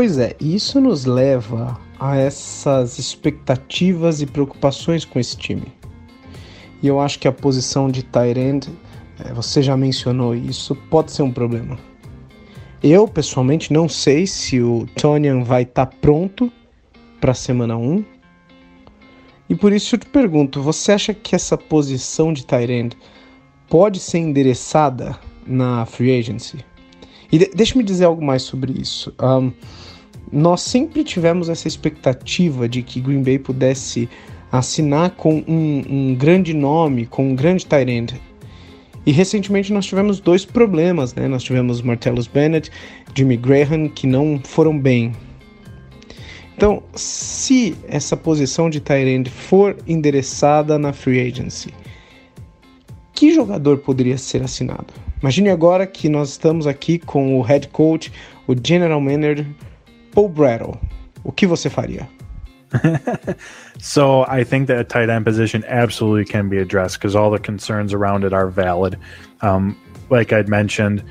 Pois 0.00 0.16
é, 0.16 0.36
isso 0.40 0.80
nos 0.80 1.06
leva 1.06 1.76
a 1.98 2.16
essas 2.16 3.00
expectativas 3.00 4.22
e 4.22 4.26
preocupações 4.26 5.04
com 5.04 5.18
esse 5.18 5.36
time. 5.36 5.72
E 6.80 6.86
eu 6.86 7.00
acho 7.00 7.18
que 7.18 7.26
a 7.26 7.32
posição 7.32 7.90
de 7.90 8.04
Tyrend, 8.04 8.68
é, 9.18 9.32
você 9.32 9.60
já 9.60 9.76
mencionou 9.76 10.36
isso, 10.36 10.76
pode 10.88 11.10
ser 11.10 11.22
um 11.22 11.32
problema. 11.32 11.76
Eu, 12.80 13.08
pessoalmente, 13.08 13.72
não 13.72 13.88
sei 13.88 14.24
se 14.24 14.62
o 14.62 14.86
Tonian 14.94 15.42
vai 15.42 15.64
estar 15.64 15.86
tá 15.86 15.96
pronto 16.00 16.48
para 17.20 17.32
a 17.32 17.34
semana 17.34 17.76
1. 17.76 18.04
E 19.48 19.56
por 19.56 19.72
isso 19.72 19.96
eu 19.96 19.98
te 19.98 20.06
pergunto, 20.06 20.62
você 20.62 20.92
acha 20.92 21.12
que 21.12 21.34
essa 21.34 21.58
posição 21.58 22.32
de 22.32 22.46
Tyrend 22.46 22.96
pode 23.68 23.98
ser 23.98 24.18
endereçada 24.18 25.18
na 25.44 25.84
free 25.86 26.16
agency? 26.16 26.64
E 27.32 27.38
de 27.38 27.50
deixa-me 27.52 27.82
dizer 27.82 28.04
algo 28.04 28.24
mais 28.24 28.42
sobre 28.42 28.80
isso. 28.80 29.12
Um, 29.20 29.52
nós 30.32 30.60
sempre 30.62 31.04
tivemos 31.04 31.48
essa 31.48 31.68
expectativa 31.68 32.68
de 32.68 32.82
que 32.82 33.00
Green 33.00 33.22
Bay 33.22 33.38
pudesse 33.38 34.08
assinar 34.50 35.10
com 35.10 35.44
um, 35.46 35.84
um 35.88 36.14
grande 36.14 36.54
nome, 36.54 37.06
com 37.06 37.30
um 37.30 37.34
grande 37.34 37.66
tight 37.66 37.90
end. 37.90 38.20
E 39.06 39.12
recentemente 39.12 39.72
nós 39.72 39.86
tivemos 39.86 40.20
dois 40.20 40.44
problemas, 40.44 41.14
né? 41.14 41.28
Nós 41.28 41.42
tivemos 41.42 41.80
Martellus 41.80 42.26
Bennett, 42.26 42.70
Jimmy 43.14 43.36
Graham, 43.36 43.88
que 43.88 44.06
não 44.06 44.40
foram 44.44 44.78
bem. 44.78 45.12
Então, 46.56 46.82
se 46.94 47.76
essa 47.86 48.16
posição 48.16 48.68
de 48.68 48.80
tight 48.80 49.08
end 49.08 49.30
for 49.30 49.76
endereçada 49.86 50.78
na 50.78 50.92
free 50.92 51.20
agency, 51.20 51.72
que 53.14 53.32
jogador 53.32 53.78
poderia 53.78 54.18
ser 54.18 54.42
assinado? 54.42 54.86
Imagine 55.22 55.50
agora 55.50 55.86
que 55.86 56.08
nós 56.08 56.30
estamos 56.30 56.66
aqui 56.66 56.98
com 56.98 57.38
o 57.38 57.42
head 57.42 57.68
coach, 57.68 58.12
o 58.46 58.54
general 58.54 59.00
manager 59.00 59.46
Paul 60.12 60.28
Brattle, 60.28 60.80
o 61.24 61.32
que 61.32 61.46
você 61.46 61.70
faria? 61.70 62.08
so 63.78 64.24
I 64.26 64.44
think 64.44 64.68
that 64.68 64.78
a 64.78 64.84
tight 64.84 65.08
end 65.08 65.24
position 65.24 65.64
absolutely 65.66 66.24
can 66.24 66.48
be 66.48 66.58
addressed 66.58 66.98
because 66.98 67.16
all 67.16 67.30
the 67.30 67.38
concerns 67.38 67.94
around 67.94 68.24
it 68.24 68.32
are 68.32 68.48
valid. 68.48 68.98
Um, 69.40 69.76
like 70.10 70.32
I'd 70.32 70.48
mentioned, 70.48 71.02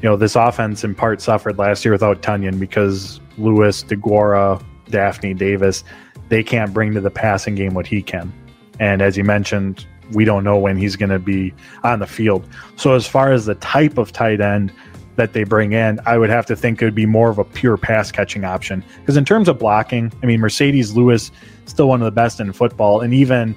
you 0.00 0.08
know, 0.08 0.16
this 0.16 0.36
offense 0.36 0.84
in 0.84 0.94
part 0.94 1.20
suffered 1.20 1.58
last 1.58 1.84
year 1.84 1.92
without 1.92 2.22
Tunyon 2.22 2.58
because 2.58 3.20
Lewis, 3.38 3.84
DeGuara, 3.84 4.62
Daphne, 4.88 5.34
Davis, 5.34 5.84
they 6.28 6.42
can't 6.42 6.72
bring 6.72 6.94
to 6.94 7.00
the 7.00 7.10
passing 7.10 7.54
game 7.54 7.74
what 7.74 7.86
he 7.86 8.02
can. 8.02 8.32
And 8.80 9.02
as 9.02 9.16
you 9.16 9.24
mentioned, 9.24 9.86
we 10.12 10.24
don't 10.24 10.44
know 10.44 10.58
when 10.58 10.76
he's 10.76 10.96
going 10.96 11.10
to 11.10 11.18
be 11.18 11.54
on 11.84 12.00
the 12.00 12.06
field. 12.06 12.46
So 12.76 12.94
as 12.94 13.06
far 13.06 13.32
as 13.32 13.46
the 13.46 13.54
type 13.56 13.98
of 13.98 14.12
tight 14.12 14.40
end, 14.40 14.72
that 15.16 15.32
they 15.32 15.44
bring 15.44 15.72
in, 15.72 16.00
I 16.06 16.18
would 16.18 16.30
have 16.30 16.46
to 16.46 16.56
think 16.56 16.80
it 16.80 16.84
would 16.84 16.94
be 16.94 17.06
more 17.06 17.30
of 17.30 17.38
a 17.38 17.44
pure 17.44 17.76
pass 17.76 18.10
catching 18.10 18.44
option. 18.44 18.84
Because 19.00 19.16
in 19.16 19.24
terms 19.24 19.48
of 19.48 19.58
blocking, 19.58 20.12
I 20.22 20.26
mean, 20.26 20.40
Mercedes 20.40 20.96
Lewis 20.96 21.30
still 21.66 21.88
one 21.88 22.00
of 22.00 22.04
the 22.04 22.10
best 22.10 22.40
in 22.40 22.52
football, 22.52 23.00
and 23.00 23.12
even 23.12 23.54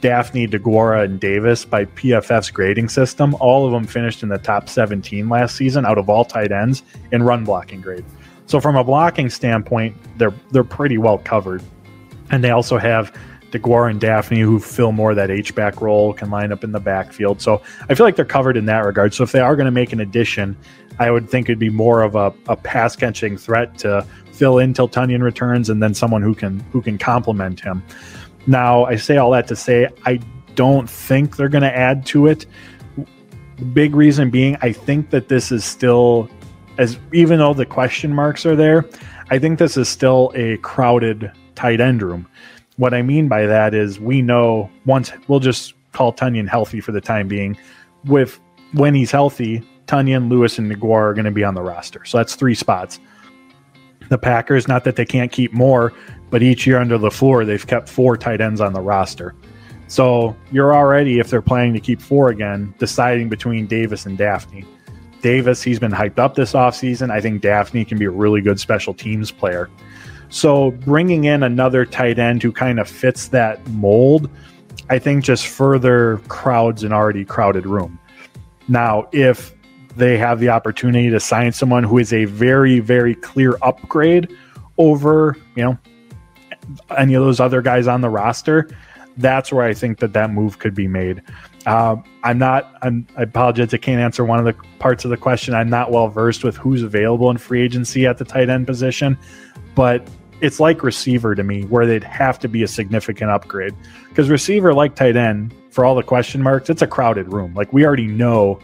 Daphne, 0.00 0.46
DeGuara, 0.46 1.04
and 1.04 1.18
Davis 1.18 1.64
by 1.64 1.84
PFF's 1.86 2.50
grading 2.50 2.88
system, 2.88 3.34
all 3.40 3.66
of 3.66 3.72
them 3.72 3.84
finished 3.84 4.22
in 4.22 4.28
the 4.28 4.38
top 4.38 4.68
17 4.68 5.28
last 5.28 5.56
season 5.56 5.84
out 5.84 5.98
of 5.98 6.08
all 6.08 6.24
tight 6.24 6.52
ends 6.52 6.82
in 7.10 7.22
run 7.22 7.44
blocking 7.44 7.80
grade. 7.80 8.04
So 8.46 8.60
from 8.60 8.76
a 8.76 8.84
blocking 8.84 9.28
standpoint, 9.28 9.96
they're 10.16 10.34
they're 10.50 10.64
pretty 10.64 10.98
well 10.98 11.18
covered, 11.18 11.62
and 12.30 12.42
they 12.42 12.50
also 12.50 12.78
have 12.78 13.12
DeGuara 13.50 13.90
and 13.90 14.00
Daphne 14.00 14.40
who 14.40 14.58
fill 14.58 14.92
more 14.92 15.14
that 15.14 15.30
H 15.30 15.54
back 15.54 15.80
role, 15.80 16.12
can 16.12 16.30
line 16.30 16.52
up 16.52 16.64
in 16.64 16.72
the 16.72 16.80
backfield. 16.80 17.40
So 17.40 17.62
I 17.88 17.94
feel 17.94 18.06
like 18.06 18.16
they're 18.16 18.24
covered 18.24 18.56
in 18.56 18.66
that 18.66 18.84
regard. 18.84 19.14
So 19.14 19.24
if 19.24 19.32
they 19.32 19.40
are 19.40 19.56
going 19.56 19.66
to 19.66 19.72
make 19.72 19.92
an 19.92 20.00
addition, 20.00 20.56
I 20.98 21.10
would 21.10 21.28
think 21.28 21.48
it'd 21.48 21.58
be 21.58 21.70
more 21.70 22.02
of 22.02 22.14
a, 22.14 22.32
a 22.48 22.56
pass 22.56 22.96
catching 22.96 23.36
threat 23.36 23.78
to 23.78 24.06
fill 24.32 24.58
in 24.58 24.72
till 24.72 24.88
Tunyon 24.88 25.22
returns, 25.22 25.68
and 25.68 25.82
then 25.82 25.94
someone 25.94 26.22
who 26.22 26.34
can 26.34 26.60
who 26.72 26.82
can 26.82 26.98
complement 26.98 27.60
him. 27.60 27.82
Now, 28.46 28.84
I 28.84 28.96
say 28.96 29.16
all 29.16 29.30
that 29.32 29.46
to 29.48 29.56
say 29.56 29.88
I 30.06 30.20
don't 30.54 30.88
think 30.88 31.36
they're 31.36 31.48
going 31.48 31.62
to 31.62 31.76
add 31.76 32.04
to 32.06 32.26
it. 32.26 32.46
Big 33.72 33.94
reason 33.94 34.30
being, 34.30 34.56
I 34.60 34.72
think 34.72 35.10
that 35.10 35.28
this 35.28 35.52
is 35.52 35.64
still, 35.64 36.28
as 36.78 36.98
even 37.12 37.38
though 37.38 37.54
the 37.54 37.66
question 37.66 38.14
marks 38.14 38.46
are 38.46 38.56
there, 38.56 38.84
I 39.30 39.38
think 39.38 39.58
this 39.58 39.76
is 39.76 39.88
still 39.88 40.32
a 40.34 40.56
crowded 40.58 41.30
tight 41.54 41.80
end 41.80 42.02
room. 42.02 42.26
What 42.76 42.94
I 42.94 43.02
mean 43.02 43.28
by 43.28 43.46
that 43.46 43.74
is 43.74 44.00
we 44.00 44.22
know 44.22 44.70
once 44.86 45.12
we'll 45.26 45.40
just 45.40 45.74
call 45.92 46.12
Tunyon 46.12 46.48
healthy 46.48 46.80
for 46.80 46.92
the 46.92 47.00
time 47.00 47.28
being. 47.28 47.56
With 48.04 48.40
when 48.72 48.94
he's 48.94 49.10
healthy, 49.10 49.62
Tunyon, 49.88 50.28
Lewis, 50.28 50.58
and 50.58 50.70
Naguar 50.70 51.10
are 51.10 51.14
going 51.14 51.24
to 51.24 51.30
be 51.30 51.42
on 51.42 51.54
the 51.54 51.62
roster. 51.62 52.04
So 52.04 52.18
that's 52.18 52.36
three 52.36 52.54
spots. 52.54 53.00
The 54.10 54.18
Packers, 54.18 54.68
not 54.68 54.84
that 54.84 54.96
they 54.96 55.04
can't 55.04 55.32
keep 55.32 55.52
more, 55.52 55.92
but 56.30 56.42
each 56.42 56.66
year 56.66 56.78
under 56.78 56.98
the 56.98 57.10
floor, 57.10 57.44
they've 57.44 57.66
kept 57.66 57.88
four 57.88 58.16
tight 58.16 58.40
ends 58.40 58.60
on 58.60 58.72
the 58.72 58.80
roster. 58.80 59.34
So 59.88 60.36
you're 60.52 60.74
already, 60.74 61.18
if 61.18 61.30
they're 61.30 61.42
planning 61.42 61.72
to 61.72 61.80
keep 61.80 62.00
four 62.00 62.28
again, 62.28 62.74
deciding 62.78 63.28
between 63.28 63.66
Davis 63.66 64.06
and 64.06 64.16
Daphne. 64.16 64.64
Davis, 65.22 65.62
he's 65.62 65.78
been 65.78 65.90
hyped 65.90 66.18
up 66.18 66.34
this 66.34 66.52
offseason. 66.52 67.10
I 67.10 67.20
think 67.20 67.42
Daphne 67.42 67.84
can 67.84 67.98
be 67.98 68.04
a 68.04 68.10
really 68.10 68.40
good 68.40 68.60
special 68.60 68.94
teams 68.94 69.30
player. 69.30 69.68
So 70.28 70.72
bringing 70.72 71.24
in 71.24 71.42
another 71.42 71.86
tight 71.86 72.18
end 72.18 72.42
who 72.42 72.52
kind 72.52 72.78
of 72.78 72.88
fits 72.88 73.28
that 73.28 73.66
mold, 73.68 74.30
I 74.90 74.98
think 74.98 75.24
just 75.24 75.46
further 75.46 76.18
crowds 76.28 76.84
an 76.84 76.92
already 76.92 77.24
crowded 77.24 77.66
room. 77.66 77.98
Now, 78.68 79.08
if 79.12 79.54
they 79.98 80.16
have 80.16 80.40
the 80.40 80.48
opportunity 80.48 81.10
to 81.10 81.20
sign 81.20 81.52
someone 81.52 81.84
who 81.84 81.98
is 81.98 82.12
a 82.12 82.24
very, 82.24 82.80
very 82.80 83.14
clear 83.14 83.58
upgrade 83.62 84.34
over, 84.78 85.36
you 85.56 85.62
know, 85.64 85.78
any 86.96 87.14
of 87.14 87.22
those 87.22 87.40
other 87.40 87.60
guys 87.62 87.86
on 87.86 88.00
the 88.00 88.08
roster, 88.08 88.68
that's 89.16 89.52
where 89.52 89.64
I 89.64 89.74
think 89.74 89.98
that 89.98 90.12
that 90.12 90.30
move 90.30 90.58
could 90.58 90.74
be 90.74 90.86
made. 90.86 91.22
Uh, 91.66 91.96
I'm 92.22 92.38
not. 92.38 92.72
I'm, 92.82 93.06
I 93.16 93.22
apologize. 93.22 93.74
I 93.74 93.78
can't 93.78 94.00
answer 94.00 94.24
one 94.24 94.38
of 94.38 94.44
the 94.44 94.54
parts 94.78 95.04
of 95.04 95.10
the 95.10 95.16
question. 95.16 95.54
I'm 95.54 95.68
not 95.68 95.90
well 95.90 96.08
versed 96.08 96.44
with 96.44 96.56
who's 96.56 96.82
available 96.82 97.30
in 97.30 97.36
free 97.36 97.60
agency 97.62 98.06
at 98.06 98.18
the 98.18 98.24
tight 98.24 98.48
end 98.48 98.66
position, 98.66 99.18
but 99.74 100.08
it's 100.40 100.60
like 100.60 100.84
receiver 100.84 101.34
to 101.34 101.42
me, 101.42 101.64
where 101.64 101.84
they'd 101.84 102.04
have 102.04 102.38
to 102.38 102.48
be 102.48 102.62
a 102.62 102.68
significant 102.68 103.30
upgrade. 103.30 103.74
Because 104.08 104.30
receiver, 104.30 104.72
like 104.72 104.94
tight 104.94 105.16
end, 105.16 105.52
for 105.70 105.84
all 105.84 105.96
the 105.96 106.02
question 106.02 106.42
marks, 106.42 106.70
it's 106.70 106.82
a 106.82 106.86
crowded 106.86 107.32
room. 107.32 107.54
Like 107.54 107.72
we 107.72 107.84
already 107.84 108.06
know 108.06 108.60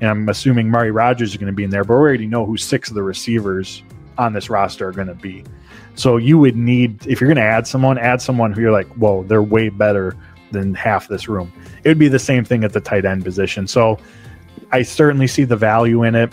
and 0.00 0.10
I'm 0.10 0.28
assuming 0.28 0.68
Murray 0.68 0.90
Rogers 0.90 1.30
is 1.30 1.36
going 1.36 1.52
to 1.52 1.56
be 1.56 1.64
in 1.64 1.70
there, 1.70 1.84
but 1.84 1.94
we 1.94 2.00
already 2.00 2.26
know 2.26 2.44
who 2.44 2.56
six 2.56 2.88
of 2.88 2.94
the 2.94 3.02
receivers 3.02 3.82
on 4.16 4.32
this 4.32 4.50
roster 4.50 4.88
are 4.88 4.92
going 4.92 5.08
to 5.08 5.14
be. 5.14 5.44
So 5.94 6.16
you 6.16 6.38
would 6.38 6.56
need, 6.56 7.06
if 7.06 7.20
you're 7.20 7.28
going 7.28 7.44
to 7.44 7.50
add 7.50 7.66
someone, 7.66 7.98
add 7.98 8.22
someone 8.22 8.52
who 8.52 8.60
you're 8.60 8.72
like, 8.72 8.88
whoa, 8.94 9.24
they're 9.24 9.42
way 9.42 9.68
better 9.68 10.16
than 10.52 10.74
half 10.74 11.08
this 11.08 11.28
room. 11.28 11.52
It 11.84 11.88
would 11.88 11.98
be 11.98 12.08
the 12.08 12.18
same 12.18 12.44
thing 12.44 12.64
at 12.64 12.72
the 12.72 12.80
tight 12.80 13.04
end 13.04 13.24
position. 13.24 13.66
So 13.66 13.98
I 14.70 14.82
certainly 14.82 15.26
see 15.26 15.44
the 15.44 15.56
value 15.56 16.04
in 16.04 16.14
it. 16.14 16.32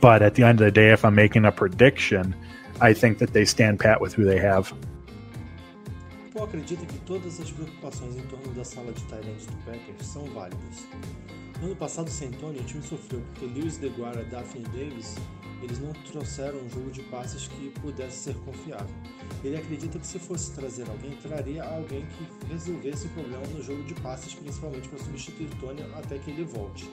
But 0.00 0.22
at 0.22 0.34
the 0.34 0.44
end 0.44 0.60
of 0.60 0.64
the 0.64 0.70
day, 0.70 0.92
if 0.92 1.04
I'm 1.04 1.14
making 1.14 1.44
a 1.44 1.52
prediction, 1.52 2.34
I 2.80 2.94
think 2.94 3.18
that 3.18 3.32
they 3.32 3.44
stand 3.44 3.80
pat 3.80 4.00
with 4.00 4.14
who 4.14 4.24
they 4.24 4.38
have. 4.38 4.72
Paul 6.32 6.44
acredita 6.44 6.86
que 6.86 6.98
todas 7.00 7.40
as 7.40 7.50
preocupações 7.50 8.16
em 8.16 8.22
torno 8.22 8.54
da 8.54 8.64
sala 8.64 8.92
de 8.92 9.02
do 9.02 9.56
Packers 9.66 10.06
são 10.06 10.24
válidas. 10.26 10.86
No 11.60 11.66
ano 11.66 11.76
passado, 11.76 12.08
sem 12.08 12.28
Antônio, 12.28 12.62
o 12.62 12.64
time 12.64 12.82
sofreu 12.82 13.20
porque 13.20 13.44
Lewis 13.44 13.76
DeGuara 13.76 14.22
e 14.22 14.24
Daphne 14.24 14.64
Davis 14.64 15.16
eles 15.62 15.78
não 15.78 15.92
trouxeram 15.92 16.58
um 16.58 16.70
jogo 16.70 16.90
de 16.90 17.02
passes 17.02 17.48
que 17.48 17.68
pudesse 17.80 18.16
ser 18.16 18.34
confiável. 18.36 18.94
Ele 19.44 19.56
acredita 19.56 19.98
que 19.98 20.06
se 20.06 20.18
fosse 20.18 20.52
trazer 20.52 20.88
alguém, 20.88 21.10
traria 21.16 21.62
alguém 21.62 22.06
que 22.06 22.46
resolvesse 22.46 23.06
o 23.06 23.10
problema 23.10 23.46
no 23.48 23.62
jogo 23.62 23.82
de 23.82 23.92
passes, 23.96 24.34
principalmente 24.34 24.88
para 24.88 24.98
substituir 25.00 25.50
Tony 25.60 25.82
até 25.94 26.18
que 26.18 26.30
ele 26.30 26.44
volte. 26.44 26.90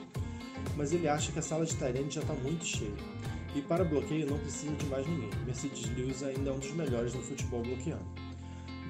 Mas 0.76 0.92
ele 0.92 1.08
acha 1.08 1.32
que 1.32 1.38
a 1.38 1.42
sala 1.42 1.64
de 1.64 1.74
Tyrant 1.74 2.10
já 2.10 2.20
está 2.20 2.34
muito 2.34 2.66
cheia. 2.66 2.92
E 3.54 3.62
para 3.62 3.82
bloqueio 3.84 4.28
não 4.28 4.38
precisa 4.38 4.74
de 4.74 4.84
mais 4.86 5.06
ninguém. 5.06 5.30
Mercedes 5.46 5.88
Lewis 5.96 6.22
ainda 6.22 6.50
é 6.50 6.52
um 6.52 6.58
dos 6.58 6.72
melhores 6.72 7.14
no 7.14 7.22
futebol 7.22 7.62
bloqueando. 7.62 8.04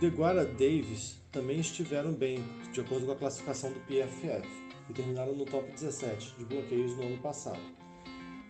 DeGuara 0.00 0.44
Davis 0.44 1.16
também 1.30 1.60
estiveram 1.60 2.12
bem, 2.12 2.44
de 2.72 2.80
acordo 2.80 3.06
com 3.06 3.12
a 3.12 3.16
classificação 3.16 3.70
do 3.70 3.78
PFF, 3.80 4.67
e 4.88 4.92
terminaram 4.92 5.34
no 5.34 5.44
top 5.44 5.70
17 5.70 6.34
de 6.38 6.44
bloqueios 6.44 6.96
no 6.96 7.04
ano 7.04 7.18
passado. 7.18 7.60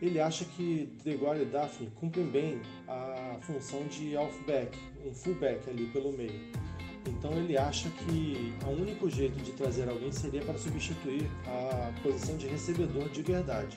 Ele 0.01 0.21
acha 0.21 0.45
que 0.45 0.89
DeGuara 1.03 1.43
e 1.43 1.45
Daphne 1.45 1.91
cumprem 1.97 2.27
bem 2.27 2.61
a 2.87 3.37
função 3.41 3.85
de 3.89 4.17
halfback, 4.17 4.79
um 5.05 5.13
fullback 5.13 5.69
ali 5.69 5.87
pelo 5.87 6.13
meio. 6.13 6.41
Então 7.07 7.33
ele 7.33 7.57
acha 7.57 7.89
que 7.91 8.55
o 8.65 8.71
único 8.71 9.11
jeito 9.11 9.37
de 9.43 9.53
trazer 9.53 9.89
alguém 9.89 10.13
seria 10.13 10.43
para 10.43 10.59
substituir 10.59 11.29
a 11.47 11.93
posição 12.03 12.37
de 12.37 12.47
recebedor 12.47 13.09
de 13.09 13.23
verdade, 13.23 13.77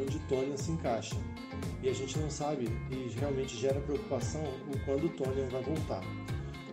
onde 0.00 0.18
Tony 0.20 0.58
se 0.58 0.72
encaixa. 0.72 1.16
E 1.82 1.88
a 1.88 1.92
gente 1.92 2.18
não 2.18 2.30
sabe 2.30 2.68
e 2.90 3.14
realmente 3.18 3.56
gera 3.56 3.80
preocupação 3.80 4.42
o 4.42 4.78
quando 4.84 5.08
Tony 5.16 5.42
vai 5.50 5.62
voltar 5.62 6.02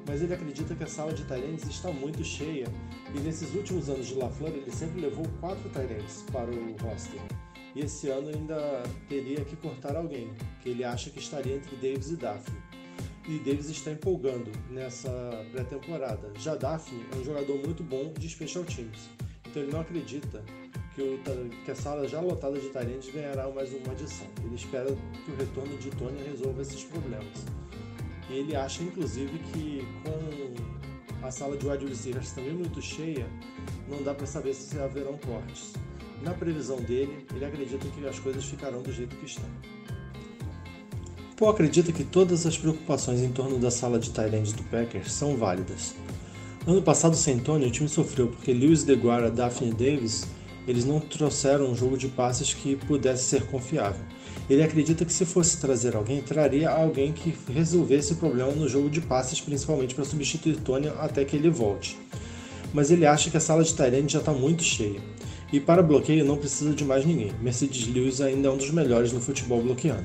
mas 0.08 0.22
ele 0.22 0.34
acredita 0.34 0.76
que 0.76 0.84
a 0.84 0.88
sala 0.88 1.14
de 1.14 1.24
Tyrants 1.26 1.64
está 1.68 1.92
muito 1.92 2.24
cheia 2.24 2.68
e 3.14 3.20
nesses 3.20 3.54
últimos 3.54 3.90
anos 3.90 4.08
de 4.08 4.16
LaFleur 4.16 4.54
ele 4.54 4.72
sempre 4.72 5.02
levou 5.02 5.26
quatro 5.40 5.70
Tyrants 5.70 6.24
para 6.32 6.50
o 6.50 6.76
roster. 6.78 7.22
E 7.76 7.82
esse 7.82 8.10
ano 8.10 8.30
ainda 8.30 8.84
teria 9.08 9.44
que 9.46 9.56
cortar 9.56 9.96
alguém, 9.96 10.30
que 10.62 10.70
ele 10.70 10.84
acha 10.84 11.10
que 11.10 11.20
estaria 11.20 11.56
entre 11.56 11.76
Davis 11.76 12.12
e 12.12 12.16
Daphne. 12.18 12.58
E 13.28 13.40
Davis 13.40 13.70
está 13.70 13.92
empolgando 13.92 14.52
nessa 14.70 15.10
pré-temporada. 15.52 16.34
Já 16.40 16.56
Daphne 16.56 17.06
é 17.14 17.16
um 17.16 17.24
jogador 17.24 17.58
muito 17.66 17.84
bom 17.84 18.12
de 18.14 18.28
special 18.28 18.66
teams, 18.66 19.10
então 19.48 19.62
ele 19.62 19.72
não 19.72 19.82
acredita 19.82 20.44
que, 20.96 21.02
o, 21.02 21.20
que 21.64 21.72
a 21.72 21.76
sala 21.76 22.08
já 22.08 22.20
lotada 22.20 22.60
de 22.60 22.70
Tyrants 22.70 23.10
ganhará 23.14 23.50
mais 23.50 23.72
uma 23.74 23.94
adição. 23.94 24.28
Ele 24.44 24.56
espera 24.56 24.88
que 25.26 25.32
o 25.32 25.36
retorno 25.36 25.78
de 25.78 25.90
Tony 25.92 26.22
resolva 26.24 26.62
esses 26.62 26.84
problemas. 26.84 27.46
Ele 28.32 28.56
acha, 28.56 28.82
inclusive, 28.82 29.38
que 29.52 29.86
com 30.04 31.26
a 31.26 31.32
sala 31.32 31.58
de 31.58 31.68
wide 31.68 31.86
receivers 31.86 32.32
também 32.32 32.54
muito 32.54 32.82
cheia, 32.82 33.28
não 33.88 34.02
dá 34.02 34.14
para 34.14 34.26
saber 34.26 34.54
se 34.54 34.80
haverão 34.80 35.18
cortes. 35.18 35.74
Na 36.24 36.34
previsão 36.34 36.78
dele, 36.78 37.26
ele 37.34 37.46
acredita 37.46 37.88
que 37.88 38.08
as 38.08 38.20
coisas 38.20 38.46
ficarão 38.46 38.82
do 38.82 38.92
jeito 38.92 39.16
que 39.18 39.26
estão. 39.26 39.50
Paul 41.36 41.52
acredita 41.52 41.92
que 41.92 42.04
todas 42.04 42.46
as 42.46 42.58
preocupações 42.58 43.20
em 43.22 43.32
torno 43.32 43.58
da 43.58 43.72
sala 43.72 43.98
de 43.98 44.12
Tyrants 44.12 44.54
do 44.54 44.64
Packers 44.64 45.12
são 45.12 45.36
válidas. 45.36 45.96
Ano 46.68 46.82
passado, 46.82 47.16
sem 47.16 47.40
Tony, 47.40 47.66
o 47.66 47.72
time 47.72 47.90
sofreu 47.90 48.28
porque 48.28 48.54
Lewis 48.54 48.84
DeGuara 48.84 49.28
e 49.28 49.32
Daphne 49.32 49.72
Davis 49.72 50.28
eles 50.68 50.86
não 50.86 51.00
trouxeram 51.00 51.72
um 51.72 51.76
jogo 51.76 51.98
de 51.98 52.08
passes 52.08 52.54
que 52.54 52.76
pudesse 52.76 53.24
ser 53.24 53.48
confiável. 53.48 54.06
Ele 54.52 54.64
acredita 54.64 55.06
que 55.06 55.14
se 55.14 55.24
fosse 55.24 55.56
trazer 55.62 55.96
alguém, 55.96 56.22
traria 56.22 56.70
alguém 56.70 57.14
que 57.14 57.34
resolvesse 57.54 58.12
o 58.12 58.18
problema 58.18 58.52
no 58.52 58.68
jogo 58.68 58.90
de 58.90 59.00
passes, 59.00 59.40
principalmente 59.40 59.96
para 59.96 60.04
substituir 60.04 60.58
Tony 60.58 60.90
até 61.00 61.24
que 61.24 61.38
ele 61.38 61.50
volte. 61.50 61.98
Mas 62.74 62.92
ele 62.92 63.06
acha 63.06 63.30
que 63.30 63.38
a 63.38 63.40
sala 63.40 63.64
de 63.64 63.74
Tyrande 63.74 64.12
já 64.12 64.20
está 64.20 64.34
muito 64.34 64.62
cheia. 64.62 65.00
E 65.54 65.60
para 65.62 65.82
bloqueio 65.82 66.26
não 66.26 66.36
precisa 66.36 66.74
de 66.74 66.84
mais 66.84 67.06
ninguém. 67.06 67.32
Mercedes 67.42 67.88
Lewis 67.88 68.20
ainda 68.20 68.50
é 68.50 68.52
um 68.52 68.58
dos 68.58 68.72
melhores 68.72 69.14
no 69.14 69.22
futebol 69.22 69.62
bloqueando. 69.62 70.04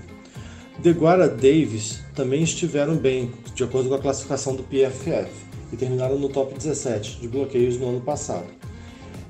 DeGuara 0.79 1.29
Davis 1.29 1.99
também 2.15 2.45
estiveram 2.45 2.95
bem, 2.95 3.33
de 3.53 3.65
acordo 3.65 3.89
com 3.89 3.97
a 3.97 4.01
classificação 4.01 4.55
do 4.55 4.63
PFF, 4.63 5.29
e 5.73 5.77
terminaram 5.77 6.21
no 6.21 6.29
top 6.29 6.55
17 6.55 7.19
de 7.21 7.27
bloqueios 7.27 7.79
no 7.79 7.89
ano 7.89 8.01
passado. 8.01 8.47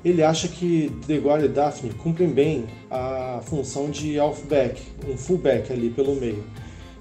Ele 0.06 0.22
acha 0.22 0.46
que 0.46 0.88
DeGuara 1.04 1.46
e 1.46 1.48
Daphne 1.48 1.92
cumprem 1.92 2.28
bem 2.28 2.66
a 2.88 3.40
função 3.42 3.90
de 3.90 4.16
halfback, 4.16 4.80
um 5.04 5.16
fullback 5.16 5.72
ali 5.72 5.90
pelo 5.90 6.14
meio. 6.14 6.44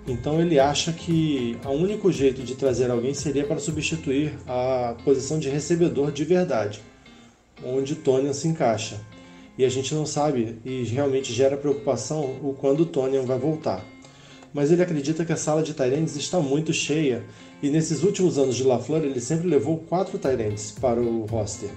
Então 0.07 0.41
ele 0.41 0.59
acha 0.59 0.91
que 0.91 1.55
o 1.63 1.69
único 1.69 2.11
jeito 2.11 2.41
de 2.41 2.55
trazer 2.55 2.89
alguém 2.89 3.13
seria 3.13 3.45
para 3.45 3.59
substituir 3.59 4.33
a 4.47 4.95
posição 5.05 5.37
de 5.37 5.49
recebedor 5.49 6.11
de 6.11 6.25
verdade, 6.25 6.81
onde 7.63 7.93
Tony 7.93 8.33
se 8.33 8.47
encaixa. 8.47 8.99
E 9.55 9.63
a 9.63 9.69
gente 9.69 9.93
não 9.93 10.07
sabe 10.07 10.57
e 10.65 10.81
realmente 10.85 11.31
gera 11.31 11.55
preocupação 11.55 12.23
o 12.41 12.55
quando 12.59 12.87
Tony 12.87 13.19
vai 13.19 13.37
voltar. 13.37 13.85
Mas 14.51 14.71
ele 14.71 14.81
acredita 14.81 15.23
que 15.23 15.31
a 15.31 15.37
sala 15.37 15.61
de 15.61 15.75
Tyrants 15.75 16.15
está 16.15 16.39
muito 16.39 16.73
cheia 16.73 17.23
e 17.61 17.69
nesses 17.69 18.01
últimos 18.01 18.39
anos 18.39 18.55
de 18.55 18.63
LaFleur 18.63 19.03
ele 19.03 19.21
sempre 19.21 19.47
levou 19.47 19.77
quatro 19.77 20.17
Tyrants 20.17 20.71
para 20.71 20.99
o 20.99 21.27
roster 21.27 21.69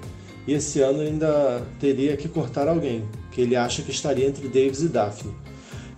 e 0.48 0.54
esse 0.54 0.80
ano 0.80 1.02
ainda 1.02 1.60
teria 1.78 2.16
que 2.16 2.26
cortar 2.26 2.68
alguém, 2.68 3.04
que 3.30 3.42
ele 3.42 3.54
acha 3.54 3.82
que 3.82 3.90
estaria 3.90 4.26
entre 4.26 4.48
Davis 4.48 4.80
e 4.80 4.88
Daphne. 4.88 5.34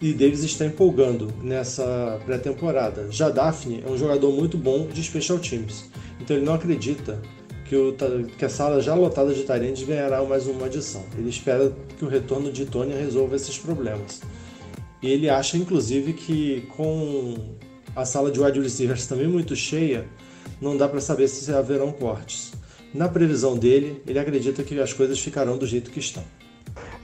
E 0.01 0.13
Davis 0.13 0.43
está 0.43 0.67
empolgando 0.67 1.33
nessa 1.41 2.19
pré-temporada. 2.27 3.07
Já 3.13 3.29
Daphne 3.29 3.85
é 3.87 3.89
um 3.89 3.97
jogador 3.97 4.33
muito 4.33 4.59
bom 4.59 4.89
de 4.89 5.05
special 5.05 5.39
teams, 5.39 5.85
então 6.21 6.37
ele 6.37 6.45
não 6.45 6.55
acredita 6.55 7.23
que, 7.65 7.77
o, 7.77 7.95
que 8.37 8.45
a 8.45 8.49
sala 8.49 8.83
já 8.83 8.93
lotada 8.93 9.33
de 9.33 9.45
Tyrants 9.45 9.85
ganhará 9.85 10.21
mais 10.25 10.49
uma 10.49 10.67
adição. 10.67 11.05
Ele 11.17 11.31
espera 11.31 11.73
que 11.97 12.05
o 12.05 12.09
retorno 12.09 12.51
de 12.51 12.67
Tony 12.67 12.93
resolva 12.93 13.37
esses 13.37 13.57
problemas. 13.57 14.21
E 15.01 15.09
ele 15.09 15.31
acha, 15.31 15.57
inclusive, 15.57 16.13
que 16.13 16.63
com 16.77 17.37
a 17.95 18.05
sala 18.05 18.33
de 18.33 18.41
wide 18.41 18.59
receivers 18.59 19.07
também 19.07 19.29
muito 19.29 19.55
cheia, 19.55 20.09
não 20.61 20.77
dá 20.77 20.89
para 20.89 21.01
saber 21.01 21.29
se 21.29 21.53
haverão 21.53 21.93
cortes. 21.93 22.59
Na 22.93 23.09
previsão 23.09 23.57
dele, 23.57 24.03
ele 24.07 24.19
acredita 24.19 24.63
que 24.63 24.79
as 24.81 24.93
coisas 24.93 25.19
ficarão 25.19 25.57
do 25.57 25.67
jeito 25.67 25.91
que 25.91 26.01
estão. 26.01 26.25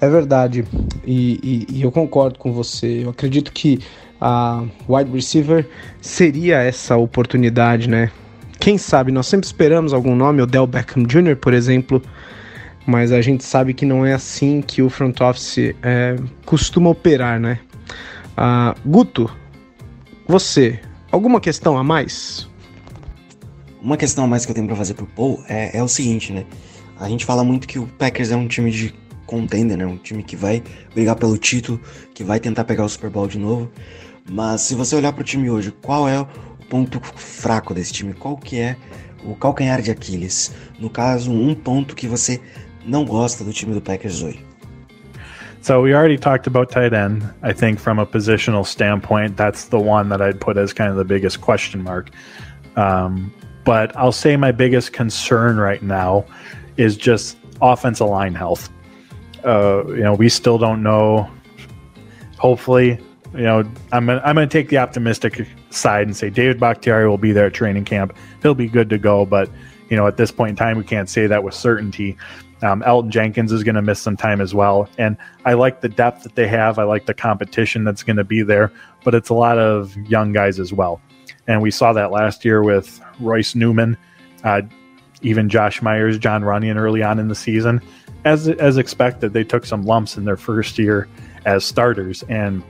É 0.01 0.09
verdade, 0.09 0.65
e, 1.05 1.67
e, 1.71 1.79
e 1.79 1.83
eu 1.83 1.91
concordo 1.91 2.39
com 2.39 2.53
você. 2.53 3.05
Eu 3.05 3.11
acredito 3.11 3.53
que 3.53 3.79
a 4.21 4.65
wide 4.89 5.11
receiver 5.11 5.69
seria 6.01 6.59
essa 6.59 6.97
oportunidade, 6.97 7.89
né? 7.89 8.11
Quem 8.59 8.79
sabe, 8.79 9.13
nós 9.13 9.27
sempre 9.27 9.47
esperamos 9.47 9.93
algum 9.93 10.15
nome, 10.15 10.43
o 10.43 10.47
Del 10.47 10.67
Beckham 10.67 11.05
Jr., 11.05 11.37
por 11.37 11.55
exemplo, 11.55 12.03
mas 12.87 13.13
a 13.13 13.21
gente 13.21 13.45
sabe 13.45 13.73
que 13.75 13.85
não 13.87 14.05
é 14.05 14.13
assim 14.13 14.61
que 14.61 14.83
o 14.83 14.91
front 14.91 15.21
office 15.21 15.75
é, 15.83 16.17
costuma 16.45 16.91
operar, 16.91 17.39
né? 17.39 17.61
Uh, 18.37 18.79
Guto, 18.89 19.31
você, 20.27 20.81
alguma 21.11 21.41
questão 21.41 21.79
a 21.79 21.85
mais? 21.85 22.49
Uma 23.87 23.97
questão 23.97 24.25
a 24.25 24.27
mais 24.27 24.45
que 24.45 24.51
eu 24.51 24.55
tenho 24.57 24.67
para 24.67 24.75
fazer 24.75 24.95
pro 24.95 25.07
Paul 25.07 25.45
é, 25.49 25.79
é 25.79 25.81
o 25.81 25.87
seguinte, 25.87 26.33
né? 26.33 26.45
A 26.99 27.09
gente 27.09 27.25
fala 27.25 27.45
muito 27.45 27.69
que 27.69 27.79
o 27.79 27.87
Packers 27.87 28.33
é 28.33 28.37
um 28.37 28.49
time 28.49 28.69
de 28.69 28.93
contender, 29.27 29.79
né? 29.79 29.87
Um 29.87 29.97
time 29.97 30.25
que 30.25 30.35
vai 30.35 30.61
brigar 30.93 31.15
pelo 31.15 31.39
título, 31.39 31.81
que 32.13 32.25
vai 32.25 32.41
tentar 32.41 32.65
pegar 32.65 32.85
o 32.85 32.89
Super 32.89 33.11
Bowl 33.11 33.29
de 33.29 33.39
novo. 33.39 33.71
Mas 34.29 34.63
se 34.63 34.75
você 34.75 34.97
olhar 34.97 35.13
pro 35.13 35.23
time 35.23 35.49
hoje, 35.49 35.71
qual 35.71 36.09
é 36.09 36.19
o 36.19 36.27
ponto 36.69 37.01
fraco 37.15 37.73
desse 37.73 37.93
time? 37.93 38.13
Qual 38.13 38.37
que 38.37 38.59
é 38.59 38.77
o 39.25 39.37
calcanhar 39.37 39.81
de 39.81 39.93
Aquiles? 39.93 40.53
No 40.81 40.91
caso, 40.91 41.31
um 41.31 41.55
ponto 41.55 41.95
que 41.95 42.09
você 42.09 42.41
não 42.85 43.05
gosta 43.05 43.45
do 43.45 43.53
time 43.53 43.73
do 43.73 43.81
Packers 43.81 44.21
hoje. 44.21 44.45
So 45.63 45.81
we 45.83 45.95
already 45.95 46.19
talked 46.19 46.49
about 46.49 46.73
tight 46.73 46.93
end. 46.93 47.23
I 47.41 47.55
think 47.55 47.79
from 47.79 48.01
a 48.01 48.07
positional 48.07 48.65
standpoint, 48.65 49.37
that's 49.37 49.69
the 49.69 49.79
one 49.79 50.09
that 50.09 50.21
I'd 50.21 50.41
put 50.41 50.59
as 50.59 50.73
kind 50.73 50.91
of 50.91 50.97
the 50.97 51.05
biggest 51.05 51.41
question 51.41 51.85
mark. 51.85 52.11
Um, 52.75 53.31
But 53.67 53.95
I'll 53.97 54.13
say 54.13 54.37
my 54.37 54.53
biggest 54.53 54.93
concern 54.93 55.59
right 55.59 55.83
now 55.83 56.25
is 56.77 56.97
just 56.97 57.37
offensive 57.61 58.07
line 58.07 58.35
health. 58.35 58.71
Uh, 59.45 59.85
you 59.89 59.97
know, 59.97 60.15
we 60.15 60.29
still 60.29 60.57
don't 60.57 60.83
know. 60.83 61.29
Hopefully, 62.39 63.01
you 63.35 63.43
know, 63.43 63.59
I'm 63.93 64.07
gonna, 64.07 64.23
I'm 64.25 64.37
going 64.37 64.49
to 64.49 64.53
take 64.53 64.69
the 64.69 64.79
optimistic 64.79 65.47
side 65.71 66.07
and 66.07 66.17
say 66.17 66.31
David 66.31 66.61
Bakhtiari 66.61 67.09
will 67.09 67.19
be 67.19 67.33
there 67.33 67.47
at 67.47 67.55
training 67.55 67.85
camp. 67.85 68.17
He'll 68.41 68.55
be 68.55 68.69
good 68.69 68.89
to 68.91 68.99
go, 68.99 69.27
but 69.27 69.51
you 69.91 69.97
know, 69.97 70.07
at 70.07 70.17
this 70.17 70.31
point 70.31 70.51
in 70.51 70.57
time, 70.57 70.79
we 70.79 70.85
can't 70.85 71.09
say 71.09 71.27
that 71.27 71.43
with 71.43 71.55
certainty. 71.55 72.17
Um, 72.63 72.83
Elton 72.85 73.11
Jenkins 73.11 73.53
is 73.53 73.63
going 73.63 73.75
to 73.75 73.83
miss 73.83 74.01
some 74.01 74.17
time 74.17 74.41
as 74.41 74.55
well. 74.55 74.89
And 74.97 75.17
I 75.45 75.53
like 75.55 75.81
the 75.81 75.89
depth 75.89 76.23
that 76.23 76.35
they 76.35 76.49
have. 76.49 76.79
I 76.79 76.85
like 76.85 77.07
the 77.07 77.15
competition 77.15 77.85
that's 77.85 78.03
going 78.03 78.17
to 78.17 78.25
be 78.25 78.43
there, 78.43 78.73
but 79.05 79.15
it's 79.15 79.29
a 79.29 79.35
lot 79.35 79.59
of 79.59 79.97
young 80.09 80.33
guys 80.33 80.59
as 80.59 80.73
well. 80.73 81.01
And 81.47 81.61
we 81.61 81.71
saw 81.71 81.93
that 81.93 82.11
last 82.11 82.45
year 82.45 82.63
with 82.63 83.01
Royce 83.21 83.55
Newman, 83.55 83.97
uh, 84.45 84.63
even 85.23 85.49
Josh 85.49 85.83
Myers, 85.83 86.19
John 86.19 86.45
Runyon 86.45 86.79
early 86.79 87.03
on 87.03 87.19
in 87.19 87.29
the 87.29 87.35
season. 87.35 87.81
As, 88.25 88.49
as 88.49 88.77
expected, 88.77 89.33
they 89.33 89.45
took 89.45 89.65
some 89.65 89.83
lumps 89.85 90.17
in 90.17 90.25
their 90.25 90.37
first 90.37 90.79
year 90.79 91.09
as 91.45 91.65
starters. 91.65 92.23
And 92.25 92.63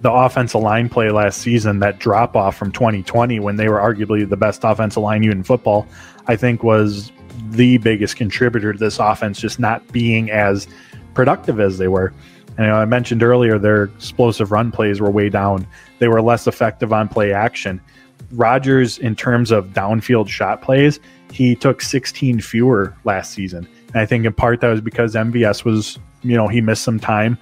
the 0.00 0.12
offensive 0.12 0.60
line 0.60 0.88
play 0.88 1.10
last 1.10 1.40
season, 1.40 1.80
that 1.80 1.98
drop 1.98 2.36
off 2.36 2.56
from 2.56 2.72
2020 2.72 3.40
when 3.40 3.56
they 3.56 3.68
were 3.68 3.78
arguably 3.78 4.28
the 4.28 4.36
best 4.36 4.62
offensive 4.64 5.02
line 5.02 5.22
unit 5.22 5.38
in 5.38 5.44
football, 5.44 5.86
I 6.26 6.36
think 6.36 6.62
was 6.62 7.12
the 7.50 7.78
biggest 7.78 8.16
contributor 8.16 8.72
to 8.72 8.78
this 8.78 8.98
offense 8.98 9.40
just 9.40 9.58
not 9.58 9.86
being 9.92 10.30
as 10.30 10.66
productive 11.14 11.60
as 11.60 11.78
they 11.78 11.88
were. 11.88 12.12
And 12.58 12.70
I 12.70 12.84
mentioned 12.86 13.22
earlier 13.22 13.58
their 13.58 13.84
explosive 13.84 14.50
run 14.50 14.72
plays 14.72 15.00
were 15.00 15.10
way 15.10 15.28
down. 15.28 15.66
They 15.98 16.08
were 16.08 16.22
less 16.22 16.46
effective 16.46 16.92
on 16.92 17.08
play 17.08 17.32
action. 17.32 17.80
Rodgers, 18.32 18.98
in 18.98 19.14
terms 19.14 19.50
of 19.50 19.68
downfield 19.68 20.28
shot 20.28 20.62
plays, 20.62 21.00
he 21.30 21.54
took 21.54 21.80
16 21.80 22.40
fewer 22.40 22.96
last 23.04 23.32
season. 23.32 23.68
And 23.88 23.96
I 23.96 24.06
think 24.06 24.24
in 24.24 24.32
part 24.32 24.60
that 24.60 24.68
was 24.68 24.80
because 24.80 25.14
MVS 25.14 25.64
was, 25.64 25.98
you 26.22 26.36
know, 26.36 26.48
he 26.48 26.60
missed 26.60 26.82
some 26.82 26.98
time, 26.98 27.38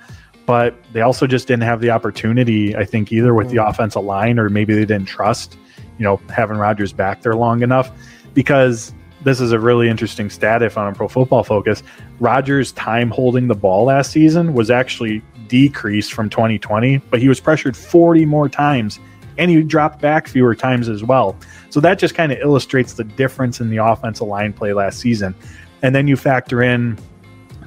but 0.47 0.75
they 0.93 1.01
also 1.01 1.27
just 1.27 1.49
didn't 1.49 1.63
have 1.63 1.81
the 1.81 1.91
opportunity, 1.91 2.77
I 2.77 2.85
think, 2.85 3.13
either 3.13 3.35
with 3.35 3.51
the 3.51 3.57
mm-hmm. 3.57 3.69
offensive 3.69 4.05
line 4.05 4.39
or 4.39 4.49
maybe 4.49 4.75
they 4.75 4.85
didn't 4.85 5.07
trust, 5.07 5.57
you 5.99 6.05
know, 6.05 6.17
having 6.29 6.57
Rodgers 6.57 6.93
back 6.93 7.23
there 7.23 7.35
long 7.35 7.63
enough 7.63 7.91
because 8.35 8.93
this 9.23 9.41
is 9.41 9.53
a 9.53 9.59
really 9.59 9.89
interesting 9.89 10.29
stat 10.29 10.63
if 10.63 10.77
on 10.77 10.95
Pro 10.95 11.09
Football 11.09 11.45
Focus. 11.45 11.83
Rodgers' 12.21 12.73
time 12.73 13.11
holding 13.11 13.49
the 13.49 13.55
ball 13.55 13.85
last 13.85 14.11
season 14.11 14.53
was 14.53 14.71
actually 14.71 15.23
decreased 15.49 16.13
from 16.13 16.29
2020, 16.29 16.99
but 16.99 17.21
he 17.21 17.29
was 17.29 17.41
pressured 17.41 17.77
40 17.77 18.27
more 18.27 18.49
times 18.49 18.99
and 19.39 19.51
he 19.51 19.63
dropped 19.63 20.01
back 20.01 20.29
fewer 20.29 20.55
times 20.55 20.89
as 20.89 21.03
well. 21.03 21.37
So 21.71 21.81
that 21.81 21.99
just 21.99 22.15
kind 22.15 22.33
of 22.33 22.39
illustrates 22.39 22.95
the 22.95 23.05
difference 23.05 23.61
in 23.61 23.71
the 23.71 23.79
offensive 23.79 24.27
line 24.27 24.53
play 24.53 24.73
last 24.73 25.01
season. 25.01 25.35
And 25.83 25.95
then 25.95 26.09
you 26.09 26.17
factor 26.17 26.63
in 26.63 26.99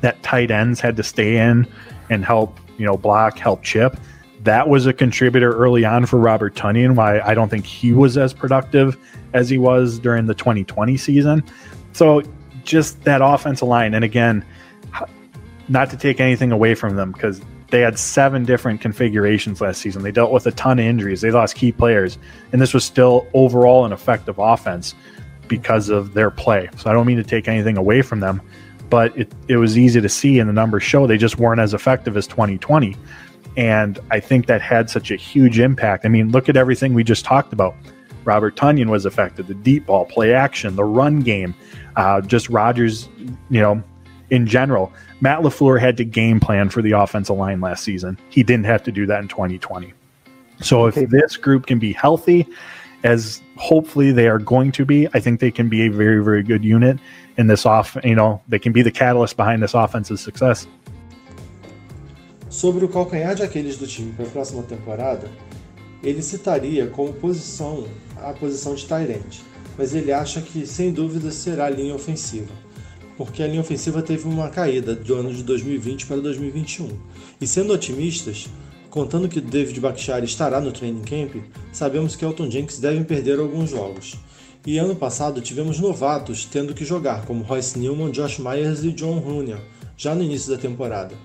that 0.02 0.22
tight 0.24 0.52
ends 0.52 0.80
had 0.80 0.96
to 0.98 1.04
stay 1.04 1.38
in 1.38 1.68
and 2.10 2.24
help, 2.24 2.60
you 2.78 2.86
know, 2.86 2.98
block, 2.98 3.38
help 3.38 3.64
chip. 3.64 3.98
That 4.44 4.70
was 4.70 4.86
a 4.86 4.94
contributor 4.94 5.52
early 5.54 5.84
on 5.84 6.06
for 6.06 6.18
Robert 6.18 6.56
Tunyon, 6.56 6.96
why 6.96 7.20
I 7.20 7.34
don't 7.34 7.50
think 7.50 7.66
he 7.66 7.92
was 7.92 8.18
as 8.18 8.34
productive 8.34 8.98
as 9.34 9.50
he 9.50 9.58
was 9.58 10.00
during 10.00 10.26
the 10.26 10.36
2020 10.36 10.96
season. 10.96 11.44
So 11.94 12.22
just 12.64 13.04
that 13.04 13.22
offensive 13.22 13.68
line, 13.68 13.94
and 13.94 14.06
again, 14.06 14.46
not 15.68 15.90
to 15.90 15.98
take 15.98 16.20
anything 16.20 16.52
away 16.52 16.76
from 16.76 16.96
them 16.96 17.12
because 17.12 17.42
they 17.70 17.82
had 17.82 18.00
seven 18.00 18.46
different 18.46 18.80
configurations 18.80 19.60
last 19.60 19.82
season. 19.82 20.04
They 20.04 20.12
dealt 20.12 20.32
with 20.32 20.48
a 20.48 20.52
ton 20.52 20.80
of 20.80 20.86
injuries. 20.86 21.22
They 21.22 21.32
lost 21.32 21.56
key 21.56 21.72
players, 21.72 22.18
and 22.52 22.62
this 22.62 22.74
was 22.74 22.86
still 22.86 23.28
overall 23.34 23.86
an 23.86 23.92
effective 23.92 24.40
offense 24.40 24.96
because 25.48 25.90
of 25.90 26.14
their 26.14 26.30
play. 26.30 26.70
So 26.78 26.90
I 26.90 26.94
don't 26.94 27.06
mean 27.06 27.18
to 27.18 27.24
take 27.24 27.48
anything 27.48 27.78
away 27.78 28.02
from 28.02 28.20
them, 28.20 28.42
but 28.90 29.18
it, 29.18 29.32
it 29.48 29.58
was 29.58 29.78
easy 29.78 30.00
to 30.00 30.10
see, 30.10 30.40
and 30.40 30.50
the 30.50 30.54
numbers 30.54 30.84
show 30.84 31.08
they 31.08 31.18
just 31.18 31.38
weren't 31.38 31.60
as 31.60 31.74
effective 31.74 32.16
as 32.16 32.28
2020. 32.28 32.96
And 33.58 34.00
I 34.12 34.20
think 34.20 34.46
that 34.46 34.62
had 34.62 34.90
such 34.90 35.12
a 35.12 35.16
huge 35.16 35.60
impact. 35.60 36.06
I 36.06 36.10
mean, 36.10 36.32
look 36.32 36.48
at 36.48 36.56
everything 36.56 36.94
we 36.94 37.04
just 37.04 37.26
talked 37.26 37.54
about. 37.54 37.76
Robert 38.24 38.56
Tunyon 38.56 38.90
was 38.90 39.06
affected, 39.06 39.48
The 39.48 39.56
deep 39.56 39.86
ball, 39.86 40.06
play 40.06 40.34
action, 40.34 40.76
the 40.76 40.84
run 40.84 41.22
game, 41.22 41.56
uh, 41.96 42.22
just 42.22 42.50
Rogers, 42.50 43.08
you 43.50 43.62
know, 43.62 43.82
in 44.30 44.46
general. 44.46 44.92
Matt 45.22 45.40
LaFleur 45.40 45.80
had 45.80 45.98
to 45.98 46.06
game 46.06 46.40
plan 46.40 46.70
for 46.70 46.82
the 46.82 46.92
offensive 46.92 47.38
line 47.38 47.62
last 47.62 47.84
season. 47.84 48.18
He 48.30 48.44
didn't 48.44 48.66
have 48.66 48.84
to 48.84 48.92
do 48.92 49.06
that 49.08 49.22
in 49.22 49.28
2020. 49.28 49.94
So 50.62 50.88
if 50.88 50.96
this 50.96 51.38
group 51.38 51.68
can 51.68 51.80
be 51.80 51.94
healthy, 51.94 52.48
as 53.04 53.42
hopefully 53.58 54.12
they 54.12 54.28
are 54.28 54.40
going 54.40 54.72
to 54.74 54.86
be, 54.86 55.08
I 55.14 55.20
think 55.20 55.40
they 55.40 55.52
can 55.52 55.70
be 55.70 55.86
a 55.86 55.90
very, 55.90 56.24
very 56.24 56.44
good 56.44 56.64
unit 56.66 57.00
in 57.38 57.48
this 57.48 57.66
off. 57.66 57.96
You 58.04 58.16
know, 58.16 58.42
they 58.48 58.60
can 58.60 58.74
be 58.74 58.82
the 58.82 58.92
catalyst 58.92 59.38
behind 59.38 59.62
this 59.62 59.74
offense's 59.74 60.22
success. 60.22 60.68
Sobre 62.50 62.86
o 62.86 62.88
calcanhar 62.88 63.36
de 63.36 63.44
Aquiles 63.44 63.78
do 63.78 63.86
time 63.86 64.14
para 64.14 64.26
a 64.26 64.30
próxima 64.30 64.64
temporada, 64.64 65.30
ele 66.02 66.22
citaria 66.22 66.88
como 66.88 67.14
posição 67.14 67.88
a 68.18 68.34
posição 68.34 68.74
de 68.74 68.86
Tyrant, 68.86 69.42
mas 69.78 69.94
ele 69.94 70.12
acha 70.12 70.42
que 70.42 70.66
sem 70.66 70.92
dúvida 70.92 71.30
será 71.30 71.66
a 71.66 71.70
linha 71.70 71.94
ofensiva, 71.94 72.52
porque 73.18 73.42
a 73.42 73.48
linha 73.48 73.62
ofensiva 73.62 74.02
teve 74.02 74.28
uma 74.28 74.50
caída 74.50 74.96
do 74.96 75.16
ano 75.16 75.34
de 75.34 75.44
2020 75.44 76.06
para 76.06 76.18
2021. 76.18 76.90
E 77.42 77.48
sendo 77.48 77.74
otimistas, 77.74 78.48
contando 78.90 79.28
que 79.28 79.42
David 79.42 79.80
Bakhtiari 79.80 80.26
estará 80.26 80.62
no 80.62 80.72
training 80.72 81.02
camp, 81.02 81.44
sabemos 81.74 82.16
que 82.16 82.24
Elton 82.24 82.50
Jenkins 82.50 82.80
devem 82.80 83.04
perder 83.04 83.40
alguns 83.40 83.72
jogos. 83.72 84.16
E 84.66 84.78
ano 84.78 84.96
passado 84.96 85.42
tivemos 85.42 85.80
novatos 85.80 86.46
tendo 86.46 86.74
que 86.74 86.86
jogar, 86.86 87.26
como 87.26 87.44
Royce 87.44 87.80
Newman, 87.80 88.12
Josh 88.12 88.38
Myers 88.38 88.84
e 88.84 88.92
John 88.92 89.20
Runyan, 89.20 89.60
já 89.98 90.14
no 90.14 90.24
início 90.24 90.52
da 90.52 90.58
temporada. 90.58 91.16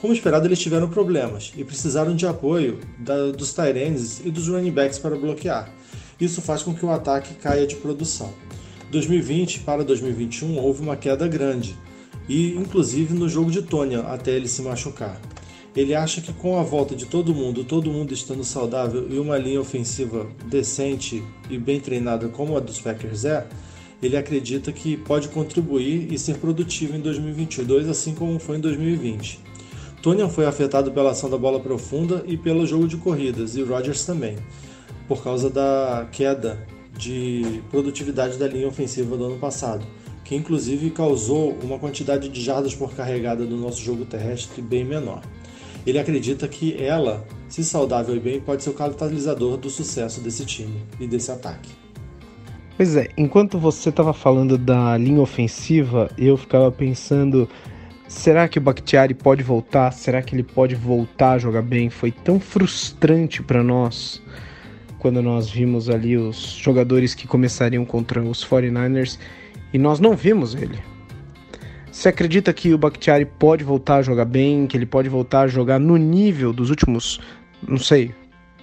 Como 0.00 0.12
esperado, 0.12 0.46
eles 0.46 0.58
tiveram 0.58 0.88
problemas 0.88 1.52
e 1.56 1.64
precisaram 1.64 2.16
de 2.16 2.26
apoio 2.26 2.80
da, 2.98 3.30
dos 3.30 3.52
Tyrands 3.52 4.20
e 4.24 4.30
dos 4.30 4.48
running 4.48 4.72
backs 4.72 4.98
para 4.98 5.16
bloquear. 5.16 5.70
Isso 6.20 6.40
faz 6.40 6.62
com 6.62 6.74
que 6.74 6.84
o 6.84 6.90
ataque 6.90 7.34
caia 7.34 7.66
de 7.66 7.76
produção. 7.76 8.32
2020 8.92 9.60
para 9.60 9.82
2021 9.82 10.58
houve 10.58 10.82
uma 10.82 10.96
queda 10.96 11.26
grande, 11.26 11.74
e 12.28 12.54
inclusive 12.54 13.14
no 13.14 13.26
jogo 13.26 13.50
de 13.50 13.62
Tônia 13.62 14.00
até 14.00 14.32
ele 14.32 14.46
se 14.46 14.60
machucar. 14.60 15.18
Ele 15.74 15.94
acha 15.94 16.20
que 16.20 16.30
com 16.30 16.58
a 16.58 16.62
volta 16.62 16.94
de 16.94 17.06
todo 17.06 17.34
mundo, 17.34 17.64
todo 17.64 17.90
mundo 17.90 18.12
estando 18.12 18.44
saudável 18.44 19.08
e 19.10 19.18
uma 19.18 19.38
linha 19.38 19.62
ofensiva 19.62 20.26
decente 20.44 21.24
e 21.48 21.56
bem 21.56 21.80
treinada 21.80 22.28
como 22.28 22.54
a 22.54 22.60
dos 22.60 22.78
Packers 22.78 23.24
é, 23.24 23.46
ele 24.02 24.14
acredita 24.14 24.70
que 24.70 24.98
pode 24.98 25.28
contribuir 25.28 26.12
e 26.12 26.18
ser 26.18 26.36
produtivo 26.36 26.94
em 26.94 27.00
2022, 27.00 27.88
assim 27.88 28.14
como 28.14 28.38
foi 28.38 28.58
em 28.58 28.60
2020. 28.60 29.40
Tonian 30.02 30.28
foi 30.28 30.44
afetado 30.44 30.92
pela 30.92 31.12
ação 31.12 31.30
da 31.30 31.38
bola 31.38 31.60
profunda 31.60 32.22
e 32.26 32.36
pelo 32.36 32.66
jogo 32.66 32.86
de 32.86 32.98
corridas, 32.98 33.56
e 33.56 33.62
Rodgers 33.62 34.04
também, 34.04 34.36
por 35.08 35.24
causa 35.24 35.48
da 35.48 36.06
queda 36.12 36.62
de 36.96 37.62
produtividade 37.70 38.38
da 38.38 38.46
linha 38.46 38.68
ofensiva 38.68 39.16
do 39.16 39.24
ano 39.24 39.38
passado, 39.38 39.84
que 40.24 40.34
inclusive 40.34 40.90
causou 40.90 41.56
uma 41.62 41.78
quantidade 41.78 42.28
de 42.28 42.40
jardas 42.40 42.74
por 42.74 42.94
carregada 42.94 43.44
do 43.44 43.56
nosso 43.56 43.82
jogo 43.82 44.04
terrestre 44.04 44.62
bem 44.62 44.84
menor. 44.84 45.22
Ele 45.86 45.98
acredita 45.98 46.46
que 46.46 46.80
ela, 46.80 47.26
se 47.48 47.64
saudável 47.64 48.14
e 48.14 48.20
bem, 48.20 48.40
pode 48.40 48.62
ser 48.62 48.70
o 48.70 48.74
catalisador 48.74 49.56
do 49.56 49.68
sucesso 49.68 50.20
desse 50.20 50.44
time 50.44 50.82
e 51.00 51.06
desse 51.06 51.30
ataque. 51.30 51.70
Pois 52.76 52.96
é, 52.96 53.08
enquanto 53.16 53.58
você 53.58 53.88
estava 53.88 54.12
falando 54.12 54.56
da 54.56 54.96
linha 54.96 55.20
ofensiva, 55.20 56.10
eu 56.16 56.36
ficava 56.36 56.70
pensando: 56.70 57.48
será 58.08 58.48
que 58.48 58.58
o 58.58 58.62
Bakhtiari 58.62 59.12
pode 59.12 59.42
voltar? 59.42 59.92
Será 59.92 60.22
que 60.22 60.34
ele 60.34 60.42
pode 60.42 60.74
voltar 60.74 61.32
a 61.32 61.38
jogar 61.38 61.62
bem? 61.62 61.90
Foi 61.90 62.10
tão 62.10 62.38
frustrante 62.40 63.42
para 63.42 63.62
nós 63.62 64.22
quando 65.02 65.20
nós 65.20 65.50
vimos 65.50 65.90
ali 65.90 66.16
os 66.16 66.36
jogadores 66.36 67.12
que 67.12 67.26
começariam 67.26 67.84
contra 67.84 68.22
os 68.22 68.44
49ers 68.44 69.18
e 69.72 69.76
nós 69.76 69.98
não 69.98 70.14
vimos 70.14 70.54
ele. 70.54 70.78
Você 71.90 72.08
acredita 72.08 72.52
que 72.52 72.72
o 72.72 72.78
Bakhtiari 72.78 73.24
pode 73.24 73.64
voltar 73.64 73.96
a 73.96 74.02
jogar 74.02 74.26
bem, 74.26 74.64
que 74.68 74.76
ele 74.76 74.86
pode 74.86 75.08
voltar 75.08 75.40
a 75.40 75.48
jogar 75.48 75.80
no 75.80 75.96
nível 75.96 76.52
dos 76.52 76.70
últimos, 76.70 77.20
não 77.66 77.78
sei, 77.78 78.14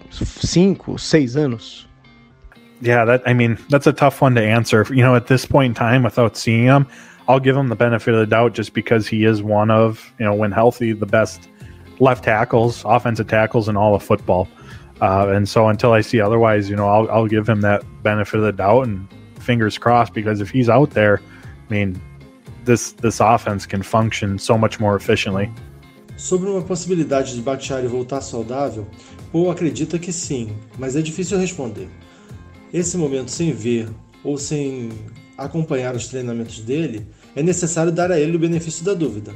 cinco, 0.09 0.97
seis 0.97 1.35
anos? 1.35 1.89
Yeah, 2.81 3.05
that 3.05 3.29
I 3.29 3.33
mean 3.33 3.57
that's 3.69 3.85
a 3.85 3.91
tough 3.91 4.21
one 4.21 4.35
to 4.35 4.41
answer. 4.41 4.85
You 4.89 5.03
know, 5.03 5.17
at 5.17 5.27
this 5.27 5.45
point 5.45 5.71
in 5.71 5.73
time, 5.73 6.05
without 6.05 6.37
seeing 6.37 6.63
him, 6.63 6.85
I'll 7.27 7.41
give 7.41 7.57
him 7.59 7.67
the 7.67 7.75
benefit 7.75 8.13
of 8.13 8.21
the 8.21 8.25
doubt 8.25 8.53
just 8.55 8.73
because 8.73 9.05
he 9.05 9.25
is 9.25 9.43
one 9.43 9.69
of 9.69 10.13
you 10.17 10.25
know, 10.25 10.33
when 10.33 10.53
healthy, 10.53 10.93
the 10.93 11.05
best 11.05 11.49
left 11.99 12.23
tackles, 12.23 12.85
offensive 12.85 13.27
tackles 13.27 13.67
in 13.67 13.75
all 13.75 13.93
of 13.93 14.01
football. 14.01 14.47
Uh, 15.01 15.29
and 15.29 15.47
so 15.47 15.69
until 15.69 15.93
I 15.93 16.01
see 16.01 16.19
otherwise, 16.19 16.69
you 16.69 16.75
know, 16.75 16.87
I'll, 16.87 17.09
I'll 17.09 17.27
give 17.27 17.47
him 17.47 17.61
that 17.61 17.83
benefit 18.03 18.35
of 18.39 18.43
the 18.43 18.51
doubt 18.51 18.87
and 18.87 19.07
fingers 19.39 19.77
crossed 19.77 20.13
because 20.13 20.41
if 20.41 20.49
he's 20.49 20.69
out 20.69 20.91
there, 20.91 21.21
I 21.69 21.73
mean, 21.73 22.01
this 22.65 22.91
this 22.91 23.19
offense 23.19 23.65
can 23.65 23.81
function 23.81 24.37
so 24.37 24.57
much 24.57 24.79
more 24.79 24.95
efficiently. 24.95 25.49
Sobre 26.17 26.49
uma 26.49 26.61
possibilidade 26.61 27.33
de 27.33 27.41
Bakhtiari 27.41 27.87
voltar 27.87 28.21
saudável, 28.21 28.85
Paul 29.31 29.49
acredita 29.51 29.97
que 29.97 30.11
sim, 30.11 30.49
mas 30.77 30.95
é 30.95 31.01
difícil 31.01 31.37
responder. 31.37 31.87
Esse 32.73 32.97
momento 32.97 33.31
sem 33.31 33.53
ver 33.53 33.87
ou 34.21 34.37
sem 34.37 34.89
acompanhar 35.37 35.95
os 35.95 36.07
treinamentos 36.07 36.59
dele, 36.59 37.07
é 37.35 37.41
necessário 37.41 37.91
dar 37.91 38.11
a 38.11 38.19
ele 38.19 38.35
o 38.35 38.39
benefício 38.39 38.83
da 38.83 38.93
dúvida, 38.93 39.33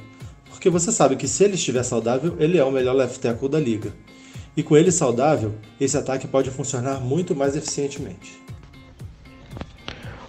porque 0.49 0.69
você 0.69 0.91
sabe 0.91 1.15
que 1.15 1.27
se 1.27 1.43
ele 1.45 1.55
estiver 1.55 1.83
saudável, 1.83 2.35
ele 2.37 2.57
é 2.57 2.63
o 2.63 2.71
melhor 2.71 2.93
left 2.93 3.19
tackle 3.19 3.47
da 3.47 3.59
liga. 3.59 3.93
E 4.55 4.61
com 4.61 4.77
ele 4.77 4.91
saudável, 4.91 5.55
esse 5.79 5.97
ataque 5.97 6.27
pode 6.27 6.51
funcionar 6.51 6.99
muito 6.99 7.35
mais 7.35 7.55
eficientemente. 7.55 8.41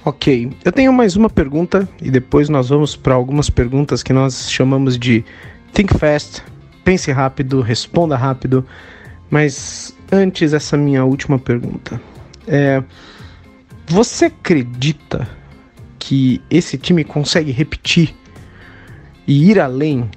Ok, 0.04 0.50
eu 0.64 0.72
tenho 0.72 0.92
mais 0.92 1.16
uma 1.16 1.30
pergunta 1.30 1.88
e 2.00 2.10
depois 2.10 2.48
nós 2.48 2.68
vamos 2.68 2.94
para 2.94 3.14
algumas 3.14 3.48
perguntas 3.48 4.02
que 4.02 4.12
nós 4.12 4.50
chamamos 4.50 4.98
de 4.98 5.24
Think 5.72 5.98
Fast, 5.98 6.42
pense 6.84 7.10
rápido, 7.10 7.60
responda 7.60 8.16
rápido. 8.16 8.66
Mas 9.30 9.96
antes, 10.12 10.52
essa 10.52 10.76
minha 10.76 11.04
última 11.04 11.38
pergunta. 11.38 12.00
É, 12.46 12.82
você 13.86 14.26
acredita 14.26 15.26
que 15.98 16.40
esse 16.50 16.76
time 16.76 17.02
consegue 17.02 17.50
repetir 17.50 18.14
e 19.26 19.50
ir 19.50 19.58
além 19.58 20.10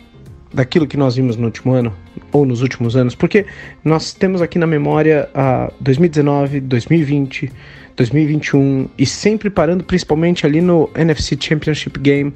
daquilo 0.54 0.86
que 0.86 0.98
nós 0.98 1.16
vimos 1.16 1.38
no 1.38 1.46
último 1.46 1.72
ano 1.72 1.94
ou 2.32 2.46
nos 2.46 2.62
últimos 2.62 2.96
anos? 2.96 3.16
Porque 3.16 3.46
nós 3.84 4.14
temos 4.14 4.42
aqui 4.42 4.58
na 4.60 4.68
memória 4.68 5.30
a 5.34 5.72
2019, 5.80 6.60
2020, 6.62 7.52
2021 7.96 8.90
e 8.98 9.06
sempre 9.06 9.50
parando 9.50 9.84
principalmente 9.84 10.46
ali 10.46 10.62
no 10.62 10.90
NFC 10.96 11.38
Championship 11.40 12.00
Game 12.00 12.34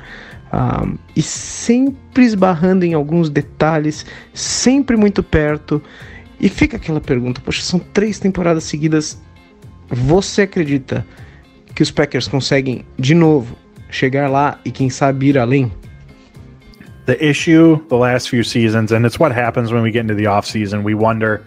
um, 0.54 0.98
e 1.16 1.22
sempre 1.22 2.26
esbarrando 2.26 2.84
em 2.84 2.94
alguns 2.94 3.30
detalhes, 3.30 4.06
sempre 4.34 4.98
muito 4.98 5.24
perto. 5.24 5.82
E 6.40 6.50
fica 6.50 6.78
aquela 6.78 7.00
pergunta: 7.00 7.40
poxa, 7.40 7.62
são 7.62 7.80
três 7.80 8.20
temporadas 8.20 8.64
seguidas. 8.66 9.22
Você 9.90 10.44
acredita 10.44 11.06
que 11.74 11.84
os 11.84 11.92
Packers 11.92 12.28
conseguem 12.28 12.86
de 12.98 13.14
novo 13.14 13.56
chegar 13.90 14.30
lá 14.30 14.60
e 14.66 14.72
quem 14.72 14.90
sabe 14.90 15.28
ir 15.28 15.38
além? 15.38 15.72
The 17.12 17.22
issue 17.22 17.86
the 17.90 17.98
last 17.98 18.30
few 18.30 18.42
seasons, 18.42 18.94
and 18.94 19.06
it's 19.06 19.20
what 19.20 19.34
happens 19.34 19.74
when 19.74 19.84
we 19.84 19.92
get 19.92 20.00
into 20.00 20.14
the 20.14 20.24
offseason, 20.24 20.82
we 20.82 20.94
wonder 20.94 21.46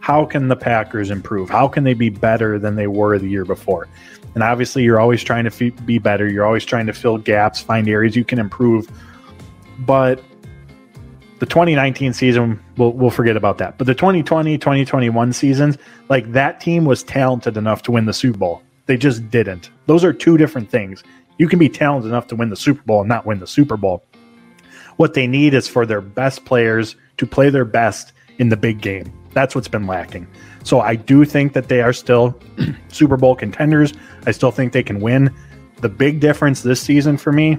how 0.00 0.26
can 0.26 0.48
the 0.48 0.56
Packers 0.56 1.10
improve? 1.10 1.48
How 1.48 1.68
can 1.68 1.84
they 1.84 1.94
be 1.94 2.10
better 2.10 2.58
than 2.58 2.76
they 2.76 2.86
were 2.86 3.18
the 3.18 3.26
year 3.26 3.46
before? 3.46 3.88
And 4.34 4.42
obviously, 4.42 4.82
you're 4.82 5.00
always 5.00 5.24
trying 5.24 5.48
to 5.48 5.70
be 5.70 5.98
better. 5.98 6.28
You're 6.28 6.44
always 6.44 6.66
trying 6.66 6.84
to 6.88 6.92
fill 6.92 7.16
gaps, 7.16 7.62
find 7.62 7.88
areas 7.88 8.14
you 8.14 8.26
can 8.26 8.38
improve. 8.38 8.90
But 9.78 10.22
the 11.38 11.46
2019 11.46 12.12
season, 12.12 12.62
we'll, 12.76 12.92
we'll 12.92 13.08
forget 13.08 13.38
about 13.38 13.56
that. 13.56 13.78
But 13.78 13.86
the 13.86 13.94
2020, 13.94 14.58
2021 14.58 15.32
seasons, 15.32 15.78
like 16.10 16.30
that 16.32 16.60
team 16.60 16.84
was 16.84 17.02
talented 17.02 17.56
enough 17.56 17.80
to 17.84 17.90
win 17.90 18.04
the 18.04 18.12
Super 18.12 18.36
Bowl. 18.36 18.62
They 18.84 18.98
just 18.98 19.30
didn't. 19.30 19.70
Those 19.86 20.04
are 20.04 20.12
two 20.12 20.36
different 20.36 20.68
things. 20.68 21.02
You 21.38 21.48
can 21.48 21.58
be 21.58 21.70
talented 21.70 22.10
enough 22.10 22.26
to 22.26 22.36
win 22.36 22.50
the 22.50 22.56
Super 22.56 22.82
Bowl 22.82 23.00
and 23.00 23.08
not 23.08 23.24
win 23.24 23.38
the 23.38 23.46
Super 23.46 23.78
Bowl. 23.78 24.04
What 24.96 25.14
they 25.14 25.26
need 25.26 25.54
is 25.54 25.68
for 25.68 25.86
their 25.86 26.00
best 26.00 26.44
players 26.44 26.96
to 27.18 27.26
play 27.26 27.50
their 27.50 27.64
best 27.64 28.12
in 28.38 28.48
the 28.48 28.56
big 28.56 28.80
game. 28.80 29.12
That's 29.32 29.54
what's 29.54 29.68
been 29.68 29.86
lacking. 29.86 30.26
So 30.64 30.80
I 30.80 30.96
do 30.96 31.24
think 31.24 31.52
that 31.52 31.68
they 31.68 31.82
are 31.82 31.92
still 31.92 32.38
Super 32.88 33.16
Bowl 33.16 33.36
contenders. 33.36 33.92
I 34.26 34.32
still 34.32 34.50
think 34.50 34.72
they 34.72 34.82
can 34.82 35.00
win. 35.00 35.34
The 35.80 35.88
big 35.88 36.20
difference 36.20 36.62
this 36.62 36.80
season 36.80 37.18
for 37.18 37.32
me, 37.32 37.54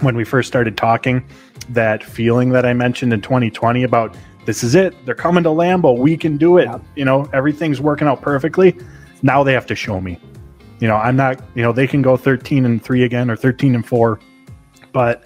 when 0.00 0.16
we 0.16 0.24
first 0.24 0.46
started 0.46 0.76
talking, 0.76 1.24
that 1.70 2.04
feeling 2.04 2.50
that 2.50 2.66
I 2.66 2.74
mentioned 2.74 3.12
in 3.12 3.22
2020 3.22 3.82
about 3.82 4.16
this 4.46 4.62
is 4.62 4.74
it, 4.74 4.94
they're 5.04 5.14
coming 5.14 5.42
to 5.44 5.50
Lambo, 5.50 5.98
we 5.98 6.16
can 6.16 6.36
do 6.36 6.58
it. 6.58 6.68
You 6.96 7.04
know, 7.04 7.28
everything's 7.32 7.80
working 7.80 8.08
out 8.08 8.22
perfectly. 8.22 8.76
Now 9.22 9.42
they 9.42 9.52
have 9.52 9.66
to 9.66 9.74
show 9.74 10.00
me. 10.00 10.18
You 10.80 10.88
know, 10.88 10.96
I'm 10.96 11.16
not, 11.16 11.42
you 11.54 11.62
know, 11.62 11.72
they 11.72 11.86
can 11.86 12.00
go 12.00 12.16
13 12.16 12.64
and 12.64 12.82
3 12.82 13.04
again 13.04 13.30
or 13.30 13.36
13 13.36 13.74
and 13.74 13.86
4, 13.86 14.18
but 14.92 15.24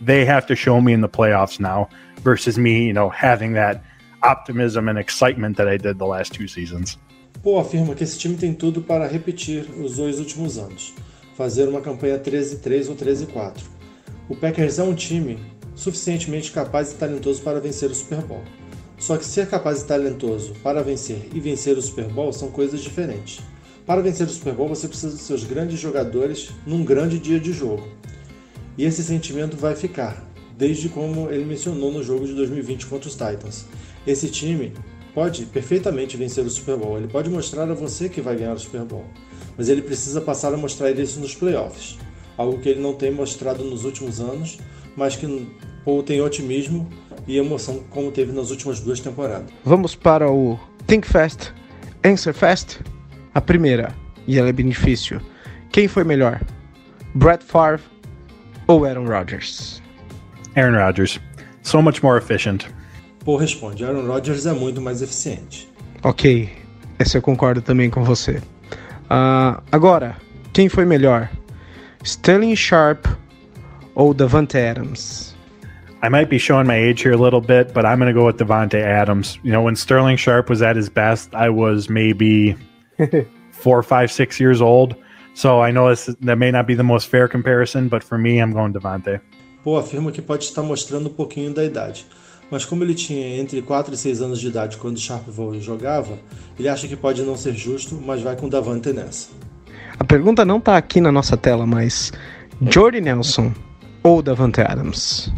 they 0.00 0.24
have 0.24 0.46
to 0.46 0.56
show 0.56 0.80
me 0.80 0.92
in 0.92 1.00
the 1.00 1.08
playoffs 1.08 1.58
now 1.60 1.88
versus 2.22 2.58
me, 2.58 2.86
you 2.86 2.92
know, 2.92 3.08
having 3.08 3.54
that 3.54 3.82
optimism 4.22 4.88
and 4.88 4.98
excitement 4.98 5.56
that 5.56 5.68
I 5.68 5.76
did 5.76 5.98
the 5.98 6.06
last 6.06 6.32
two 6.32 6.48
seasons. 6.48 6.98
Pô 7.42 7.58
afirma 7.58 7.94
que 7.94 8.02
esse 8.02 8.18
time 8.18 8.36
tem 8.36 8.52
tudo 8.52 8.82
para 8.82 9.06
repetir 9.06 9.64
os 9.80 9.96
dois 9.96 10.18
últimos 10.18 10.58
anos, 10.58 10.94
fazer 11.36 11.68
uma 11.68 11.80
campanha 11.80 12.18
13-3 12.18 12.88
ou 12.88 12.96
13-4. 12.96 13.62
O 14.28 14.34
Packers 14.34 14.78
é 14.78 14.82
um 14.82 14.94
time 14.94 15.38
suficientemente 15.74 16.50
capaz 16.50 16.92
e 16.92 16.96
talentoso 16.96 17.40
para 17.42 17.60
vencer 17.60 17.90
o 17.90 17.94
Super 17.94 18.22
Bowl. 18.22 18.42
Só 18.98 19.16
que 19.16 19.24
ser 19.24 19.46
capaz 19.48 19.82
e 19.82 19.86
talentoso 19.86 20.52
para 20.62 20.82
vencer 20.82 21.28
e 21.32 21.38
vencer 21.38 21.78
o 21.78 21.82
Super 21.82 22.08
Bowl 22.08 22.32
são 22.32 22.50
coisas 22.50 22.82
diferentes. 22.82 23.40
Para 23.86 24.02
vencer 24.02 24.26
o 24.26 24.30
Super 24.30 24.54
Bowl, 24.54 24.68
você 24.68 24.88
precisa 24.88 25.12
dos 25.12 25.22
seus 25.22 25.44
grandes 25.44 25.78
jogadores 25.78 26.50
num 26.66 26.84
grande 26.84 27.18
dia 27.18 27.38
de 27.38 27.52
jogo. 27.52 27.88
E 28.78 28.84
esse 28.84 29.02
sentimento 29.02 29.56
vai 29.56 29.74
ficar, 29.74 30.24
desde 30.56 30.88
como 30.88 31.28
ele 31.30 31.44
mencionou 31.44 31.90
no 31.90 32.00
jogo 32.00 32.24
de 32.24 32.32
2020 32.34 32.86
contra 32.86 33.08
os 33.08 33.16
Titans. 33.16 33.66
Esse 34.06 34.28
time 34.28 34.72
pode 35.12 35.46
perfeitamente 35.46 36.16
vencer 36.16 36.46
o 36.46 36.50
Super 36.50 36.76
Bowl, 36.76 36.96
ele 36.96 37.08
pode 37.08 37.28
mostrar 37.28 37.68
a 37.68 37.74
você 37.74 38.08
que 38.08 38.20
vai 38.20 38.36
ganhar 38.36 38.54
o 38.54 38.58
Super 38.58 38.82
Bowl, 38.82 39.04
mas 39.56 39.68
ele 39.68 39.82
precisa 39.82 40.20
passar 40.20 40.54
a 40.54 40.56
mostrar 40.56 40.92
isso 40.92 41.18
nos 41.18 41.34
playoffs, 41.34 41.98
algo 42.36 42.60
que 42.60 42.68
ele 42.68 42.80
não 42.80 42.94
tem 42.94 43.10
mostrado 43.10 43.64
nos 43.64 43.84
últimos 43.84 44.20
anos, 44.20 44.58
mas 44.96 45.16
que 45.16 45.26
tem 46.06 46.20
otimismo 46.20 46.88
e 47.26 47.36
emoção 47.36 47.82
como 47.90 48.12
teve 48.12 48.30
nas 48.30 48.52
últimas 48.52 48.78
duas 48.78 49.00
temporadas. 49.00 49.50
Vamos 49.64 49.96
para 49.96 50.30
o 50.30 50.56
Think 50.86 51.08
Fast, 51.08 51.52
Answer 52.04 52.32
Fast. 52.32 52.78
A 53.34 53.40
primeira, 53.40 53.92
e 54.26 54.38
ela 54.38 54.48
é 54.48 54.52
bem 54.52 54.68
difícil. 54.68 55.20
Quem 55.72 55.88
foi 55.88 56.04
melhor? 56.04 56.40
Brett 57.14 57.44
Favre 57.44 57.82
ou 58.68 58.86
Aaron 58.86 59.06
Rodgers? 59.06 59.82
Aaron 60.54 60.76
Rodgers, 60.76 61.18
so 61.62 61.82
much 61.82 62.02
more 62.02 62.16
efficient. 62.16 62.66
Paul 63.24 63.38
responde: 63.38 63.84
Aaron 63.84 64.06
Rodgers 64.06 64.46
é 64.46 64.52
muito 64.52 64.80
mais 64.80 65.02
eficiente. 65.02 65.68
Ok, 66.02 66.48
essa 66.98 67.18
eu 67.18 67.22
concordo 67.22 67.60
também 67.60 67.90
com 67.90 68.04
você. 68.04 68.40
Uh, 69.10 69.60
agora, 69.72 70.16
quem 70.52 70.68
foi 70.68 70.84
melhor? 70.84 71.28
Sterling 72.04 72.54
Sharp 72.54 73.06
ou 73.94 74.14
Davante 74.14 74.56
Adams? 74.56 75.36
I 76.00 76.08
might 76.08 76.30
be 76.30 76.38
showing 76.38 76.66
my 76.66 76.76
age 76.76 77.02
here 77.02 77.12
a 77.12 77.16
little 77.16 77.40
bit, 77.40 77.74
but 77.74 77.84
I'm 77.84 77.98
going 77.98 78.12
to 78.12 78.12
go 78.12 78.24
with 78.24 78.36
Devonte 78.36 78.80
Adams. 78.80 79.40
You 79.42 79.50
know, 79.50 79.62
when 79.62 79.74
Sterling 79.74 80.16
Sharp 80.16 80.48
was 80.48 80.62
at 80.62 80.76
his 80.76 80.88
best, 80.88 81.34
I 81.34 81.48
was 81.50 81.90
maybe 81.90 82.56
four, 83.50 83.82
five, 83.82 84.12
six 84.12 84.38
years 84.38 84.60
old. 84.60 84.94
So 85.38 85.62
I 85.64 85.70
know 85.70 85.88
this, 85.88 86.06
that 86.20 86.36
may 86.36 86.50
not 86.50 86.66
be 86.66 86.74
the 86.74 86.82
most 86.82 87.06
fair 87.06 87.28
comparison, 87.28 87.86
but 87.86 88.02
for 88.02 88.18
me, 88.18 88.40
I'm 88.40 88.52
going 88.52 88.72
Devonte. 88.72 89.20
Paul 89.62 89.78
afirma 89.78 90.10
que 90.10 90.20
pode 90.20 90.42
estar 90.42 90.64
mostrando 90.64 91.08
um 91.08 91.12
pouquinho 91.12 91.54
da 91.54 91.64
idade, 91.64 92.04
mas 92.50 92.64
como 92.64 92.82
ele 92.82 92.92
tinha 92.92 93.40
entre 93.40 93.62
4 93.62 93.94
e 93.94 93.96
6 93.96 94.20
anos 94.20 94.40
de 94.40 94.48
idade 94.48 94.76
quando 94.78 94.98
Sharp 94.98 95.28
jogava, 95.60 96.18
ele 96.58 96.68
acha 96.68 96.88
que 96.88 96.96
pode 96.96 97.22
não 97.22 97.36
ser 97.36 97.54
justo, 97.54 97.94
mas 98.04 98.20
vai 98.20 98.34
com 98.34 98.48
Davante 98.48 98.92
nessa. 98.92 99.28
A 99.96 100.02
pergunta 100.02 100.44
não 100.44 100.58
está 100.58 100.76
aqui 100.76 101.00
na 101.00 101.12
nossa 101.12 101.36
tela, 101.36 101.64
mas 101.64 102.12
Jordy 102.68 103.00
Nelson 103.00 103.54
ou 104.02 104.20
Davante 104.20 104.60
Adams? 104.60 105.32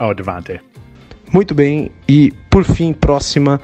Oh, 0.00 0.14
Devonte. 0.14 0.58
Muito 1.30 1.54
bem, 1.54 1.92
e 2.08 2.32
por 2.48 2.64
fim, 2.64 2.94
próxima, 2.94 3.60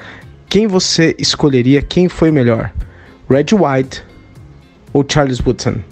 quem 0.50 0.66
você 0.66 1.16
escolheria? 1.18 1.80
Quem 1.80 2.06
foi 2.06 2.30
melhor? 2.30 2.70
Red 3.30 3.46
White 3.54 4.11
ou 4.92 5.04
Charles 5.08 5.40
Woodson? 5.40 5.82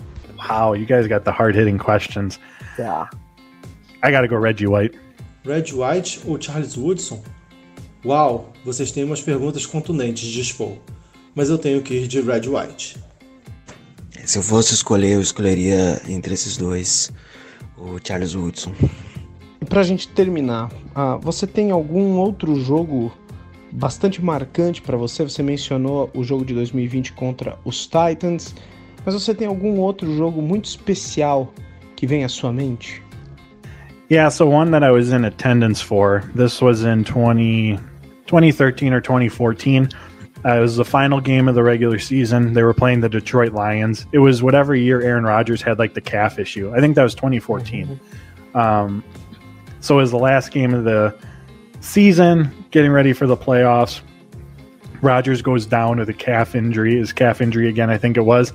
Wow, 0.48 0.74
you 0.74 0.86
guys 0.86 1.06
got 1.06 1.24
the 1.24 1.30
hard 1.30 1.54
hitting 1.54 1.78
questions. 1.78 2.38
Yeah. 2.78 3.08
I 4.02 4.10
got 4.10 4.22
to 4.22 4.28
go 4.28 4.36
Reggie 4.36 4.66
White. 4.66 4.98
Red 5.44 5.72
White 5.72 6.20
ou 6.26 6.40
Charles 6.40 6.76
Woodson? 6.76 7.22
Uau, 8.04 8.52
vocês 8.64 8.90
têm 8.92 9.04
umas 9.04 9.20
perguntas 9.20 9.66
contundentes, 9.66 10.28
diz 10.28 10.52
Paul. 10.52 10.78
Mas 11.34 11.50
eu 11.50 11.58
tenho 11.58 11.82
que 11.82 11.94
ir 11.94 12.08
de 12.08 12.20
Red 12.20 12.48
White. 12.48 12.96
Se 14.24 14.38
eu 14.38 14.42
fosse 14.42 14.74
escolher, 14.74 15.14
eu 15.14 15.20
escolheria 15.20 16.00
entre 16.08 16.34
esses 16.34 16.56
dois 16.56 17.12
o 17.76 17.98
Charles 18.02 18.34
Woodson. 18.34 18.72
E 19.60 19.64
pra 19.64 19.82
gente 19.82 20.08
terminar, 20.08 20.70
ah, 20.94 21.16
você 21.16 21.46
tem 21.46 21.70
algum 21.70 22.16
outro 22.16 22.58
jogo 22.60 23.12
bastante 23.72 24.22
marcante 24.22 24.80
para 24.80 24.96
você? 24.96 25.22
Você 25.22 25.42
mencionou 25.42 26.10
o 26.14 26.24
jogo 26.24 26.44
de 26.44 26.54
2020 26.54 27.12
contra 27.12 27.58
os 27.64 27.86
Titans, 27.86 28.54
mas 29.04 29.14
você 29.14 29.34
tem 29.34 29.46
algum 29.46 29.78
outro 29.78 30.14
jogo 30.16 30.42
muito 30.42 30.66
especial 30.66 31.52
que 31.96 32.06
vem 32.06 32.24
à 32.24 32.28
sua 32.28 32.52
mente? 32.52 33.02
Yeah, 34.10 34.28
so 34.28 34.46
one 34.46 34.72
that 34.72 34.82
I 34.82 34.90
was 34.90 35.12
in 35.12 35.24
attendance 35.24 35.80
for, 35.80 36.24
this 36.34 36.60
was 36.60 36.82
in 36.82 37.04
20, 37.04 37.78
2013 38.26 38.92
or 38.92 39.00
2014. 39.00 39.88
Uh, 40.44 40.56
it 40.56 40.60
was 40.60 40.76
the 40.76 40.84
final 40.84 41.20
game 41.20 41.48
of 41.48 41.54
the 41.54 41.62
regular 41.62 41.98
season. 41.98 42.54
They 42.54 42.62
were 42.62 42.74
playing 42.74 43.02
the 43.02 43.08
Detroit 43.08 43.52
Lions. 43.52 44.06
It 44.12 44.18
was 44.18 44.42
whatever 44.42 44.74
year 44.74 45.00
Aaron 45.02 45.24
Rodgers 45.24 45.62
had 45.62 45.78
like 45.78 45.94
the 45.94 46.00
calf 46.00 46.38
issue. 46.38 46.72
I 46.74 46.80
think 46.80 46.96
that 46.96 47.02
was 47.02 47.14
2014. 47.14 48.00
Um, 48.54 49.04
so 49.80 49.98
it 49.98 50.02
was 50.02 50.10
the 50.10 50.18
last 50.18 50.50
game 50.50 50.74
of 50.74 50.84
the 50.84 51.14
season, 51.80 52.50
getting 52.70 52.90
ready 52.90 53.12
for 53.12 53.26
the 53.26 53.36
playoffs. 53.36 54.00
Rodgers 55.02 55.42
goes 55.42 55.66
down 55.66 55.98
with 55.98 56.08
a 56.08 56.14
calf 56.14 56.54
injury, 56.54 56.96
his 56.96 57.12
calf 57.12 57.40
injury 57.40 57.68
again, 57.68 57.90
I 57.90 57.96
think 57.96 58.16
it 58.16 58.24
was, 58.24 58.52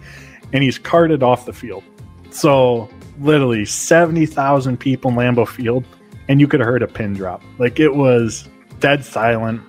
and 0.55 0.63
he's 0.63 0.79
carted 0.79 1.21
off 1.21 1.45
the 1.45 1.53
field. 1.53 1.83
So 2.31 2.89
literally 3.19 3.65
70,000 3.65 4.79
people 4.79 5.11
in 5.11 5.17
Lambeau 5.17 5.47
Field, 5.47 5.85
and 6.29 6.39
you 6.39 6.47
could 6.47 6.61
have 6.61 6.67
heard 6.67 6.81
a 6.81 6.87
pin 6.87 7.13
drop. 7.13 7.43
Like 7.59 7.79
it 7.79 7.95
was 7.95 8.47
dead 8.79 9.03
silent. 9.03 9.61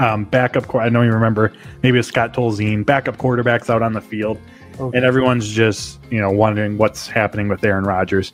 Um, 0.00 0.24
backup, 0.24 0.74
I 0.74 0.88
don't 0.88 1.04
even 1.04 1.14
remember. 1.14 1.52
Maybe 1.82 1.96
it 1.96 2.00
was 2.00 2.08
Scott 2.08 2.34
Tolzien. 2.34 2.84
Backup 2.84 3.16
quarterbacks 3.16 3.70
out 3.70 3.80
on 3.80 3.92
the 3.92 4.00
field, 4.00 4.38
and 4.78 5.04
everyone's 5.04 5.48
just 5.48 6.00
you 6.10 6.20
know 6.20 6.30
wondering 6.30 6.76
what's 6.76 7.06
happening 7.06 7.48
with 7.48 7.64
Aaron 7.64 7.84
Rodgers. 7.84 8.32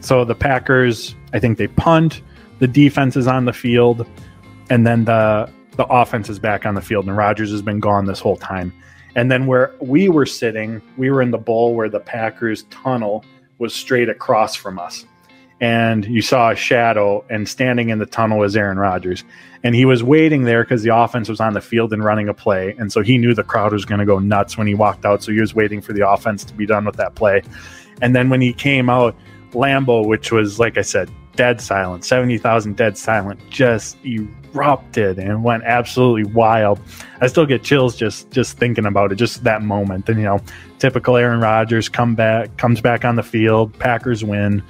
So 0.00 0.24
the 0.24 0.34
Packers, 0.34 1.14
I 1.34 1.38
think 1.38 1.58
they 1.58 1.66
punt. 1.66 2.22
The 2.60 2.68
defense 2.68 3.16
is 3.16 3.26
on 3.26 3.44
the 3.44 3.52
field, 3.52 4.06
and 4.70 4.86
then 4.86 5.04
the 5.04 5.50
the 5.76 5.84
offense 5.86 6.30
is 6.30 6.38
back 6.38 6.64
on 6.64 6.74
the 6.74 6.80
field, 6.80 7.06
and 7.06 7.16
Rodgers 7.16 7.50
has 7.50 7.60
been 7.60 7.80
gone 7.80 8.06
this 8.06 8.20
whole 8.20 8.36
time. 8.36 8.72
And 9.14 9.30
then 9.30 9.46
where 9.46 9.74
we 9.80 10.08
were 10.08 10.26
sitting, 10.26 10.80
we 10.96 11.10
were 11.10 11.20
in 11.22 11.30
the 11.30 11.38
bowl 11.38 11.74
where 11.74 11.88
the 11.88 12.00
Packers 12.00 12.64
tunnel 12.70 13.24
was 13.58 13.74
straight 13.74 14.08
across 14.08 14.54
from 14.54 14.78
us. 14.78 15.04
And 15.60 16.04
you 16.06 16.22
saw 16.22 16.50
a 16.50 16.56
shadow, 16.56 17.24
and 17.30 17.48
standing 17.48 17.90
in 17.90 18.00
the 18.00 18.06
tunnel 18.06 18.38
was 18.38 18.56
Aaron 18.56 18.78
Rodgers. 18.78 19.22
And 19.62 19.76
he 19.76 19.84
was 19.84 20.02
waiting 20.02 20.42
there 20.42 20.64
because 20.64 20.82
the 20.82 20.96
offense 20.96 21.28
was 21.28 21.38
on 21.38 21.52
the 21.52 21.60
field 21.60 21.92
and 21.92 22.02
running 22.02 22.28
a 22.28 22.34
play. 22.34 22.74
And 22.78 22.90
so 22.90 23.00
he 23.00 23.16
knew 23.16 23.32
the 23.32 23.44
crowd 23.44 23.72
was 23.72 23.84
going 23.84 24.00
to 24.00 24.04
go 24.04 24.18
nuts 24.18 24.58
when 24.58 24.66
he 24.66 24.74
walked 24.74 25.04
out. 25.04 25.22
So 25.22 25.30
he 25.30 25.40
was 25.40 25.54
waiting 25.54 25.80
for 25.80 25.92
the 25.92 26.08
offense 26.08 26.42
to 26.44 26.54
be 26.54 26.66
done 26.66 26.84
with 26.84 26.96
that 26.96 27.14
play. 27.14 27.42
And 28.00 28.16
then 28.16 28.28
when 28.28 28.40
he 28.40 28.52
came 28.52 28.90
out, 28.90 29.16
Lambo, 29.52 30.04
which 30.04 30.32
was, 30.32 30.58
like 30.58 30.78
I 30.78 30.82
said, 30.82 31.08
dead 31.36 31.60
silent, 31.60 32.04
70,000 32.04 32.76
dead 32.76 32.96
silent, 32.98 33.40
just 33.50 33.96
erupted 34.04 35.18
and 35.18 35.42
went 35.44 35.64
absolutely 35.64 36.30
wild. 36.32 36.80
I 37.20 37.26
still 37.26 37.46
get 37.46 37.62
chills 37.62 37.96
just 37.96 38.30
just 38.30 38.58
thinking 38.58 38.86
about 38.86 39.12
it, 39.12 39.16
just 39.16 39.44
that 39.44 39.62
moment. 39.62 40.08
And 40.08 40.18
you 40.18 40.24
know, 40.24 40.40
typical 40.78 41.16
Aaron 41.16 41.40
Rodgers 41.40 41.88
come 41.88 42.14
back 42.14 42.56
comes 42.56 42.80
back 42.80 43.04
on 43.04 43.16
the 43.16 43.22
field, 43.22 43.78
Packers 43.78 44.24
win. 44.24 44.62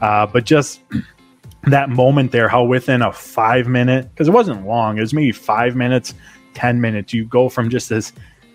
Uh, 0.00 0.26
but 0.26 0.44
just 0.44 0.80
that 1.64 1.90
moment 1.90 2.32
there, 2.32 2.48
how 2.48 2.64
within 2.64 3.02
a 3.02 3.12
five 3.12 3.66
minute, 3.66 4.08
because 4.10 4.28
it 4.28 4.32
wasn't 4.32 4.66
long, 4.66 4.98
it 4.98 5.00
was 5.00 5.14
maybe 5.14 5.32
five 5.32 5.76
minutes, 5.76 6.14
10 6.54 6.80
minutes, 6.80 7.12
you 7.12 7.24
go 7.24 7.48
from 7.48 7.70
just 7.70 7.88
this 7.88 8.12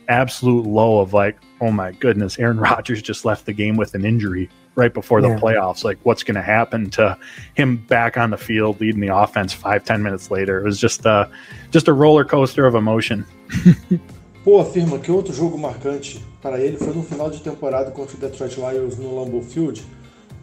absolute 0.10 0.65
low 0.65 0.99
of 0.99 1.14
like, 1.14 1.38
oh 1.61 1.72
my 1.72 1.91
goodness, 1.94 2.38
Aaron 2.40 2.60
Rodgers 2.60 3.02
just 3.02 3.26
left 3.26 3.45
the 3.45 3.53
game 3.53 3.76
with 3.77 3.94
an 3.94 4.06
injury 4.06 4.49
right 4.75 4.93
before 4.93 5.21
the 5.21 5.29
Yeah. 5.29 5.39
playoffs. 5.39 5.83
Like, 5.83 5.99
what's 6.03 6.23
going 6.23 6.35
to 6.35 6.41
happen 6.41 6.89
to 6.91 7.17
him 7.55 7.77
back 7.77 8.17
on 8.17 8.31
the 8.31 8.37
field 8.37 8.79
leading 8.81 9.01
the 9.01 9.15
offense 9.15 9.53
five, 9.53 9.83
10 9.83 10.01
minutes 10.01 10.31
later? 10.31 10.59
It 10.59 10.63
was 10.63 10.79
just 10.79 11.05
a, 11.05 11.29
just 11.71 11.87
a 11.87 11.93
roller 11.93 12.25
coaster 12.25 12.65
of 12.65 12.75
emotion. 12.75 13.25
Poe 14.43 14.59
afirma 14.59 14.99
que 14.99 15.09
outro 15.11 15.33
jogo 15.33 15.57
marcante 15.57 16.21
para 16.41 16.59
ele 16.59 16.75
foi 16.77 16.93
no 16.93 17.01
final 17.03 17.29
de 17.29 17.39
temporada 17.41 17.91
contra 17.91 18.17
o 18.17 18.19
Detroit 18.19 18.57
Lions 18.57 18.97
no 18.97 19.15
Lambeau 19.15 19.41
Field, 19.41 19.81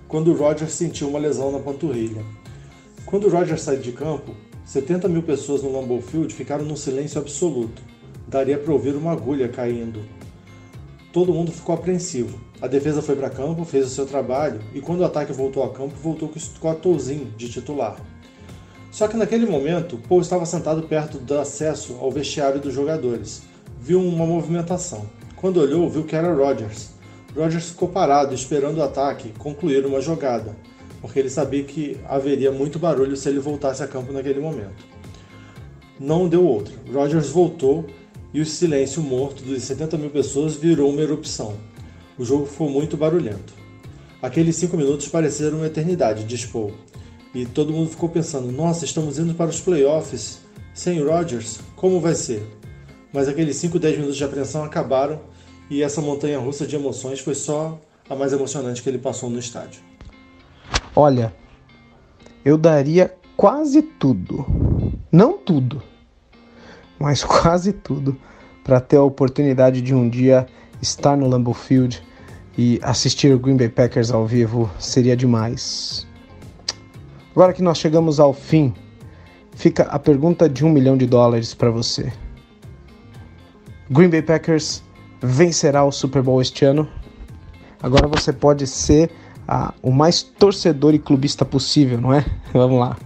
quando 0.09 0.33
o 0.33 0.37
Rodgers 0.37 0.73
sentiu 0.73 1.09
uma 1.09 1.19
lesão 1.19 1.53
na 1.53 1.59
panturrilha. 1.59 2.25
Quando 3.05 3.27
o 3.27 3.31
Rodgers 3.31 3.61
saiu 3.61 3.81
de 3.81 3.93
campo, 3.93 4.35
70 4.65 5.07
mil 5.09 5.23
pessoas 5.23 5.63
no 5.63 5.71
Lambeau 5.73 6.01
Field 6.01 6.33
ficaram 6.33 6.65
num 6.65 6.77
silêncio 6.77 7.21
absoluto. 7.21 7.83
Daria 8.27 8.57
para 8.57 8.73
ouvir 8.73 8.95
uma 8.95 9.13
agulha 9.13 9.49
caindo. 9.49 10.01
Todo 11.13 11.35
mundo 11.35 11.51
ficou 11.51 11.75
apreensivo. 11.75 12.39
A 12.63 12.69
defesa 12.69 13.03
foi 13.03 13.17
para 13.17 13.29
campo, 13.29 13.65
fez 13.65 13.87
o 13.87 13.91
seu 13.91 14.07
trabalho 14.07 14.61
e 14.73 14.81
quando 14.81 15.01
o 15.01 15.05
ataque 15.05 15.33
voltou 15.33 15.65
a 15.65 15.71
campo, 15.71 15.95
voltou 16.01 16.29
com 16.29 16.37
o 16.37 16.41
Scott 16.41 16.81
Tolzien 16.81 17.33
de 17.37 17.49
titular. 17.49 17.97
Só 18.93 19.09
que 19.09 19.17
naquele 19.17 19.47
momento, 19.47 19.99
Paul 20.09 20.21
estava 20.21 20.47
sentado 20.47 20.83
perto 20.83 21.19
do 21.19 21.39
acesso 21.39 21.97
ao 22.01 22.11
vestiário 22.11 22.61
dos 22.61 22.75
jogadores. 22.75 23.43
Viu 23.81 24.01
uma 24.01 24.27
movimentação. 24.27 25.07
Quando 25.37 25.59
olhou, 25.59 25.89
viu 25.89 26.05
que 26.05 26.15
era 26.15 26.33
Rodgers. 26.33 26.91
Rodgers 27.35 27.71
ficou 27.71 27.89
parado, 27.89 28.35
esperando 28.35 28.79
o 28.79 28.83
ataque 28.83 29.33
concluir 29.39 29.87
uma 29.87 30.01
jogada, 30.01 30.57
porque 31.01 31.19
ele 31.19 31.31
sabia 31.31 31.63
que 31.65 31.99
haveria 32.09 32.53
muito 32.53 32.79
barulho 32.79 33.17
se 33.17 33.29
ele 33.29 33.39
voltasse 33.39 33.83
a 33.83 33.89
campo 33.89 34.13
naquele 34.13 34.41
momento. 34.41 34.85
Não 35.99 36.29
deu 36.29 36.45
outra. 36.45 36.75
Rodgers 36.93 37.29
voltou 37.29 37.87
e 38.33 38.41
o 38.41 38.47
silêncio 38.47 39.03
morto 39.03 39.43
dos 39.43 39.63
70 39.63 39.99
mil 39.99 40.11
pessoas 40.11 40.55
virou 40.55 40.91
uma 40.91 41.01
erupção. 41.01 41.55
O 42.19 42.25
jogo 42.25 42.47
foi 42.47 42.69
muito 42.69 42.97
barulhento. 42.97 43.55
Aqueles 44.23 44.57
cinco 44.57 44.77
minutos 44.77 45.09
pareceram 45.09 45.59
uma 45.59 45.67
eternidade, 45.67 46.25
diz 46.25 46.45
Paul. 46.45 46.73
E 47.35 47.47
todo 47.47 47.73
mundo 47.73 47.91
ficou 47.91 48.09
pensando: 48.09 48.53
nossa, 48.53 48.85
estamos 48.85 49.19
indo 49.19 49.35
para 49.35 49.51
os 49.51 49.61
playoffs 49.61 50.41
sem 50.75 51.03
Rodgers? 51.03 51.61
Como 51.77 52.01
vai 52.01 52.15
ser? 52.15 52.47
Mas 53.13 53.29
aqueles 53.29 53.57
5, 53.57 53.79
10 53.79 53.97
minutos 53.97 54.17
de 54.17 54.25
apreensão 54.25 54.63
acabaram 54.63 55.21
e 55.69 55.83
essa 55.83 56.01
montanha 56.01 56.39
russa 56.39 56.67
de 56.67 56.77
emoções 56.77 57.21
foi 57.21 57.35
só 57.35 57.81
a 58.09 58.15
mais 58.15 58.33
emocionante 58.33 58.83
que 58.83 58.89
ele 58.89 58.99
passou 58.99 59.31
no 59.31 59.39
estádio. 59.39 59.81
Olha, 60.95 61.33
eu 62.45 62.59
daria 62.59 63.15
quase 63.37 63.83
tudo. 63.83 64.45
Não 65.11 65.39
tudo, 65.39 65.83
mas 67.01 67.25
quase 67.25 67.73
tudo 67.73 68.17
para 68.63 68.79
ter 68.81 68.97
a 68.99 69.03
oportunidade 69.03 69.81
de 69.81 69.95
um 69.95 70.09
dia 70.09 70.47
estar 70.81 71.17
no 71.17 71.27
Lambeau 71.27 71.55
Field 71.55 72.01
e 72.57 72.79
assistir 72.83 73.35
o 73.35 73.39
Green 73.39 73.57
Bay 73.57 73.69
Packers 73.69 74.11
ao 74.13 74.27
vivo 74.27 74.71
seria 74.79 75.17
demais. 75.17 76.07
Agora 77.33 77.53
que 77.53 77.63
nós 77.63 77.79
chegamos 77.79 78.21
ao 78.21 78.33
fim, 78.35 78.75
fica 79.57 79.85
a 79.85 79.99
pergunta 79.99 80.49
de 80.49 80.65
um 80.65 80.69
milhão 80.71 80.97
de 80.97 81.07
dólares 81.07 81.55
para 81.55 81.71
você. 81.71 82.13
Green 83.91 84.11
Bay 84.11 84.23
Packers 84.23 84.83
vencerá 85.23 85.85
o 85.85 85.91
Super 85.93 86.23
Bowl 86.23 86.41
este 86.41 86.65
ano? 86.65 86.89
Agora 87.83 88.07
você 88.07 88.33
pode 88.33 88.67
ser 88.67 89.11
ah, 89.49 89.73
o 89.83 89.91
mais 89.91 90.23
torcedor 90.23 90.95
e 90.95 90.99
clubista 90.99 91.45
possível, 91.45 92.01
não 92.01 92.13
é? 92.13 92.25
Vamos 92.53 92.79
lá. 92.79 92.97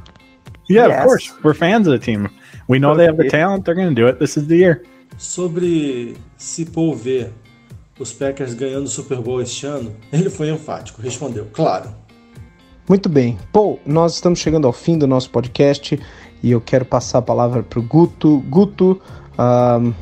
Yeah, 0.68 0.92
Yes. 0.94 1.00
of 1.02 1.08
course. 1.08 1.32
We're 1.44 1.54
fans 1.56 1.86
of 1.86 1.98
the 1.98 2.04
team. 2.04 2.28
We 2.68 2.78
know 2.78 2.96
they 2.96 3.06
have 3.06 3.16
the 3.16 3.28
talent. 3.28 3.64
They're 3.64 3.74
going 3.74 3.94
to 3.94 4.00
do 4.00 4.08
it. 4.08 4.18
This 4.18 4.36
is 4.36 4.46
the 4.46 4.56
year. 4.56 4.82
Sobre 5.18 6.16
se 6.36 6.64
Paul 6.64 6.94
vê 6.94 7.30
os 7.98 8.12
Packers 8.12 8.54
ganhando 8.54 8.84
o 8.84 8.88
Super 8.88 9.20
Bowl 9.20 9.40
este 9.40 9.66
ano, 9.66 9.92
ele 10.12 10.30
foi 10.30 10.50
enfático, 10.50 11.00
respondeu: 11.00 11.46
claro. 11.52 11.90
Muito 12.88 13.08
bem. 13.08 13.38
Paul, 13.52 13.80
nós 13.86 14.14
estamos 14.14 14.38
chegando 14.38 14.66
ao 14.66 14.72
fim 14.72 14.98
do 14.98 15.06
nosso 15.06 15.30
podcast 15.30 15.98
e 16.42 16.50
eu 16.50 16.60
quero 16.60 16.84
passar 16.84 17.18
a 17.18 17.22
palavra 17.22 17.62
para 17.62 17.78
o 17.78 17.82
Guto. 17.82 18.44
Guto, 18.48 19.00
ahn, 19.38 19.92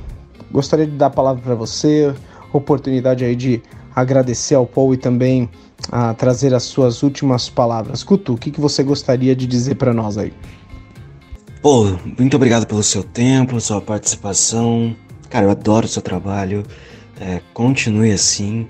gostaria 0.50 0.86
de 0.86 0.96
dar 0.96 1.06
a 1.06 1.10
palavra 1.10 1.40
para 1.42 1.54
você, 1.54 2.12
oportunidade 2.52 3.24
aí 3.24 3.36
de 3.36 3.62
agradecer 3.94 4.56
ao 4.56 4.66
Paul 4.66 4.94
e 4.94 4.96
também 4.96 5.48
ah, 5.92 6.12
trazer 6.14 6.54
as 6.54 6.64
suas 6.64 7.04
últimas 7.04 7.48
palavras. 7.48 8.02
Guto, 8.02 8.34
o 8.34 8.38
que, 8.38 8.50
que 8.50 8.60
você 8.60 8.82
gostaria 8.82 9.36
de 9.36 9.46
dizer 9.46 9.76
para 9.76 9.92
nós 9.92 10.18
aí? 10.18 10.32
Pô, 11.62 11.96
muito 12.18 12.34
obrigado 12.34 12.66
pelo 12.66 12.82
seu 12.82 13.04
tempo, 13.04 13.60
sua 13.60 13.80
participação. 13.80 14.96
Cara, 15.30 15.46
eu 15.46 15.50
adoro 15.52 15.86
o 15.86 15.88
seu 15.88 16.02
trabalho. 16.02 16.64
É, 17.20 17.40
continue 17.54 18.10
assim. 18.10 18.66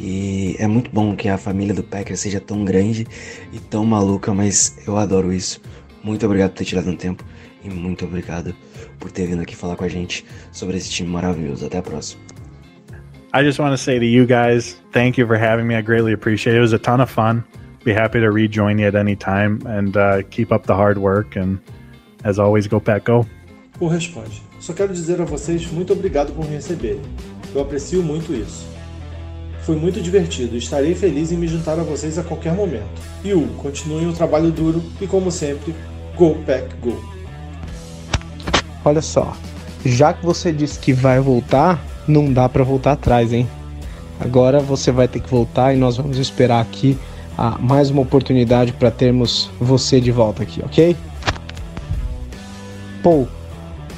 E 0.00 0.56
é 0.58 0.66
muito 0.66 0.90
bom 0.90 1.14
que 1.14 1.28
a 1.28 1.38
família 1.38 1.72
do 1.72 1.84
Packers 1.84 2.18
seja 2.18 2.40
tão 2.40 2.64
grande 2.64 3.06
e 3.52 3.60
tão 3.60 3.84
maluca, 3.84 4.34
mas 4.34 4.76
eu 4.84 4.96
adoro 4.98 5.32
isso. 5.32 5.60
Muito 6.02 6.26
obrigado 6.26 6.50
por 6.50 6.58
ter 6.58 6.64
tirado 6.64 6.90
um 6.90 6.96
tempo 6.96 7.24
e 7.62 7.70
muito 7.70 8.04
obrigado 8.04 8.52
por 8.98 9.12
ter 9.12 9.28
vindo 9.28 9.40
aqui 9.40 9.54
falar 9.54 9.76
com 9.76 9.84
a 9.84 9.88
gente 9.88 10.26
sobre 10.50 10.76
esse 10.76 10.90
time 10.90 11.08
maravilhoso. 11.08 11.64
Até 11.66 11.78
a 11.78 11.82
próxima. 11.82 12.20
I 13.32 13.44
just 13.44 13.60
want 13.60 13.72
to 13.72 13.78
say 13.78 14.00
to 14.00 14.04
you 14.04 14.26
guys, 14.26 14.76
thank 14.90 15.20
you 15.20 15.26
for 15.28 15.36
having 15.36 15.68
me. 15.68 15.76
I 15.76 15.82
greatly 15.82 16.12
appreciate 16.12 16.56
it. 16.56 16.58
It 16.58 16.62
was 16.62 16.72
a 16.72 16.80
ton 16.80 17.00
of 17.00 17.08
fun. 17.08 17.44
Be 17.84 17.92
happy 17.92 18.18
to 18.18 18.32
rejoin 18.32 18.80
you 18.80 18.88
at 18.88 18.96
any 18.96 19.14
time 19.14 19.60
and 19.66 19.96
uh, 19.96 20.22
keep 20.30 20.50
up 20.50 20.66
the 20.66 20.74
hard 20.74 20.98
work. 20.98 21.36
And 21.36 21.60
as 22.24 22.38
always, 22.38 22.66
go 22.66 22.80
Pack 22.80 23.10
Go. 23.10 23.26
Paul 23.78 23.90
responde: 23.90 24.42
Só 24.58 24.72
quero 24.72 24.92
dizer 24.92 25.20
a 25.20 25.24
vocês 25.24 25.70
muito 25.70 25.92
obrigado 25.92 26.32
por 26.32 26.46
me 26.46 26.54
receberem. 26.54 27.02
Eu 27.54 27.60
aprecio 27.60 28.02
muito 28.02 28.32
isso. 28.32 28.66
Foi 29.60 29.76
muito 29.76 30.00
divertido 30.00 30.54
e 30.56 30.58
estarei 30.58 30.94
feliz 30.94 31.30
em 31.30 31.36
me 31.36 31.46
juntar 31.46 31.78
a 31.78 31.82
vocês 31.82 32.18
a 32.18 32.22
qualquer 32.22 32.52
momento. 32.52 33.00
E 33.22 33.32
Hugo, 33.32 33.54
continuem 33.54 34.08
o 34.08 34.12
trabalho 34.12 34.50
duro 34.50 34.82
e, 35.00 35.06
como 35.06 35.30
sempre, 35.30 35.74
Go 36.16 36.34
Pack 36.46 36.74
Go! 36.82 37.02
Olha 38.84 39.00
só, 39.00 39.34
já 39.84 40.12
que 40.12 40.24
você 40.24 40.52
disse 40.52 40.78
que 40.78 40.92
vai 40.92 41.18
voltar, 41.18 41.82
não 42.06 42.30
dá 42.30 42.48
para 42.48 42.62
voltar 42.62 42.92
atrás, 42.92 43.32
hein? 43.32 43.48
Agora 44.20 44.60
você 44.60 44.92
vai 44.92 45.08
ter 45.08 45.20
que 45.20 45.30
voltar 45.30 45.74
e 45.74 45.76
nós 45.78 45.96
vamos 45.96 46.18
esperar 46.18 46.60
aqui 46.60 46.98
ah, 47.36 47.56
mais 47.58 47.90
uma 47.90 48.02
oportunidade 48.02 48.72
para 48.72 48.90
termos 48.90 49.50
você 49.58 50.00
de 50.00 50.12
volta 50.12 50.42
aqui, 50.42 50.62
ok? 50.62 50.94
Paul, 53.04 53.28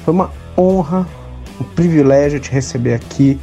foi 0.03 0.13
uma 0.13 0.29
honra, 0.57 1.07
um 1.61 1.63
privilégio 1.63 2.41
te 2.41 2.51
receber 2.51 2.93
aqui. 2.93 3.39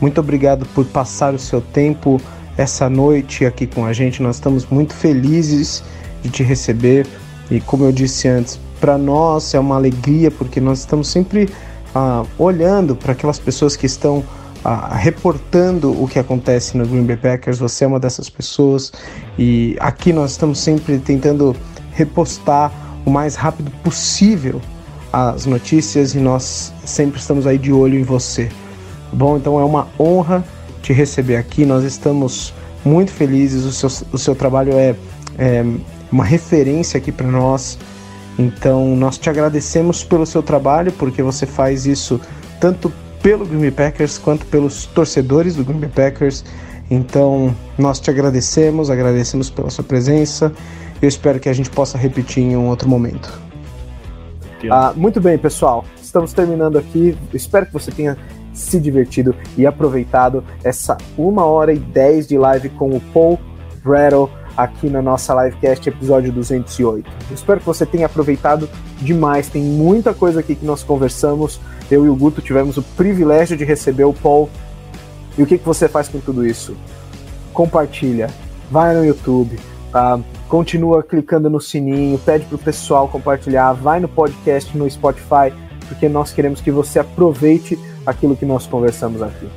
Muito 0.00 0.18
obrigado 0.18 0.66
por 0.74 0.84
passar 0.86 1.32
o 1.32 1.38
seu 1.38 1.60
tempo 1.60 2.20
essa 2.58 2.90
noite 2.90 3.46
aqui 3.46 3.64
com 3.64 3.86
a 3.86 3.92
gente. 3.92 4.20
Nós 4.20 4.36
estamos 4.36 4.66
muito 4.66 4.92
felizes 4.92 5.84
de 6.20 6.30
te 6.30 6.42
receber 6.42 7.06
e, 7.48 7.60
como 7.60 7.84
eu 7.84 7.92
disse 7.92 8.26
antes, 8.26 8.58
para 8.80 8.98
nós 8.98 9.54
é 9.54 9.60
uma 9.60 9.76
alegria 9.76 10.32
porque 10.32 10.60
nós 10.60 10.80
estamos 10.80 11.06
sempre 11.06 11.48
ah, 11.94 12.24
olhando 12.36 12.96
para 12.96 13.12
aquelas 13.12 13.38
pessoas 13.38 13.76
que 13.76 13.86
estão 13.86 14.24
ah, 14.64 14.96
reportando 14.96 15.92
o 15.92 16.08
que 16.08 16.18
acontece 16.18 16.76
no 16.76 16.84
Green 16.84 17.04
Bay 17.04 17.16
Packers. 17.16 17.60
Você 17.60 17.84
é 17.84 17.86
uma 17.86 18.00
dessas 18.00 18.28
pessoas 18.28 18.92
e 19.38 19.76
aqui 19.78 20.12
nós 20.12 20.32
estamos 20.32 20.58
sempre 20.58 20.98
tentando 20.98 21.54
repostar 21.92 22.72
o 23.06 23.10
mais 23.10 23.36
rápido 23.36 23.70
possível 23.84 24.60
as 25.14 25.46
notícias 25.46 26.12
e 26.16 26.18
nós 26.18 26.72
sempre 26.84 27.20
estamos 27.20 27.46
aí 27.46 27.56
de 27.56 27.72
olho 27.72 27.96
em 27.96 28.02
você. 28.02 28.48
Bom, 29.12 29.36
então 29.36 29.60
é 29.60 29.64
uma 29.64 29.86
honra 29.96 30.44
te 30.82 30.92
receber 30.92 31.36
aqui. 31.36 31.64
Nós 31.64 31.84
estamos 31.84 32.52
muito 32.84 33.12
felizes. 33.12 33.64
O 33.64 33.70
seu, 33.70 34.08
o 34.12 34.18
seu 34.18 34.34
trabalho 34.34 34.72
é, 34.72 34.96
é 35.38 35.64
uma 36.10 36.24
referência 36.24 36.98
aqui 36.98 37.12
para 37.12 37.28
nós. 37.28 37.78
Então, 38.36 38.96
nós 38.96 39.16
te 39.16 39.30
agradecemos 39.30 40.02
pelo 40.02 40.26
seu 40.26 40.42
trabalho, 40.42 40.90
porque 40.90 41.22
você 41.22 41.46
faz 41.46 41.86
isso 41.86 42.20
tanto 42.60 42.92
pelo 43.22 43.46
Green 43.46 43.60
Bay 43.60 43.70
Packers 43.70 44.18
quanto 44.18 44.44
pelos 44.46 44.86
torcedores 44.86 45.54
do 45.54 45.64
Green 45.64 45.78
Bay 45.78 45.90
Packers. 45.94 46.44
Então, 46.90 47.54
nós 47.78 48.00
te 48.00 48.10
agradecemos, 48.10 48.90
agradecemos 48.90 49.48
pela 49.48 49.70
sua 49.70 49.84
presença. 49.84 50.52
Eu 51.00 51.08
espero 51.08 51.38
que 51.38 51.48
a 51.48 51.52
gente 51.52 51.70
possa 51.70 51.96
repetir 51.96 52.42
em 52.42 52.56
um 52.56 52.66
outro 52.66 52.88
momento. 52.88 53.53
Ah, 54.70 54.92
muito 54.94 55.20
bem, 55.20 55.38
pessoal. 55.38 55.84
Estamos 56.00 56.32
terminando 56.32 56.78
aqui. 56.78 57.16
Espero 57.32 57.66
que 57.66 57.72
você 57.72 57.90
tenha 57.90 58.16
se 58.52 58.78
divertido 58.78 59.34
e 59.58 59.66
aproveitado 59.66 60.44
essa 60.62 60.96
uma 61.18 61.44
hora 61.44 61.72
e 61.72 61.78
dez 61.78 62.26
de 62.28 62.38
live 62.38 62.68
com 62.70 62.90
o 62.90 63.00
Paul 63.00 63.38
Brattle 63.84 64.30
aqui 64.56 64.88
na 64.88 65.02
nossa 65.02 65.34
livecast 65.34 65.88
episódio 65.88 66.32
208. 66.32 67.10
espero 67.32 67.58
que 67.58 67.66
você 67.66 67.84
tenha 67.84 68.06
aproveitado 68.06 68.68
demais. 69.00 69.48
Tem 69.48 69.62
muita 69.62 70.14
coisa 70.14 70.40
aqui 70.40 70.54
que 70.54 70.64
nós 70.64 70.82
conversamos. 70.82 71.60
Eu 71.90 72.06
e 72.06 72.08
o 72.08 72.16
Guto 72.16 72.40
tivemos 72.40 72.76
o 72.76 72.82
privilégio 72.82 73.56
de 73.56 73.64
receber 73.64 74.04
o 74.04 74.12
Paul. 74.12 74.48
E 75.36 75.42
o 75.42 75.46
que, 75.46 75.58
que 75.58 75.66
você 75.66 75.88
faz 75.88 76.08
com 76.08 76.20
tudo 76.20 76.46
isso? 76.46 76.76
Compartilha, 77.52 78.30
vai 78.70 78.94
no 78.94 79.04
YouTube, 79.04 79.58
tá? 79.94 80.18
continua 80.48 81.04
clicando 81.04 81.48
no 81.48 81.60
sininho, 81.60 82.18
pede 82.18 82.44
pro 82.46 82.58
pessoal 82.58 83.06
compartilhar, 83.06 83.72
vai 83.72 84.00
no 84.00 84.08
podcast 84.08 84.76
no 84.76 84.90
Spotify, 84.90 85.54
porque 85.88 86.08
nós 86.08 86.32
queremos 86.32 86.60
que 86.60 86.72
você 86.72 86.98
aproveite 86.98 87.78
aquilo 88.04 88.36
que 88.36 88.44
nós 88.44 88.66
conversamos 88.66 89.22
aqui. 89.22 89.48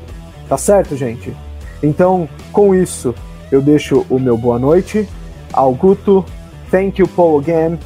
Tá 0.47 0.55
certo, 0.55 0.95
gente? 0.95 1.35
Então, 1.81 2.29
com 2.53 2.75
isso, 2.75 3.15
eu 3.51 3.61
deixo 3.61 4.05
o 4.09 4.19
meu 4.19 4.37
boa 4.37 4.59
noite 4.59 5.09
ao 5.51 5.73
Guto. 5.73 6.23
Thank 6.69 7.01
you, 7.01 7.07
Paul, 7.07 7.39
again. 7.39 7.79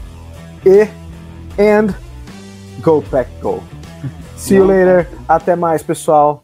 E, 0.65 0.87
and, 1.57 1.95
go 2.81 3.01
pack 3.09 3.29
go. 3.41 3.63
See 4.35 4.55
you 4.55 4.65
later. 4.65 5.07
Até 5.27 5.55
mais, 5.55 5.81
pessoal. 5.81 6.43